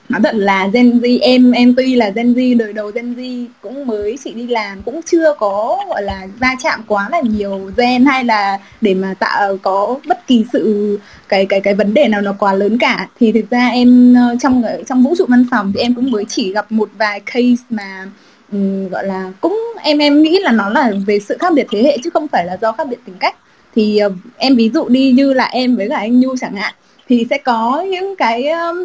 nói 0.08 0.20
thật 0.24 0.34
là 0.34 0.68
Gen 0.72 0.98
Z 0.98 1.18
em 1.22 1.52
em 1.52 1.74
tuy 1.76 1.94
là 1.94 2.10
Gen 2.10 2.34
Z 2.34 2.58
đời 2.58 2.72
đầu 2.72 2.90
Gen 2.94 3.14
Z 3.14 3.46
cũng 3.60 3.86
mới 3.86 4.18
chị 4.24 4.32
đi 4.32 4.46
làm 4.46 4.82
cũng 4.82 5.00
chưa 5.02 5.34
có 5.38 5.84
gọi 5.88 6.02
là 6.02 6.26
va 6.38 6.54
chạm 6.62 6.82
quá 6.86 7.08
là 7.12 7.20
nhiều 7.20 7.70
gen 7.76 8.06
hay 8.06 8.24
là 8.24 8.58
để 8.80 8.94
mà 8.94 9.14
tạo 9.14 9.56
có 9.56 9.98
bất 10.06 10.26
kỳ 10.26 10.44
sự 10.52 10.98
cái 11.28 11.46
cái 11.46 11.60
cái 11.60 11.74
vấn 11.74 11.94
đề 11.94 12.08
nào 12.08 12.20
nó 12.20 12.32
quá 12.38 12.54
lớn 12.54 12.78
cả. 12.78 13.08
Thì 13.20 13.32
thực 13.32 13.50
ra 13.50 13.68
em 13.68 14.14
ờ, 14.14 14.36
trong 14.40 14.62
ờ, 14.62 14.82
trong 14.88 15.02
vũ 15.02 15.14
trụ 15.18 15.24
văn 15.28 15.44
phòng 15.50 15.72
thì 15.74 15.80
em 15.80 15.94
cũng 15.94 16.10
mới 16.10 16.24
chỉ 16.28 16.52
gặp 16.52 16.72
một 16.72 16.88
vài 16.98 17.20
case 17.20 17.64
mà 17.70 18.06
um, 18.52 18.88
gọi 18.88 19.06
là 19.06 19.32
cũng 19.40 19.62
em 19.82 19.98
em 19.98 20.22
nghĩ 20.22 20.38
là 20.42 20.52
nó 20.52 20.68
là 20.68 20.92
về 21.06 21.18
sự 21.20 21.36
khác 21.40 21.52
biệt 21.54 21.66
thế 21.70 21.82
hệ 21.82 21.98
chứ 22.04 22.10
không 22.10 22.28
phải 22.28 22.46
là 22.46 22.56
do 22.62 22.72
khác 22.72 22.88
biệt 22.90 22.98
tính 23.06 23.16
cách. 23.20 23.36
Thì 23.74 24.00
uh, 24.06 24.12
em 24.36 24.56
ví 24.56 24.70
dụ 24.74 24.88
đi 24.88 25.12
như 25.12 25.32
là 25.32 25.44
em 25.44 25.76
với 25.76 25.88
cả 25.88 25.96
anh 25.96 26.20
Nhu 26.20 26.36
chẳng 26.36 26.56
hạn 26.56 26.74
thì 27.08 27.26
sẽ 27.30 27.38
có 27.38 27.86
những 27.90 28.16
cái 28.16 28.48
um, 28.48 28.84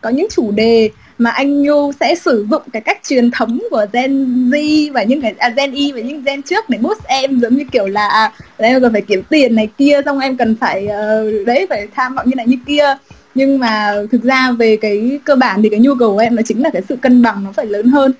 có 0.00 0.10
những 0.10 0.26
chủ 0.30 0.50
đề 0.50 0.90
mà 1.18 1.30
anh 1.30 1.62
Nhu 1.62 1.92
sẽ 2.00 2.14
sử 2.14 2.46
dụng 2.50 2.62
cái 2.72 2.82
cách 2.82 3.00
truyền 3.08 3.30
thống 3.30 3.58
của 3.70 3.86
Gen 3.92 4.26
Z 4.50 4.92
và 4.92 5.02
những 5.02 5.20
cái 5.20 5.34
à, 5.38 5.48
Gen 5.48 5.72
Y 5.72 5.92
và 5.92 6.00
những 6.00 6.24
Gen 6.24 6.42
trước 6.42 6.70
để 6.70 6.78
boost 6.78 7.04
em 7.04 7.40
giống 7.40 7.56
như 7.56 7.64
kiểu 7.72 7.86
là 7.86 8.08
à, 8.08 8.32
em 8.56 8.80
cần 8.80 8.92
phải 8.92 9.02
kiếm 9.02 9.22
tiền 9.28 9.54
này 9.54 9.68
kia 9.78 10.00
xong 10.04 10.18
em 10.18 10.36
cần 10.36 10.56
phải 10.60 10.84
uh, 10.84 11.46
đấy 11.46 11.66
phải 11.70 11.86
tham 11.94 12.14
vọng 12.14 12.26
như 12.28 12.34
này 12.34 12.46
như 12.46 12.56
kia. 12.66 12.96
Nhưng 13.34 13.58
mà 13.58 13.94
thực 14.12 14.22
ra 14.22 14.52
về 14.52 14.76
cái 14.76 15.20
cơ 15.24 15.36
bản 15.36 15.62
thì 15.62 15.68
cái 15.68 15.80
nhu 15.80 15.94
cầu 15.94 16.12
của 16.12 16.18
em 16.18 16.34
nó 16.34 16.42
chính 16.42 16.62
là 16.62 16.70
cái 16.72 16.82
sự 16.88 16.96
cân 16.96 17.22
bằng 17.22 17.44
nó 17.44 17.52
phải 17.52 17.66
lớn 17.66 17.88
hơn. 17.88 18.12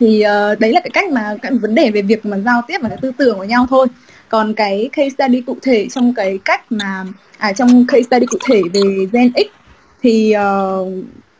Thì 0.00 0.24
uh, 0.52 0.60
đấy 0.60 0.72
là 0.72 0.80
cái 0.80 0.90
cách 0.90 1.10
mà 1.10 1.36
cái 1.42 1.52
vấn 1.52 1.74
đề 1.74 1.90
về 1.90 2.02
việc 2.02 2.26
mà 2.26 2.38
giao 2.38 2.62
tiếp 2.68 2.78
và 2.82 2.88
cái 2.88 2.98
tư 3.02 3.12
tưởng 3.16 3.38
của 3.38 3.44
nhau 3.44 3.66
thôi. 3.70 3.86
Còn 4.28 4.54
cái 4.54 4.88
case 4.92 5.08
study 5.08 5.40
cụ 5.40 5.56
thể 5.62 5.88
trong 5.88 6.14
cái 6.14 6.38
cách 6.44 6.72
mà 6.72 7.04
à 7.38 7.52
trong 7.52 7.86
case 7.86 8.02
study 8.02 8.26
cụ 8.26 8.38
thể 8.48 8.60
về 8.72 8.80
Gen 9.12 9.32
X 9.36 9.61
thì 10.02 10.34
uh, 10.36 10.88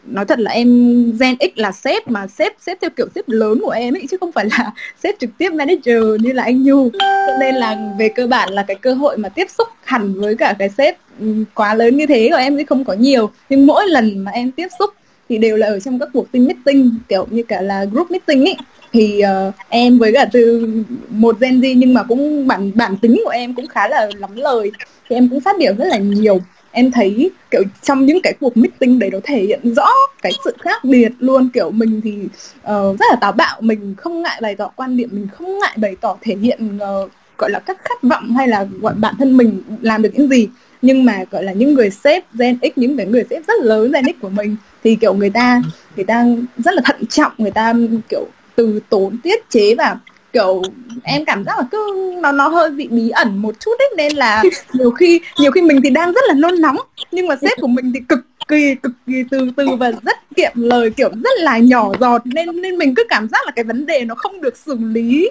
nói 0.07 0.25
thật 0.25 0.39
là 0.39 0.51
em 0.51 0.69
Gen 1.21 1.37
X 1.41 1.59
là 1.59 1.73
sếp 1.73 2.09
mà 2.09 2.27
sếp 2.27 2.53
sếp 2.61 2.81
theo 2.81 2.91
kiểu 2.97 3.07
sếp 3.15 3.29
lớn 3.29 3.61
của 3.63 3.71
em 3.71 3.95
ấy 3.95 4.07
chứ 4.11 4.17
không 4.21 4.33
phải 4.33 4.47
là 4.51 4.71
sếp 5.03 5.19
trực 5.19 5.31
tiếp 5.39 5.53
manager 5.53 6.05
như 6.21 6.33
là 6.33 6.43
anh 6.43 6.63
Nhu. 6.63 6.91
Cho 7.01 7.37
nên 7.41 7.55
là 7.55 7.77
về 7.99 8.09
cơ 8.09 8.27
bản 8.27 8.53
là 8.53 8.63
cái 8.63 8.77
cơ 8.77 8.95
hội 8.95 9.17
mà 9.17 9.29
tiếp 9.29 9.47
xúc 9.59 9.69
hẳn 9.85 10.15
với 10.15 10.35
cả 10.35 10.57
cái 10.59 10.69
sếp 10.69 10.97
ừ, 11.21 11.45
quá 11.55 11.75
lớn 11.75 11.97
như 11.97 12.07
thế 12.07 12.29
của 12.31 12.37
em 12.37 12.57
thì 12.57 12.65
không 12.65 12.85
có 12.85 12.93
nhiều. 12.93 13.31
Nhưng 13.49 13.67
mỗi 13.67 13.87
lần 13.87 14.19
mà 14.19 14.31
em 14.31 14.51
tiếp 14.51 14.69
xúc 14.79 14.91
thì 15.29 15.39
đều 15.39 15.57
là 15.57 15.67
ở 15.67 15.81
trong 15.81 15.99
các 15.99 16.09
cuộc 16.13 16.33
team 16.33 16.47
meeting 16.47 16.91
kiểu 17.09 17.27
như 17.31 17.43
cả 17.43 17.61
là 17.61 17.85
group 17.85 18.11
meeting 18.11 18.45
ấy. 18.45 18.57
Thì 18.93 19.23
uh, 19.49 19.55
em 19.69 19.99
với 19.99 20.13
cả 20.13 20.27
từ 20.33 20.69
một 21.09 21.41
Gen 21.41 21.61
Z 21.61 21.75
nhưng 21.77 21.95
mà 21.95 22.03
cũng 22.03 22.47
bản 22.47 22.71
bản 22.75 22.97
tính 22.97 23.21
của 23.25 23.31
em 23.31 23.55
cũng 23.55 23.67
khá 23.67 23.89
là 23.89 24.09
lắm 24.19 24.31
lời. 24.37 24.71
Thì 25.09 25.17
em 25.17 25.29
cũng 25.29 25.41
phát 25.41 25.59
biểu 25.59 25.75
rất 25.79 25.85
là 25.85 25.99
nhiều 25.99 26.41
em 26.73 26.91
thấy 26.91 27.31
kiểu 27.51 27.63
trong 27.83 28.07
những 28.07 28.23
cái 28.23 28.35
cuộc 28.41 28.57
meeting 28.57 28.99
đấy 28.99 29.11
nó 29.13 29.19
thể 29.25 29.43
hiện 29.43 29.75
rõ 29.75 29.89
cái 30.23 30.33
sự 30.45 30.57
khác 30.61 30.85
biệt 30.85 31.13
luôn. 31.19 31.49
Kiểu 31.49 31.71
mình 31.71 32.01
thì 32.05 32.13
uh, 32.59 32.99
rất 32.99 33.07
là 33.11 33.17
táo 33.21 33.33
bạo 33.33 33.61
mình 33.61 33.95
không 33.99 34.23
ngại 34.23 34.39
bày 34.43 34.55
tỏ 34.55 34.71
quan 34.77 34.97
điểm 34.97 35.09
mình 35.13 35.29
không 35.33 35.59
ngại 35.59 35.77
bày 35.77 35.97
tỏ 36.01 36.17
thể 36.21 36.37
hiện 36.37 36.77
uh, 36.77 37.11
gọi 37.39 37.51
là 37.51 37.59
các 37.59 37.79
khát 37.85 38.03
vọng 38.03 38.35
hay 38.37 38.49
là 38.49 38.67
gọi 38.81 38.95
bản 38.95 39.15
thân 39.19 39.37
mình 39.37 39.63
làm 39.83 40.03
được 40.03 40.11
những 40.15 40.29
gì. 40.29 40.49
Nhưng 40.83 41.05
mà 41.05 41.25
gọi 41.31 41.45
là 41.45 41.53
những 41.53 41.75
người 41.75 41.91
sếp 41.91 42.25
Gen 42.35 42.59
X 42.63 42.73
những 42.77 42.97
cái 42.97 43.07
người 43.07 43.25
sếp 43.31 43.47
rất 43.47 43.61
lớn 43.63 43.93
Gen 43.93 44.05
X 44.05 44.21
của 44.23 44.29
mình 44.29 44.57
thì 44.85 44.97
kiểu 44.97 45.15
người 45.15 45.31
ta 45.31 45.63
người 45.97 46.05
ta 46.05 46.27
rất 46.59 46.75
là 46.75 46.83
thận 46.85 47.07
trọng 47.07 47.33
người 47.39 47.51
ta 47.51 47.75
kiểu 48.09 48.27
từ 48.57 48.81
tốn 48.89 49.19
tiết 49.23 49.51
chế 49.51 49.75
và 49.75 49.97
kiểu, 50.33 50.63
em 51.03 51.25
cảm 51.25 51.45
giác 51.45 51.59
là 51.59 51.65
cứ 51.71 52.13
nó 52.23 52.33
nó 52.33 52.49
hơi 52.49 52.71
bị 52.71 52.89
bí 52.89 53.11
ẩn 53.11 53.39
một 53.39 53.61
chút 53.61 53.79
ấy, 53.79 53.91
nên 53.97 54.17
là 54.17 54.43
nhiều 54.73 54.91
khi 54.91 55.21
nhiều 55.39 55.51
khi 55.51 55.63
mình 55.63 55.81
thì 55.85 55.91
đang 55.91 56.13
rất 56.13 56.25
là 56.29 56.35
nôn 56.35 56.61
nóng, 56.61 56.77
nhưng 57.11 57.27
mà 57.27 57.37
sếp 57.43 57.59
của 57.61 57.67
mình 57.67 57.93
thì 57.95 58.01
cực 58.09 58.19
kỳ 58.49 58.75
cực 58.75 58.93
kỳ 59.07 59.25
từ 59.31 59.51
từ 59.57 59.67
và 59.79 59.93
rất 60.03 60.17
kiệm 60.37 60.53
lời, 60.55 60.91
kiểu 60.91 61.09
rất 61.25 61.39
là 61.39 61.59
nhỏ 61.59 61.93
giọt, 62.01 62.23
nên 62.25 62.63
nên 62.63 62.79
mình 62.79 62.95
cứ 62.95 63.05
cảm 63.09 63.29
giác 63.29 63.47
là 63.47 63.53
cái 63.57 63.65
vấn 63.65 63.87
đề 63.87 64.05
nó 64.05 64.15
không 64.15 64.41
được 64.41 64.57
xử 64.57 64.77
lý, 64.81 65.31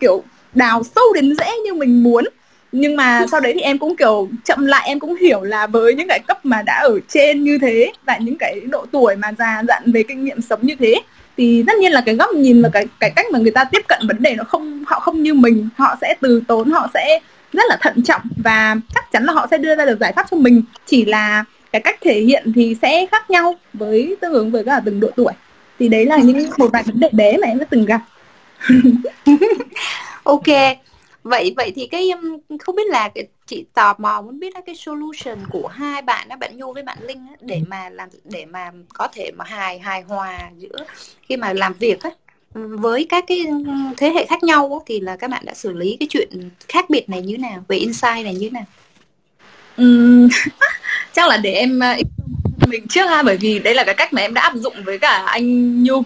kiểu, 0.00 0.22
đào 0.54 0.82
sâu 0.94 1.04
đến 1.14 1.34
rễ 1.38 1.50
như 1.64 1.74
mình 1.74 2.02
muốn. 2.02 2.24
Nhưng 2.72 2.96
mà 2.96 3.26
sau 3.30 3.40
đấy 3.40 3.52
thì 3.54 3.60
em 3.60 3.78
cũng, 3.78 3.96
kiểu, 3.96 4.28
chậm 4.44 4.66
lại, 4.66 4.88
em 4.88 5.00
cũng 5.00 5.16
hiểu 5.16 5.42
là 5.42 5.66
với 5.66 5.94
những 5.94 6.08
cái 6.08 6.20
cấp 6.28 6.44
mà 6.44 6.62
đã 6.62 6.80
ở 6.82 6.98
trên 7.08 7.44
như 7.44 7.58
thế, 7.58 7.92
và 8.06 8.16
những 8.16 8.38
cái 8.38 8.60
độ 8.60 8.86
tuổi 8.92 9.16
mà 9.16 9.32
già 9.38 9.62
dặn 9.68 9.92
về 9.92 10.02
kinh 10.02 10.24
nghiệm 10.24 10.40
sống 10.40 10.60
như 10.62 10.74
thế 10.78 10.94
thì 11.36 11.64
tất 11.66 11.78
nhiên 11.78 11.92
là 11.92 12.00
cái 12.00 12.14
góc 12.14 12.30
nhìn 12.34 12.62
và 12.62 12.68
cái 12.68 12.86
cái 13.00 13.10
cách 13.16 13.26
mà 13.32 13.38
người 13.38 13.50
ta 13.50 13.64
tiếp 13.64 13.82
cận 13.88 14.06
vấn 14.06 14.22
đề 14.22 14.34
nó 14.34 14.44
không, 14.44 14.84
họ 14.86 15.00
không 15.00 15.22
như 15.22 15.34
mình. 15.34 15.68
Họ 15.76 15.96
sẽ 16.00 16.14
từ 16.20 16.42
tốn, 16.48 16.70
họ 16.70 16.88
sẽ 16.94 17.20
rất 17.52 17.62
là 17.68 17.76
thận 17.80 18.02
trọng 18.02 18.22
và 18.44 18.76
chắc 18.94 19.12
chắn 19.12 19.24
là 19.24 19.32
họ 19.32 19.46
sẽ 19.50 19.58
đưa 19.58 19.74
ra 19.74 19.84
được 19.84 20.00
giải 20.00 20.12
pháp 20.16 20.26
cho 20.30 20.36
mình. 20.36 20.62
Chỉ 20.86 21.04
là 21.04 21.44
cái 21.72 21.82
cách 21.82 21.98
thể 22.00 22.20
hiện 22.20 22.52
thì 22.54 22.76
sẽ 22.82 23.06
khác 23.06 23.30
nhau 23.30 23.54
với 23.72 24.16
tương 24.20 24.32
ứng 24.32 24.50
với 24.50 24.64
cả 24.64 24.80
từng 24.84 25.00
độ 25.00 25.10
tuổi. 25.16 25.32
Thì 25.78 25.88
đấy 25.88 26.06
là 26.06 26.16
những 26.16 26.50
một 26.58 26.68
vài 26.72 26.82
vấn 26.82 27.00
đề 27.00 27.08
bé 27.12 27.36
mà 27.36 27.46
em 27.46 27.58
đã 27.58 27.64
từng 27.70 27.84
gặp. 27.84 28.00
Ok 30.24 30.46
vậy 31.22 31.54
vậy 31.56 31.72
thì 31.76 31.86
cái 31.86 32.10
không 32.60 32.76
biết 32.76 32.86
là 32.86 33.08
cái, 33.08 33.26
chị 33.46 33.64
tò 33.74 33.94
mò 33.98 34.22
muốn 34.22 34.38
biết 34.38 34.54
cái 34.66 34.74
solution 34.74 35.38
của 35.50 35.68
hai 35.68 36.02
bạn 36.02 36.28
đó 36.28 36.36
bạn 36.36 36.56
Nhu 36.56 36.72
với 36.72 36.82
bạn 36.82 36.98
Linh 37.00 37.26
á, 37.30 37.36
để 37.40 37.60
mà 37.68 37.88
làm 37.88 38.08
để 38.24 38.44
mà 38.44 38.70
có 38.94 39.08
thể 39.12 39.30
mà 39.36 39.44
hài 39.44 39.78
hài 39.78 40.02
hòa 40.02 40.50
giữa 40.58 40.84
khi 41.22 41.36
mà 41.36 41.52
làm 41.52 41.72
việc 41.72 42.02
á 42.02 42.10
với 42.54 43.06
các 43.08 43.24
cái 43.26 43.46
thế 43.96 44.10
hệ 44.10 44.26
khác 44.26 44.42
nhau 44.42 44.80
á, 44.80 44.84
thì 44.86 45.00
là 45.00 45.16
các 45.16 45.30
bạn 45.30 45.44
đã 45.44 45.54
xử 45.54 45.72
lý 45.72 45.96
cái 46.00 46.06
chuyện 46.10 46.50
khác 46.68 46.90
biệt 46.90 47.08
này 47.08 47.22
như 47.22 47.38
nào 47.38 47.64
về 47.68 47.76
insight 47.76 48.24
này 48.24 48.34
như 48.34 48.50
nào? 48.50 48.64
Uhm, 49.82 50.28
chắc 51.12 51.28
là 51.28 51.36
để 51.36 51.52
em 51.52 51.80
mình 52.66 52.88
trước 52.88 53.06
ha 53.06 53.22
bởi 53.22 53.36
vì 53.36 53.58
đây 53.58 53.74
là 53.74 53.84
cái 53.84 53.94
cách 53.94 54.12
mà 54.12 54.20
em 54.20 54.34
đã 54.34 54.40
áp 54.40 54.54
dụng 54.54 54.74
với 54.84 54.98
cả 54.98 55.24
anh 55.26 55.82
Nhu 55.82 56.02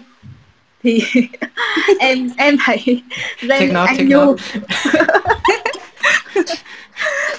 thì 0.87 1.03
em 1.99 2.29
em 2.37 2.55
thấy 2.65 3.01
Zen 3.41 3.85
anh 3.85 4.09
Nhu. 4.09 4.35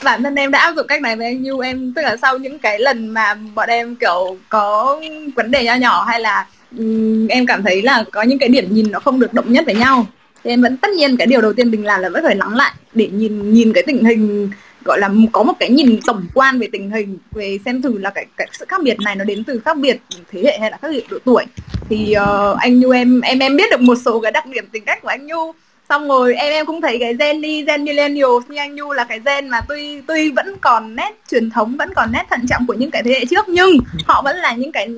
bản 0.03 0.23
thân 0.23 0.35
em 0.35 0.51
đã 0.51 0.59
áp 0.59 0.73
dụng 0.77 0.87
cách 0.87 1.03
này 1.03 1.17
với 1.17 1.27
anh 1.27 1.43
Nhu 1.43 1.59
em 1.59 1.93
tức 1.97 2.03
là 2.03 2.17
sau 2.17 2.39
những 2.39 2.59
cái 2.59 2.79
lần 2.79 3.09
mà 3.09 3.35
bọn 3.55 3.69
em 3.69 3.97
kiểu 3.97 4.37
có 4.49 5.01
vấn 5.37 5.51
đề 5.51 5.65
nho 5.65 5.75
nhỏ 5.75 6.05
hay 6.09 6.21
là 6.21 6.47
um, 6.79 7.27
em 7.29 7.47
cảm 7.47 7.63
thấy 7.63 7.83
là 7.83 8.05
có 8.13 8.23
những 8.23 8.39
cái 8.39 8.49
điểm 8.49 8.75
nhìn 8.75 8.91
nó 8.91 9.01
không 9.01 9.21
được 9.21 9.35
động 9.35 9.53
nhất 9.53 9.65
với 9.67 9.75
nhau 9.75 10.07
thì 10.45 10.51
em 10.51 10.63
vẫn 10.63 10.77
tất 10.77 10.91
nhiên 10.91 11.17
cái 11.17 11.27
điều 11.27 11.41
đầu 11.41 11.53
tiên 11.53 11.71
mình 11.71 11.85
làm 11.85 12.01
là 12.01 12.09
vẫn 12.09 12.25
phải 12.25 12.37
lắng 12.37 12.57
lại 12.57 12.73
để 12.95 13.09
nhìn 13.13 13.53
nhìn 13.53 13.73
cái 13.73 13.83
tình 13.87 14.05
hình 14.05 14.51
gọi 14.89 14.99
là 14.99 15.11
có 15.33 15.43
một 15.43 15.53
cái 15.61 15.71
nhìn 15.71 16.01
tổng 16.07 16.27
quan 16.35 16.59
về 16.59 16.69
tình 16.73 16.91
hình 16.91 17.19
về 17.33 17.59
xem 17.65 17.83
thử 17.83 17.99
là 17.99 18.11
cái, 18.11 18.27
cái 18.37 18.49
sự 18.53 18.65
khác 18.69 18.81
biệt 18.83 19.01
này 19.01 19.17
nó 19.17 19.25
đến 19.25 19.45
từ 19.45 19.61
khác 19.65 19.77
biệt 19.77 20.01
thế 20.33 20.43
hệ 20.45 20.59
hay 20.61 20.71
là 20.71 20.79
khác 20.83 20.89
biệt 20.91 21.05
độ 21.11 21.19
tuổi. 21.25 21.45
Thì 21.89 22.15
uh, 22.23 22.59
anh 22.59 22.81
Nhu 22.81 22.91
em 22.91 23.21
em 23.21 23.39
em 23.39 23.57
biết 23.57 23.71
được 23.71 23.81
một 23.81 23.95
số 24.05 24.21
cái 24.21 24.33
đặc 24.33 24.47
điểm 24.47 24.67
tính 24.73 24.85
cách 24.85 25.03
của 25.03 25.09
anh 25.09 25.27
Nhu. 25.27 25.53
Xong 25.89 26.09
rồi 26.09 26.35
em 26.35 26.53
em 26.53 26.67
cũng 26.67 26.81
thấy 26.81 26.99
cái 27.01 27.15
gen 27.15 27.41
đi 27.41 27.65
gen 27.65 27.85
millennial 27.85 28.31
như 28.49 28.57
anh 28.57 28.75
Nhu 28.75 28.93
là 28.93 29.05
cái 29.05 29.21
gen 29.25 29.49
mà 29.49 29.61
tuy 29.69 30.01
tuy 30.01 30.31
vẫn 30.31 30.57
còn 30.61 30.97
nét 30.97 31.11
truyền 31.31 31.51
thống 31.51 31.77
vẫn 31.77 31.95
còn 31.95 32.13
nét 32.13 32.25
thận 32.31 32.47
trọng 32.49 32.67
của 32.67 32.75
những 32.75 32.91
cái 32.91 33.03
thế 33.03 33.11
hệ 33.11 33.25
trước 33.31 33.49
nhưng 33.49 33.71
họ 34.07 34.23
vẫn 34.23 34.37
là 34.37 34.53
những 34.53 34.73
cái 34.73 34.89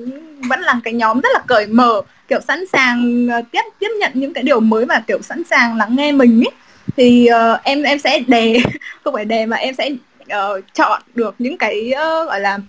vẫn 0.49 0.59
là 0.59 0.79
cái 0.83 0.93
nhóm 0.93 1.21
rất 1.21 1.29
là 1.33 1.39
cởi 1.47 1.67
mở 1.67 2.01
kiểu 2.27 2.39
sẵn 2.47 2.67
sàng 2.73 3.27
ờ, 3.31 3.41
tiếp 3.51 3.61
tiếp 3.79 3.89
nhận 3.99 4.11
những 4.13 4.33
cái 4.33 4.43
điều 4.43 4.59
mới 4.59 4.85
và 4.85 5.03
kiểu 5.07 5.21
sẵn 5.21 5.43
sàng 5.49 5.77
lắng 5.77 5.95
nghe 5.95 6.11
mình 6.11 6.41
ấy 6.41 6.51
thì 6.97 7.29
uh, 7.53 7.63
em 7.63 7.83
em 7.83 7.99
sẽ 7.99 8.19
đề 8.27 8.57
không 9.03 9.13
phải 9.13 9.25
đề 9.25 9.45
mà 9.45 9.57
em 9.57 9.75
sẽ 9.75 9.89
uh, 10.23 10.63
chọn 10.73 11.01
được 11.15 11.35
những 11.39 11.57
cái 11.57 11.91
uh, 11.93 12.27
gọi 12.27 12.39
là 12.39 12.59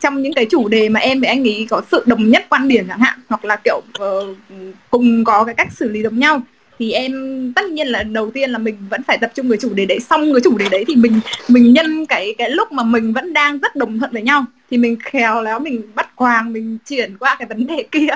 trong 0.00 0.22
những 0.22 0.32
cái 0.32 0.46
chủ 0.50 0.68
đề 0.68 0.88
mà 0.88 1.00
em 1.00 1.20
với 1.20 1.28
anh 1.28 1.48
ấy 1.48 1.66
có 1.70 1.82
sự 1.90 2.02
đồng 2.06 2.30
nhất 2.30 2.46
quan 2.48 2.68
điểm 2.68 2.88
chẳng 2.88 3.00
hạn 3.00 3.18
hoặc 3.28 3.44
là 3.44 3.56
kiểu 3.64 3.82
uh, 4.02 4.36
cùng 4.90 5.24
có 5.24 5.44
cái 5.44 5.54
cách 5.54 5.68
xử 5.72 5.88
lý 5.88 6.02
giống 6.02 6.18
nhau. 6.18 6.42
Thì 6.78 6.92
em 6.92 7.12
tất 7.56 7.64
nhiên 7.70 7.86
là 7.86 8.02
đầu 8.02 8.30
tiên 8.30 8.50
là 8.50 8.58
mình 8.58 8.76
vẫn 8.90 9.02
phải 9.02 9.18
tập 9.18 9.30
trung 9.34 9.48
với 9.48 9.58
chủ 9.60 9.74
đề 9.74 9.86
đấy 9.86 10.00
xong 10.00 10.32
cái 10.32 10.40
chủ 10.44 10.58
đề 10.58 10.68
đấy 10.70 10.84
thì 10.88 10.96
mình 10.96 11.20
mình 11.48 11.72
nhân 11.72 12.06
cái 12.06 12.34
cái 12.38 12.50
lúc 12.50 12.72
mà 12.72 12.82
mình 12.82 13.12
vẫn 13.12 13.32
đang 13.32 13.58
rất 13.58 13.76
đồng 13.76 13.98
thuận 13.98 14.12
với 14.12 14.22
nhau. 14.22 14.44
Thì 14.70 14.78
mình 14.78 14.96
khéo 15.00 15.42
léo 15.42 15.58
mình 15.58 15.82
bắt 15.94 16.16
quàng 16.16 16.52
mình 16.52 16.78
chuyển 16.88 17.18
qua 17.18 17.36
cái 17.38 17.48
vấn 17.48 17.66
đề 17.66 17.82
kia. 17.90 18.08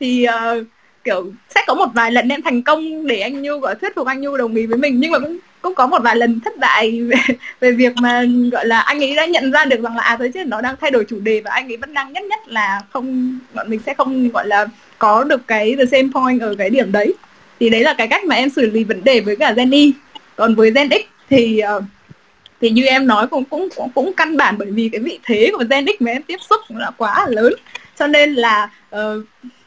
Thì 0.00 0.26
uh, 0.28 0.66
kiểu 1.06 1.32
sẽ 1.54 1.64
có 1.66 1.74
một 1.74 1.88
vài 1.94 2.12
lần 2.12 2.28
em 2.28 2.42
thành 2.42 2.62
công 2.62 3.06
để 3.06 3.20
anh 3.20 3.42
Nhu 3.42 3.58
gọi 3.58 3.74
thuyết 3.74 3.94
phục 3.94 4.06
anh 4.06 4.20
Nhu 4.20 4.36
đồng 4.36 4.54
ý 4.54 4.66
với 4.66 4.78
mình 4.78 5.00
nhưng 5.00 5.10
mà 5.10 5.18
cũng 5.18 5.38
cũng 5.62 5.74
có 5.74 5.86
một 5.86 6.02
vài 6.02 6.16
lần 6.16 6.40
thất 6.40 6.58
bại 6.58 7.00
về, 7.08 7.34
về 7.60 7.72
việc 7.72 7.96
mà 7.96 8.24
gọi 8.52 8.66
là 8.66 8.80
anh 8.80 9.00
ấy 9.00 9.16
đã 9.16 9.26
nhận 9.26 9.50
ra 9.50 9.64
được 9.64 9.82
rằng 9.82 9.96
là 9.96 10.02
à 10.02 10.16
tới 10.18 10.32
chứ 10.32 10.44
nó 10.44 10.60
đang 10.60 10.74
thay 10.80 10.90
đổi 10.90 11.04
chủ 11.08 11.20
đề 11.20 11.40
và 11.40 11.50
anh 11.50 11.68
ấy 11.68 11.76
vẫn 11.76 11.94
đang 11.94 12.12
nhất 12.12 12.24
nhất 12.24 12.48
là 12.48 12.80
không 12.92 13.38
bọn 13.54 13.70
mình 13.70 13.80
sẽ 13.86 13.94
không 13.94 14.28
gọi 14.28 14.46
là 14.46 14.66
có 14.98 15.24
được 15.24 15.46
cái 15.46 15.76
the 15.78 15.84
same 15.84 16.08
point 16.14 16.40
ở 16.40 16.54
cái 16.58 16.70
điểm 16.70 16.92
đấy. 16.92 17.14
Thì 17.60 17.70
đấy 17.70 17.80
là 17.80 17.94
cái 17.98 18.08
cách 18.08 18.24
mà 18.24 18.34
em 18.34 18.50
xử 18.50 18.70
lý 18.70 18.84
vấn 18.84 19.04
đề 19.04 19.20
với 19.20 19.36
cả 19.36 19.52
Gen 19.52 19.70
Y. 19.70 19.92
Còn 20.36 20.54
với 20.54 20.70
Gen 20.70 20.88
X 20.90 21.02
thì 21.30 21.62
uh, 21.76 21.82
thì 22.60 22.70
như 22.70 22.84
em 22.86 23.06
nói 23.06 23.26
cũng 23.26 23.44
cũng 23.44 23.68
cũng, 23.76 23.90
cũng 23.94 24.12
căn 24.12 24.36
bản 24.36 24.54
bởi 24.58 24.70
vì 24.70 24.88
cái 24.92 25.00
vị 25.00 25.18
thế 25.24 25.50
của 25.52 25.64
Gen 25.70 25.86
X 25.86 26.02
mà 26.02 26.10
em 26.10 26.22
tiếp 26.22 26.38
xúc 26.50 26.60
là 26.68 26.90
quá 26.96 27.26
lớn. 27.28 27.52
Cho 27.98 28.06
nên 28.06 28.34
là 28.34 28.70
uh, 28.96 29.00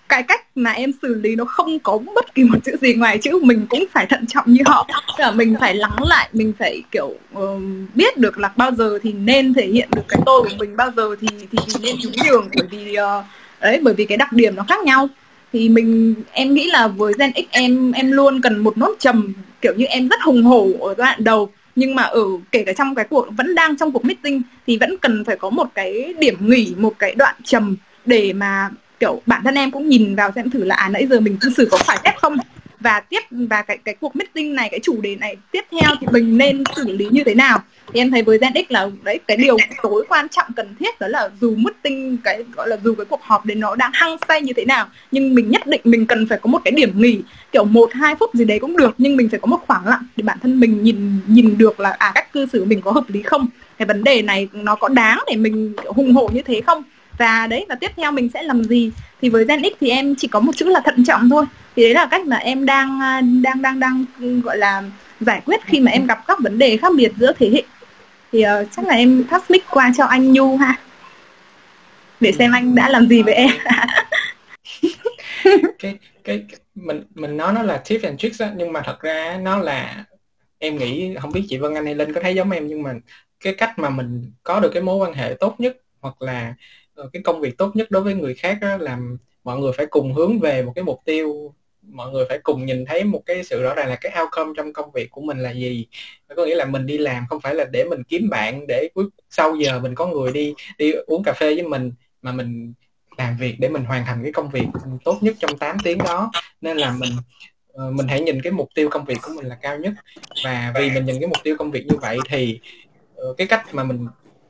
cái 0.10 0.24
cách 0.24 0.46
mà 0.56 0.72
em 0.72 0.92
xử 1.02 1.14
lý 1.14 1.36
nó 1.36 1.46
không 1.46 1.80
có 1.80 1.98
bất 2.16 2.36
kỳ 2.36 2.44
một 2.44 2.58
chữ 2.64 2.76
gì 2.82 2.94
ngoài 2.94 3.18
chữ 3.18 3.40
mình 3.44 3.66
cũng 3.70 3.86
phải 3.92 4.06
thận 4.06 4.26
trọng 4.28 4.46
như 4.48 4.62
họ. 4.66 4.88
Tức 4.90 5.24
là 5.24 5.32
mình 5.32 5.56
phải 5.60 5.76
lắng 5.76 5.98
lại 6.04 6.30
mình 6.34 6.54
phải 6.60 6.84
kiểu 6.92 7.16
uh, 7.38 7.62
biết 7.96 8.18
được 8.18 8.38
là 8.38 8.52
bao 8.56 8.72
giờ 8.72 9.00
thì 9.04 9.14
nên 9.14 9.54
thể 9.54 9.68
hiện 9.68 9.90
được 9.96 10.02
cái 10.08 10.20
tôi 10.26 10.44
của 10.44 10.56
mình 10.60 10.78
bao 10.78 10.92
giờ 10.98 11.16
thì 11.22 11.28
thì, 11.52 11.58
thì 11.68 11.74
nên 11.82 11.96
nhún 12.04 12.14
đường 12.26 12.50
bởi 12.56 12.68
vì 12.72 12.94
ờ, 12.94 13.20
uh, 13.20 13.26
đấy 13.62 13.80
bởi 13.84 13.94
vì 13.94 14.06
cái 14.06 14.18
đặc 14.18 14.34
điểm 14.34 14.56
nó 14.56 14.64
khác 14.68 14.84
nhau. 14.84 15.08
Thì 15.54 15.70
mình 15.70 16.16
em 16.32 16.54
nghĩ 16.54 16.70
là 16.72 16.88
với 16.88 17.14
Gen 17.20 17.32
X 17.36 17.40
em 17.52 17.92
em 17.92 18.12
luôn 18.12 18.42
cần 18.42 18.58
một 18.58 18.78
nốt 18.78 18.96
trầm 19.00 19.34
kiểu 19.62 19.74
như 19.74 19.86
em 19.86 20.08
rất 20.08 20.22
hùng 20.22 20.44
hổ 20.44 20.68
ở 20.80 20.96
giai 20.98 21.08
đoạn 21.08 21.24
đầu. 21.24 21.50
Nhưng 21.76 21.96
mà 21.96 22.04
ở 22.04 22.24
kể 22.52 22.64
cả 22.64 22.74
trong 22.74 22.96
cái 22.96 23.06
cuộc 23.10 23.28
vẫn 23.38 23.56
đang 23.56 23.78
trong 23.78 23.92
cuộc 23.92 24.06
meeting 24.06 24.42
thì 24.68 24.78
vẫn 24.78 24.98
cần 24.98 25.26
phải 25.26 25.38
có 25.38 25.50
một 25.50 25.68
cái 25.76 26.14
điểm 26.20 26.36
nghỉ 26.40 26.74
một 26.78 26.94
cái 27.00 27.16
đoạn 27.16 27.36
trầm 27.44 27.76
để 28.06 28.34
mà 28.34 28.70
kiểu, 29.00 29.22
bản 29.26 29.42
thân 29.44 29.56
em 29.56 29.72
cũng 29.72 29.90
nhìn 29.90 30.16
vào 30.16 30.32
xem 30.36 30.50
thử 30.50 30.64
là 30.64 30.76
à 30.76 30.90
nãy 30.90 31.08
giờ 31.10 31.20
mình 31.20 31.38
cư 31.42 31.50
xử 31.58 31.68
có 31.72 31.78
phải 31.78 31.98
phép 32.04 32.14
không? 32.22 32.36
Và 32.80 33.00
tiếp, 33.00 33.20
và 33.32 33.62
cái 33.62 33.78
cái 33.78 33.96
cuộc 33.96 34.16
meeting 34.16 34.56
này, 34.56 34.70
cái 34.72 34.80
chủ 34.84 35.02
đề 35.02 35.16
này 35.16 35.36
tiếp 35.52 35.62
theo 35.72 35.92
thì 36.02 36.08
mình 36.12 36.38
nên 36.38 36.64
xử 36.76 36.92
lý 36.92 37.08
như 37.12 37.24
thế 37.24 37.34
nào? 37.34 37.60
Thì 37.94 38.00
em 38.00 38.12
thấy 38.12 38.22
với 38.22 38.38
Gen 38.38 38.54
X 38.56 38.72
là, 38.72 38.90
đấy, 39.04 39.20
cái 39.28 39.38
điều 39.38 39.58
tối 39.84 40.06
quan 40.10 40.30
trọng 40.30 40.46
cần 40.56 40.76
thiết 40.80 41.00
đó 41.00 41.08
là 41.08 41.30
dù 41.42 41.56
meeting 41.56 42.18
cái, 42.24 42.44
gọi 42.56 42.70
là 42.70 42.78
dù 42.84 42.96
cái 42.96 43.06
cuộc 43.06 43.22
họp 43.24 43.46
đấy 43.46 43.56
nó 43.56 43.76
đang 43.76 43.92
hăng 43.94 44.18
say 44.28 44.42
như 44.42 44.54
thế 44.54 44.66
nào, 44.66 44.88
nhưng 45.12 45.36
mình 45.36 45.50
nhất 45.50 45.68
định 45.68 45.82
mình 45.84 46.06
cần 46.06 46.28
phải 46.28 46.40
có 46.42 46.48
một 46.48 46.62
cái 46.66 46.72
điểm 46.72 47.02
nghỉ. 47.02 47.22
Kiểu 47.52 47.64
một, 47.64 47.94
hai 47.94 48.16
phút 48.16 48.34
gì 48.34 48.46
đấy 48.46 48.60
cũng 48.60 48.78
được, 48.78 48.96
nhưng 48.98 49.18
mình 49.18 49.30
phải 49.30 49.40
có 49.40 49.46
một 49.46 49.60
khoảng 49.68 49.88
lặng 49.88 50.04
để 50.16 50.22
bản 50.22 50.38
thân 50.42 50.60
mình 50.60 50.84
nhìn 50.84 51.20
nhìn 51.28 51.58
được 51.58 51.80
là 51.80 51.90
à 51.90 52.12
cách 52.16 52.34
cư 52.34 52.46
xử 52.54 52.66
mình 52.66 52.82
có 52.82 52.92
hợp 52.92 53.06
lý 53.08 53.22
không? 53.22 53.48
Cái 53.78 53.86
vấn 53.86 54.04
đề 54.04 54.22
này 54.22 54.48
nó 54.54 54.76
có 54.76 54.88
đáng 54.88 55.20
để 55.28 55.36
mình 55.36 55.74
hùng 55.86 56.14
hổ 56.14 56.30
như 56.34 56.42
thế 56.42 56.62
không? 56.66 56.84
Và 57.20 57.48
đấy 57.48 57.66
và 57.70 57.76
tiếp 57.76 57.92
theo 57.96 58.12
mình 58.12 58.30
sẽ 58.34 58.44
làm 58.44 58.64
gì? 58.64 58.92
Thì 59.22 59.30
với 59.30 59.46
Gen 59.46 59.62
X 59.64 59.74
thì 59.80 59.90
em 59.90 60.16
chỉ 60.18 60.28
có 60.28 60.40
một 60.40 60.52
chữ 60.56 60.70
là 60.70 60.80
thận 60.86 61.04
trọng 61.06 61.30
thôi. 61.30 61.46
Thì 61.76 61.84
đấy 61.84 61.94
là 61.94 62.08
cách 62.12 62.26
mà 62.26 62.38
em 62.38 62.66
đang 62.66 63.02
à, 63.02 63.22
đang 63.22 63.62
đang 63.62 63.80
đang 63.80 64.06
gọi 64.44 64.58
là 64.58 64.84
giải 65.20 65.42
quyết 65.46 65.60
khi 65.66 65.80
mà 65.80 65.92
em 65.92 66.08
gặp 66.08 66.28
các 66.28 66.40
vấn 66.40 66.58
đề 66.58 66.78
khác 66.78 66.92
biệt 66.96 67.12
giữa 67.18 67.34
thế 67.40 67.50
hệ. 67.54 67.64
Thì 68.32 68.46
uh, 68.46 68.68
chắc 68.72 68.86
là 68.86 68.94
em 68.94 69.24
pass 69.32 69.52
mic 69.52 69.64
qua 69.70 69.92
cho 69.98 70.06
anh 70.06 70.34
Nhu 70.34 70.58
ha. 70.58 70.76
Để 72.20 72.32
xem 72.32 72.52
anh 72.52 72.76
đã 72.76 72.90
làm 72.90 73.08
gì 73.08 73.22
với 73.22 73.34
em. 73.34 73.50
Cái 75.80 75.98
cái 76.24 76.44
mình 76.76 77.04
mình 77.16 77.38
nói 77.38 77.54
nó 77.54 77.64
là 77.64 77.78
tips 77.78 78.04
and 78.04 78.20
tricks 78.20 78.42
á 78.42 78.52
nhưng 78.56 78.74
mà 78.74 78.82
thật 78.86 79.02
ra 79.02 79.38
nó 79.42 79.58
là 79.58 80.06
em 80.60 80.78
nghĩ 80.78 81.16
không 81.22 81.32
biết 81.32 81.46
chị 81.50 81.58
Vân 81.58 81.76
Anh 81.76 81.86
hay 81.86 81.96
Linh 81.96 82.14
có 82.14 82.22
thấy 82.22 82.36
giống 82.36 82.52
em 82.52 82.68
nhưng 82.68 82.84
mà 82.84 82.94
cái 83.40 83.54
cách 83.54 83.80
mà 83.80 83.90
mình 83.90 84.32
có 84.44 84.60
được 84.60 84.72
cái 84.74 84.84
mối 84.84 84.98
quan 84.98 85.14
hệ 85.14 85.34
tốt 85.40 85.56
nhất 85.58 85.78
hoặc 86.02 86.22
là 86.22 86.54
Ờ, 87.00 87.10
cái 87.14 87.22
công 87.24 87.42
việc 87.42 87.58
tốt 87.58 87.76
nhất 87.76 87.92
đối 87.92 88.02
với 88.02 88.14
người 88.14 88.34
khác 88.34 88.58
đó 88.62 88.78
là 88.78 89.00
mọi 89.44 89.60
người 89.60 89.72
phải 89.78 89.86
cùng 89.86 90.14
hướng 90.14 90.40
về 90.40 90.64
một 90.64 90.72
cái 90.76 90.84
mục 90.84 91.00
tiêu. 91.06 91.54
Mọi 91.82 92.12
người 92.12 92.26
phải 92.30 92.40
cùng 92.44 92.66
nhìn 92.66 92.86
thấy 92.86 93.04
một 93.04 93.22
cái 93.26 93.44
sự 93.44 93.62
rõ 93.64 93.76
ràng 93.76 93.90
là 93.90 93.96
cái 93.96 94.12
outcome 94.22 94.54
trong 94.58 94.74
công 94.74 94.92
việc 94.92 95.12
của 95.12 95.22
mình 95.22 95.40
là 95.40 95.52
gì. 95.52 95.88
Có 96.36 96.46
nghĩa 96.46 96.56
là 96.56 96.66
mình 96.66 96.86
đi 96.86 96.98
làm 96.98 97.26
không 97.30 97.42
phải 97.42 97.56
là 97.56 97.66
để 97.66 97.84
mình 97.84 98.04
kiếm 98.04 98.30
bạn, 98.30 98.68
để 98.68 98.90
cuối 98.96 99.06
sau 99.30 99.56
giờ 99.56 99.80
mình 99.80 99.96
có 99.96 100.08
người 100.08 100.32
đi 100.32 100.54
đi 100.78 100.92
uống 100.92 101.24
cà 101.24 101.34
phê 101.34 101.56
với 101.56 101.64
mình, 101.64 101.92
mà 102.22 102.32
mình 102.32 102.74
làm 103.18 103.38
việc 103.38 103.56
để 103.60 103.70
mình 103.70 103.84
hoàn 103.84 104.06
thành 104.06 104.24
cái 104.24 104.32
công 104.32 104.50
việc 104.50 104.66
tốt 105.06 105.18
nhất 105.22 105.36
trong 105.40 105.58
8 105.58 105.78
tiếng 105.84 105.98
đó. 105.98 106.32
Nên 106.62 106.78
là 106.78 106.92
mình 107.00 107.12
ờ, 107.74 107.92
mình 107.92 108.08
hãy 108.08 108.22
nhìn 108.22 108.42
cái 108.42 108.52
mục 108.52 108.70
tiêu 108.76 108.90
công 108.90 109.06
việc 109.06 109.18
của 109.22 109.32
mình 109.36 109.46
là 109.46 109.56
cao 109.62 109.78
nhất. 109.78 109.94
Và 110.44 110.74
vì 110.76 110.92
mình 110.92 111.06
nhìn 111.06 111.20
cái 111.20 111.28
mục 111.28 111.40
tiêu 111.44 111.56
công 111.60 111.72
việc 111.72 111.86
như 111.86 111.98
vậy 111.98 112.18
thì 112.30 112.60
ờ, 113.16 113.34
cái 113.38 113.48
cách 113.48 113.66
mà 113.72 113.84
mình 113.84 114.08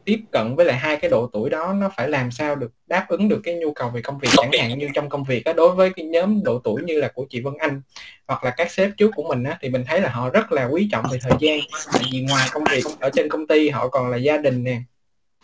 tiếp 0.10 0.22
cận 0.32 0.56
với 0.56 0.66
lại 0.66 0.78
hai 0.78 0.98
cái 0.98 1.10
độ 1.10 1.30
tuổi 1.34 1.50
đó 1.50 1.74
nó 1.74 1.90
phải 1.98 2.10
làm 2.10 2.32
sao 2.32 2.56
được 2.56 2.72
đáp 2.88 3.06
ứng 3.10 3.30
được 3.30 3.42
cái 3.44 3.56
nhu 3.56 3.74
cầu 3.74 3.90
về 3.90 4.02
công 4.02 4.20
việc 4.20 4.30
chẳng 4.38 4.52
hạn 4.60 4.80
như 4.80 4.88
trong 4.96 5.10
công 5.10 5.24
việc 5.24 5.44
đó, 5.44 5.54
đối 5.54 5.76
với 5.76 5.90
cái 5.90 6.06
nhóm 6.06 6.44
độ 6.44 6.62
tuổi 6.64 6.82
như 6.84 7.00
là 7.00 7.08
của 7.14 7.26
chị 7.30 7.42
Vân 7.42 7.54
Anh 7.60 7.82
hoặc 8.28 8.44
là 8.44 8.50
các 8.58 8.72
sếp 8.72 8.90
trước 8.98 9.12
của 9.16 9.24
mình 9.24 9.44
á, 9.44 9.58
thì 9.62 9.70
mình 9.70 9.84
thấy 9.88 10.02
là 10.02 10.10
họ 10.10 10.30
rất 10.30 10.52
là 10.52 10.66
quý 10.66 10.90
trọng 10.92 11.06
về 11.12 11.20
thời 11.22 11.32
gian. 11.40 11.60
Tại 11.94 12.04
vì 12.12 12.22
ngoài 12.30 12.48
công 12.52 12.64
việc 12.72 12.84
ở 13.00 13.10
trên 13.10 13.30
công 13.30 13.48
ty 13.48 13.70
họ 13.70 13.88
còn 13.88 14.10
là 14.10 14.18
gia 14.18 14.38
đình 14.38 14.64
nè 14.64 14.82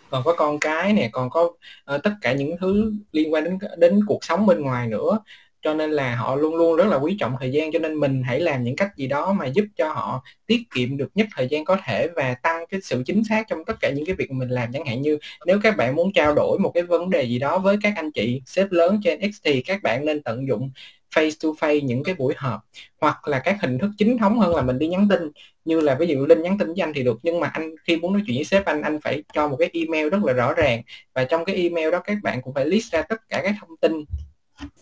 còn 0.09 0.23
có 0.23 0.33
con 0.33 0.59
cái 0.59 0.93
nè 0.93 1.09
còn 1.11 1.29
có 1.29 1.43
uh, 1.95 2.03
tất 2.03 2.11
cả 2.21 2.33
những 2.33 2.57
thứ 2.61 2.93
liên 3.11 3.33
quan 3.33 3.43
đến 3.43 3.57
đến 3.77 3.99
cuộc 4.07 4.23
sống 4.23 4.45
bên 4.45 4.61
ngoài 4.61 4.87
nữa 4.87 5.19
cho 5.65 5.73
nên 5.73 5.91
là 5.91 6.15
họ 6.15 6.35
luôn 6.35 6.55
luôn 6.55 6.75
rất 6.75 6.87
là 6.87 6.97
quý 6.97 7.17
trọng 7.19 7.35
thời 7.39 7.51
gian, 7.51 7.71
cho 7.71 7.79
nên 7.79 7.95
mình 7.95 8.23
hãy 8.23 8.39
làm 8.39 8.63
những 8.63 8.75
cách 8.75 8.89
gì 8.97 9.07
đó 9.07 9.33
mà 9.33 9.45
giúp 9.45 9.65
cho 9.75 9.89
họ 9.89 10.23
tiết 10.47 10.61
kiệm 10.75 10.97
được 10.97 11.09
nhất 11.15 11.27
thời 11.35 11.47
gian 11.47 11.65
có 11.65 11.77
thể 11.85 12.07
và 12.15 12.33
tăng 12.33 12.65
cái 12.69 12.81
sự 12.83 13.03
chính 13.05 13.23
xác 13.23 13.47
trong 13.47 13.65
tất 13.65 13.73
cả 13.79 13.89
những 13.89 14.05
cái 14.05 14.15
việc 14.15 14.31
mình 14.31 14.49
làm. 14.49 14.71
Chẳng 14.73 14.85
hạn 14.85 15.01
như 15.01 15.17
nếu 15.45 15.59
các 15.63 15.77
bạn 15.77 15.95
muốn 15.95 16.13
trao 16.13 16.33
đổi 16.35 16.59
một 16.59 16.71
cái 16.73 16.83
vấn 16.83 17.09
đề 17.09 17.23
gì 17.23 17.39
đó 17.39 17.57
với 17.57 17.77
các 17.83 17.93
anh 17.95 18.11
chị 18.11 18.41
sếp 18.45 18.71
lớn 18.71 18.99
trên 19.03 19.31
X 19.31 19.35
thì 19.43 19.61
các 19.61 19.83
bạn 19.83 20.05
nên 20.05 20.23
tận 20.23 20.47
dụng 20.47 20.71
face 21.15 21.31
to 21.43 21.49
face 21.67 21.85
những 21.85 22.03
cái 22.03 22.15
buổi 22.15 22.33
họp 22.37 22.61
hoặc 23.01 23.27
là 23.27 23.39
các 23.39 23.57
hình 23.61 23.77
thức 23.77 23.89
chính 23.97 24.17
thống 24.17 24.39
hơn 24.39 24.55
là 24.55 24.61
mình 24.61 24.79
đi 24.79 24.87
nhắn 24.87 25.07
tin. 25.09 25.31
Như 25.65 25.79
là 25.79 25.95
ví 25.95 26.07
dụ 26.07 26.25
linh 26.25 26.41
nhắn 26.41 26.57
tin 26.57 26.67
với 26.67 26.81
anh 26.81 26.93
thì 26.93 27.03
được, 27.03 27.19
nhưng 27.23 27.39
mà 27.39 27.47
anh 27.47 27.75
khi 27.83 27.97
muốn 27.97 28.13
nói 28.13 28.21
chuyện 28.27 28.37
với 28.37 28.45
sếp 28.45 28.65
anh 28.65 28.81
anh 28.81 28.99
phải 29.01 29.23
cho 29.33 29.47
một 29.47 29.55
cái 29.59 29.69
email 29.73 30.09
rất 30.09 30.23
là 30.23 30.33
rõ 30.33 30.53
ràng 30.53 30.81
và 31.13 31.23
trong 31.23 31.45
cái 31.45 31.55
email 31.55 31.91
đó 31.91 31.99
các 31.99 32.17
bạn 32.23 32.41
cũng 32.41 32.53
phải 32.53 32.65
list 32.65 32.93
ra 32.93 33.01
tất 33.01 33.29
cả 33.29 33.41
các 33.43 33.55
thông 33.59 33.77
tin 33.81 34.05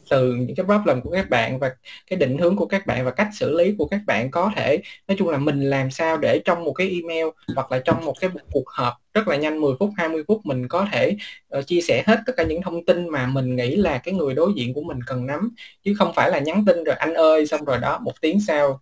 từ 0.09 0.36
những 0.36 0.55
cái 0.55 0.65
problem 0.65 1.01
của 1.01 1.11
các 1.11 1.30
bạn 1.30 1.59
và 1.59 1.76
cái 2.07 2.17
định 2.19 2.38
hướng 2.38 2.55
của 2.55 2.65
các 2.65 2.88
bạn 2.88 3.05
và 3.05 3.11
cách 3.11 3.28
xử 3.34 3.57
lý 3.57 3.76
của 3.78 3.88
các 3.88 3.99
bạn 4.07 4.32
có 4.32 4.51
thể. 4.55 4.82
Nói 5.07 5.15
chung 5.19 5.30
là 5.30 5.38
mình 5.38 5.69
làm 5.69 5.91
sao 5.91 6.17
để 6.17 6.41
trong 6.45 6.63
một 6.63 6.74
cái 6.74 6.89
email 6.89 7.26
hoặc 7.55 7.71
là 7.71 7.80
trong 7.86 8.05
một 8.05 8.13
cái 8.19 8.30
cuộc 8.51 8.69
họp 8.69 8.93
rất 9.13 9.28
là 9.28 9.36
nhanh 9.36 9.61
10 9.61 9.74
phút 9.80 9.89
20 9.97 10.24
phút 10.28 10.41
mình 10.43 10.67
có 10.67 10.88
thể 10.91 11.15
uh, 11.57 11.67
chia 11.67 11.82
sẻ 11.82 12.03
hết 12.07 12.19
tất 12.26 12.34
cả 12.38 12.43
những 12.43 12.61
thông 12.61 12.86
tin 12.86 13.09
mà 13.09 13.26
mình 13.28 13.55
nghĩ 13.55 13.76
là 13.76 13.97
cái 13.97 14.13
người 14.13 14.34
đối 14.34 14.51
diện 14.55 14.74
của 14.74 14.84
mình 14.84 14.99
cần 15.07 15.26
nắm. 15.26 15.55
Chứ 15.84 15.93
không 15.97 16.13
phải 16.15 16.32
là 16.32 16.39
nhắn 16.39 16.65
tin 16.65 16.84
rồi 16.84 16.95
anh 16.95 17.13
ơi 17.13 17.47
xong 17.47 17.65
rồi 17.65 17.78
đó 17.82 17.99
một 17.99 18.21
tiếng 18.21 18.39
sau 18.41 18.82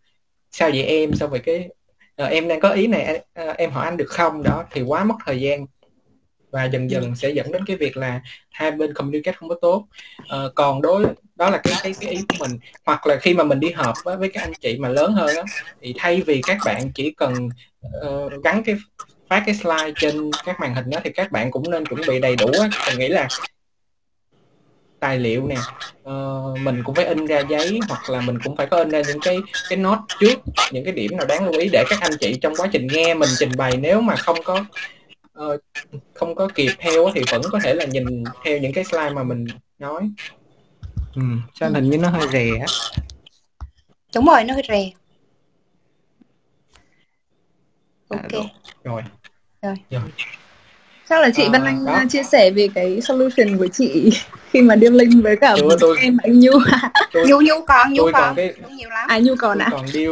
sao 0.52 0.70
vậy 0.70 0.84
em? 0.84 1.14
Xong 1.14 1.30
rồi 1.30 1.40
cái 1.40 1.70
uh, 2.24 2.30
em 2.30 2.48
đang 2.48 2.60
có 2.60 2.70
ý 2.70 2.88
này 2.88 3.24
uh, 3.50 3.58
em 3.58 3.72
hỏi 3.72 3.86
anh 3.86 3.98
được 3.98 4.10
không? 4.10 4.44
Đó 4.44 4.66
thì 4.72 4.82
quá 4.82 5.04
mất 5.04 5.16
thời 5.26 5.42
gian 5.42 5.66
và 6.52 6.66
dần 6.66 6.92
dần 6.92 7.16
sẽ 7.16 7.30
dẫn 7.30 7.52
đến 7.52 7.66
cái 7.66 7.76
việc 7.76 7.98
là 7.98 8.22
hai 8.52 8.72
bên 8.72 8.94
communicate 8.94 9.38
không 9.38 9.50
có 9.50 9.56
tốt. 9.62 9.88
Uh, 10.22 10.56
còn 10.56 10.82
đối 10.82 11.06
đó 11.36 11.50
là 11.50 11.58
cái 11.58 11.74
cái 11.84 11.94
cái 12.00 12.12
ý 12.12 12.18
của 12.30 12.36
mình. 12.40 12.60
Hoặc 12.86 13.08
là 13.08 13.18
khi 13.22 13.34
mà 13.34 13.44
mình 13.44 13.60
đi 13.60 13.72
họp 13.72 13.96
với, 14.04 14.18
với 14.18 14.30
các 14.30 14.42
anh 14.42 14.54
chị 14.62 14.78
mà 14.78 14.90
lớn 14.90 15.14
hơn 15.14 15.36
á 15.36 15.44
thì 15.82 15.94
thay 15.98 16.22
vì 16.22 16.42
các 16.48 16.58
bạn 16.66 16.92
chỉ 16.96 17.12
cần 17.18 17.50
uh, 18.08 18.44
gắn 18.44 18.64
cái 18.64 18.76
phát 19.30 19.44
cái 19.46 19.56
slide 19.56 19.92
trên 19.96 20.32
các 20.46 20.60
màn 20.60 20.76
hình 20.76 20.90
đó 20.90 21.00
thì 21.04 21.10
các 21.10 21.32
bạn 21.32 21.52
cũng 21.52 21.72
nên 21.72 21.86
chuẩn 21.86 22.02
bị 22.08 22.20
đầy 22.20 22.36
đủ 22.36 22.48
á. 22.62 22.70
Mình 22.88 23.00
nghĩ 23.00 23.08
là 23.08 23.28
tài 25.00 25.20
liệu 25.20 25.48
nè 25.48 25.58
uh, 26.10 26.60
mình 26.60 26.84
cũng 26.84 26.96
phải 26.96 27.06
in 27.06 27.26
ra 27.26 27.42
giấy 27.50 27.80
hoặc 27.90 28.10
là 28.10 28.22
mình 28.22 28.38
cũng 28.44 28.56
phải 28.56 28.68
có 28.68 28.78
in 28.78 28.90
ra 28.90 29.02
những 29.08 29.20
cái 29.20 29.38
cái 29.70 29.78
note 29.78 30.02
trước 30.20 30.40
những 30.72 30.84
cái 30.84 30.94
điểm 30.94 31.18
nào 31.18 31.26
đáng 31.26 31.46
lưu 31.46 31.62
ý 31.62 31.70
để 31.72 31.84
các 31.90 32.00
anh 32.02 32.12
chị 32.20 32.40
trong 32.42 32.54
quá 32.56 32.68
trình 32.72 32.88
nghe 32.92 33.14
mình 33.14 33.30
trình 33.40 33.52
bày 33.58 33.78
nếu 33.78 34.02
mà 34.02 34.16
không 34.16 34.38
có 34.44 34.66
uh, 35.40 35.62
không 36.14 36.36
có 36.36 36.48
kịp 36.56 36.72
theo 36.78 37.10
thì 37.16 37.22
vẫn 37.32 37.42
có 37.52 37.60
thể 37.64 37.74
là 37.74 37.86
nhìn 37.86 38.24
theo 38.46 38.58
những 38.58 38.74
cái 38.74 38.84
slide 38.84 39.10
mà 39.10 39.24
mình 39.24 39.46
nói. 39.80 40.12
Ừ, 41.16 41.22
sao 41.60 41.72
hình 41.72 41.90
như 41.90 41.98
nó 41.98 42.10
hơi 42.10 42.28
rè 42.32 42.50
á. 42.60 42.66
Đúng 44.16 44.26
rồi 44.26 44.44
nó 44.44 44.54
hơi 44.54 44.64
rè. 44.68 44.92
À, 48.10 48.20
ok. 48.34 48.46
à, 48.46 48.50
rồi. 48.84 49.02
Rồi, 49.62 49.76
rồi. 49.90 50.02
chắc 51.10 51.22
là 51.22 51.30
chị 51.36 51.44
à, 51.44 51.50
Văn 51.52 51.66
Anh 51.66 51.86
đó. 51.86 52.04
chia 52.10 52.24
sẻ 52.24 52.52
về 52.52 52.68
cái 52.76 53.02
solution 53.02 53.58
của 53.58 53.68
chị 53.68 54.12
khi 54.52 54.62
mà 54.62 54.76
deal 54.76 54.94
link 54.94 55.24
với 55.24 55.36
cả 55.36 55.56
tôi, 55.58 55.78
tôi, 55.80 55.98
em 56.02 56.18
anh 56.24 56.40
Nhu. 56.40 56.52
Nhu 57.14 57.42
Nhu 57.42 57.66
còn 57.68 57.94
Nhu 57.94 58.04
còn, 58.14 58.36
cái, 58.36 58.54
nhiều 58.70 58.90
lắm. 58.90 59.08
À 59.08 59.20
Nhu 59.20 59.36
còn 59.36 59.58
à? 59.58 59.68
còn. 59.72 59.88
Deal 59.88 60.12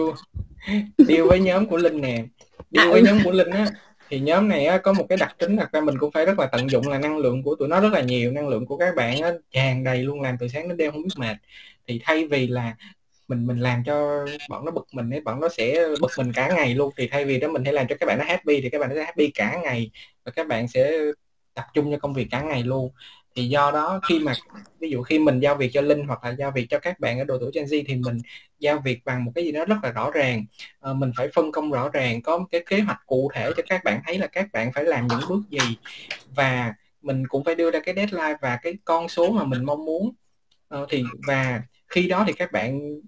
deal 0.98 1.22
với 1.28 1.40
nhóm 1.40 1.66
của 1.66 1.78
Linh 1.78 2.02
nè. 2.02 2.24
Deal 2.72 2.88
à, 2.88 2.92
với 2.92 3.02
ừ. 3.02 3.06
nhóm 3.06 3.24
của 3.24 3.32
Linh 3.32 3.50
á 3.50 3.66
thì 4.10 4.20
nhóm 4.20 4.48
này 4.50 4.66
á, 4.66 4.78
có 4.78 4.94
một 4.94 5.06
cái 5.10 5.18
đặc 5.18 5.36
tính 5.40 5.58
thật 5.58 5.72
ra 5.72 5.82
mình 5.82 5.98
cũng 6.00 6.12
phải 6.12 6.26
rất 6.26 6.40
là 6.40 6.48
tận 6.52 6.70
dụng 6.72 6.88
là 6.88 7.00
năng 7.00 7.18
lượng 7.18 7.44
của 7.44 7.56
tụi 7.56 7.68
nó 7.68 7.82
rất 7.82 7.94
là 7.94 8.02
nhiều 8.02 8.32
năng 8.32 8.48
lượng 8.48 8.66
của 8.66 8.78
các 8.78 8.96
bạn 8.96 9.22
á, 9.22 9.32
tràn 9.52 9.84
đầy 9.84 10.04
luôn 10.04 10.22
làm 10.22 10.38
từ 10.40 10.48
sáng 10.48 10.68
đến 10.68 10.78
đêm 10.78 10.92
không 10.92 11.04
biết 11.04 11.10
mệt. 11.18 11.38
Thì 11.88 12.02
thay 12.04 12.28
vì 12.28 12.48
là 12.48 12.76
mình 13.28 13.48
mình 13.48 13.60
làm 13.60 13.84
cho 13.86 14.26
bọn 14.50 14.66
nó 14.66 14.72
bực 14.72 14.88
mình 14.92 15.10
ấy 15.10 15.22
bọn 15.22 15.40
nó 15.40 15.50
sẽ 15.50 15.88
bực 16.02 16.12
mình 16.18 16.34
cả 16.34 16.50
ngày 16.56 16.76
luôn. 16.76 16.94
Thì 16.98 17.08
thay 17.08 17.26
vì 17.26 17.40
đó 17.40 17.48
mình 17.48 17.64
hãy 17.66 17.74
làm 17.74 17.88
cho 17.88 17.96
các 18.00 18.06
bạn 18.06 18.18
nó 18.18 18.26
happy 18.26 18.62
thì 18.62 18.70
các 18.70 18.80
bạn 18.80 18.90
nó 18.90 18.96
sẽ 18.96 19.04
happy 19.04 19.32
cả 19.32 19.60
ngày. 19.64 19.92
Và 20.26 20.32
các 20.32 20.48
bạn 20.48 20.68
sẽ 20.68 20.92
tập 21.54 21.66
trung 21.74 21.92
cho 21.92 21.98
công 22.00 22.14
việc 22.14 22.28
cả 22.32 22.42
ngày 22.42 22.64
luôn 22.64 22.92
thì 23.36 23.48
do 23.48 23.72
đó 23.72 24.00
khi 24.08 24.20
mà 24.20 24.34
ví 24.80 24.90
dụ 24.90 25.04
khi 25.04 25.20
mình 25.20 25.40
giao 25.40 25.56
việc 25.56 25.70
cho 25.74 25.82
linh 25.82 26.08
hoặc 26.08 26.24
là 26.24 26.36
giao 26.40 26.52
việc 26.52 26.68
cho 26.70 26.80
các 26.80 27.00
bạn 27.00 27.20
ở 27.20 27.24
độ 27.26 27.38
tuổi 27.40 27.52
Gen 27.54 27.66
Z 27.66 27.84
thì 27.88 27.96
mình 27.96 28.18
giao 28.60 28.82
việc 28.86 29.06
bằng 29.06 29.26
một 29.26 29.32
cái 29.36 29.44
gì 29.44 29.52
đó 29.52 29.66
rất 29.66 29.76
là 29.84 29.92
rõ 29.92 30.12
ràng. 30.12 30.46
À, 30.82 30.94
mình 30.94 31.12
phải 31.18 31.28
phân 31.34 31.52
công 31.52 31.72
rõ 31.72 31.90
ràng 31.90 32.22
có 32.22 32.38
một 32.38 32.46
cái 32.52 32.64
kế 32.70 32.80
hoạch 32.80 33.00
cụ 33.06 33.32
thể 33.34 33.52
cho 33.58 33.64
các 33.70 33.84
bạn 33.84 34.02
thấy 34.06 34.18
là 34.18 34.28
các 34.28 34.48
bạn 34.54 34.72
phải 34.74 34.84
làm 34.84 35.08
những 35.08 35.20
bước 35.30 35.42
gì. 35.50 35.78
Và 36.36 36.74
mình 37.02 37.28
cũng 37.28 37.44
phải 37.44 37.56
đưa 37.56 37.72
ra 37.72 37.80
cái 37.80 37.96
deadline 37.96 38.38
và 38.42 38.60
cái 38.64 38.74
con 38.86 39.10
số 39.10 39.32
mà 39.32 39.44
mình 39.44 39.66
mong 39.66 39.86
muốn. 39.86 40.12
À, 40.70 40.80
thì 40.90 41.04
và 41.28 41.62
khi 41.88 42.08
đó 42.08 42.24
thì 42.28 42.34
các 42.34 42.52
bạn 42.52 43.00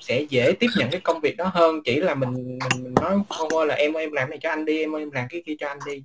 sẽ 0.00 0.26
dễ 0.30 0.52
tiếp 0.60 0.68
nhận 0.78 0.90
cái 0.90 1.00
công 1.00 1.20
việc 1.20 1.36
đó 1.36 1.50
hơn. 1.54 1.80
Chỉ 1.84 1.96
là 1.96 2.14
mình 2.14 2.34
mình, 2.34 2.82
mình 2.82 2.94
nói 2.94 3.18
không 3.28 3.48
là 3.66 3.74
em 3.74 3.92
em 3.92 4.12
làm 4.12 4.30
này 4.30 4.38
cho 4.42 4.50
anh 4.50 4.64
đi 4.64 4.78
em 4.78 4.92
em 4.92 5.10
làm 5.10 5.26
cái 5.30 5.42
kia 5.46 5.54
cho 5.58 5.68
anh 5.68 5.78
đi. 5.86 6.02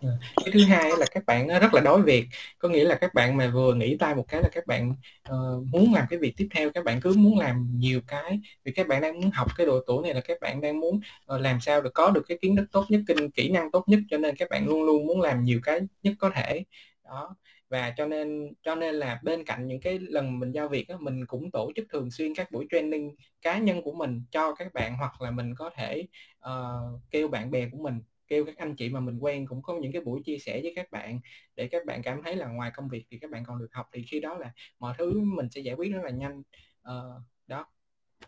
Ừ. 0.00 0.08
cái 0.44 0.52
thứ 0.52 0.64
hai 0.64 0.90
là 0.98 1.06
các 1.10 1.26
bạn 1.26 1.48
ờ, 1.48 1.58
rất 1.58 1.74
là 1.74 1.80
đói 1.80 2.02
việc. 2.02 2.26
Có 2.58 2.68
nghĩa 2.68 2.84
là 2.84 2.94
các 2.94 3.14
bạn 3.14 3.36
mà 3.36 3.50
vừa 3.54 3.74
nghĩ 3.74 3.96
tay 3.96 4.14
một 4.14 4.24
cái 4.28 4.42
là 4.42 4.48
các 4.52 4.66
bạn 4.66 4.94
uh, 5.30 5.66
muốn 5.66 5.94
làm 5.94 6.04
cái 6.10 6.18
việc 6.18 6.34
tiếp 6.36 6.48
theo 6.50 6.70
các 6.70 6.84
bạn 6.84 7.00
cứ 7.00 7.14
muốn 7.16 7.38
làm 7.38 7.68
nhiều 7.76 8.00
cái. 8.06 8.40
Vì 8.64 8.72
các 8.72 8.88
bạn 8.88 9.02
đang 9.02 9.20
muốn 9.20 9.30
học 9.30 9.48
cái 9.56 9.66
độ 9.66 9.80
tuổi 9.86 10.02
này 10.02 10.14
là 10.14 10.20
các 10.20 10.40
bạn 10.40 10.60
đang 10.60 10.80
muốn 10.80 11.00
uh, 11.34 11.40
làm 11.40 11.60
sao 11.60 11.80
được 11.80 11.94
có 11.94 12.10
được 12.10 12.22
cái 12.28 12.38
kiến 12.40 12.56
thức 12.56 12.66
tốt 12.72 12.84
nhất 12.88 13.00
kinh 13.08 13.30
kỹ 13.30 13.50
năng 13.50 13.70
tốt 13.70 13.84
nhất. 13.88 14.00
Cho 14.10 14.18
nên 14.18 14.36
các 14.36 14.48
bạn 14.50 14.66
luôn 14.68 14.82
luôn 14.82 15.06
muốn 15.06 15.20
làm 15.20 15.44
nhiều 15.44 15.60
cái 15.62 15.80
nhất 16.02 16.14
có 16.18 16.30
thể. 16.34 16.64
Đó. 17.04 17.36
Và 17.68 17.94
cho 17.96 18.06
nên 18.06 18.52
cho 18.62 18.74
nên 18.74 18.94
là 18.94 19.20
bên 19.22 19.44
cạnh 19.44 19.66
những 19.66 19.80
cái 19.80 19.98
lần 19.98 20.38
mình 20.38 20.52
giao 20.52 20.68
việc 20.68 20.88
đó, 20.88 20.96
mình 21.00 21.26
cũng 21.26 21.50
tổ 21.50 21.72
chức 21.76 21.86
thường 21.92 22.10
xuyên 22.10 22.34
các 22.34 22.50
buổi 22.52 22.66
training 22.70 23.16
cá 23.42 23.58
nhân 23.58 23.82
của 23.82 23.92
mình 23.92 24.22
cho 24.30 24.54
các 24.54 24.72
bạn 24.74 24.96
hoặc 24.98 25.22
là 25.22 25.30
mình 25.30 25.54
có 25.54 25.70
thể 25.76 26.06
uh, 26.48 27.00
kêu 27.10 27.28
bạn 27.28 27.50
bè 27.50 27.68
của 27.72 27.78
mình 27.78 28.00
kêu 28.30 28.44
các 28.44 28.58
anh 28.58 28.76
chị 28.76 28.88
mà 28.88 29.00
mình 29.00 29.18
quen 29.20 29.46
cũng 29.46 29.62
có 29.62 29.78
những 29.80 29.92
cái 29.92 30.02
buổi 30.02 30.20
chia 30.24 30.38
sẻ 30.38 30.60
với 30.62 30.72
các 30.76 30.90
bạn 30.90 31.20
để 31.56 31.68
các 31.68 31.86
bạn 31.86 32.02
cảm 32.02 32.22
thấy 32.24 32.36
là 32.36 32.46
ngoài 32.46 32.70
công 32.74 32.88
việc 32.88 33.04
thì 33.10 33.18
các 33.18 33.30
bạn 33.30 33.44
còn 33.46 33.58
được 33.58 33.68
học 33.72 33.86
thì 33.92 34.02
khi 34.02 34.20
đó 34.20 34.38
là 34.38 34.52
mọi 34.78 34.94
thứ 34.98 35.20
mình 35.20 35.50
sẽ 35.50 35.60
giải 35.60 35.74
quyết 35.74 35.88
rất 35.88 36.00
là 36.04 36.10
nhanh 36.10 36.42
uh, 36.88 37.22
đó 37.46 37.66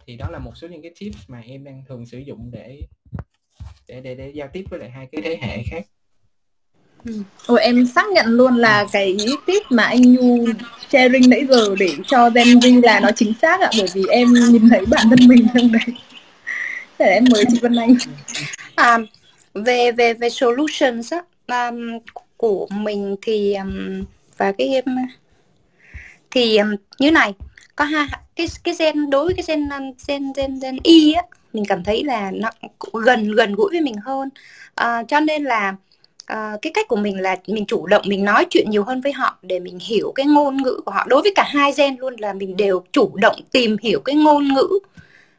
thì 0.06 0.16
đó 0.16 0.30
là 0.30 0.38
một 0.38 0.56
số 0.56 0.68
những 0.68 0.82
cái 0.82 0.94
tips 1.00 1.30
mà 1.30 1.40
em 1.40 1.64
đang 1.64 1.84
thường 1.88 2.06
sử 2.06 2.18
dụng 2.18 2.50
để 2.52 2.80
để 3.88 4.00
để, 4.00 4.14
để 4.14 4.30
giao 4.34 4.48
tiếp 4.52 4.64
với 4.70 4.80
lại 4.80 4.90
hai 4.90 5.08
cái 5.12 5.22
thế 5.22 5.38
hệ 5.40 5.62
khác 5.70 5.86
Ừ. 7.04 7.12
Ồ, 7.46 7.54
em 7.54 7.86
xác 7.86 8.04
nhận 8.08 8.26
luôn 8.26 8.56
là 8.56 8.86
cái 8.92 9.16
tip 9.46 9.62
mà 9.70 9.82
anh 9.82 10.14
Nhu 10.14 10.46
sharing 10.90 11.30
nãy 11.30 11.46
giờ 11.48 11.74
để 11.78 11.88
cho 12.06 12.30
Gen 12.30 12.58
Z 12.58 12.80
là 12.82 13.00
nó 13.00 13.10
chính 13.16 13.32
xác 13.42 13.60
ạ 13.60 13.70
bởi 13.78 13.88
vì 13.94 14.02
em 14.10 14.32
nhìn 14.32 14.68
thấy 14.68 14.86
bản 14.86 15.06
thân 15.10 15.28
mình 15.28 15.46
trong 15.54 15.72
đấy. 15.72 15.96
Thế 16.98 17.06
em 17.06 17.24
mời 17.30 17.44
chị 17.52 17.58
Vân 17.62 17.76
Anh. 17.76 17.94
À, 18.74 18.98
về 19.54 19.92
về 19.92 20.14
về 20.14 20.30
solutions 20.30 21.12
á 21.12 21.22
um, 21.68 21.98
của 22.36 22.66
mình 22.70 23.16
thì 23.22 23.54
um, 23.54 24.04
và 24.36 24.52
cái 24.52 24.82
um, 24.86 24.96
thì 26.30 26.56
um, 26.56 26.76
như 26.98 27.10
này. 27.10 27.34
Có 27.76 27.84
hai 27.84 28.06
cái 28.36 28.46
cái 28.64 28.74
gen 28.78 29.10
đối 29.10 29.24
với 29.24 29.34
cái 29.34 29.44
gen 29.48 29.68
um, 29.68 29.92
gen 30.08 30.32
gen 30.36 30.60
gen 30.62 30.78
y 30.82 31.12
á 31.12 31.22
mình 31.52 31.64
cảm 31.68 31.84
thấy 31.84 32.04
là 32.04 32.30
nó 32.30 32.50
gần 32.92 33.32
gần 33.32 33.54
gũi 33.54 33.68
với 33.70 33.80
mình 33.80 33.96
hơn. 33.96 34.28
Uh, 34.80 35.08
cho 35.08 35.20
nên 35.20 35.44
là 35.44 35.76
uh, 36.32 36.62
cái 36.62 36.72
cách 36.74 36.88
của 36.88 36.96
mình 36.96 37.20
là 37.20 37.36
mình 37.46 37.66
chủ 37.66 37.86
động 37.86 38.02
mình 38.06 38.24
nói 38.24 38.46
chuyện 38.50 38.70
nhiều 38.70 38.84
hơn 38.84 39.00
với 39.00 39.12
họ 39.12 39.38
để 39.42 39.60
mình 39.60 39.78
hiểu 39.80 40.12
cái 40.14 40.26
ngôn 40.26 40.56
ngữ 40.56 40.80
của 40.84 40.90
họ. 40.90 41.04
Đối 41.08 41.22
với 41.22 41.32
cả 41.34 41.44
hai 41.46 41.72
gen 41.76 41.96
luôn 41.96 42.16
là 42.18 42.32
mình 42.32 42.56
đều 42.56 42.84
chủ 42.92 43.10
động 43.14 43.36
tìm 43.52 43.76
hiểu 43.82 44.00
cái 44.00 44.14
ngôn 44.14 44.54
ngữ 44.54 44.68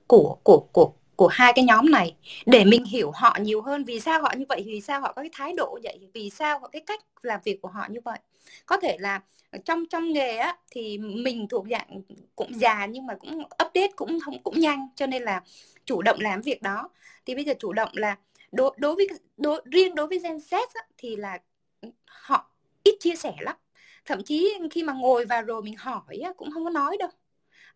của 0.08 0.38
của 0.44 0.60
của 0.72 0.92
của 1.16 1.28
hai 1.28 1.54
cái 1.56 1.66
nhóm 1.66 1.92
này 1.92 2.16
để 2.46 2.66
mình 2.66 2.86
hiểu 2.86 3.12
họ 3.12 3.38
nhiều 3.42 3.62
hơn. 3.62 3.84
Vì 3.84 4.00
sao 4.00 4.22
họ 4.22 4.34
như 4.38 4.46
vậy? 4.50 4.64
Vì 4.66 4.82
sao 4.82 5.02
họ 5.02 5.14
có 5.14 5.22
cái 5.22 5.30
thái 5.34 5.54
độ 5.58 5.80
vậy? 5.84 6.00
Vì 6.14 6.30
sao 6.30 6.60
họ 6.60 6.68
cái 6.68 6.82
cách 6.82 7.00
làm 7.22 7.40
việc 7.44 7.62
của 7.62 7.68
họ 7.68 7.88
như 7.90 8.00
vậy? 8.06 8.20
Có 8.66 8.78
thể 8.78 8.98
là 9.00 9.22
trong 9.66 9.86
trong 9.86 10.12
nghề 10.12 10.38
á 10.38 10.58
thì 10.72 10.98
mình 10.98 11.48
thuộc 11.48 11.66
dạng 11.72 12.02
cũng 12.36 12.60
già 12.60 12.86
nhưng 12.86 13.06
mà 13.06 13.16
cũng 13.16 13.40
update 13.40 13.92
cũng 13.96 14.20
không 14.20 14.44
cũng 14.44 14.60
nhanh. 14.60 14.88
Cho 14.96 15.08
nên 15.08 15.24
là 15.24 15.42
chủ 15.86 16.02
động 16.02 16.18
làm 16.20 16.42
việc 16.42 16.62
đó. 16.62 16.90
Thì 17.26 17.36
bây 17.36 17.44
giờ 17.44 17.54
chủ 17.60 17.74
động 17.74 17.90
là 17.94 18.18
đối 18.52 18.76
đối 18.78 18.96
với 18.96 19.08
đối, 19.38 19.62
riêng 19.66 19.96
đối 19.96 20.08
với 20.08 20.20
Gen 20.20 20.38
Z 20.38 20.66
á, 20.74 20.82
thì 20.98 21.16
là 21.16 21.40
họ 22.06 22.50
ít 22.84 22.96
chia 23.00 23.16
sẻ 23.16 23.34
lắm. 23.40 23.56
Thậm 24.06 24.24
chí 24.24 24.54
khi 24.72 24.84
mà 24.84 24.94
ngồi 24.94 25.26
vào 25.26 25.42
rồi 25.42 25.62
mình 25.62 25.76
hỏi 25.78 26.18
á, 26.24 26.34
cũng 26.38 26.52
không 26.52 26.64
có 26.64 26.70
nói 26.70 26.98
đâu 27.00 27.10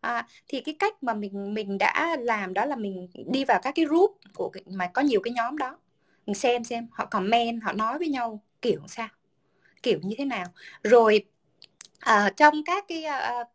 à, 0.01 0.27
thì 0.47 0.61
cái 0.61 0.75
cách 0.79 1.03
mà 1.03 1.13
mình 1.13 1.53
mình 1.53 1.77
đã 1.77 2.17
làm 2.19 2.53
đó 2.53 2.65
là 2.65 2.75
mình 2.75 3.07
đi 3.27 3.45
vào 3.45 3.59
các 3.63 3.71
cái 3.75 3.85
group 3.85 4.17
của 4.33 4.51
mà 4.65 4.87
có 4.87 5.01
nhiều 5.01 5.21
cái 5.23 5.33
nhóm 5.33 5.57
đó. 5.57 5.77
Mình 6.25 6.35
xem 6.35 6.63
xem 6.63 6.87
họ 6.91 7.05
comment 7.05 7.63
họ 7.63 7.71
nói 7.73 7.97
với 7.99 8.07
nhau 8.07 8.43
kiểu 8.61 8.79
sao 8.87 9.07
kiểu 9.83 9.99
như 10.03 10.15
thế 10.17 10.25
nào. 10.25 10.45
Rồi 10.83 11.25
à, 11.99 12.31
trong 12.37 12.63
các 12.63 12.85
cái 12.87 13.03
uh, 13.05 13.47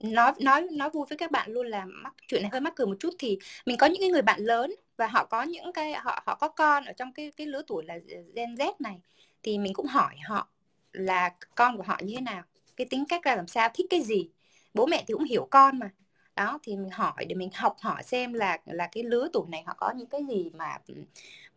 nói 0.00 0.32
nói 0.40 0.62
nói 0.72 0.90
vui 0.90 1.06
với 1.08 1.18
các 1.18 1.30
bạn 1.30 1.50
luôn 1.50 1.66
là 1.66 1.84
mắc 1.84 2.14
chuyện 2.28 2.42
này 2.42 2.50
hơi 2.52 2.60
mắc 2.60 2.72
cười 2.76 2.86
một 2.86 2.96
chút 3.00 3.14
thì 3.18 3.38
mình 3.66 3.76
có 3.76 3.86
những 3.86 4.00
cái 4.00 4.08
người 4.08 4.22
bạn 4.22 4.40
lớn 4.40 4.74
và 4.96 5.06
họ 5.06 5.24
có 5.24 5.42
những 5.42 5.72
cái 5.72 5.92
họ 5.92 6.22
họ 6.26 6.34
có 6.34 6.48
con 6.48 6.84
ở 6.84 6.92
trong 6.92 7.12
cái 7.12 7.32
cái 7.36 7.46
lứa 7.46 7.62
tuổi 7.66 7.84
là 7.84 7.94
Gen 8.34 8.54
Z 8.54 8.72
này. 8.78 9.00
Thì 9.42 9.58
mình 9.58 9.74
cũng 9.74 9.86
hỏi 9.86 10.14
họ 10.28 10.48
là 10.92 11.30
con 11.54 11.76
của 11.76 11.82
họ 11.82 11.98
như 12.02 12.14
thế 12.14 12.20
nào 12.20 12.42
cái 12.76 12.86
tính 12.90 13.04
cách 13.08 13.22
ra 13.22 13.36
làm 13.36 13.46
sao 13.46 13.68
thích 13.74 13.86
cái 13.90 14.02
gì 14.02 14.30
bố 14.74 14.86
mẹ 14.86 15.04
thì 15.06 15.14
cũng 15.14 15.24
hiểu 15.24 15.48
con 15.50 15.78
mà. 15.78 15.90
Đó 16.36 16.58
thì 16.62 16.76
mình 16.76 16.90
hỏi 16.90 17.24
để 17.28 17.34
mình 17.34 17.50
học 17.54 17.76
hỏi 17.80 18.02
xem 18.02 18.32
là 18.32 18.58
là 18.66 18.88
cái 18.92 19.04
lứa 19.04 19.28
tuổi 19.32 19.44
này 19.48 19.62
họ 19.66 19.74
có 19.78 19.92
những 19.96 20.06
cái 20.06 20.20
gì 20.28 20.50
mà 20.54 20.78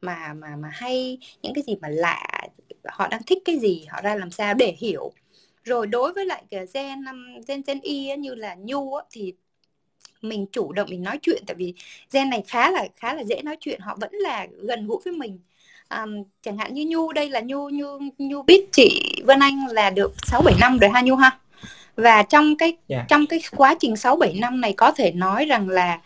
mà 0.01 0.33
mà 0.33 0.55
mà 0.55 0.69
hay 0.73 1.17
những 1.41 1.53
cái 1.53 1.63
gì 1.67 1.75
mà 1.81 1.89
lạ 1.89 2.27
họ 2.85 3.07
đang 3.07 3.23
thích 3.23 3.37
cái 3.45 3.59
gì 3.59 3.85
họ 3.89 4.01
ra 4.01 4.15
làm 4.15 4.31
sao 4.31 4.53
để 4.53 4.75
hiểu. 4.79 5.11
Rồi 5.63 5.87
đối 5.87 6.13
với 6.13 6.25
lại 6.25 6.43
cái 6.49 6.65
gen 6.73 7.05
um, 7.05 7.41
gen 7.47 7.61
gen 7.67 7.79
y 7.81 8.15
như 8.15 8.35
là 8.35 8.55
nhu 8.55 8.93
ấy, 8.93 9.05
thì 9.11 9.33
mình 10.21 10.45
chủ 10.51 10.71
động 10.71 10.87
mình 10.89 11.03
nói 11.03 11.19
chuyện 11.21 11.43
tại 11.47 11.55
vì 11.55 11.73
gen 12.11 12.29
này 12.29 12.43
khá 12.47 12.71
là 12.71 12.87
khá 12.95 13.13
là 13.13 13.23
dễ 13.23 13.41
nói 13.41 13.57
chuyện 13.59 13.79
họ 13.81 13.97
vẫn 14.01 14.11
là 14.13 14.47
gần 14.61 14.87
gũi 14.87 14.97
với 15.05 15.13
mình. 15.13 15.39
Um, 15.89 16.23
chẳng 16.41 16.57
hạn 16.57 16.73
như 16.73 16.85
nhu 16.87 17.13
đây 17.13 17.29
là 17.29 17.41
nhu 17.41 17.69
nhu 17.69 17.99
nhu 18.17 18.43
biết 18.43 18.69
chị 18.71 19.15
vân 19.25 19.39
anh 19.39 19.67
là 19.67 19.89
được 19.89 20.11
sáu 20.27 20.41
bảy 20.41 20.55
năm 20.59 20.77
rồi 20.77 20.89
ha 20.93 21.01
nhu 21.01 21.15
ha? 21.15 21.39
Và 21.97 22.23
trong 22.23 22.57
cái 22.57 22.69
yeah. 22.69 22.79
Dạ. 22.87 23.05
trong 23.09 23.27
cái 23.27 23.39
quá 23.55 23.75
trình 23.79 23.95
6 23.95 24.15
7 24.15 24.33
năm 24.33 24.61
này 24.61 24.73
có 24.73 24.91
thể 24.91 25.11
nói 25.11 25.45
rằng 25.45 25.69
là 25.69 25.99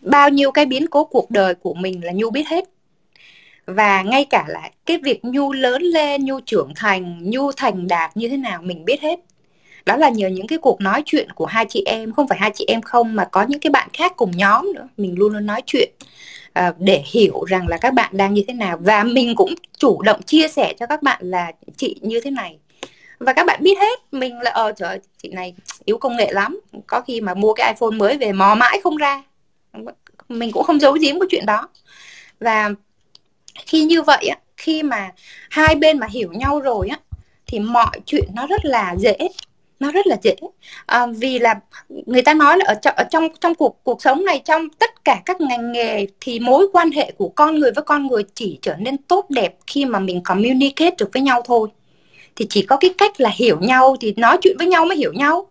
bao 0.00 0.28
nhiêu 0.28 0.50
cái 0.50 0.66
biến 0.66 0.86
cố 0.86 1.04
cuộc 1.04 1.30
đời 1.30 1.54
của 1.54 1.74
mình 1.74 2.04
là 2.04 2.12
Nhu 2.12 2.30
biết 2.30 2.48
hết 2.48 2.64
và 3.66 4.02
ngay 4.02 4.24
cả 4.24 4.44
là 4.48 4.70
cái 4.86 4.98
việc 4.98 5.24
Nhu 5.24 5.52
lớn 5.52 5.82
lên, 5.82 6.24
Nhu 6.24 6.40
trưởng 6.40 6.72
thành, 6.76 7.30
Nhu 7.30 7.52
thành 7.52 7.88
đạt 7.88 8.16
như 8.16 8.28
thế 8.28 8.36
nào 8.36 8.62
mình 8.62 8.84
biết 8.84 9.00
hết 9.00 9.20
đó 9.86 9.96
là 9.96 10.08
nhờ 10.08 10.28
những 10.28 10.46
cái 10.46 10.58
cuộc 10.58 10.80
nói 10.80 11.02
chuyện 11.06 11.32
của 11.32 11.46
hai 11.46 11.66
chị 11.68 11.82
em 11.86 12.12
không 12.12 12.28
phải 12.28 12.38
hai 12.38 12.50
chị 12.54 12.64
em 12.68 12.82
không 12.82 13.16
mà 13.16 13.24
có 13.24 13.46
những 13.48 13.60
cái 13.60 13.70
bạn 13.70 13.88
khác 13.92 14.12
cùng 14.16 14.30
nhóm 14.30 14.72
nữa 14.74 14.88
mình 14.96 15.18
luôn 15.18 15.32
luôn 15.32 15.46
nói 15.46 15.62
chuyện 15.66 15.90
uh, 16.58 16.74
để 16.78 17.02
hiểu 17.06 17.44
rằng 17.44 17.68
là 17.68 17.76
các 17.76 17.94
bạn 17.94 18.16
đang 18.16 18.34
như 18.34 18.44
thế 18.48 18.54
nào 18.54 18.78
và 18.80 19.04
mình 19.04 19.36
cũng 19.36 19.54
chủ 19.78 20.02
động 20.02 20.22
chia 20.22 20.48
sẻ 20.48 20.74
cho 20.80 20.86
các 20.86 21.02
bạn 21.02 21.20
là 21.22 21.52
chị 21.76 21.96
như 22.00 22.20
thế 22.20 22.30
này 22.30 22.58
và 23.20 23.32
các 23.32 23.46
bạn 23.46 23.62
biết 23.62 23.78
hết 23.78 23.98
mình 24.12 24.40
là 24.40 24.50
ờ 24.50 24.72
trời 24.72 25.00
chị 25.22 25.28
này 25.28 25.54
yếu 25.84 25.98
công 25.98 26.16
nghệ 26.16 26.32
lắm. 26.32 26.60
Có 26.86 27.00
khi 27.00 27.20
mà 27.20 27.34
mua 27.34 27.54
cái 27.54 27.74
iPhone 27.74 27.96
mới 27.96 28.18
về 28.18 28.32
mò 28.32 28.54
mãi 28.54 28.80
không 28.84 28.96
ra. 28.96 29.22
Mình 30.28 30.52
cũng 30.52 30.64
không 30.64 30.80
giấu 30.80 30.92
giếm 30.92 31.20
cái 31.20 31.26
chuyện 31.30 31.46
đó. 31.46 31.68
Và 32.40 32.70
khi 33.66 33.84
như 33.84 34.02
vậy 34.02 34.28
á 34.28 34.38
khi 34.56 34.82
mà 34.82 35.10
hai 35.50 35.74
bên 35.74 35.98
mà 35.98 36.06
hiểu 36.10 36.32
nhau 36.32 36.60
rồi 36.60 36.88
á 36.88 36.98
thì 37.46 37.58
mọi 37.58 38.00
chuyện 38.06 38.28
nó 38.34 38.46
rất 38.46 38.64
là 38.64 38.94
dễ. 38.98 39.16
Nó 39.80 39.92
rất 39.92 40.06
là 40.06 40.16
dễ. 40.22 40.36
À, 40.86 41.06
vì 41.06 41.38
là 41.38 41.54
người 41.88 42.22
ta 42.22 42.34
nói 42.34 42.58
là 42.58 42.64
ở, 42.68 42.74
ở 42.96 43.04
trong 43.10 43.28
trong 43.40 43.54
cuộc 43.54 43.80
cuộc 43.84 44.02
sống 44.02 44.24
này 44.24 44.42
trong 44.44 44.68
tất 44.70 45.04
cả 45.04 45.22
các 45.26 45.40
ngành 45.40 45.72
nghề 45.72 46.06
thì 46.20 46.40
mối 46.40 46.68
quan 46.72 46.90
hệ 46.90 47.12
của 47.18 47.28
con 47.28 47.58
người 47.58 47.70
với 47.72 47.84
con 47.84 48.06
người 48.06 48.24
chỉ 48.34 48.58
trở 48.62 48.74
nên 48.78 48.98
tốt 48.98 49.26
đẹp 49.30 49.56
khi 49.66 49.84
mà 49.84 49.98
mình 49.98 50.22
communicate 50.22 50.94
được 50.98 51.10
với 51.12 51.22
nhau 51.22 51.42
thôi 51.44 51.68
thì 52.40 52.46
chỉ 52.50 52.62
có 52.62 52.76
cái 52.76 52.94
cách 52.98 53.20
là 53.20 53.30
hiểu 53.34 53.58
nhau 53.60 53.96
thì 54.00 54.14
nói 54.16 54.38
chuyện 54.42 54.56
với 54.58 54.66
nhau 54.66 54.84
mới 54.84 54.96
hiểu 54.96 55.12
nhau. 55.12 55.46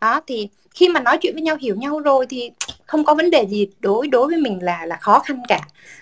Đó 0.00 0.20
thì 0.26 0.48
khi 0.74 0.88
mà 0.88 1.00
nói 1.00 1.18
chuyện 1.20 1.34
với 1.34 1.42
nhau 1.42 1.56
hiểu 1.60 1.76
nhau 1.76 2.00
rồi 2.00 2.26
thì 2.30 2.50
không 2.86 3.04
có 3.04 3.14
vấn 3.14 3.30
đề 3.30 3.46
gì 3.46 3.68
đối 3.80 4.08
đối 4.08 4.26
với 4.26 4.36
mình 4.36 4.58
là 4.62 4.86
là 4.86 4.96
khó 4.96 5.18
khăn 5.18 5.42
cả. 5.48 5.60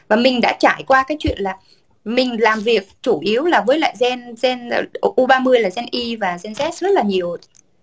Và 0.08 0.16
mình 0.16 0.40
đã 0.40 0.56
trải 0.60 0.84
qua 0.86 1.04
cái 1.08 1.16
chuyện 1.20 1.36
là 1.40 1.56
mình 2.04 2.36
làm 2.40 2.60
việc 2.60 2.88
chủ 3.02 3.20
yếu 3.22 3.44
là 3.44 3.64
với 3.66 3.78
lại 3.78 3.94
gen 4.00 4.34
gen 4.42 4.70
uh, 5.06 5.16
U30 5.16 5.60
là 5.60 5.70
gen 5.76 5.86
Y 5.90 6.16
và 6.16 6.38
gen 6.42 6.52
Z 6.52 6.70
rất 6.72 6.90
là 6.90 7.02
nhiều. 7.02 7.36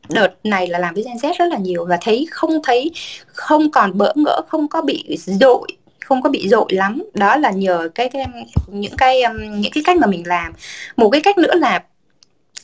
Đợt 0.10 0.34
này 0.44 0.68
là 0.68 0.80
làm 0.80 0.94
với 0.94 1.04
Gen 1.04 1.18
Z 1.18 1.34
rất 1.40 1.46
là 1.46 1.58
nhiều 1.58 1.86
và 1.86 1.98
thấy 2.02 2.28
không 2.32 2.60
thấy 2.64 2.92
không 3.26 3.72
còn 3.72 3.98
bỡ 3.98 4.14
ngỡ 4.16 4.42
không 4.48 4.68
có 4.68 4.82
bị 4.82 5.18
dội 5.18 5.68
không 6.06 6.22
có 6.22 6.30
bị 6.30 6.48
dội 6.48 6.66
lắm. 6.70 7.04
Đó 7.14 7.38
là 7.38 7.52
nhờ 7.52 7.90
cái, 7.96 8.10
cái 8.10 8.26
những 8.68 8.98
cái 8.98 9.22
um, 9.22 9.38
những 9.38 9.72
cái 9.72 9.84
cách 9.86 9.98
mà 9.98 10.08
mình 10.08 10.24
làm. 10.28 10.54
Một 10.98 11.10
cái 11.10 11.22
cách 11.22 11.38
nữa 11.38 11.54
là 11.56 11.84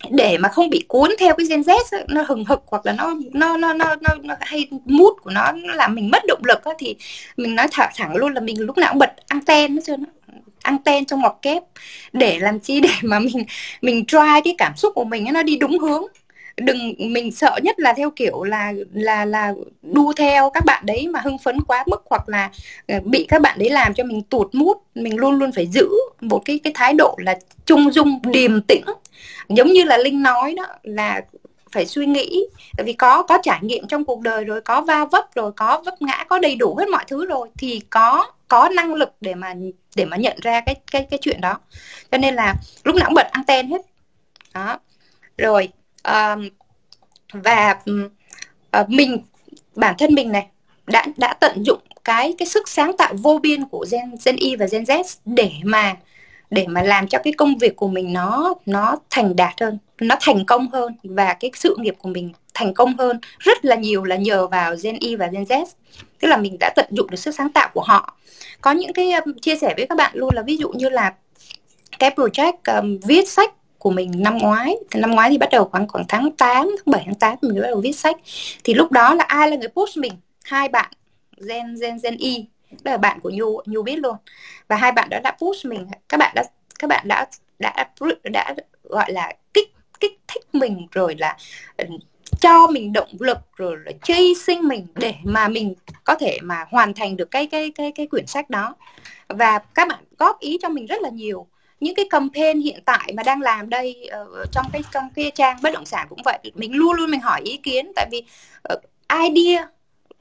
để 0.10 0.38
mà 0.38 0.50
không 0.50 0.70
bị 0.70 0.86
cuốn 0.88 1.10
theo 1.20 1.36
cái 1.36 1.46
gen 1.50 1.62
Z 1.62 1.74
ấy, 1.92 2.06
nó 2.08 2.24
hừng 2.28 2.46
hực 2.46 2.64
hoặc 2.68 2.86
là 2.86 2.94
nó 2.94 3.16
nó 3.34 3.58
nó 3.58 3.74
nó 3.74 3.96
nó, 4.02 4.10
nó 4.24 4.36
hay 4.42 4.68
mút 4.86 5.14
của 5.24 5.30
nó, 5.32 5.52
nó 5.52 5.74
làm 5.74 5.96
mình 5.96 6.12
mất 6.12 6.24
động 6.28 6.42
lực 6.44 6.64
ấy, 6.64 6.76
thì 6.80 6.96
mình 7.38 7.56
nói 7.56 7.68
thẳng 7.72 7.92
thẳng 7.96 8.16
luôn 8.16 8.34
là 8.34 8.42
mình 8.42 8.62
lúc 8.62 8.78
nào 8.78 8.92
cũng 8.92 9.00
bật 9.00 9.12
anten 9.28 9.76
hết 9.76 9.82
trơn 9.86 10.06
anten 10.62 11.06
trong 11.06 11.22
ngọc 11.22 11.40
kép 11.42 11.64
để 12.14 12.40
làm 12.40 12.60
chi 12.60 12.80
để 12.82 12.90
mà 13.04 13.20
mình 13.20 13.46
mình 13.82 14.06
try 14.06 14.42
cái 14.44 14.56
cảm 14.58 14.76
xúc 14.78 14.94
của 14.96 15.04
mình 15.04 15.28
ấy, 15.28 15.32
nó 15.32 15.44
đi 15.44 15.58
đúng 15.58 15.80
hướng 15.80 16.04
đừng, 16.58 16.94
mình 16.98 17.32
sợ 17.32 17.60
nhất 17.64 17.80
là 17.80 17.94
theo 17.94 18.12
kiểu 18.16 18.44
là 18.44 18.74
là 18.94 19.26
là 19.26 19.54
đu 19.82 20.14
theo 20.14 20.50
các 20.50 20.66
bạn 20.66 20.86
đấy 20.86 21.08
mà 21.08 21.20
hưng 21.24 21.38
phấn 21.38 21.62
quá 21.62 21.84
mức 21.88 22.04
hoặc 22.10 22.30
là 22.30 22.50
ờ, 22.88 23.00
bị 23.06 23.26
các 23.30 23.42
bạn 23.42 23.60
đấy 23.60 23.70
làm 23.70 23.94
cho 23.94 24.04
mình 24.04 24.22
tụt 24.22 24.56
mút 24.56 24.78
mình 24.96 25.18
luôn 25.18 25.36
luôn 25.36 25.52
phải 25.52 25.68
giữ 25.68 25.90
một 26.22 26.42
cái 26.46 26.60
cái 26.64 26.74
thái 26.76 26.94
độ 26.94 27.16
là 27.20 27.40
trung 27.66 27.92
dung, 27.92 28.20
điềm 28.24 28.62
tĩnh. 28.62 28.84
Giống 29.50 29.68
như 29.68 29.84
là 29.84 29.98
linh 29.98 30.24
nói 30.24 30.54
đó, 30.58 30.68
là 30.84 31.22
phải 31.72 31.86
suy 31.86 32.06
nghĩ. 32.06 32.46
Tại 32.78 32.86
vì 32.86 32.94
có 32.94 33.24
có 33.24 33.38
trải 33.44 33.60
nghiệm 33.62 33.88
trong 33.88 34.06
cuộc 34.06 34.22
đời 34.22 34.44
rồi, 34.44 34.62
có 34.62 34.82
va 34.82 35.06
vấp 35.06 35.36
rồi, 35.36 35.52
có 35.52 35.82
vấp 35.86 36.02
ngã, 36.02 36.26
có 36.30 36.40
đầy 36.40 36.56
đủ 36.56 36.76
hết 36.80 36.90
mọi 36.92 37.04
thứ 37.08 37.26
rồi 37.26 37.50
thì 37.58 37.82
có 37.90 38.32
có 38.48 38.70
năng 38.70 38.94
lực 38.94 39.14
để 39.22 39.36
mà 39.36 39.54
để 39.96 40.06
mà 40.06 40.18
nhận 40.18 40.38
ra 40.42 40.62
cái 40.62 40.76
cái 40.92 41.08
cái 41.10 41.20
chuyện 41.22 41.42
đó. 41.42 41.60
Cho 42.12 42.18
nên 42.18 42.36
là 42.36 42.56
lúc 42.84 42.96
nào 42.96 43.06
cũng 43.06 43.16
bật 43.16 43.28
anten 43.32 43.68
hết. 43.68 43.82
Đó. 44.54 44.80
Rồi 45.38 45.70
và 47.34 47.76
uh, 48.82 48.90
mình 48.90 49.18
bản 49.76 49.96
thân 49.98 50.16
mình 50.16 50.32
này 50.32 50.48
đã 50.88 51.06
đã 51.18 51.34
tận 51.34 51.64
dụng 51.66 51.80
cái 52.04 52.34
cái 52.38 52.48
sức 52.48 52.70
sáng 52.70 52.98
tạo 52.98 53.14
vô 53.14 53.40
biên 53.42 53.66
của 53.66 53.86
Gen 53.92 54.16
Gen 54.26 54.36
Y 54.36 54.56
và 54.56 54.66
Gen 54.72 54.84
Z 54.84 55.04
để 55.26 55.52
mà 55.64 55.96
để 56.50 56.66
mà 56.68 56.84
làm 56.84 57.08
cho 57.08 57.20
cái 57.24 57.34
công 57.34 57.58
việc 57.58 57.76
của 57.76 57.88
mình 57.88 58.14
nó 58.14 58.54
nó 58.66 58.98
thành 59.10 59.36
đạt 59.36 59.62
hơn, 59.62 59.78
nó 60.02 60.16
thành 60.22 60.46
công 60.46 60.70
hơn 60.72 60.96
và 61.04 61.34
cái 61.34 61.52
sự 61.56 61.76
nghiệp 61.80 61.96
của 62.00 62.10
mình 62.10 62.34
thành 62.54 62.74
công 62.74 62.98
hơn 62.98 63.20
rất 63.40 63.66
là 63.66 63.76
nhiều 63.76 64.04
là 64.04 64.16
nhờ 64.16 64.48
vào 64.48 64.76
Gen 64.84 64.98
Y 65.00 65.16
và 65.16 65.28
Gen 65.28 65.44
Z. 65.44 65.66
Tức 66.20 66.28
là 66.28 66.38
mình 66.38 66.58
đã 66.60 66.74
tận 66.76 66.86
dụng 66.92 67.10
được 67.10 67.18
sức 67.18 67.36
sáng 67.36 67.50
tạo 67.50 67.70
của 67.74 67.82
họ. 67.82 68.18
Có 68.62 68.72
những 68.72 68.94
cái 68.94 69.12
um, 69.12 69.34
chia 69.42 69.56
sẻ 69.56 69.74
với 69.78 69.88
các 69.88 69.98
bạn 69.98 70.12
luôn 70.16 70.30
là 70.34 70.42
ví 70.42 70.58
dụ 70.58 70.70
như 70.70 70.90
là 70.90 71.14
cái 72.00 72.12
project 72.16 72.82
um, 72.82 73.00
viết 73.08 73.30
sách 73.30 73.54
của 73.82 73.92
mình 73.92 74.12
năm 74.18 74.38
ngoái. 74.38 74.76
Năm 74.94 75.12
ngoái 75.12 75.30
thì 75.30 75.38
bắt 75.38 75.50
đầu 75.52 75.66
khoảng 75.66 75.88
khoảng 75.88 76.06
tháng 76.08 76.32
8 76.32 76.68
tháng 76.68 76.76
7 76.86 77.04
tháng 77.06 77.16
8 77.16 77.36
mình 77.42 77.52
mới 77.52 77.62
bắt 77.62 77.68
đầu 77.68 77.82
viết 77.82 77.92
sách. 77.94 78.16
Thì 78.64 78.74
lúc 78.74 78.92
đó 78.92 79.14
là 79.14 79.24
ai 79.24 79.50
là 79.50 79.58
người 79.58 79.68
push 79.68 79.98
mình? 79.98 80.14
Hai 80.44 80.70
bạn 80.70 80.92
Gen 81.48 81.76
Gen 81.82 81.98
Gen 82.04 82.18
Y. 82.18 82.46
Đó 82.84 82.92
là 82.92 82.98
bạn 82.98 83.20
của 83.20 83.32
Nhu 83.34 83.62
Nhu 83.66 83.84
biết 83.84 83.96
luôn. 83.96 84.16
Và 84.68 84.76
hai 84.76 84.92
bạn 84.92 85.10
đó 85.10 85.20
đã 85.24 85.32
push 85.32 85.66
mình. 85.66 85.88
Các 86.10 86.18
bạn 86.18 86.32
đã 86.36 86.44
các 86.80 86.88
bạn 86.88 87.08
đã 87.08 87.26
đã 87.60 87.90
đã, 88.00 88.16
đã 88.32 88.56
gọi 88.84 89.12
là 89.12 89.34
kích 89.54 89.74
kích 90.00 90.20
thích 90.28 90.56
mình 90.56 90.88
rồi 90.92 91.16
là 91.20 91.38
ừ, 91.78 91.86
cho 92.40 92.68
mình 92.68 92.94
động 92.94 93.10
lực 93.20 93.38
rồi 93.56 93.78
là 93.86 93.92
chơi 94.04 94.36
sinh 94.46 94.68
mình 94.68 94.88
để 94.96 95.14
mà 95.24 95.48
mình 95.48 95.74
có 96.04 96.16
thể 96.16 96.40
mà 96.42 96.66
hoàn 96.70 96.94
thành 96.94 97.18
được 97.18 97.32
cái 97.32 97.48
cái 97.48 97.72
cái 97.76 97.92
cái 97.96 98.08
quyển 98.08 98.28
sách 98.28 98.50
đó. 98.50 98.76
Và 99.28 99.60
các 99.60 99.88
bạn 99.88 100.04
góp 100.18 100.40
ý 100.40 100.58
cho 100.62 100.70
mình 100.70 100.86
rất 100.86 101.02
là 101.02 101.10
nhiều 101.10 101.48
những 101.82 101.96
cái 101.96 102.06
campaign 102.10 102.60
hiện 102.62 102.80
tại 102.86 103.14
mà 103.18 103.24
đang 103.24 103.42
làm 103.42 103.70
đây 103.70 104.10
uh, 104.22 104.52
trong 104.52 104.66
cái 104.74 104.82
trong 104.92 105.04
cái 105.16 105.32
trang 105.36 105.58
bất 105.62 105.74
động 105.74 105.86
sản 105.86 106.08
cũng 106.10 106.22
vậy 106.26 106.40
mình 106.56 106.76
luôn 106.76 106.94
luôn 106.94 107.12
mình 107.12 107.22
hỏi 107.22 107.42
ý 107.44 107.58
kiến. 107.58 107.92
Tại 107.96 108.08
vì 108.12 108.24
uh, 108.74 108.80
idea 109.24 109.68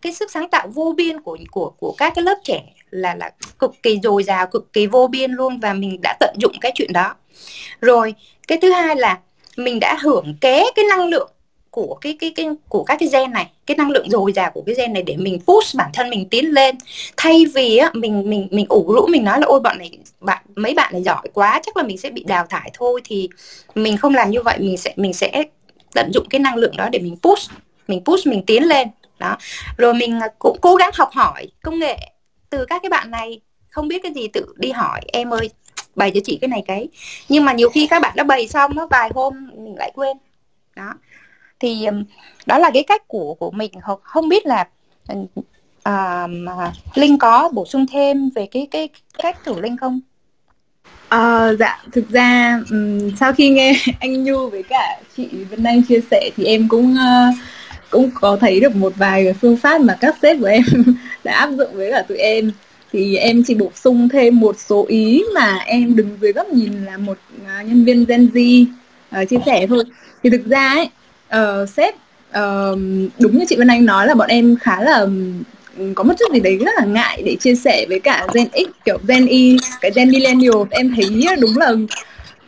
cái 0.02 0.12
sức 0.12 0.30
sáng 0.30 0.50
tạo 0.50 0.68
vô 0.68 0.94
biên 0.96 1.20
của 1.20 1.38
của 1.50 1.70
của 1.78 1.94
các 1.98 2.12
cái 2.16 2.24
lớp 2.24 2.38
trẻ 2.44 2.62
là 2.90 3.14
là 3.14 3.30
cực 3.58 3.82
kỳ 3.82 3.98
dồi 4.02 4.24
dào 4.24 4.46
cực 4.46 4.72
kỳ 4.72 4.86
vô 4.86 5.06
biên 5.06 5.32
luôn 5.32 5.60
và 5.60 5.72
mình 5.72 6.00
đã 6.02 6.16
tận 6.20 6.34
dụng 6.38 6.52
cái 6.60 6.72
chuyện 6.74 6.92
đó. 6.92 7.14
Rồi 7.80 8.14
cái 8.48 8.58
thứ 8.62 8.72
hai 8.72 8.96
là 8.96 9.18
mình 9.56 9.80
đã 9.80 9.96
hưởng 10.00 10.34
ké 10.40 10.64
cái 10.74 10.84
năng 10.84 11.08
lượng 11.08 11.30
của 11.70 11.98
cái 12.00 12.16
cái 12.20 12.32
cái, 12.36 12.48
của 12.68 12.84
các 12.84 12.96
cái 13.00 13.08
gen 13.12 13.32
này, 13.32 13.50
cái 13.66 13.76
năng 13.76 13.90
lượng 13.90 14.10
dồi 14.10 14.32
dào 14.32 14.50
của 14.50 14.62
cái 14.66 14.74
gen 14.74 14.92
này 14.92 15.02
để 15.02 15.16
mình 15.16 15.40
push 15.46 15.76
bản 15.76 15.90
thân 15.94 16.10
mình 16.10 16.28
tiến 16.28 16.54
lên. 16.54 16.76
Thay 17.16 17.44
vì 17.54 17.76
á, 17.76 17.90
mình 17.94 18.30
mình 18.30 18.48
mình 18.50 18.66
ủ 18.68 18.92
rũ, 18.92 19.06
mình 19.06 19.24
nói 19.24 19.40
là, 19.40 19.46
ôi, 19.46 19.60
bọn 19.60 19.78
này, 19.78 19.98
bạn, 20.20 20.44
mấy 20.56 20.74
bạn 20.74 20.92
này 20.92 21.02
giỏi 21.02 21.28
quá, 21.34 21.60
chắc 21.66 21.76
là 21.76 21.82
mình 21.82 21.98
sẽ 21.98 22.10
bị 22.10 22.24
đào 22.24 22.46
thải 22.50 22.70
thôi. 22.74 23.00
Thì 23.04 23.28
mình 23.74 23.96
không 23.96 24.14
làm 24.14 24.30
như 24.30 24.42
vậy, 24.42 24.58
mình 24.58 24.76
sẽ 24.76 24.92
mình 24.96 25.12
sẽ 25.12 25.42
tận 25.94 26.10
dụng 26.14 26.26
cái 26.30 26.38
năng 26.38 26.56
lượng 26.56 26.76
đó 26.76 26.88
để 26.92 26.98
mình 26.98 27.16
push 27.22 27.50
mình 27.88 28.04
push, 28.04 28.26
mình 28.26 28.42
tiến 28.46 28.64
lên. 28.64 28.88
Đó. 29.18 29.36
Rồi 29.76 29.94
mình 29.94 30.20
à, 30.20 30.28
cũng 30.38 30.58
cố 30.60 30.74
gắng 30.74 30.90
học 30.94 31.10
hỏi 31.12 31.48
công 31.62 31.78
nghệ 31.78 31.98
từ 32.50 32.64
các 32.64 32.82
cái 32.82 32.90
bạn 32.90 33.10
này. 33.10 33.40
Không 33.68 33.88
biết 33.88 34.02
cái 34.02 34.12
gì 34.12 34.28
tự 34.28 34.46
đi 34.56 34.70
hỏi, 34.70 35.00
em 35.12 35.34
ơi, 35.34 35.50
bày 35.94 36.10
cho 36.14 36.20
chị 36.24 36.38
cái 36.40 36.48
này 36.48 36.62
cái. 36.66 36.88
Nhưng 37.28 37.44
mà 37.44 37.52
nhiều 37.52 37.70
khi 37.70 37.86
các 37.86 38.02
bạn 38.02 38.12
đã 38.16 38.24
bày 38.24 38.48
xong 38.48 38.74
nó 38.74 38.86
vài 38.86 39.10
hôm 39.14 39.50
mình 39.56 39.76
lại 39.76 39.92
quên. 39.94 40.16
Đó 40.76 40.94
thì 41.60 41.86
đó 42.46 42.58
là 42.58 42.70
cái 42.74 42.82
cách 42.82 43.08
của 43.08 43.34
của 43.34 43.50
mình. 43.50 43.70
Không 44.02 44.28
biết 44.28 44.46
là 44.46 44.68
à, 45.82 46.26
linh 46.94 47.18
có 47.18 47.50
bổ 47.52 47.66
sung 47.66 47.86
thêm 47.92 48.30
về 48.34 48.46
cái 48.50 48.68
cái 48.70 48.88
cách 49.18 49.44
của 49.44 49.60
linh 49.60 49.76
không? 49.76 50.00
À, 51.08 51.52
dạ. 51.58 51.82
Thực 51.92 52.10
ra 52.10 52.60
um, 52.70 53.16
sau 53.20 53.32
khi 53.32 53.48
nghe 53.48 53.74
anh 54.00 54.24
Nhu 54.24 54.48
với 54.48 54.62
cả 54.62 55.00
chị 55.16 55.28
Vân 55.50 55.64
Anh 55.64 55.82
chia 55.82 56.00
sẻ 56.10 56.30
thì 56.36 56.44
em 56.44 56.68
cũng 56.68 56.94
uh, 56.94 57.34
cũng 57.90 58.10
có 58.14 58.36
thấy 58.40 58.60
được 58.60 58.76
một 58.76 58.92
vài 58.96 59.34
phương 59.40 59.56
pháp 59.56 59.80
mà 59.80 59.96
các 60.00 60.16
sếp 60.22 60.36
của 60.40 60.46
em 60.46 60.62
đã 61.24 61.32
áp 61.32 61.50
dụng 61.50 61.70
với 61.72 61.92
cả 61.92 62.02
tụi 62.02 62.18
em. 62.18 62.52
Thì 62.92 63.16
em 63.16 63.42
chỉ 63.46 63.54
bổ 63.54 63.70
sung 63.74 64.08
thêm 64.08 64.40
một 64.40 64.56
số 64.58 64.86
ý 64.88 65.24
mà 65.34 65.58
em 65.66 65.96
đứng 65.96 66.18
dưới 66.20 66.32
góc 66.32 66.48
nhìn 66.48 66.84
là 66.84 66.96
một 66.96 67.18
uh, 67.36 67.66
nhân 67.66 67.84
viên 67.84 68.04
Gen 68.04 68.26
Z 68.34 68.64
uh, 69.22 69.28
chia 69.28 69.38
sẻ 69.46 69.66
thôi. 69.66 69.84
Thì 70.22 70.30
thực 70.30 70.46
ra 70.46 70.68
ấy 70.68 70.88
uh, 71.36 71.68
sếp 71.68 71.94
uh, 72.38 72.78
đúng 73.18 73.38
như 73.38 73.44
chị 73.48 73.56
Vân 73.56 73.68
Anh 73.68 73.84
nói 73.84 74.06
là 74.06 74.14
bọn 74.14 74.28
em 74.28 74.56
khá 74.56 74.82
là 74.82 75.06
có 75.94 76.04
một 76.04 76.14
chút 76.18 76.24
gì 76.34 76.40
đấy 76.40 76.58
rất 76.58 76.72
là 76.76 76.84
ngại 76.84 77.22
để 77.26 77.36
chia 77.40 77.54
sẻ 77.54 77.86
với 77.88 78.00
cả 78.00 78.26
Gen 78.34 78.48
X 78.52 78.84
kiểu 78.84 78.98
Gen 79.08 79.26
Y 79.26 79.56
cái 79.80 79.90
Gen 79.94 80.10
Millennial. 80.10 80.54
Em 80.70 80.94
thấy 80.96 81.36
đúng 81.40 81.56
là 81.56 81.72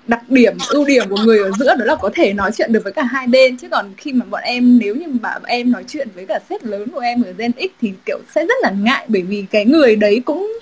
đặc 0.06 0.30
điểm 0.30 0.56
ưu 0.68 0.84
điểm 0.84 1.08
của 1.08 1.16
người 1.16 1.38
ở 1.38 1.50
giữa 1.58 1.74
đó 1.74 1.84
là 1.84 1.94
có 1.94 2.10
thể 2.14 2.32
nói 2.32 2.50
chuyện 2.56 2.72
được 2.72 2.84
với 2.84 2.92
cả 2.92 3.02
hai 3.02 3.26
bên. 3.26 3.56
Chứ 3.56 3.68
còn 3.70 3.92
khi 3.96 4.12
mà 4.12 4.26
bọn 4.30 4.42
em 4.44 4.78
nếu 4.78 4.94
như 4.94 5.06
mà 5.20 5.34
em 5.44 5.72
nói 5.72 5.84
chuyện 5.88 6.08
với 6.14 6.26
cả 6.26 6.40
sếp 6.50 6.64
lớn 6.64 6.88
của 6.90 7.00
em 7.00 7.22
ở 7.22 7.32
Gen 7.38 7.52
X 7.52 7.70
thì 7.80 7.92
kiểu 8.06 8.18
sẽ 8.34 8.46
rất 8.46 8.56
là 8.62 8.70
ngại. 8.70 9.04
Bởi 9.08 9.22
vì 9.22 9.44
cái 9.50 9.64
người 9.64 9.96
đấy 9.96 10.22
cũng 10.24 10.52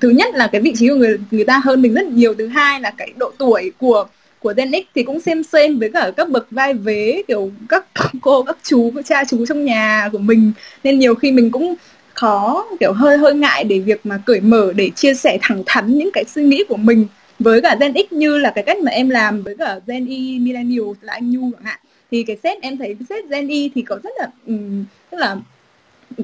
thứ 0.00 0.10
nhất 0.10 0.34
là 0.34 0.46
cái 0.46 0.60
vị 0.60 0.72
trí 0.76 0.88
của 0.88 0.94
người 0.94 1.18
người 1.30 1.44
ta 1.44 1.60
hơn 1.64 1.82
mình 1.82 1.94
rất 1.94 2.06
nhiều. 2.06 2.34
Thứ 2.34 2.46
hai 2.46 2.80
là 2.80 2.90
cái 2.90 3.12
độ 3.16 3.32
tuổi 3.38 3.72
của 3.78 4.06
của 4.40 4.54
Gen 4.56 4.72
X 4.72 4.84
thì 4.94 5.02
cũng 5.02 5.20
xem 5.20 5.42
xem 5.42 5.78
với 5.78 5.90
cả 5.92 6.10
các 6.16 6.30
bậc 6.30 6.50
vai 6.50 6.74
vế 6.74 7.22
kiểu 7.28 7.50
các 7.68 7.86
cô 8.20 8.42
các 8.42 8.58
chú 8.62 8.92
các 8.94 9.06
cha 9.06 9.24
chú 9.24 9.46
trong 9.46 9.64
nhà 9.64 10.08
của 10.12 10.18
mình. 10.18 10.52
Nên 10.84 10.98
nhiều 10.98 11.14
khi 11.14 11.32
mình 11.32 11.50
cũng 11.50 11.74
khó 12.14 12.66
kiểu 12.80 12.92
hơi 12.92 13.16
hơi 13.16 13.34
ngại 13.34 13.64
để 13.64 13.78
việc 13.78 14.06
mà 14.06 14.22
cởi 14.26 14.40
mở 14.40 14.72
để 14.76 14.90
chia 14.90 15.14
sẻ 15.14 15.38
thẳng 15.42 15.62
thắn 15.66 15.98
những 15.98 16.10
cái 16.12 16.24
suy 16.24 16.42
nghĩ 16.42 16.64
của 16.68 16.76
mình 16.76 17.06
với 17.38 17.60
cả 17.60 17.76
Gen 17.80 17.92
X 17.94 18.12
như 18.12 18.38
là 18.38 18.52
cái 18.54 18.64
cách 18.64 18.78
mà 18.78 18.90
em 18.90 19.08
làm 19.08 19.42
với 19.42 19.56
cả 19.56 19.80
Gen 19.86 20.06
Y 20.06 20.38
Millennial 20.38 20.86
là 21.00 21.12
anh 21.12 21.30
Nhu 21.30 21.50
chẳng 21.52 21.64
hạn. 21.64 21.78
Thì 22.10 22.22
cái 22.22 22.36
set 22.42 22.62
em 22.62 22.76
thấy 22.76 22.96
cái 22.98 23.06
set 23.08 23.30
Gen 23.30 23.48
Y 23.48 23.70
thì 23.74 23.82
có 23.82 23.98
rất 24.02 24.10
là 24.18 24.26
um, 24.46 24.84
tức 25.10 25.18
là 25.18 25.36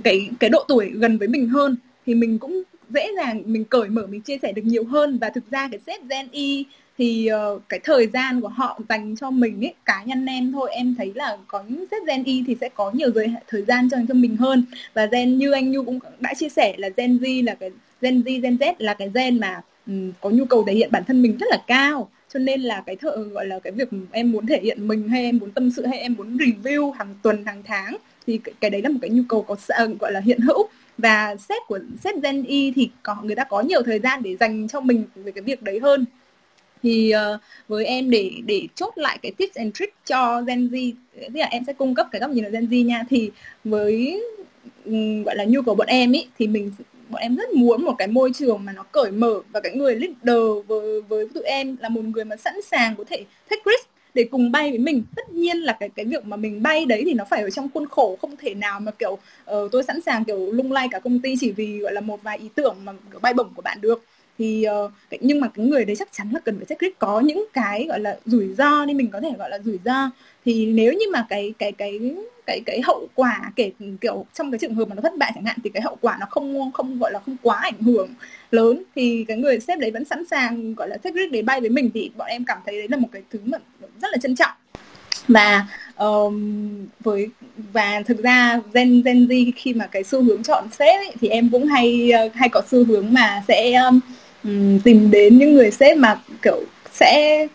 cái 0.05 0.31
cái 0.41 0.51
độ 0.51 0.65
tuổi 0.69 0.91
gần 0.95 1.19
với 1.19 1.28
mình 1.28 1.49
hơn. 1.49 1.77
Thì 2.07 2.15
mình 2.15 2.39
cũng 2.39 2.62
dễ 2.91 3.09
dàng 3.16 3.43
mình 3.47 3.65
cởi 3.65 3.89
mở 3.89 4.07
mình 4.07 4.20
chia 4.20 4.39
sẻ 4.43 4.53
được 4.53 4.62
nhiều 4.65 4.85
hơn. 4.85 5.19
Và 5.20 5.31
thực 5.35 5.51
ra 5.51 5.69
cái 5.73 5.81
set 5.86 6.01
Gen 6.11 6.28
Y 6.32 6.66
thì 6.98 7.30
uh, 7.54 7.62
cái 7.68 7.80
thời 7.84 8.06
gian 8.06 8.40
của 8.40 8.48
họ 8.48 8.80
dành 8.88 9.16
cho 9.16 9.30
mình 9.30 9.64
ấy 9.64 9.74
cá 9.84 10.02
nhân 10.04 10.26
em 10.26 10.52
thôi 10.52 10.70
em 10.72 10.94
thấy 10.98 11.12
là 11.14 11.36
có 11.46 11.62
những 11.68 11.84
set 11.90 12.02
Gen 12.06 12.24
Y 12.24 12.44
thì 12.46 12.56
sẽ 12.60 12.68
có 12.74 12.90
nhiều 12.90 13.10
giới 13.10 13.34
thời 13.48 13.62
gian 13.62 13.88
cho 13.90 13.96
cho 14.08 14.14
mình 14.14 14.36
hơn. 14.36 14.64
Và 14.94 15.06
Gen 15.06 15.38
như 15.38 15.52
anh 15.52 15.70
Nhu 15.70 15.84
cũng 15.84 15.98
đã 16.20 16.34
chia 16.34 16.48
sẻ 16.48 16.74
là 16.78 16.88
Gen 16.96 17.18
Z 17.18 17.44
là 17.44 17.54
cái 17.54 17.70
Gen 18.00 18.20
Z 18.20 18.40
Gen 18.40 18.56
Z 18.56 18.74
là 18.78 18.94
cái 18.94 19.10
gen 19.14 19.40
mà 19.40 19.60
um, 19.86 20.12
có 20.20 20.30
nhu 20.30 20.44
cầu 20.44 20.64
thể 20.66 20.74
hiện 20.74 20.88
bản 20.92 21.04
thân 21.04 21.22
mình 21.22 21.36
rất 21.40 21.46
là 21.50 21.58
cao. 21.66 22.10
Cho 22.32 22.38
nên 22.38 22.60
là 22.60 22.82
cái 22.86 22.96
thợ 22.96 23.16
gọi 23.16 23.46
là 23.46 23.58
cái 23.58 23.72
việc 23.72 23.88
em 24.10 24.32
muốn 24.32 24.46
thể 24.46 24.60
hiện 24.62 24.88
mình 24.88 25.08
hay 25.08 25.24
em 25.24 25.38
muốn 25.38 25.50
tâm 25.50 25.70
sự 25.70 25.86
hay 25.86 25.98
em 25.98 26.14
muốn 26.18 26.36
review 26.36 26.90
hàng 26.90 27.14
tuần 27.22 27.44
hàng 27.44 27.62
tháng 27.64 27.96
thì 28.26 28.38
cái, 28.38 28.54
cái 28.60 28.70
đấy 28.70 28.82
là 28.82 28.88
một 28.88 28.98
cái 29.02 29.10
nhu 29.10 29.22
cầu 29.28 29.42
có 29.42 29.56
gọi 30.00 30.12
là 30.12 30.20
hiện 30.20 30.40
hữu. 30.40 30.68
Và 30.98 31.36
set 31.36 31.62
của 31.66 31.78
set 32.04 32.14
Gen 32.22 32.44
Y 32.44 32.72
thì 32.76 32.90
có 33.02 33.16
người 33.22 33.34
ta 33.34 33.44
có 33.44 33.60
nhiều 33.60 33.82
thời 33.82 33.98
gian 33.98 34.22
để 34.22 34.36
dành 34.36 34.68
cho 34.68 34.80
mình 34.80 35.04
về 35.14 35.32
cái 35.32 35.42
việc 35.42 35.62
đấy 35.62 35.80
hơn 35.82 36.04
thì 36.85 37.12
uh, 37.35 37.40
với 37.69 37.85
em 37.85 38.11
để 38.11 38.31
để 38.47 38.69
chốt 38.74 38.93
lại 38.97 39.19
cái 39.23 39.32
tips 39.32 39.55
and 39.55 39.74
tricks 39.74 39.97
cho 40.06 40.43
Gen 40.47 40.69
Z 40.69 40.93
tức 41.15 41.40
là 41.40 41.47
em 41.47 41.62
sẽ 41.66 41.73
cung 41.73 41.94
cấp 41.94 42.06
cái 42.12 42.20
góc 42.20 42.31
nhìn 42.31 42.44
của 42.44 42.51
Gen 42.51 42.66
Z 42.66 42.85
nha. 42.85 43.05
Thì 43.11 43.31
với 43.65 44.23
um, 44.85 45.23
gọi 45.23 45.36
là 45.36 45.44
nhu 45.44 45.62
cầu 45.62 45.74
bọn 45.74 45.86
em 45.86 46.12
ý 46.12 46.27
thì 46.39 46.47
mình 46.47 46.73
bọn 47.09 47.20
em 47.20 47.36
rất 47.36 47.51
muốn 47.51 47.85
một 47.85 47.94
cái 47.98 48.09
môi 48.09 48.31
trường 48.35 48.65
mà 48.65 48.73
nó 48.73 48.82
cởi 48.82 49.11
mở 49.11 49.40
và 49.52 49.61
cái 49.61 49.73
người 49.77 49.94
leader 49.94 50.66
với 50.66 51.02
với 51.02 51.28
tụi 51.35 51.43
em 51.44 51.77
là 51.81 51.89
một 51.89 52.02
người 52.05 52.24
mà 52.24 52.36
sẵn 52.36 52.55
sàng 52.62 52.97
có 52.97 53.05
thể 53.05 53.24
take 53.51 53.62
risk 53.66 53.89
để 54.15 54.24
cùng 54.31 54.52
bay 54.52 54.70
với 54.70 54.78
mình. 54.78 55.02
Tất 55.16 55.31
nhiên 55.31 55.56
là 55.56 55.77
cái 55.81 55.89
cái 55.89 56.05
việc 56.05 56.27
mà 56.27 56.36
mình 56.36 56.62
bay 56.62 56.86
đấy 56.86 57.02
thì 57.06 57.15
nó 57.15 57.24
phải 57.31 57.43
ở 57.43 57.51
trong 57.51 57.69
khuôn 57.74 57.89
khổ 57.89 58.19
không 58.20 58.36
thể 58.36 58.55
nào 58.55 58.81
mà 58.81 58.93
kiểu 58.93 59.12
uh, 59.12 59.73
tôi 59.73 59.82
sẵn 59.82 60.01
sàng 60.01 60.24
kiểu 60.24 60.52
lung 60.52 60.73
lay 60.73 60.89
cả 60.90 60.98
công 60.98 61.20
ty 61.20 61.35
chỉ 61.40 61.52
vì 61.52 61.78
gọi 61.78 61.93
là 61.93 62.01
một 62.01 62.23
vài 62.23 62.39
ý 62.39 62.48
tưởng 62.55 62.77
mà 62.85 62.93
kiểu 63.11 63.20
bay 63.20 63.35
bổng 63.35 63.55
của 63.55 63.62
bạn 63.62 63.78
được 63.81 64.05
thì 64.39 64.66
uh, 64.85 64.93
nhưng 65.20 65.40
mà 65.40 65.48
cái 65.48 65.66
người 65.66 65.85
đấy 65.85 65.97
chắc 65.97 66.09
chắn 66.12 66.31
là 66.32 66.40
cần 66.44 66.56
phải 66.56 66.66
checklist. 66.66 66.94
Có 66.98 67.20
những 67.20 67.44
cái 67.52 67.86
gọi 67.89 68.01
là 68.01 68.19
rủi 68.27 68.55
ro 68.55 68.85
nên 68.85 68.97
mình 68.97 69.11
có 69.11 69.20
thể 69.20 69.31
gọi 69.39 69.51
là 69.51 69.59
rủi 69.59 69.78
ro. 69.85 70.11
Thì 70.44 70.66
nếu 70.66 70.93
như 70.93 71.06
mà 71.12 71.27
cái 71.28 71.55
cái 71.59 71.73
cái 71.73 71.98
cái 72.47 72.61
cái 72.66 72.81
hậu 72.81 73.09
quả 73.15 73.52
kể 73.56 73.70
kiểu 74.01 74.27
trong 74.35 74.51
cái 74.51 74.59
trường 74.59 74.74
hợp 74.74 74.89
mà 74.89 74.94
nó 74.94 75.02
thất 75.02 75.12
bại 75.19 75.32
chẳng 75.35 75.44
hạn 75.44 75.56
thì 75.65 75.70
cái 75.70 75.82
hậu 75.82 75.98
quả 76.01 76.16
nó 76.20 76.27
không 76.31 76.73
không 76.73 76.98
gọi 76.98 77.12
là 77.12 77.20
không 77.27 77.36
quá 77.43 77.59
ảnh 77.62 77.82
hưởng 77.82 78.09
lớn 78.51 78.82
thì 78.94 79.24
cái 79.28 79.36
người 79.36 79.61
sếp 79.61 79.78
đấy 79.78 79.90
vẫn 79.90 80.05
sẵn 80.05 80.27
sàng 80.27 80.74
gọi 80.74 80.89
là 80.89 80.97
checklist 80.97 81.32
để 81.32 81.43
bay 81.43 81.61
với 81.61 81.70
mình 81.70 81.90
thì 81.94 82.11
bọn 82.16 82.28
em 82.28 82.44
cảm 82.44 82.59
thấy 82.66 82.78
đấy 82.78 82.89
là 82.90 82.97
một 82.97 83.09
cái 83.12 83.23
thứ 83.31 83.39
mà 83.44 83.59
rất 84.02 84.09
là 84.12 84.16
trân 84.23 84.36
trọng. 84.36 84.52
Và 85.28 85.66
um, 85.97 86.86
với 87.01 87.28
và 87.73 88.02
thực 88.06 88.23
ra 88.23 88.61
Gen 88.74 89.02
Gen 89.02 89.27
Z 89.27 89.52
khi 89.56 89.74
mà 89.74 89.86
cái 89.86 90.05
xu 90.05 90.23
hướng 90.23 90.43
chọn 90.43 90.69
sếp 90.78 91.01
ấy, 91.01 91.12
thì 91.20 91.28
em 91.28 91.48
cũng 91.52 91.66
hay 91.66 92.11
ờ, 92.11 92.28
hay 92.35 92.48
có 92.48 92.62
xu 92.70 92.85
hướng 92.85 93.12
mà 93.12 93.43
sẽ 93.48 93.73
um, 93.73 94.01
tìm 94.84 95.10
đến 95.10 95.38
những 95.38 95.54
người 95.54 95.70
sếp 95.70 95.96
mà 95.96 96.20
kiểu 96.42 96.62
sẽ 96.92 97.46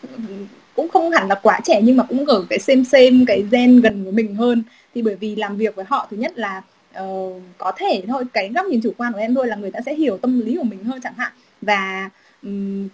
cũng 0.76 0.90
không 0.90 1.12
hẳn 1.12 1.28
là 1.28 1.36
quá 1.36 1.60
trẻ 1.64 1.82
nhưng 1.84 1.98
mà 1.98 2.04
cũng 2.04 2.26
ở 2.26 2.46
cái 2.50 2.60
xem 2.60 2.86
xem 2.86 3.26
cái 3.28 3.44
gen 3.52 3.82
gần 3.82 4.04
với 4.04 4.14
mình 4.14 4.36
hơn. 4.36 4.64
Thì 4.96 5.02
bởi 5.02 5.16
vì 5.16 5.36
làm 5.36 5.58
việc 5.58 5.76
với 5.76 5.86
họ 5.88 6.08
thứ 6.12 6.18
nhất 6.18 6.32
là 6.36 6.62
uh, 7.04 7.42
có 7.58 7.72
thể 7.78 8.04
thôi 8.08 8.24
cái 8.34 8.50
góc 8.56 8.66
nhìn 8.66 8.82
chủ 8.82 8.94
quan 8.98 9.14
của 9.14 9.20
em 9.20 9.36
thôi 9.36 9.48
là 9.48 9.56
người 9.56 9.72
ta 9.72 9.80
sẽ 9.86 9.96
hiểu 9.96 10.18
tâm 10.18 10.40
lý 10.40 10.56
của 10.58 10.64
mình 10.64 10.84
hơn 10.84 11.02
chẳng 11.02 11.14
hạn. 11.18 11.32
Và 11.62 12.10
um, 12.44 12.88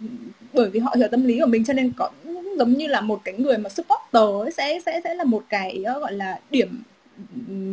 bởi 0.54 0.70
vì 0.70 0.80
họ 0.80 0.96
hiểu 0.98 1.08
tâm 1.12 1.24
lý 1.24 1.40
của 1.40 1.46
mình 1.46 1.64
cho 1.66 1.74
nên 1.74 1.92
có 1.98 2.10
giống 2.58 2.74
như 2.74 2.88
là 2.88 3.02
một 3.02 3.22
cái 3.24 3.34
người 3.38 3.58
mà 3.58 3.70
supporter 3.70 4.46
ấy, 4.46 4.52
sẽ 4.52 4.80
sẽ 4.86 5.02
sẽ 5.04 5.16
là 5.16 5.24
một 5.24 5.44
cái 5.50 5.84
uh, 5.96 6.02
gọi 6.02 6.14
là 6.14 6.40
điểm 6.52 6.84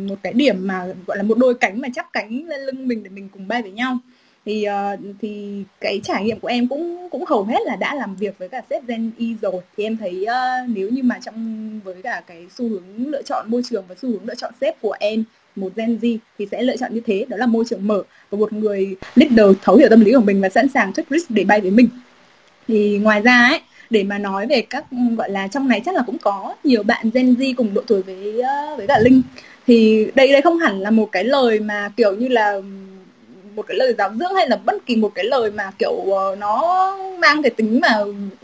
một 0.07 0.15
cái 0.23 0.33
điểm 0.33 0.67
mà 0.67 0.85
gọi 1.07 1.17
là 1.17 1.23
một 1.23 1.37
đôi 1.37 1.53
cánh 1.53 1.81
mà 1.81 1.87
chắp 1.95 2.13
cánh 2.13 2.47
lên 2.47 2.61
lưng 2.61 2.87
mình 2.87 3.03
để 3.03 3.09
mình 3.09 3.29
cùng 3.29 3.47
bay 3.47 3.61
với 3.61 3.71
nhau 3.71 3.97
thì 4.45 4.65
uh, 4.93 4.99
thì 5.21 5.63
cái 5.81 5.99
trải 6.03 6.23
nghiệm 6.23 6.39
của 6.39 6.47
em 6.47 6.67
cũng 6.67 7.09
cũng 7.11 7.25
hầu 7.25 7.43
hết 7.43 7.59
là 7.65 7.75
đã 7.75 7.95
làm 7.95 8.15
việc 8.15 8.37
với 8.37 8.49
cả 8.49 8.61
sếp 8.69 8.87
Gen 8.87 9.11
Y 9.17 9.35
rồi. 9.41 9.61
Thì 9.77 9.83
em 9.83 9.97
thấy 9.97 10.25
uh, 10.25 10.69
nếu 10.69 10.89
như 10.89 11.03
mà 11.03 11.19
trong 11.21 11.79
với 11.83 12.01
cả 12.03 12.23
cái 12.27 12.45
xu 12.57 12.69
hướng 12.69 13.07
lựa 13.07 13.21
chọn 13.21 13.51
môi 13.51 13.61
trường 13.69 13.83
và 13.87 13.95
xu 14.01 14.09
hướng 14.09 14.25
lựa 14.25 14.35
chọn 14.35 14.53
sếp 14.61 14.81
của 14.81 14.95
em 14.99 15.23
một 15.55 15.69
Gen 15.75 15.99
Z 16.01 16.17
thì 16.37 16.47
sẽ 16.51 16.61
lựa 16.61 16.77
chọn 16.77 16.93
như 16.93 17.01
thế. 17.05 17.25
Đó 17.29 17.37
là 17.37 17.45
môi 17.45 17.65
trường 17.69 17.87
mở 17.87 18.03
và 18.29 18.37
một 18.37 18.53
người 18.53 18.95
leader 19.15 19.57
thấu 19.61 19.75
hiểu 19.75 19.89
tâm 19.89 20.01
lý 20.01 20.13
của 20.13 20.21
mình 20.21 20.41
và 20.41 20.49
sẵn 20.49 20.69
sàng 20.69 20.93
take 20.93 21.07
risk 21.09 21.29
để 21.29 21.43
bay 21.43 21.61
với 21.61 21.71
mình. 21.71 21.89
Thì 22.67 22.97
ngoài 22.97 23.21
ra 23.21 23.47
ấy 23.47 23.59
để 23.89 24.03
mà 24.03 24.17
nói 24.17 24.47
về 24.47 24.61
các 24.69 24.85
gọi 25.17 25.29
là 25.29 25.47
trong 25.47 25.67
này 25.67 25.81
chắc 25.85 25.95
là 25.95 26.03
cũng 26.05 26.17
có 26.17 26.55
nhiều 26.63 26.83
bạn 26.83 27.09
Gen 27.13 27.33
Z 27.33 27.53
cùng 27.57 27.73
độ 27.73 27.81
tuổi 27.87 28.01
với 28.01 28.41
ờ, 28.41 28.75
với 28.77 28.87
cả 28.87 28.99
Linh. 28.99 29.21
Thì 29.67 30.07
đây 30.15 30.31
đây 30.31 30.41
không 30.41 30.57
hẳn 30.57 30.79
là 30.79 30.91
một 30.91 31.09
cái 31.11 31.23
lời 31.23 31.59
mà 31.59 31.89
kiểu 31.97 32.15
như 32.15 32.27
là 32.27 32.59
một 33.55 33.67
cái 33.67 33.77
lời 33.77 33.95
giáo 33.97 34.11
dưỡng 34.19 34.35
hay 34.35 34.49
là 34.49 34.55
bất 34.55 34.85
kỳ 34.85 34.95
một 34.95 35.11
cái 35.15 35.25
lời 35.25 35.51
mà 35.51 35.71
kiểu 35.79 35.91
uh, 35.91 36.37
nó 36.37 36.97
mang 37.19 37.41
cái 37.41 37.49
tính 37.49 37.79
mà 37.81 37.97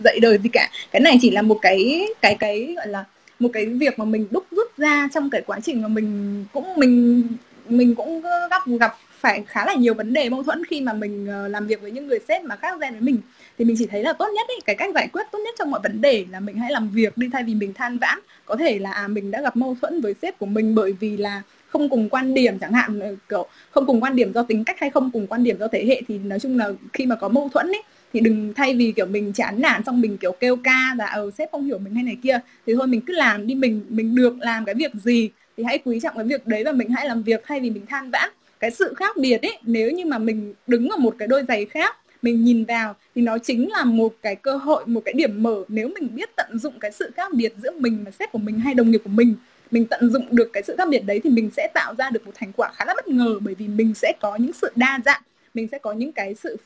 dạy 0.03 0.19
đời 0.21 0.37
gì 0.43 0.49
cả. 0.53 0.69
Cái 0.91 0.99
này 0.99 1.17
chỉ 1.21 1.31
là 1.31 1.41
một 1.41 1.57
cái 1.61 2.07
cái 2.21 2.35
cái 2.35 2.73
gọi 2.77 2.87
là 2.87 3.05
một 3.39 3.49
cái 3.53 3.65
việc 3.65 3.99
mà 3.99 4.05
mình 4.05 4.27
đúc 4.31 4.45
rút 4.51 4.77
ra 4.77 5.09
trong 5.13 5.29
cái 5.29 5.41
quá 5.45 5.59
trình 5.63 5.81
mà 5.81 5.87
mình 5.87 6.45
cũng 6.53 6.75
mình 6.75 7.23
mình 7.67 7.95
cũng 7.95 8.21
gặp 8.49 8.61
gặp 8.79 8.93
phải 9.19 9.43
khá 9.47 9.65
là 9.65 9.73
nhiều 9.73 9.93
vấn 9.93 10.13
đề 10.13 10.29
mâu 10.29 10.43
thuẫn 10.43 10.65
khi 10.65 10.81
mà 10.81 10.93
mình 10.93 11.27
ờ, 11.27 11.47
làm 11.47 11.67
việc 11.67 11.81
với 11.81 11.91
những 11.91 12.07
người 12.07 12.19
sếp 12.27 12.43
mà 12.43 12.55
khác 12.55 12.79
gen 12.81 12.91
với 12.91 13.01
mình. 13.01 13.17
Thì 13.57 13.65
mình 13.65 13.75
chỉ 13.79 13.85
thấy 13.85 14.03
là 14.03 14.13
tốt 14.13 14.27
nhất 14.35 14.47
ý, 14.47 14.55
cái 14.65 14.75
cách 14.75 14.89
giải 14.95 15.07
quyết 15.13 15.23
tốt 15.31 15.39
nhất 15.45 15.55
trong 15.59 15.71
mọi 15.71 15.79
vấn 15.83 16.01
đề 16.01 16.25
là 16.31 16.39
mình 16.39 16.57
hãy 16.57 16.71
làm 16.71 16.89
việc 16.89 17.17
đi 17.17 17.29
thay 17.33 17.43
vì 17.43 17.55
mình 17.55 17.73
than 17.73 17.97
vãn. 17.97 18.19
Có 18.45 18.55
thể 18.55 18.79
là 18.79 18.91
à, 18.91 19.07
mình 19.07 19.31
đã 19.31 19.41
gặp 19.41 19.57
mâu 19.57 19.77
thuẫn 19.81 20.01
với 20.01 20.13
sếp 20.21 20.39
của 20.39 20.45
mình 20.45 20.75
bởi 20.75 20.93
vì 20.99 21.17
là 21.17 21.41
không 21.69 21.89
cùng 21.89 22.09
quan 22.09 22.33
điểm 22.33 22.59
chẳng 22.59 22.73
hạn, 22.73 23.17
kiểu, 23.29 23.45
không 23.71 23.85
cùng 23.85 24.01
quan 24.01 24.15
điểm 24.15 24.33
do 24.33 24.43
tính 24.43 24.63
cách 24.63 24.79
hay 24.79 24.89
không 24.89 25.11
cùng 25.11 25.27
quan 25.27 25.43
điểm 25.43 25.57
do 25.59 25.67
thế 25.67 25.85
hệ 25.85 26.01
thì 26.07 26.17
nói 26.17 26.39
chung 26.39 26.57
là 26.57 26.69
khi 26.93 27.05
mà 27.05 27.15
có 27.15 27.29
mâu 27.29 27.49
thuẫn 27.49 27.67
ấy, 27.67 27.83
thì 28.13 28.19
đừng 28.19 28.53
thay 28.53 28.75
vì, 28.75 28.91
kiểu, 28.91 29.05
mình 29.05 29.33
chán 29.33 29.61
nản 29.61 29.83
xong 29.85 30.01
mình, 30.01 30.17
kiểu, 30.17 30.31
kêu 30.31 30.55
ca 30.55 30.95
là 30.97 31.05
ờ 31.05 31.31
sếp 31.37 31.51
không 31.51 31.65
hiểu 31.65 31.77
mình 31.77 31.95
hay 31.95 32.03
này 32.03 32.17
kia, 32.23 32.39
thì 32.65 32.73
thôi 32.77 32.87
mình 32.87 33.01
cứ 33.01 33.13
làm 33.13 33.47
đi, 33.47 33.55
mình 33.55 33.81
mình 33.89 34.15
được 34.15 34.35
làm 34.39 34.65
cái 34.65 34.75
việc 34.75 34.91
gì 34.93 35.29
thì 35.57 35.63
hãy 35.63 35.77
quý 35.85 35.99
trọng 35.99 36.15
cái 36.15 36.25
việc 36.25 36.47
đấy 36.47 36.63
và 36.63 36.71
mình 36.71 36.89
hãy 36.89 37.07
làm 37.07 37.23
việc 37.23 37.41
thay 37.45 37.59
vì 37.59 37.69
mình 37.69 37.85
than 37.85 38.11
vãn. 38.11 38.29
Cái 38.59 38.71
sự 38.71 38.93
khác 38.93 39.17
biệt 39.17 39.41
ấy, 39.41 39.57
nếu 39.63 39.91
như 39.91 40.05
mà 40.05 40.17
mình 40.17 40.53
đứng 40.67 40.89
ở 40.89 40.97
một 40.97 41.15
cái 41.19 41.27
đôi 41.27 41.43
giày 41.47 41.65
khác, 41.65 41.95
mình 42.21 42.43
nhìn 42.43 42.65
vào 42.65 42.95
thì 43.15 43.21
nó 43.21 43.37
chính 43.37 43.71
là 43.71 43.83
một 43.83 44.15
cái 44.21 44.35
cơ 44.35 44.57
hội, 44.57 44.83
một 44.85 45.01
cái 45.05 45.13
điểm 45.13 45.43
mở 45.43 45.63
nếu 45.67 45.89
mình 45.99 46.15
biết 46.15 46.29
tận 46.35 46.59
dụng 46.59 46.79
cái 46.79 46.91
sự 46.91 47.11
khác 47.15 47.33
biệt 47.33 47.53
giữa 47.63 47.71
mình 47.79 48.03
và 48.05 48.11
sếp 48.11 48.31
của 48.31 48.39
mình 48.39 48.59
hay 48.59 48.73
đồng 48.73 48.91
nghiệp 48.91 49.01
của 49.03 49.09
mình 49.09 49.35
mình 49.71 49.85
tận 49.85 50.09
dụng 50.11 50.25
được 50.31 50.49
cái 50.53 50.63
sự 50.63 50.75
khác 50.77 50.87
biệt 50.89 50.99
đấy 50.99 51.21
thì 51.23 51.29
mình 51.29 51.49
sẽ 51.57 51.67
tạo 51.73 51.95
ra 51.97 52.09
được 52.09 52.25
một 52.25 52.31
thành 52.35 52.51
quả 52.57 52.71
khá 52.75 52.85
là 52.85 52.93
bất 52.95 53.07
ngờ 53.07 53.39
bởi 53.41 53.55
vì 53.55 53.67
mình 53.67 53.93
sẽ 53.93 54.13
có 54.21 54.35
những 54.35 54.53
sự 54.53 54.71
đa 54.75 54.99
dạng 55.05 55.21
mình 55.53 55.67
sẽ 55.71 55.77
có 55.77 55.93
những 55.93 56.11
cái 56.11 56.35
sự 56.35 56.57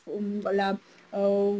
gọi 0.44 0.54
là 0.54 0.74
uh, 1.16 1.56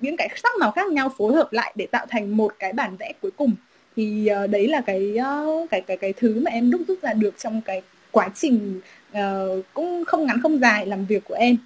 những 0.00 0.16
cái 0.16 0.28
sắc 0.42 0.52
màu 0.60 0.70
khác 0.70 0.92
nhau 0.92 1.12
phối 1.18 1.34
hợp 1.34 1.52
lại 1.52 1.72
để 1.76 1.86
tạo 1.86 2.06
thành 2.10 2.36
một 2.36 2.52
cái 2.58 2.72
bản 2.72 2.96
vẽ 2.96 3.12
cuối 3.22 3.30
cùng. 3.36 3.52
Thì 3.96 4.28
uh, 4.44 4.50
đấy 4.50 4.68
là 4.68 4.80
cái 4.80 5.16
uh, 5.20 5.70
cái 5.70 5.80
cái 5.80 5.96
cái 5.96 6.12
thứ 6.12 6.40
mà 6.40 6.50
em 6.50 6.70
đúc 6.70 6.80
rút 6.88 7.02
ra 7.02 7.12
được 7.12 7.34
trong 7.38 7.60
cái 7.60 7.82
quá 8.10 8.28
trình 8.34 8.80
uh, 9.12 9.64
cũng 9.74 10.04
không 10.04 10.26
ngắn 10.26 10.40
không 10.42 10.60
dài 10.60 10.86
làm 10.86 11.06
việc 11.06 11.24
của 11.24 11.34
em. 11.34 11.56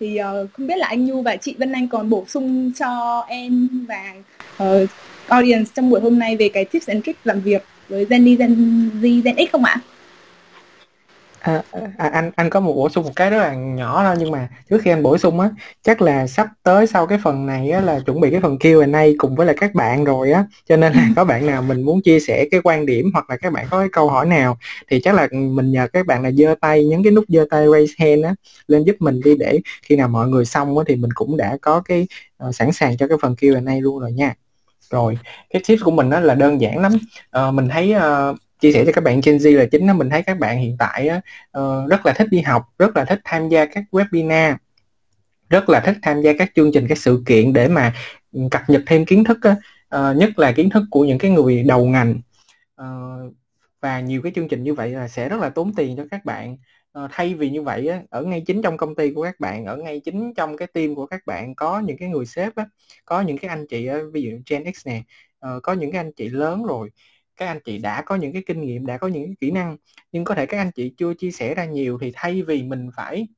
Thì 0.00 0.18
uh, 0.20 0.52
không 0.52 0.66
biết 0.66 0.76
là 0.76 0.86
anh 0.86 1.06
Nhu 1.06 1.22
và 1.22 1.36
chị 1.36 1.54
Vân 1.58 1.72
Anh 1.72 1.88
còn 1.88 2.10
bổ 2.10 2.24
sung 2.28 2.72
cho 2.78 3.24
em 3.28 3.68
và 3.88 4.14
uh, 4.64 4.88
audience 5.28 5.70
trong 5.74 5.90
buổi 5.90 6.00
hôm 6.00 6.18
nay 6.18 6.36
về 6.36 6.48
cái 6.48 6.64
tips 6.64 6.88
and 6.88 7.04
tricks 7.04 7.20
làm 7.24 7.40
việc 7.40 7.62
với 7.90 8.06
Gen 8.10 8.24
Z, 8.24 8.36
Gen 8.38 8.54
Z, 9.00 9.22
Gen 9.24 9.36
X 9.36 9.52
không 9.52 9.64
ạ? 9.64 9.76
À, 11.40 11.62
à, 11.96 12.08
anh 12.08 12.30
anh 12.36 12.50
có 12.50 12.60
một 12.60 12.72
bổ 12.76 12.88
sung 12.88 13.04
một 13.04 13.12
cái 13.16 13.30
rất 13.30 13.38
là 13.38 13.54
nhỏ 13.54 14.04
thôi 14.04 14.16
nhưng 14.18 14.30
mà 14.30 14.48
trước 14.70 14.78
khi 14.82 14.90
anh 14.90 15.02
bổ 15.02 15.18
sung 15.18 15.40
á 15.40 15.50
chắc 15.82 16.02
là 16.02 16.26
sắp 16.26 16.48
tới 16.62 16.86
sau 16.86 17.06
cái 17.06 17.18
phần 17.24 17.46
này 17.46 17.70
á 17.70 17.80
là 17.80 18.00
chuẩn 18.06 18.20
bị 18.20 18.30
cái 18.30 18.40
phần 18.40 18.56
Q&A 18.56 19.04
cùng 19.18 19.36
với 19.36 19.46
lại 19.46 19.56
các 19.60 19.74
bạn 19.74 20.04
rồi 20.04 20.32
á 20.32 20.44
cho 20.68 20.76
nên 20.76 20.92
là 20.92 21.08
có 21.16 21.24
bạn 21.24 21.46
nào 21.46 21.62
mình 21.62 21.82
muốn 21.82 22.02
chia 22.02 22.20
sẻ 22.20 22.44
cái 22.50 22.60
quan 22.64 22.86
điểm 22.86 23.10
hoặc 23.12 23.30
là 23.30 23.36
các 23.36 23.52
bạn 23.52 23.66
có 23.70 23.78
cái 23.78 23.88
câu 23.92 24.08
hỏi 24.08 24.26
nào 24.26 24.58
thì 24.88 25.00
chắc 25.00 25.14
là 25.14 25.28
mình 25.32 25.72
nhờ 25.72 25.88
các 25.92 26.06
bạn 26.06 26.22
là 26.22 26.30
giơ 26.30 26.54
tay 26.60 26.84
nhấn 26.84 27.02
cái 27.02 27.12
nút 27.12 27.24
giơ 27.28 27.46
tay 27.50 27.66
raise 27.72 27.94
hand 27.98 28.24
á 28.24 28.34
lên 28.66 28.84
giúp 28.84 28.96
mình 28.98 29.20
đi 29.24 29.34
để 29.38 29.60
khi 29.82 29.96
nào 29.96 30.08
mọi 30.08 30.28
người 30.28 30.44
xong 30.44 30.78
á 30.78 30.84
thì 30.88 30.96
mình 30.96 31.10
cũng 31.14 31.36
đã 31.36 31.56
có 31.60 31.80
cái 31.80 32.06
uh, 32.48 32.54
sẵn 32.54 32.72
sàng 32.72 32.96
cho 32.96 33.08
cái 33.08 33.18
phần 33.22 33.34
Q&A 33.40 33.74
luôn 33.80 33.98
rồi 33.98 34.12
nha 34.12 34.34
rồi 34.90 35.18
cái 35.50 35.62
tip 35.66 35.78
của 35.84 35.90
mình 35.90 36.10
đó 36.10 36.20
là 36.20 36.34
đơn 36.34 36.60
giản 36.60 36.78
lắm. 36.78 36.92
À, 37.30 37.50
mình 37.50 37.68
thấy 37.68 37.94
uh, 37.96 38.36
chia 38.60 38.72
sẻ 38.72 38.84
cho 38.86 38.92
các 38.92 39.04
bạn 39.04 39.20
Gen 39.24 39.36
Z 39.36 39.58
là 39.58 39.64
chính 39.64 39.86
đó 39.86 39.94
mình 39.94 40.10
thấy 40.10 40.22
các 40.22 40.38
bạn 40.38 40.58
hiện 40.58 40.76
tại 40.78 41.10
uh, 41.58 41.90
rất 41.90 42.06
là 42.06 42.12
thích 42.12 42.28
đi 42.30 42.40
học 42.40 42.62
rất 42.78 42.96
là 42.96 43.04
thích 43.04 43.20
tham 43.24 43.48
gia 43.48 43.66
các 43.66 43.84
webinar 43.90 44.56
rất 45.50 45.68
là 45.68 45.80
thích 45.80 45.96
tham 46.02 46.22
gia 46.22 46.32
các 46.38 46.52
chương 46.54 46.70
trình 46.74 46.86
các 46.88 46.98
sự 46.98 47.22
kiện 47.26 47.52
để 47.52 47.68
mà 47.68 47.94
ừ, 48.32 48.40
cập 48.50 48.62
nhật 48.68 48.82
thêm 48.86 49.04
kiến 49.04 49.24
thức 49.24 49.38
á. 49.42 49.56
uh, 50.10 50.16
nhất 50.16 50.38
là 50.38 50.52
kiến 50.52 50.70
thức 50.70 50.82
của 50.90 51.04
những 51.04 51.18
cái 51.18 51.30
người 51.30 51.62
đầu 51.62 51.86
ngành. 51.86 52.20
Uh, 52.82 53.32
và 53.80 54.00
nhiều 54.00 54.22
cái 54.22 54.32
chương 54.34 54.48
trình 54.48 54.62
như 54.62 54.74
vậy 54.74 54.90
là 54.90 55.08
sẽ 55.08 55.28
rất 55.28 55.40
là 55.40 55.48
tốn 55.48 55.74
tiền 55.74 55.96
cho 55.96 56.04
các 56.10 56.24
bạn. 56.24 56.56
Ờ, 56.92 57.08
thay 57.10 57.34
vì 57.34 57.50
như 57.50 57.62
vậy 57.62 57.88
á, 57.88 58.02
ở 58.10 58.22
ngay 58.24 58.42
chính 58.46 58.62
trong 58.62 58.76
công 58.76 58.94
ty 58.94 59.10
của 59.14 59.22
các 59.22 59.40
bạn 59.40 59.64
ở 59.64 59.76
ngay 59.76 60.00
chính 60.04 60.34
trong 60.36 60.56
cái 60.56 60.68
team 60.68 60.94
của 60.94 61.06
các 61.06 61.20
bạn 61.26 61.54
có 61.54 61.80
những 61.80 61.96
cái 61.98 62.08
người 62.08 62.26
sếp 62.26 62.56
á, 62.56 62.66
có 63.04 63.20
những 63.20 63.38
cái 63.38 63.48
anh 63.48 63.66
chị 63.68 63.86
á, 63.86 63.98
ví 64.12 64.22
dụ 64.22 64.30
Gen 64.50 64.64
X 64.74 64.86
nè 64.86 65.02
ờ, 65.38 65.60
có 65.62 65.72
những 65.72 65.92
cái 65.92 66.00
anh 66.04 66.12
chị 66.16 66.28
lớn 66.28 66.64
rồi 66.64 66.90
các 67.36 67.46
anh 67.46 67.58
chị 67.64 67.78
đã 67.78 68.02
có 68.06 68.16
những 68.16 68.32
cái 68.32 68.42
kinh 68.46 68.60
nghiệm 68.60 68.86
đã 68.86 68.98
có 68.98 69.08
những 69.08 69.24
cái 69.26 69.34
kỹ 69.40 69.50
năng 69.50 69.76
nhưng 70.12 70.24
có 70.24 70.34
thể 70.34 70.46
các 70.46 70.58
anh 70.58 70.70
chị 70.74 70.94
chưa 70.96 71.14
chia 71.14 71.30
sẻ 71.30 71.54
ra 71.54 71.64
nhiều 71.64 71.98
thì 72.00 72.10
thay 72.14 72.42
vì 72.42 72.62
mình 72.62 72.88
phải 72.96 73.28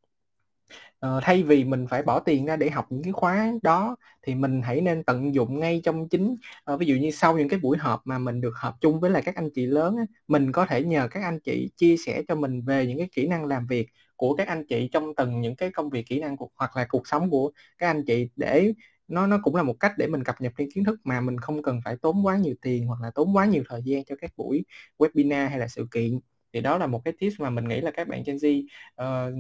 uh, 1.07 1.23
thay 1.23 1.43
vì 1.43 1.65
mình 1.65 1.87
phải 1.91 2.03
bỏ 2.03 2.21
tiền 2.21 2.47
ra 2.47 2.57
để 2.57 2.71
học 2.71 2.87
những 2.91 3.03
cái 3.03 3.13
khóa 3.13 3.53
đó 3.63 3.97
thì 4.23 4.35
mình 4.35 4.63
hãy 4.63 4.81
nên 4.81 5.05
tận 5.05 5.35
dụng 5.35 5.61
ngay 5.61 5.81
trong 5.85 6.09
chính 6.09 6.37
uh, 6.73 6.81
ví 6.81 6.87
dụ 6.87 6.95
như 6.95 7.11
sau 7.11 7.39
những 7.39 7.49
cái 7.49 7.59
buổi 7.61 7.79
họp 7.79 8.01
mà 8.05 8.19
mình 8.19 8.41
được 8.41 8.53
họp 8.57 8.81
chung 8.81 9.01
với 9.01 9.11
lại 9.11 9.23
các 9.23 9.35
anh 9.37 9.51
chị 9.55 9.67
lớn 9.67 9.97
á, 9.97 10.05
mình 10.29 10.53
có 10.53 10.67
thể 10.67 10.85
nhờ 10.85 11.09
các 11.11 11.23
anh 11.23 11.41
chị 11.41 11.71
chia 11.77 11.97
sẻ 11.97 12.23
cho 12.29 12.35
mình 12.35 12.63
về 12.63 12.87
những 12.87 12.99
cái 12.99 13.09
kỹ 13.13 13.27
năng 13.29 13.45
làm 13.45 13.67
việc 13.67 13.89
của 14.17 14.35
các 14.35 14.49
anh 14.49 14.67
chị 14.67 14.89
trong 14.93 15.15
từng 15.17 15.41
những 15.41 15.57
cái 15.57 15.71
công 15.71 15.91
việc 15.91 16.07
kỹ 16.09 16.21
năng 16.21 16.37
của, 16.37 16.49
hoặc 16.57 16.77
là 16.77 16.87
cuộc 16.89 17.07
sống 17.09 17.31
của 17.31 17.53
các 17.79 17.87
anh 17.87 18.05
chị 18.07 18.29
để 18.37 18.73
nó 19.09 19.27
nó 19.27 19.39
cũng 19.43 19.57
là 19.57 19.63
một 19.63 19.75
cách 19.81 19.93
để 19.99 20.07
mình 20.07 20.25
cập 20.25 20.41
nhật 20.41 20.53
thêm 20.59 20.69
kiến 20.75 20.85
thức 20.85 21.01
mà 21.05 21.21
mình 21.21 21.39
không 21.39 21.63
cần 21.63 21.81
phải 21.85 21.97
tốn 22.03 22.27
quá 22.27 22.37
nhiều 22.37 22.55
tiền 22.63 22.87
hoặc 22.87 23.01
là 23.03 23.11
tốn 23.15 23.37
quá 23.37 23.47
nhiều 23.47 23.63
thời 23.69 23.83
gian 23.85 24.05
cho 24.05 24.15
các 24.21 24.33
buổi 24.37 24.65
webinar 24.99 25.49
hay 25.49 25.59
là 25.59 25.69
sự 25.69 25.87
kiện 25.91 26.19
thì 26.53 26.61
đó 26.61 26.79
là 26.79 26.87
một 26.87 27.05
cái 27.05 27.15
tips 27.19 27.41
mà 27.41 27.51
mình 27.51 27.69
nghĩ 27.69 27.81
là 27.81 27.91
các 27.91 28.09
bạn 28.09 28.23
Gen 28.27 28.37
Z 28.37 28.65
uh, 29.03 29.35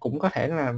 cũng 0.00 0.18
có 0.18 0.28
thể 0.28 0.48
là 0.48 0.74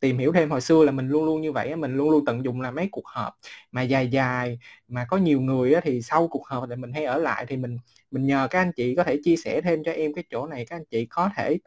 tìm 0.00 0.18
hiểu 0.18 0.32
thêm. 0.32 0.50
Hồi 0.50 0.60
xưa 0.60 0.84
là 0.84 0.92
mình 0.92 1.08
luôn 1.08 1.24
luôn 1.24 1.40
như 1.40 1.52
vậy 1.52 1.76
mình 1.76 1.96
luôn 1.96 2.10
luôn 2.10 2.24
tận 2.24 2.44
dụng 2.44 2.60
là 2.60 2.70
mấy 2.70 2.88
cuộc 2.92 3.06
họp 3.06 3.38
mà 3.72 3.82
dài 3.82 4.08
dài 4.08 4.58
mà 4.88 5.04
có 5.08 5.16
nhiều 5.16 5.40
người 5.40 5.74
thì 5.82 6.02
sau 6.02 6.28
cuộc 6.28 6.46
họp 6.46 6.64
thì 6.68 6.76
mình 6.76 6.92
hay 6.92 7.04
ở 7.04 7.18
lại. 7.18 7.46
Thì 7.48 7.56
mình 7.56 7.78
mình 8.10 8.26
nhờ 8.26 8.48
các 8.50 8.60
anh 8.60 8.72
chị 8.72 8.94
có 8.94 9.04
thể 9.04 9.20
chia 9.24 9.36
sẻ 9.36 9.60
thêm 9.60 9.84
cho 9.84 9.92
em 9.92 10.14
cái 10.14 10.24
chỗ 10.30 10.46
này 10.46 10.66
các 10.66 10.76
anh 10.76 10.84
chị 10.90 11.06
có 11.06 11.30
thể 11.36 11.58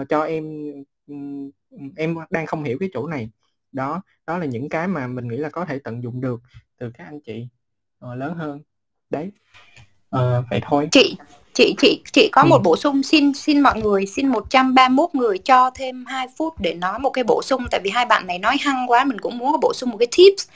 uh, 0.00 0.08
cho 0.08 0.22
em 0.22 0.72
em 1.96 2.16
đang 2.30 2.46
không 2.46 2.64
hiểu 2.64 2.78
cái 2.80 2.88
chỗ 2.92 3.06
này. 3.06 3.30
Đó 3.72 4.02
đó 4.26 4.38
là 4.38 4.46
những 4.46 4.68
cái 4.68 4.88
mà 4.88 5.06
mình 5.06 5.28
nghĩ 5.28 5.36
là 5.36 5.48
có 5.48 5.64
thể 5.64 5.78
tận 5.78 6.02
dụng 6.02 6.20
được 6.20 6.40
từ 6.78 6.90
các 6.90 7.04
anh 7.04 7.20
chị 7.20 7.48
uh, 8.06 8.18
lớn 8.18 8.34
hơn. 8.34 8.62
Đấy 9.10 9.32
uh, 10.16 10.44
vậy 10.50 10.60
thôi. 10.62 10.88
Chị 10.92 11.16
chị 11.54 11.74
chị 11.78 12.00
chị 12.12 12.28
có 12.32 12.42
ừ. 12.42 12.46
một 12.46 12.62
bổ 12.62 12.76
sung 12.76 13.02
xin 13.02 13.34
xin 13.34 13.60
mọi 13.60 13.80
người 13.80 14.06
xin 14.06 14.28
131 14.28 15.10
người 15.12 15.38
cho 15.38 15.70
thêm 15.70 16.04
2 16.06 16.26
phút 16.36 16.54
để 16.60 16.74
nói 16.74 16.98
một 16.98 17.10
cái 17.10 17.24
bổ 17.24 17.42
sung 17.42 17.66
tại 17.70 17.80
vì 17.84 17.90
hai 17.90 18.04
bạn 18.04 18.26
này 18.26 18.38
nói 18.38 18.56
hăng 18.60 18.90
quá 18.90 19.04
mình 19.04 19.18
cũng 19.20 19.38
muốn 19.38 19.52
có 19.52 19.58
bổ 19.58 19.72
sung 19.74 19.90
một 19.90 19.96
cái 19.98 20.08
tips. 20.16 20.48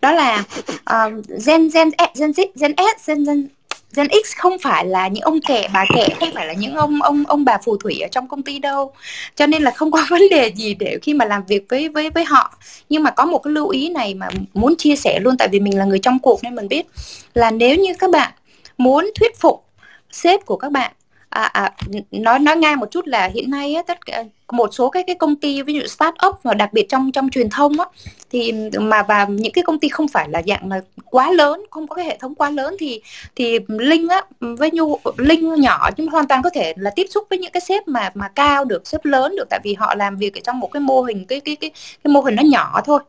Đó 0.00 0.12
là 0.12 0.44
uh, 0.74 1.12
gen 1.46 1.68
gen 1.68 1.90
gen 2.18 2.30
Z 2.30 2.46
gen 2.54 2.74
S 2.76 3.08
gen 3.08 3.24
gen 3.24 3.48
Gen 3.96 4.08
X 4.08 4.36
không 4.36 4.58
phải 4.58 4.84
là 4.84 5.08
những 5.08 5.22
ông 5.22 5.40
kẻ 5.40 5.68
bà 5.74 5.84
kẻ 5.94 6.08
không 6.20 6.30
phải 6.34 6.46
là 6.46 6.52
những 6.52 6.74
ông 6.74 7.02
ông 7.02 7.24
ông 7.26 7.44
bà 7.44 7.58
phù 7.64 7.76
thủy 7.76 8.00
ở 8.00 8.08
trong 8.10 8.28
công 8.28 8.42
ty 8.42 8.58
đâu. 8.58 8.92
Cho 9.36 9.46
nên 9.46 9.62
là 9.62 9.70
không 9.70 9.90
có 9.90 10.06
vấn 10.10 10.22
đề 10.30 10.52
gì 10.56 10.74
để 10.74 10.98
khi 11.02 11.14
mà 11.14 11.24
làm 11.24 11.42
việc 11.48 11.66
với 11.68 11.88
với 11.88 12.10
với 12.10 12.24
họ. 12.24 12.58
Nhưng 12.88 13.02
mà 13.02 13.10
có 13.10 13.26
một 13.26 13.38
cái 13.38 13.52
lưu 13.52 13.68
ý 13.68 13.88
này 13.88 14.14
mà 14.14 14.28
muốn 14.54 14.76
chia 14.76 14.96
sẻ 14.96 15.18
luôn 15.22 15.36
tại 15.36 15.48
vì 15.48 15.60
mình 15.60 15.78
là 15.78 15.84
người 15.84 15.98
trong 15.98 16.18
cuộc 16.18 16.44
nên 16.44 16.54
mình 16.54 16.68
biết 16.68 16.86
là 17.34 17.50
nếu 17.50 17.76
như 17.76 17.92
các 17.98 18.10
bạn 18.10 18.32
muốn 18.78 19.10
thuyết 19.14 19.38
phục 19.40 19.64
sếp 20.12 20.46
của 20.46 20.56
các 20.56 20.72
bạn. 20.72 20.92
À, 21.28 21.42
à, 21.42 21.72
nói 22.10 22.38
nói 22.38 22.56
ngang 22.56 22.78
một 22.78 22.90
chút 22.90 23.06
là 23.06 23.30
hiện 23.34 23.50
nay 23.50 23.74
á, 23.74 23.82
tất 23.86 24.06
cả 24.06 24.24
một 24.52 24.74
số 24.74 24.90
các 24.90 25.04
cái 25.06 25.16
công 25.16 25.36
ty 25.36 25.62
ví 25.62 25.74
dụ 25.74 25.86
start 25.86 26.14
up 26.26 26.36
và 26.42 26.54
đặc 26.54 26.72
biệt 26.72 26.86
trong 26.88 27.12
trong 27.12 27.30
truyền 27.30 27.50
thông 27.50 27.80
á 27.80 27.86
thì 28.30 28.52
mà 28.80 29.02
và 29.02 29.24
những 29.24 29.52
cái 29.52 29.64
công 29.64 29.78
ty 29.78 29.88
không 29.88 30.08
phải 30.08 30.28
là 30.28 30.42
dạng 30.46 30.68
là 30.68 30.80
quá 31.04 31.30
lớn 31.30 31.62
không 31.70 31.86
có 31.86 31.94
cái 31.94 32.04
hệ 32.04 32.18
thống 32.20 32.34
quá 32.34 32.50
lớn 32.50 32.76
thì 32.78 33.00
thì 33.36 33.58
linh 33.68 34.08
á 34.08 34.22
với 34.40 34.70
nhu 34.70 34.98
linh 35.16 35.54
nhỏ 35.54 35.90
nhưng 35.96 36.06
hoàn 36.06 36.26
toàn 36.26 36.42
có 36.42 36.50
thể 36.50 36.74
là 36.76 36.90
tiếp 36.96 37.06
xúc 37.10 37.26
với 37.30 37.38
những 37.38 37.52
cái 37.52 37.60
sếp 37.60 37.88
mà 37.88 38.10
mà 38.14 38.28
cao 38.28 38.64
được 38.64 38.86
sếp 38.86 39.04
lớn 39.04 39.36
được 39.36 39.46
tại 39.50 39.60
vì 39.64 39.74
họ 39.74 39.94
làm 39.94 40.16
việc 40.16 40.34
ở 40.34 40.40
trong 40.44 40.60
một 40.60 40.72
cái 40.72 40.80
mô 40.80 41.02
hình 41.02 41.24
cái 41.26 41.40
cái 41.40 41.56
cái 41.56 41.70
cái 42.04 42.12
mô 42.12 42.20
hình 42.20 42.34
nó 42.34 42.42
nhỏ 42.42 42.80
thôi. 42.84 43.00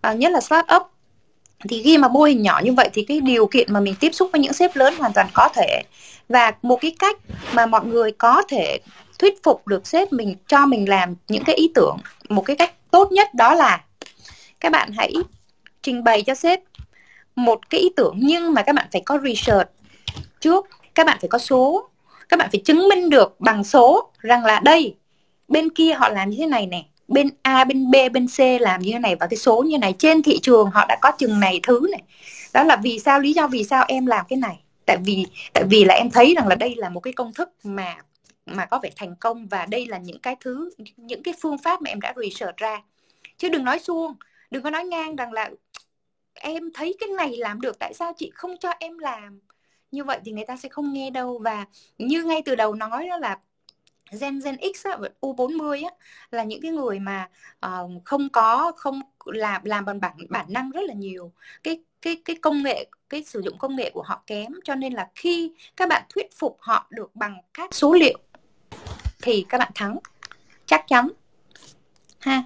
À, 0.00 0.12
nhất 0.12 0.32
là 0.32 0.40
start 0.40 0.66
up 0.76 0.82
thì 1.68 1.82
khi 1.82 1.98
mà 1.98 2.08
mô 2.08 2.20
hình 2.22 2.42
nhỏ 2.42 2.60
như 2.64 2.72
vậy 2.72 2.90
thì 2.94 3.04
cái 3.04 3.20
điều 3.20 3.46
kiện 3.46 3.72
mà 3.72 3.80
mình 3.80 3.94
tiếp 4.00 4.10
xúc 4.14 4.28
với 4.32 4.40
những 4.40 4.52
sếp 4.52 4.76
lớn 4.76 4.94
hoàn 4.98 5.12
toàn 5.12 5.26
có 5.34 5.48
thể 5.54 5.82
và 6.30 6.52
một 6.62 6.78
cái 6.80 6.94
cách 6.98 7.16
mà 7.54 7.66
mọi 7.66 7.84
người 7.84 8.12
có 8.12 8.42
thể 8.48 8.78
thuyết 9.18 9.42
phục 9.42 9.66
được 9.66 9.86
sếp 9.86 10.12
mình, 10.12 10.34
cho 10.46 10.66
mình 10.66 10.88
làm 10.88 11.14
những 11.28 11.44
cái 11.44 11.56
ý 11.56 11.70
tưởng, 11.74 11.96
một 12.28 12.42
cái 12.42 12.56
cách 12.56 12.72
tốt 12.90 13.12
nhất 13.12 13.34
đó 13.34 13.54
là, 13.54 13.80
các 14.60 14.72
bạn 14.72 14.90
hãy 14.96 15.14
trình 15.82 16.04
bày 16.04 16.22
cho 16.22 16.34
sếp 16.34 16.60
một 17.36 17.70
cái 17.70 17.80
ý 17.80 17.90
tưởng 17.96 18.14
nhưng 18.18 18.54
mà 18.54 18.62
các 18.62 18.74
bạn 18.74 18.86
phải 18.92 19.02
có 19.04 19.18
research 19.24 19.68
trước, 20.40 20.66
các 20.94 21.06
bạn 21.06 21.18
phải 21.20 21.28
có 21.28 21.38
số, 21.38 21.88
các 22.28 22.38
bạn 22.38 22.48
phải 22.52 22.60
chứng 22.64 22.88
minh 22.88 23.10
được 23.10 23.40
bằng 23.40 23.64
số 23.64 24.10
rằng 24.18 24.44
là 24.44 24.60
đây, 24.60 24.96
bên 25.48 25.70
kia 25.70 25.92
họ 25.94 26.08
làm 26.08 26.30
như 26.30 26.36
thế 26.40 26.46
này 26.46 26.66
nè, 26.66 26.82
bên 27.08 27.28
A, 27.42 27.64
bên 27.64 27.90
B, 27.90 27.94
bên 28.12 28.26
C 28.26 28.40
làm 28.60 28.80
như 28.80 28.92
thế 28.92 28.98
này 28.98 29.16
và 29.16 29.26
cái 29.26 29.36
số 29.36 29.62
như 29.62 29.78
này, 29.78 29.94
trên 29.98 30.22
thị 30.22 30.38
trường 30.42 30.70
họ 30.70 30.86
đã 30.88 30.96
có 31.00 31.12
chừng 31.18 31.40
này 31.40 31.60
thứ 31.62 31.86
này. 31.92 32.02
Đó 32.54 32.62
là 32.62 32.76
vì 32.76 32.98
sao, 32.98 33.20
lý 33.20 33.32
do 33.32 33.46
vì 33.46 33.64
sao 33.64 33.84
em 33.88 34.06
làm 34.06 34.26
cái 34.28 34.36
này 34.36 34.58
tại 34.90 34.98
vì 35.04 35.26
tại 35.52 35.64
vì 35.70 35.84
là 35.84 35.94
em 35.94 36.10
thấy 36.10 36.34
rằng 36.36 36.46
là 36.46 36.54
đây 36.54 36.74
là 36.76 36.88
một 36.88 37.00
cái 37.00 37.12
công 37.12 37.34
thức 37.34 37.50
mà 37.64 37.96
mà 38.46 38.66
có 38.66 38.80
vẻ 38.82 38.90
thành 38.96 39.14
công 39.20 39.48
và 39.48 39.66
đây 39.66 39.86
là 39.86 39.98
những 39.98 40.18
cái 40.18 40.36
thứ 40.40 40.70
những 40.96 41.22
cái 41.22 41.34
phương 41.40 41.58
pháp 41.58 41.82
mà 41.82 41.90
em 41.90 42.00
đã 42.00 42.14
research 42.22 42.56
ra. 42.56 42.82
Chứ 43.38 43.48
đừng 43.48 43.64
nói 43.64 43.78
suông 43.78 44.14
đừng 44.50 44.62
có 44.62 44.70
nói 44.70 44.84
ngang 44.84 45.16
rằng 45.16 45.32
là 45.32 45.50
em 46.34 46.70
thấy 46.74 46.96
cái 47.00 47.08
này 47.08 47.36
làm 47.36 47.60
được 47.60 47.78
tại 47.78 47.94
sao 47.94 48.12
chị 48.16 48.30
không 48.34 48.56
cho 48.60 48.70
em 48.80 48.98
làm? 48.98 49.40
Như 49.92 50.04
vậy 50.04 50.18
thì 50.24 50.32
người 50.32 50.44
ta 50.46 50.56
sẽ 50.56 50.68
không 50.68 50.92
nghe 50.92 51.10
đâu. 51.10 51.38
Và 51.38 51.66
như 51.98 52.24
ngay 52.24 52.42
từ 52.42 52.54
đầu 52.54 52.74
nói 52.74 53.08
đó 53.08 53.16
là 53.16 53.38
Gen 54.20 54.40
Gen 54.44 54.56
X 54.74 54.86
á, 54.86 54.98
U40 55.20 55.84
á, 55.84 55.90
là 56.30 56.44
những 56.44 56.60
cái 56.62 56.70
người 56.70 56.98
mà 56.98 57.28
uh, 57.66 57.90
không 58.04 58.28
có 58.28 58.72
không 58.76 59.00
làm 59.24 59.64
làm 59.64 59.84
bằng 59.84 60.00
bản 60.00 60.16
bản 60.28 60.46
năng 60.48 60.70
rất 60.70 60.82
là 60.82 60.94
nhiều. 60.94 61.32
Cái 61.62 61.80
cái 62.02 62.22
cái 62.24 62.36
công 62.36 62.62
nghệ, 62.62 62.86
cái 63.08 63.24
sử 63.24 63.40
dụng 63.40 63.58
công 63.58 63.76
nghệ 63.76 63.90
của 63.90 64.02
họ 64.02 64.22
kém, 64.26 64.52
cho 64.64 64.74
nên 64.74 64.92
là 64.92 65.08
khi 65.14 65.52
các 65.76 65.88
bạn 65.88 66.02
thuyết 66.14 66.26
phục 66.38 66.56
họ 66.60 66.86
được 66.90 67.16
bằng 67.16 67.36
các 67.54 67.74
số 67.74 67.94
liệu 67.94 68.18
thì 69.22 69.46
các 69.48 69.58
bạn 69.58 69.70
thắng. 69.74 69.98
Chắc 70.66 70.84
chắn. 70.88 71.08
Ha 72.18 72.42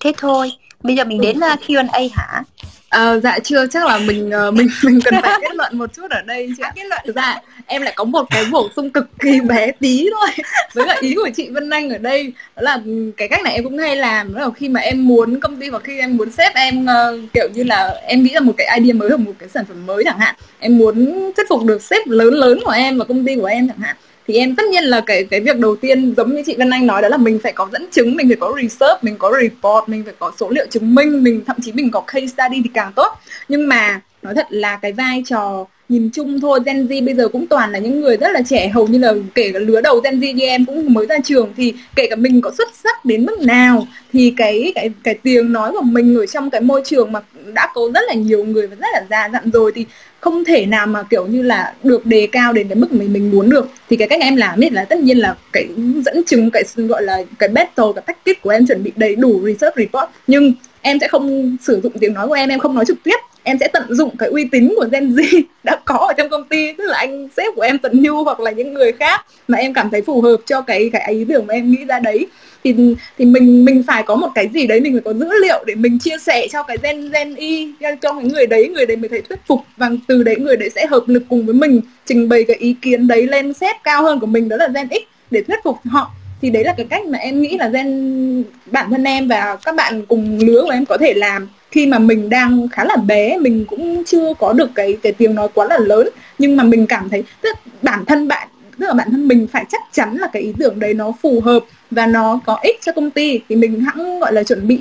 thế 0.00 0.12
thôi 0.18 0.52
bây 0.82 0.96
giờ 0.96 1.04
mình 1.04 1.20
đến 1.20 1.36
uh, 1.36 1.60
Q&A 1.66 2.00
hả 2.12 2.42
À, 2.90 3.18
dạ 3.18 3.38
chưa 3.38 3.66
chắc 3.66 3.86
là 3.86 3.98
mình 3.98 4.30
uh, 4.48 4.54
mình 4.54 4.68
mình 4.84 5.00
cần 5.04 5.14
phải 5.22 5.38
kết 5.42 5.54
luận 5.54 5.78
một 5.78 5.94
chút 5.94 6.10
ở 6.10 6.22
đây 6.22 6.52
chứ. 6.56 6.62
À, 6.62 6.72
kết 6.74 6.82
luận. 6.84 7.00
Ra 7.14 7.40
em 7.66 7.82
lại 7.82 7.92
có 7.96 8.04
một 8.04 8.26
cái 8.30 8.44
bổ 8.50 8.68
sung 8.76 8.90
cực 8.90 9.06
kỳ 9.18 9.40
bé 9.40 9.70
tí 9.72 10.08
thôi. 10.10 10.44
Với 10.74 10.86
lại 10.86 10.98
ý 11.00 11.14
của 11.14 11.28
chị 11.36 11.48
Vân 11.50 11.70
Anh 11.70 11.90
ở 11.90 11.98
đây 11.98 12.32
đó 12.56 12.62
là 12.62 12.80
cái 13.16 13.28
cách 13.28 13.42
này 13.42 13.54
em 13.54 13.64
cũng 13.64 13.78
hay 13.78 13.96
làm 13.96 14.34
đó 14.34 14.40
là 14.40 14.50
khi 14.56 14.68
mà 14.68 14.80
em 14.80 15.08
muốn 15.08 15.40
công 15.40 15.56
ty 15.60 15.68
hoặc 15.68 15.82
khi 15.84 15.98
em 15.98 16.16
muốn 16.16 16.30
sếp 16.30 16.54
em 16.54 16.84
uh, 16.84 17.32
kiểu 17.34 17.48
như 17.54 17.62
là 17.62 17.94
em 18.06 18.22
nghĩ 18.22 18.34
ra 18.34 18.40
một 18.40 18.54
cái 18.56 18.80
idea 18.80 18.94
mới 18.94 19.08
hoặc 19.08 19.20
một 19.20 19.32
cái 19.38 19.48
sản 19.48 19.64
phẩm 19.64 19.86
mới 19.86 20.04
chẳng 20.04 20.18
hạn. 20.18 20.34
Em 20.58 20.78
muốn 20.78 21.30
thuyết 21.36 21.46
phục 21.48 21.64
được 21.64 21.82
sếp 21.82 22.06
lớn 22.06 22.34
lớn 22.34 22.60
của 22.64 22.70
em 22.70 22.98
và 22.98 23.04
công 23.04 23.26
ty 23.26 23.36
của 23.36 23.46
em 23.46 23.68
chẳng 23.68 23.78
hạn 23.78 23.96
thì 24.30 24.36
em 24.36 24.56
tất 24.56 24.62
nhiên 24.70 24.84
là 24.84 25.00
cái 25.00 25.24
cái 25.24 25.40
việc 25.40 25.58
đầu 25.58 25.76
tiên 25.76 26.14
giống 26.16 26.34
như 26.34 26.42
chị 26.46 26.54
Vân 26.58 26.70
Anh 26.70 26.86
nói 26.86 27.02
đó 27.02 27.08
là 27.08 27.16
mình 27.16 27.38
phải 27.42 27.52
có 27.52 27.68
dẫn 27.72 27.86
chứng, 27.90 28.16
mình 28.16 28.28
phải 28.28 28.36
có 28.36 28.54
research, 28.62 29.04
mình 29.04 29.16
có 29.18 29.32
report, 29.42 29.88
mình 29.88 30.04
phải 30.04 30.14
có 30.18 30.32
số 30.40 30.50
liệu 30.50 30.66
chứng 30.70 30.94
minh, 30.94 31.24
mình, 31.24 31.42
thậm 31.46 31.56
chí 31.62 31.72
mình 31.72 31.90
có 31.90 32.00
case 32.00 32.26
study 32.26 32.60
thì 32.64 32.70
càng 32.74 32.92
tốt. 32.96 33.08
Nhưng 33.48 33.68
mà 33.68 34.00
nói 34.22 34.34
thật 34.34 34.46
là 34.50 34.76
cái 34.82 34.92
vai 34.92 35.22
trò 35.26 35.66
nhìn 35.88 36.10
chung 36.12 36.40
thôi, 36.40 36.60
Gen 36.66 36.86
Z 36.86 37.04
bây 37.04 37.14
giờ 37.14 37.28
cũng 37.28 37.46
toàn 37.46 37.70
là 37.70 37.78
những 37.78 38.00
người 38.00 38.16
rất 38.16 38.32
là 38.32 38.42
trẻ, 38.42 38.68
hầu 38.68 38.86
như 38.86 38.98
là 38.98 39.14
kể 39.34 39.50
cả 39.52 39.58
lứa 39.58 39.80
đầu 39.80 40.00
Gen 40.00 40.20
Z 40.20 40.34
như 40.34 40.44
em 40.44 40.64
cũng 40.64 40.94
mới 40.94 41.06
ra 41.06 41.16
trường 41.24 41.52
thì 41.56 41.74
kể 41.96 42.06
cả 42.10 42.16
mình 42.16 42.40
có 42.40 42.50
xuất 42.58 42.68
sắc 42.84 43.04
đến 43.04 43.26
mức 43.26 43.40
nào 43.40 43.86
thì 44.12 44.34
cái 44.36 44.72
cái 44.74 44.90
cái 45.02 45.14
tiếng 45.14 45.52
nói 45.52 45.72
của 45.72 45.82
mình 45.82 46.16
ở 46.16 46.26
trong 46.26 46.50
cái 46.50 46.60
môi 46.60 46.82
trường 46.84 47.12
mà 47.12 47.20
đã 47.54 47.68
có 47.74 47.82
rất 47.94 48.00
là 48.06 48.14
nhiều 48.14 48.44
người 48.44 48.66
và 48.66 48.76
rất 48.80 48.88
là 48.92 49.04
già 49.10 49.28
dặn 49.32 49.50
rồi 49.50 49.72
thì 49.74 49.86
không 50.20 50.44
thể 50.44 50.66
nào 50.66 50.86
mà 50.86 51.02
kiểu 51.02 51.26
như 51.26 51.42
là 51.42 51.74
được 51.82 52.06
đề 52.06 52.28
cao 52.32 52.52
đến 52.52 52.68
cái 52.68 52.76
mức 52.76 52.92
mình 52.92 53.12
mình 53.12 53.30
muốn 53.30 53.50
được. 53.50 53.68
Thì 53.90 53.96
cái 53.96 54.08
cách 54.08 54.20
em 54.20 54.36
làm 54.36 54.64
ấy 54.64 54.70
là 54.70 54.84
tất 54.84 54.98
nhiên 54.98 55.18
là 55.18 55.36
cái 55.52 55.68
dẫn 56.04 56.24
chứng, 56.26 56.50
cái 56.50 56.62
gọi 56.76 57.02
là 57.02 57.22
cái 57.38 57.48
battle, 57.48 57.84
cái 57.94 58.02
tactic 58.06 58.42
của 58.42 58.50
em 58.50 58.66
chuẩn 58.66 58.82
bị 58.82 58.92
đầy 58.96 59.16
đủ 59.16 59.40
research 59.44 59.76
report. 59.76 60.10
Nhưng 60.26 60.52
em 60.80 60.98
sẽ 61.00 61.08
không 61.08 61.56
sử 61.62 61.80
dụng 61.82 61.92
tiếng 62.00 62.14
nói 62.14 62.28
của 62.28 62.34
em 62.34 62.48
em 62.48 62.58
không 62.58 62.74
nói 62.74 62.84
trực 62.84 62.96
tiếp 63.02 63.16
em 63.50 63.58
sẽ 63.58 63.68
tận 63.68 63.82
dụng 63.88 64.16
cái 64.16 64.28
uy 64.28 64.44
tín 64.44 64.72
của 64.76 64.86
Gen 64.92 65.14
Z 65.14 65.42
đã 65.64 65.76
có 65.84 65.96
ở 65.96 66.12
trong 66.12 66.28
công 66.30 66.44
ty. 66.44 66.72
Tức 66.72 66.84
là 66.86 66.98
anh 66.98 67.28
sếp 67.36 67.54
của 67.54 67.62
em 67.62 67.78
Tần 67.78 68.02
Nhu 68.02 68.24
hoặc 68.24 68.40
là 68.40 68.50
những 68.50 68.74
người 68.74 68.92
khác 68.92 69.26
mà 69.48 69.58
em 69.58 69.72
cảm 69.72 69.90
thấy 69.90 70.02
phù 70.02 70.20
hợp 70.20 70.36
cho 70.46 70.60
cái 70.60 70.90
cái 70.92 71.12
ý 71.12 71.24
tưởng 71.28 71.46
mà 71.46 71.54
em 71.54 71.70
nghĩ 71.70 71.84
ra 71.84 72.00
đấy. 72.00 72.26
Thì 72.64 72.74
thì 73.18 73.24
mình 73.24 73.64
mình 73.64 73.82
phải 73.86 74.02
có 74.02 74.16
một 74.16 74.28
cái 74.34 74.48
gì 74.54 74.66
đấy 74.66 74.80
mình 74.80 74.92
phải 74.92 75.02
có 75.04 75.12
dữ 75.12 75.28
liệu 75.42 75.64
để 75.66 75.74
mình 75.74 75.98
chia 75.98 76.18
sẻ 76.18 76.48
cho 76.52 76.62
cái 76.62 76.76
gen 76.82 77.10
gen 77.10 77.34
y, 77.34 77.72
cho 77.80 78.12
cái 78.12 78.24
người 78.24 78.46
đấy. 78.46 78.68
Người 78.68 78.86
đấy 78.86 78.96
mới 78.96 79.08
thấy 79.08 79.22
thuyết 79.28 79.38
phục 79.46 79.60
và 79.76 79.90
từ 80.08 80.22
đấy 80.22 80.36
người 80.36 80.56
đấy 80.56 80.70
sẽ 80.74 80.86
hợp 80.86 81.04
lực 81.06 81.22
cùng 81.28 81.46
với 81.46 81.54
mình, 81.54 81.80
trình 82.06 82.28
bày 82.28 82.44
cái 82.44 82.56
ý 82.56 82.76
kiến 82.82 83.06
đấy 83.06 83.26
lên 83.26 83.52
sếp 83.52 83.76
cao 83.84 84.02
hơn 84.02 84.20
của 84.20 84.26
mình, 84.26 84.48
đó 84.48 84.56
là 84.56 84.68
gen 84.68 84.88
x, 84.90 85.02
để 85.30 85.42
thuyết 85.42 85.58
phục 85.64 85.76
họ. 85.84 86.10
Thì 86.42 86.50
đấy 86.50 86.64
là 86.64 86.74
cái 86.76 86.86
cách 86.90 87.06
mà 87.06 87.18
em 87.18 87.40
nghĩ 87.40 87.56
là 87.58 87.68
gen, 87.68 88.44
bản 88.66 88.90
thân 88.90 89.04
em 89.04 89.28
và 89.28 89.56
các 89.64 89.74
bạn 89.74 90.06
cùng 90.06 90.38
lứa 90.38 90.62
của 90.62 90.70
em 90.70 90.86
có 90.86 90.98
thể 90.98 91.14
làm 91.16 91.48
khi 91.70 91.86
mà 91.86 91.98
mình 91.98 92.28
đang 92.28 92.68
khá 92.68 92.84
là 92.84 92.96
bé 92.96 93.38
mình 93.38 93.64
cũng 93.68 94.04
chưa 94.04 94.34
có 94.38 94.52
được 94.52 94.70
cái 94.74 94.96
cái 95.02 95.12
tiếng 95.12 95.34
nói 95.34 95.48
quá 95.54 95.66
là 95.66 95.78
lớn. 95.78 96.08
Nhưng 96.38 96.56
mà 96.56 96.64
mình 96.64 96.86
cảm 96.86 97.08
thấy 97.08 97.22
tức 97.42 97.56
bản 97.82 98.04
thân 98.04 98.28
bạn 98.28 98.48
tức 98.78 98.86
là 98.86 98.92
bản 98.92 99.10
thân 99.10 99.28
mình 99.28 99.46
phải 99.52 99.64
chắc 99.68 99.80
chắn 99.92 100.16
là 100.16 100.28
cái 100.32 100.42
ý 100.42 100.52
tưởng 100.58 100.80
đấy 100.80 100.94
nó 100.94 101.12
phù 101.22 101.40
hợp 101.40 101.64
và 101.90 102.06
nó 102.06 102.40
có 102.46 102.58
ích 102.62 102.76
cho 102.80 102.92
công 102.92 103.10
ty 103.10 103.40
thì 103.48 103.56
mình 103.56 103.80
hãng 103.80 104.20
gọi 104.20 104.32
là 104.32 104.42
chuẩn 104.42 104.68
bị 104.68 104.78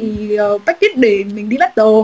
uh, 0.55 0.61
package 0.65 0.93
để 0.95 1.23
mình 1.33 1.49
đi 1.49 1.57
battle 1.57 2.01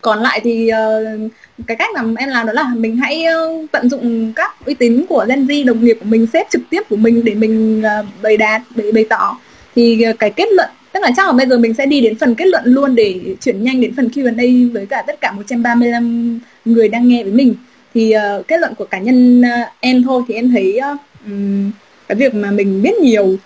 còn 0.00 0.18
lại 0.18 0.40
thì 0.44 0.70
uh, 0.72 1.32
cái 1.66 1.76
cách 1.76 1.88
mà 1.94 2.02
em 2.18 2.28
làm 2.28 2.46
đó 2.46 2.52
là 2.52 2.70
mình 2.76 2.96
hãy 2.96 3.24
uh, 3.34 3.70
tận 3.72 3.88
dụng 3.88 4.32
các 4.36 4.56
uy 4.66 4.74
tín 4.74 5.04
của 5.08 5.26
Gen 5.28 5.46
Z 5.46 5.66
đồng 5.66 5.84
nghiệp 5.84 5.96
của 6.00 6.06
mình 6.06 6.26
sếp 6.32 6.50
trực 6.50 6.62
tiếp 6.70 6.82
của 6.88 6.96
mình 6.96 7.24
để 7.24 7.34
mình 7.34 7.82
uh, 8.00 8.06
bày 8.22 8.36
đạt 8.36 8.62
bày, 8.76 8.92
bày 8.92 9.04
tỏ. 9.10 9.38
Thì 9.74 10.04
uh, 10.10 10.18
cái 10.18 10.30
kết 10.30 10.48
luận 10.52 10.70
tức 10.96 11.02
là 11.02 11.10
chắc 11.16 11.26
là 11.26 11.32
bây 11.32 11.46
giờ 11.46 11.58
mình 11.58 11.74
sẽ 11.74 11.86
đi 11.86 12.00
đến 12.00 12.18
phần 12.18 12.34
kết 12.34 12.46
luận 12.46 12.62
luôn 12.64 12.94
để 12.94 13.20
chuyển 13.40 13.64
nhanh 13.64 13.80
đến 13.80 13.94
phần 13.96 14.08
Q&A 14.14 14.72
với 14.72 14.86
cả 14.86 15.04
tất 15.06 15.20
cả 15.20 15.32
135 15.32 16.40
người 16.64 16.88
đang 16.88 17.08
nghe 17.08 17.22
với 17.22 17.32
mình. 17.32 17.54
Thì 17.94 18.14
uh, 18.16 18.48
kết 18.48 18.60
luận 18.60 18.74
của 18.74 18.84
cá 18.84 18.98
nhân 18.98 19.40
uh, 19.40 19.68
em 19.80 20.02
thôi 20.02 20.22
thì 20.28 20.34
em 20.34 20.50
thấy 20.50 20.80
uh, 20.92 21.00
um, 21.26 21.70
cái 22.08 22.16
việc 22.16 22.34
mà 22.34 22.50
mình 22.50 22.82
biết 22.82 22.94
nhiều 22.94 23.36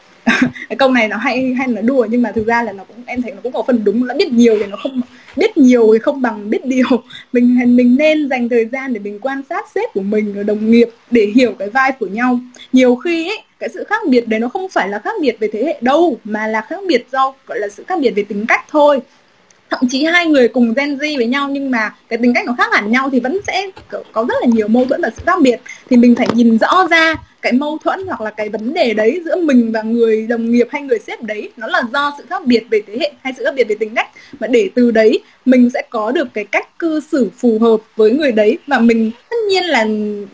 cái 0.69 0.77
câu 0.79 0.91
này 0.91 1.09
nó 1.09 1.17
hay 1.17 1.55
hay 1.55 1.69
là 1.69 1.81
đùa 1.81 2.07
nhưng 2.11 2.23
mà 2.23 2.33
thực 2.33 2.47
ra 2.47 2.63
là 2.63 2.73
nó 2.73 2.85
cũng 2.85 2.97
em 3.07 3.23
thấy 3.23 3.33
nó 3.33 3.41
cũng 3.43 3.53
có 3.53 3.63
phần 3.67 3.85
đúng 3.85 4.05
là 4.05 4.15
biết 4.15 4.33
nhiều 4.33 4.57
thì 4.61 4.67
nó 4.67 4.77
không 4.77 5.01
biết 5.37 5.57
nhiều 5.57 5.91
thì 5.93 5.99
không 5.99 6.23
bằng 6.23 6.51
biết 6.51 6.67
điều. 6.67 6.87
Mình 7.33 7.77
mình 7.77 7.97
nên 7.97 8.29
dành 8.29 8.49
thời 8.49 8.67
gian 8.67 8.93
để 8.93 9.01
mình 9.01 9.19
quan 9.23 9.43
sát 9.49 9.65
sếp 9.75 9.93
của 9.95 10.03
mình 10.03 10.47
đồng 10.47 10.71
nghiệp 10.71 10.89
để 11.11 11.33
hiểu 11.35 11.53
cái 11.59 11.69
vai 11.69 11.93
của 11.93 12.07
nhau. 12.07 12.41
Nhiều 12.73 12.97
khi 12.97 13.29
ấy 13.29 13.39
cái 13.61 13.69
sự 13.75 13.85
khác 13.85 14.03
biệt 14.09 14.29
đấy 14.29 14.41
nó 14.41 14.49
không 14.49 14.69
phải 14.69 14.89
là 14.89 14.99
khác 14.99 15.15
biệt 15.21 15.37
về 15.41 15.49
thế 15.53 15.65
hệ 15.65 15.79
đâu 15.81 16.19
mà 16.25 16.47
là 16.47 16.61
khác 16.61 16.81
biệt 16.87 17.07
do 17.13 17.35
gọi 17.47 17.59
là 17.59 17.69
sự 17.69 17.85
khác 17.89 17.99
biệt 18.01 18.11
về 18.11 18.23
tính 18.23 18.47
cách 18.49 18.65
thôi. 18.69 19.01
Thậm 19.71 19.81
chí 19.91 20.05
hai 20.05 20.27
người 20.27 20.49
cùng 20.49 20.75
Gen 20.75 20.97
Z 20.97 21.17
với 21.17 21.27
nhau 21.27 21.49
nhưng 21.49 21.71
mà 21.71 21.95
cái 22.09 22.19
tính 22.19 22.35
cách 22.35 22.47
nó 22.47 22.55
khác 22.59 22.73
hẳn 22.73 22.93
nhau 22.93 23.11
thì 23.13 23.21
vẫn 23.21 23.41
sẽ 23.47 23.71
có 24.13 24.25
rất 24.29 24.35
là 24.41 24.47
nhiều 24.53 24.69
mâu 24.69 24.85
thuẫn 24.85 25.03
và 25.03 25.11
sự 25.17 25.23
khác 25.27 25.41
biệt. 25.43 25.61
Thì 25.91 25.97
mình 25.97 26.15
phải 26.15 26.29
nhìn 26.35 26.59
rõ 26.59 26.87
ra 26.91 27.15
cái 27.43 27.53
mâu 27.53 27.79
thuẫn 27.85 28.07
hoặc 28.07 28.21
là 28.21 28.31
cái 28.31 28.49
vấn 28.49 28.75
đề 28.75 28.95
đấy 28.95 29.23
giữa 29.25 29.37
mình 29.37 29.73
và 29.73 29.83
người 29.83 30.27
đồng 30.27 30.53
nghiệp 30.53 30.69
hay 30.71 30.83
người 30.83 30.99
sếp 30.99 31.23
đấy 31.23 31.51
nó 31.57 31.67
là 31.67 31.83
do 31.93 32.15
sự 32.19 32.25
khác 32.31 32.47
biệt 32.47 32.65
về 32.71 32.83
thế 32.87 32.97
hệ 33.01 33.13
hay 33.23 33.33
sự 33.37 33.45
khác 33.45 33.55
biệt 33.55 33.65
về 33.69 33.75
tính 33.81 33.95
cách. 33.95 34.09
Mà 34.41 34.47
để 34.47 34.71
từ 34.75 34.91
đấy 34.91 35.21
mình 35.45 35.71
sẽ 35.75 35.83
có 35.91 36.11
được 36.11 36.29
cái 36.35 36.45
cách 36.45 36.79
cư 36.79 37.01
xử 37.13 37.31
phù 37.37 37.59
hợp 37.59 37.81
với 37.97 38.11
người 38.11 38.33
đấy 38.33 38.59
và 38.67 38.79
mình 38.79 39.11
tất 39.31 39.37
nhiên 39.49 39.65
là 39.65 39.85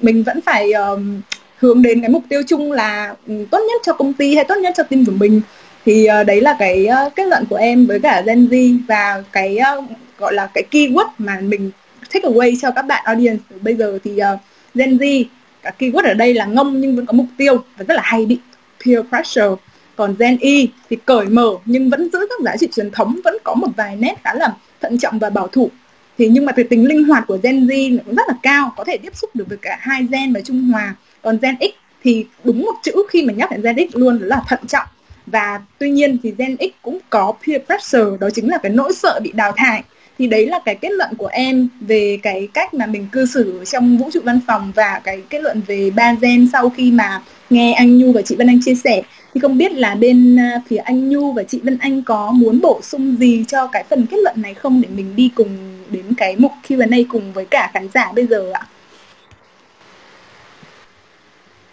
mình 0.01 0.23
vẫn 0.23 0.40
phải 0.40 0.73
um, 0.73 1.20
hướng 1.56 1.82
đến 1.82 2.00
cái 2.00 2.10
mục 2.10 2.22
tiêu 2.28 2.42
chung 2.46 2.72
là 2.72 3.14
ừ, 3.26 3.34
tốt 3.50 3.58
nhất 3.58 3.82
cho 3.84 3.92
công 3.92 4.12
ty 4.12 4.34
hay 4.34 4.44
tốt 4.44 4.54
nhất 4.62 4.74
cho 4.76 4.82
team 4.82 5.04
của 5.04 5.12
mình. 5.12 5.40
Thì 5.84 6.08
uh, 6.20 6.26
đấy 6.26 6.40
là 6.40 6.56
cái 6.58 6.88
uh, 7.06 7.14
kết 7.16 7.26
luận 7.26 7.44
của 7.50 7.56
em 7.56 7.86
với 7.86 8.00
cả 8.00 8.22
Gen 8.26 8.46
Z 8.46 8.78
và 8.88 9.22
cái 9.32 9.58
uh, 9.78 9.84
gọi 10.18 10.34
là 10.34 10.46
cái 10.54 10.64
keyword 10.70 11.08
mà 11.18 11.40
mình 11.40 11.70
take 12.12 12.28
away 12.28 12.56
cho 12.62 12.70
các 12.70 12.82
bạn 12.82 13.02
audience. 13.04 13.42
Bây 13.60 13.74
giờ 13.74 13.98
thì 14.04 14.10
uh, 14.12 14.40
Gen 14.74 14.96
Z 14.96 15.24
cả 15.62 15.72
keyword 15.78 16.08
ở 16.08 16.14
đây 16.14 16.34
là 16.34 16.44
ngông 16.44 16.80
nhưng 16.80 16.96
vẫn 16.96 17.06
có 17.06 17.12
mục 17.12 17.26
tiêu 17.36 17.64
và 17.78 17.84
rất 17.88 17.94
là 17.94 18.02
hay 18.04 18.26
bị 18.26 18.38
peer 18.84 19.00
pressure. 19.08 19.62
Còn 19.96 20.14
Gen 20.18 20.36
Y 20.40 20.68
thì 20.90 20.96
cởi 21.04 21.26
mở 21.26 21.50
nhưng 21.64 21.90
vẫn 21.90 22.10
giữ 22.12 22.18
các 22.30 22.40
giá 22.44 22.56
trị 22.56 22.68
truyền 22.76 22.90
thống 22.90 23.20
vẫn 23.24 23.36
có 23.44 23.54
một 23.54 23.68
vài 23.76 23.96
nét 23.96 24.14
khá 24.24 24.34
là 24.34 24.54
thận 24.80 24.98
trọng 24.98 25.18
và 25.18 25.30
bảo 25.30 25.48
thủ. 25.48 25.70
Thì 26.18 26.28
nhưng 26.28 26.46
mà 26.46 26.52
cái 26.52 26.64
tính 26.64 26.88
linh 26.88 27.04
hoạt 27.04 27.24
của 27.26 27.38
Gen 27.42 27.66
Z 27.66 27.98
cũng 28.06 28.14
rất 28.14 28.28
là 28.28 28.34
cao 28.42 28.72
có 28.76 28.84
thể 28.84 28.96
tiếp 28.98 29.16
xúc 29.16 29.30
được 29.34 29.44
với 29.48 29.58
cả 29.62 29.76
hai 29.80 30.06
gen 30.10 30.32
và 30.32 30.40
trung 30.40 30.62
hòa 30.62 30.94
còn 31.27 31.39
Gen 31.43 31.55
X 31.61 31.73
thì 32.05 32.27
đúng 32.44 32.62
một 32.62 32.74
chữ 32.82 32.93
khi 33.09 33.23
mà 33.23 33.32
nhắc 33.32 33.51
đến 33.51 33.62
Gen 33.62 33.89
X 33.90 33.97
luôn 33.97 34.19
là 34.23 34.43
thận 34.48 34.61
trọng. 34.69 34.86
Và 35.27 35.61
tuy 35.78 35.90
nhiên 35.90 36.19
thì 36.23 36.32
Gen 36.39 36.57
X 36.57 36.82
cũng 36.82 36.98
có 37.11 37.32
peer 37.47 37.62
pressure, 37.66 38.16
đó 38.20 38.28
chính 38.35 38.51
là 38.51 38.59
cái 38.59 38.73
nỗi 38.73 38.93
sợ 38.93 39.20
bị 39.23 39.32
đào 39.32 39.53
thải. 39.57 39.82
Thì 40.19 40.27
đấy 40.27 40.47
là 40.47 40.59
cái 40.65 40.74
kết 40.74 40.89
luận 40.93 41.11
của 41.19 41.27
em 41.27 41.69
về 41.81 42.19
cái 42.23 42.48
cách 42.55 42.74
mà 42.74 42.86
mình 42.86 43.07
cư 43.12 43.27
xử 43.27 43.65
trong 43.65 43.98
vũ 43.98 44.11
trụ 44.12 44.20
văn 44.24 44.40
phòng 44.47 44.73
và 44.74 45.01
cái 45.05 45.23
kết 45.31 45.40
luận 45.40 45.61
về 45.66 45.90
ba 45.90 46.15
gen 46.20 46.48
sau 46.53 46.70
khi 46.70 46.90
mà 46.90 47.23
nghe 47.51 47.73
anh 47.73 47.98
Nhu 47.98 48.12
và 48.12 48.23
chị 48.23 48.36
Vân 48.36 48.47
Anh 48.47 48.61
chia 48.65 48.74
sẻ. 48.74 49.03
Thì 49.35 49.40
không 49.40 49.59
biết 49.59 49.73
là 49.73 49.94
bên 49.94 50.36
à, 50.36 50.61
phía 50.69 50.77
anh 50.77 51.09
Nhu 51.09 51.32
và 51.32 51.43
chị 51.43 51.61
Vân 51.62 51.78
Anh 51.81 52.03
có 52.03 52.32
muốn 52.32 52.61
bổ 52.61 52.81
sung 52.82 53.16
gì 53.19 53.44
cho 53.48 53.66
cái 53.66 53.85
phần 53.90 54.07
kết 54.11 54.16
luận 54.23 54.43
này 54.43 54.55
không 54.55 54.81
để 54.81 54.89
mình 54.97 55.16
đi 55.16 55.31
cùng 55.35 55.48
đến 55.90 56.05
cái 56.16 56.36
mục 56.39 56.53
Q&A 56.69 56.98
cùng 57.09 57.32
với 57.32 57.44
cả 57.44 57.70
khán 57.74 57.89
giả 57.94 58.12
bây 58.15 58.27
giờ 58.27 58.51
ạ? 58.55 58.66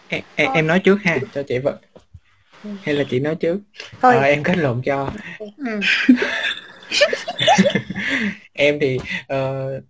Em, 0.07 0.21
em, 0.35 0.51
em 0.53 0.67
nói 0.67 0.79
trước 0.79 0.97
ha 1.03 1.17
cho 1.33 1.43
chị 1.43 1.57
vợ 1.59 1.79
hay 2.81 2.95
là 2.95 3.03
chị 3.09 3.19
nói 3.19 3.35
trước? 3.35 3.59
Thôi. 4.01 4.15
À, 4.15 4.21
em 4.21 4.43
kết 4.43 4.57
luận 4.57 4.81
cho. 4.85 5.11
Ừ. 5.39 5.45
em 8.53 8.79
thì 8.79 8.99
uh, 9.33 9.83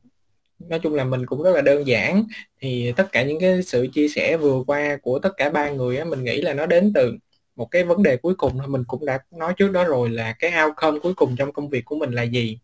nói 0.59 0.79
chung 0.83 0.93
là 0.93 1.03
mình 1.03 1.25
cũng 1.25 1.43
rất 1.43 1.51
là 1.55 1.61
đơn 1.61 1.87
giản. 1.87 2.23
Thì 2.61 2.93
tất 2.97 3.11
cả 3.11 3.23
những 3.23 3.39
cái 3.39 3.63
sự 3.63 3.87
chia 3.93 4.07
sẻ 4.07 4.37
vừa 4.37 4.63
qua 4.67 4.97
của 5.01 5.19
tất 5.19 5.29
cả 5.37 5.49
ba 5.49 5.69
người 5.69 5.97
á 5.97 6.05
mình 6.05 6.23
nghĩ 6.23 6.41
là 6.41 6.53
nó 6.53 6.65
đến 6.65 6.91
từ 6.95 7.17
một 7.55 7.65
cái 7.71 7.83
vấn 7.83 8.03
đề 8.03 8.17
cuối 8.17 8.35
cùng 8.35 8.57
thôi. 8.57 8.67
Mình 8.67 8.83
cũng 8.87 9.05
đã 9.05 9.19
nói 9.31 9.53
trước 9.57 9.71
đó 9.71 9.83
rồi 9.83 10.09
là 10.09 10.33
cái 10.39 10.63
outcome 10.65 10.99
cuối 10.99 11.13
cùng 11.13 11.35
trong 11.35 11.51
công 11.51 11.69
việc 11.69 11.85
của 11.85 11.95
mình 11.95 12.11
là 12.11 12.23
gì. 12.23 12.59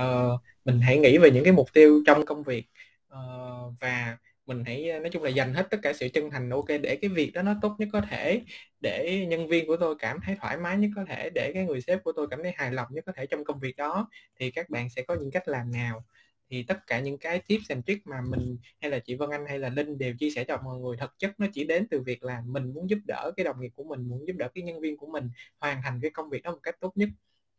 Uh, 0.00 0.40
mình 0.64 0.80
hãy 0.80 0.98
nghĩ 0.98 1.18
về 1.18 1.30
những 1.30 1.44
cái 1.44 1.52
mục 1.52 1.72
tiêu 1.72 2.02
trong 2.06 2.24
công 2.24 2.42
việc. 2.42 2.64
Uh, 3.12 3.74
và 3.80 4.16
mình 4.48 4.64
hãy 4.66 4.90
ờ, 4.90 4.98
nói 5.00 5.10
chung 5.12 5.22
là 5.22 5.30
dành 5.30 5.54
hết 5.54 5.66
tất 5.70 5.78
cả 5.82 5.92
sự 5.92 6.08
chân 6.14 6.30
thành 6.30 6.50
ok 6.50 6.68
để 6.82 6.96
cái 7.02 7.10
việc 7.10 7.32
đó 7.34 7.42
nó 7.42 7.54
tốt 7.62 7.76
nhất 7.78 7.88
có 7.92 8.00
thể 8.00 8.42
để 8.80 9.26
nhân 9.28 9.48
viên 9.48 9.66
của 9.66 9.76
tôi 9.76 9.94
cảm 9.98 10.18
thấy 10.24 10.36
thoải 10.40 10.56
mái 10.56 10.76
nhất 10.78 10.90
có 10.96 11.04
thể 11.08 11.30
để 11.34 11.50
cái 11.54 11.64
người 11.64 11.80
sếp 11.80 12.04
của 12.04 12.12
tôi 12.16 12.26
cảm 12.30 12.42
thấy 12.42 12.52
hài 12.56 12.72
lòng 12.72 12.88
nhất 12.90 13.04
có 13.06 13.12
thể 13.12 13.26
trong 13.26 13.44
công 13.44 13.60
việc 13.60 13.76
đó 13.76 14.08
thì 14.40 14.50
các 14.50 14.70
bạn 14.70 14.90
sẽ 14.90 15.02
có 15.02 15.14
những 15.14 15.30
cách 15.30 15.48
làm 15.48 15.72
nào. 15.72 16.04
Thì 16.50 16.62
tất 16.62 16.86
cả 16.86 17.00
những 17.00 17.18
cái 17.18 17.38
tips 17.38 17.70
and 17.70 17.84
tricks 17.86 18.06
mà 18.06 18.20
mình 18.20 18.56
hay 18.80 18.90
là 18.90 18.98
chị 18.98 19.14
Vân 19.14 19.30
Anh 19.30 19.46
hay 19.48 19.58
là 19.58 19.68
Linh 19.68 19.98
đều 19.98 20.14
chia 20.18 20.30
sẻ 20.30 20.44
cho 20.44 20.60
mọi 20.64 20.78
người 20.78 20.96
thực 20.96 21.18
chất 21.18 21.40
nó 21.40 21.46
chỉ 21.52 21.64
đến 21.64 21.86
từ 21.90 22.00
việc 22.00 22.22
là 22.24 22.42
mình 22.46 22.74
muốn 22.74 22.90
giúp 22.90 22.98
đỡ 23.06 23.32
cái 23.36 23.44
đồng 23.44 23.60
nghiệp 23.60 23.70
của 23.74 23.84
mình 23.84 24.08
muốn 24.08 24.26
giúp 24.26 24.34
đỡ 24.38 24.48
cái 24.54 24.64
nhân 24.64 24.80
viên 24.80 24.96
của 24.96 25.06
mình 25.06 25.30
hoàn 25.60 25.82
thành 25.82 25.98
cái 26.02 26.10
công 26.10 26.30
việc 26.30 26.42
đó 26.42 26.50
một 26.52 26.60
cách 26.62 26.76
tốt 26.80 26.92
nhất. 26.96 27.08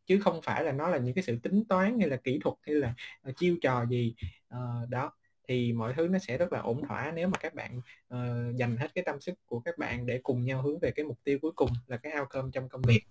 Chứ 0.05 0.19
không 0.19 0.41
phải 0.43 0.63
là 0.63 0.71
nó 0.71 0.89
là 0.89 0.97
những 0.97 1.15
cái 1.15 1.23
sự 1.23 1.39
tính 1.43 1.63
toán 1.69 1.99
hay 1.99 2.09
là 2.09 2.17
kỹ 2.17 2.39
thuật 2.43 2.55
hay 2.61 2.75
là 2.75 2.93
ờ, 3.21 3.31
chiêu 3.37 3.57
trò 3.61 3.85
gì 3.85 4.15
uh, 4.55 4.89
đó 4.89 5.11
thì 5.49 5.73
mọi 5.73 5.93
thứ 5.97 6.07
nó 6.07 6.19
sẽ 6.19 6.37
rất 6.37 6.53
là 6.53 6.59
ổn 6.59 6.81
thỏa 6.87 7.11
nếu 7.15 7.27
mà 7.27 7.37
các 7.37 7.53
bạn 7.55 7.81
uh, 8.13 8.55
dành 8.55 8.77
hết 8.77 8.87
cái 8.95 9.03
tâm 9.03 9.21
sức 9.21 9.33
của 9.45 9.59
các 9.59 9.77
bạn 9.77 10.05
để 10.05 10.19
cùng 10.23 10.45
nhau 10.45 10.61
hướng 10.61 10.79
về 10.79 10.91
cái 10.91 11.05
mục 11.05 11.19
tiêu 11.23 11.37
cuối 11.41 11.51
cùng 11.55 11.69
là 11.87 11.97
cái 11.97 12.13
outcome 12.19 12.49
trong 12.53 12.69
công 12.69 12.81
việc. 12.81 13.01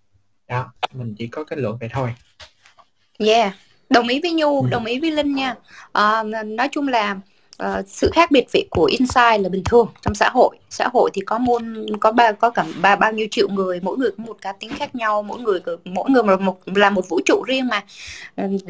Đó 0.48 0.72
mình 0.92 1.14
chỉ 1.18 1.26
có 1.26 1.44
kết 1.44 1.58
luận 1.58 1.76
vậy 1.80 1.88
thôi. 1.92 2.14
Yeah 3.18 3.54
đồng 3.90 4.08
ý 4.08 4.20
với 4.22 4.32
nhu 4.32 4.62
ừ. 4.62 4.68
đồng 4.70 4.84
ý 4.84 5.00
với 5.00 5.10
linh 5.10 5.34
nha. 5.34 5.54
À, 5.92 6.22
nói 6.44 6.68
chung 6.72 6.88
là 6.88 7.16
uh, 7.62 7.88
sự 7.88 8.10
khác 8.12 8.30
biệt 8.30 8.44
về 8.52 8.62
của 8.70 8.84
insight 8.84 9.40
là 9.40 9.48
bình 9.48 9.62
thường 9.64 9.88
trong 10.02 10.14
xã 10.14 10.28
hội. 10.28 10.56
Xã 10.70 10.88
hội 10.92 11.10
thì 11.14 11.20
có 11.20 11.38
môn 11.38 11.86
có 12.00 12.12
ba 12.12 12.32
có 12.32 12.50
cả 12.50 12.64
ba 12.82 12.96
bao 12.96 13.12
nhiêu 13.12 13.26
triệu 13.30 13.48
người 13.48 13.80
mỗi 13.82 13.96
người 13.96 14.10
có 14.10 14.24
một 14.24 14.36
cá 14.40 14.52
tính 14.52 14.70
khác 14.78 14.94
nhau 14.94 15.22
mỗi 15.22 15.40
người 15.40 15.60
mỗi 15.84 16.10
người 16.10 16.22
là 16.26 16.36
một 16.36 16.58
là 16.64 16.90
một 16.90 17.08
vũ 17.08 17.20
trụ 17.24 17.42
riêng 17.46 17.68
mà. 17.68 17.84
Uh, 18.44 18.60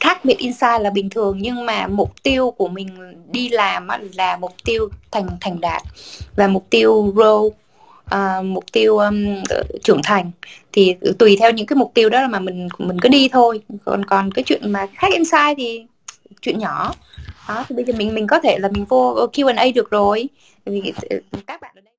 khác 0.00 0.24
biệt 0.24 0.38
insight 0.38 0.80
là 0.80 0.90
bình 0.90 1.10
thường 1.10 1.38
nhưng 1.40 1.66
mà 1.66 1.86
mục 1.86 2.22
tiêu 2.22 2.50
của 2.50 2.68
mình 2.68 2.88
đi 3.30 3.48
làm 3.48 3.88
là 4.14 4.36
mục 4.36 4.52
tiêu 4.64 4.88
thành 5.10 5.26
thành 5.40 5.60
đạt 5.60 5.82
và 6.36 6.48
mục 6.48 6.66
tiêu 6.70 7.12
grow 7.14 7.50
uh, 8.14 8.44
mục 8.44 8.64
tiêu 8.72 8.98
um, 8.98 9.42
trưởng 9.82 10.00
thành. 10.02 10.30
Thì 10.72 10.94
tùy 11.18 11.36
theo 11.40 11.50
những 11.50 11.66
cái 11.66 11.76
mục 11.76 11.90
tiêu 11.94 12.08
đó 12.08 12.22
là 12.22 12.28
mà 12.28 12.38
mình 12.38 12.68
mình 12.78 13.00
cứ 13.00 13.08
đi 13.08 13.28
thôi. 13.28 13.60
Còn 13.84 14.04
còn 14.04 14.32
cái 14.32 14.42
chuyện 14.42 14.72
mà 14.72 14.86
khác 14.94 15.08
insight 15.12 15.56
thì 15.56 15.86
chuyện 16.42 16.58
nhỏ 16.58 16.94
đó, 17.48 17.64
thì 17.68 17.74
bây 17.76 17.84
giờ 17.84 17.94
mình 17.96 18.14
mình 18.14 18.26
có 18.26 18.40
thể 18.40 18.58
là 18.58 18.68
mình 18.68 18.84
vô 18.84 19.14
Q&A 19.32 19.64
được 19.74 19.90
rồi. 19.90 20.28
Vì 20.66 20.92
ừ, 21.10 21.20
các 21.46 21.60
bạn 21.60 21.72
ở 21.74 21.80
đây 21.80 21.91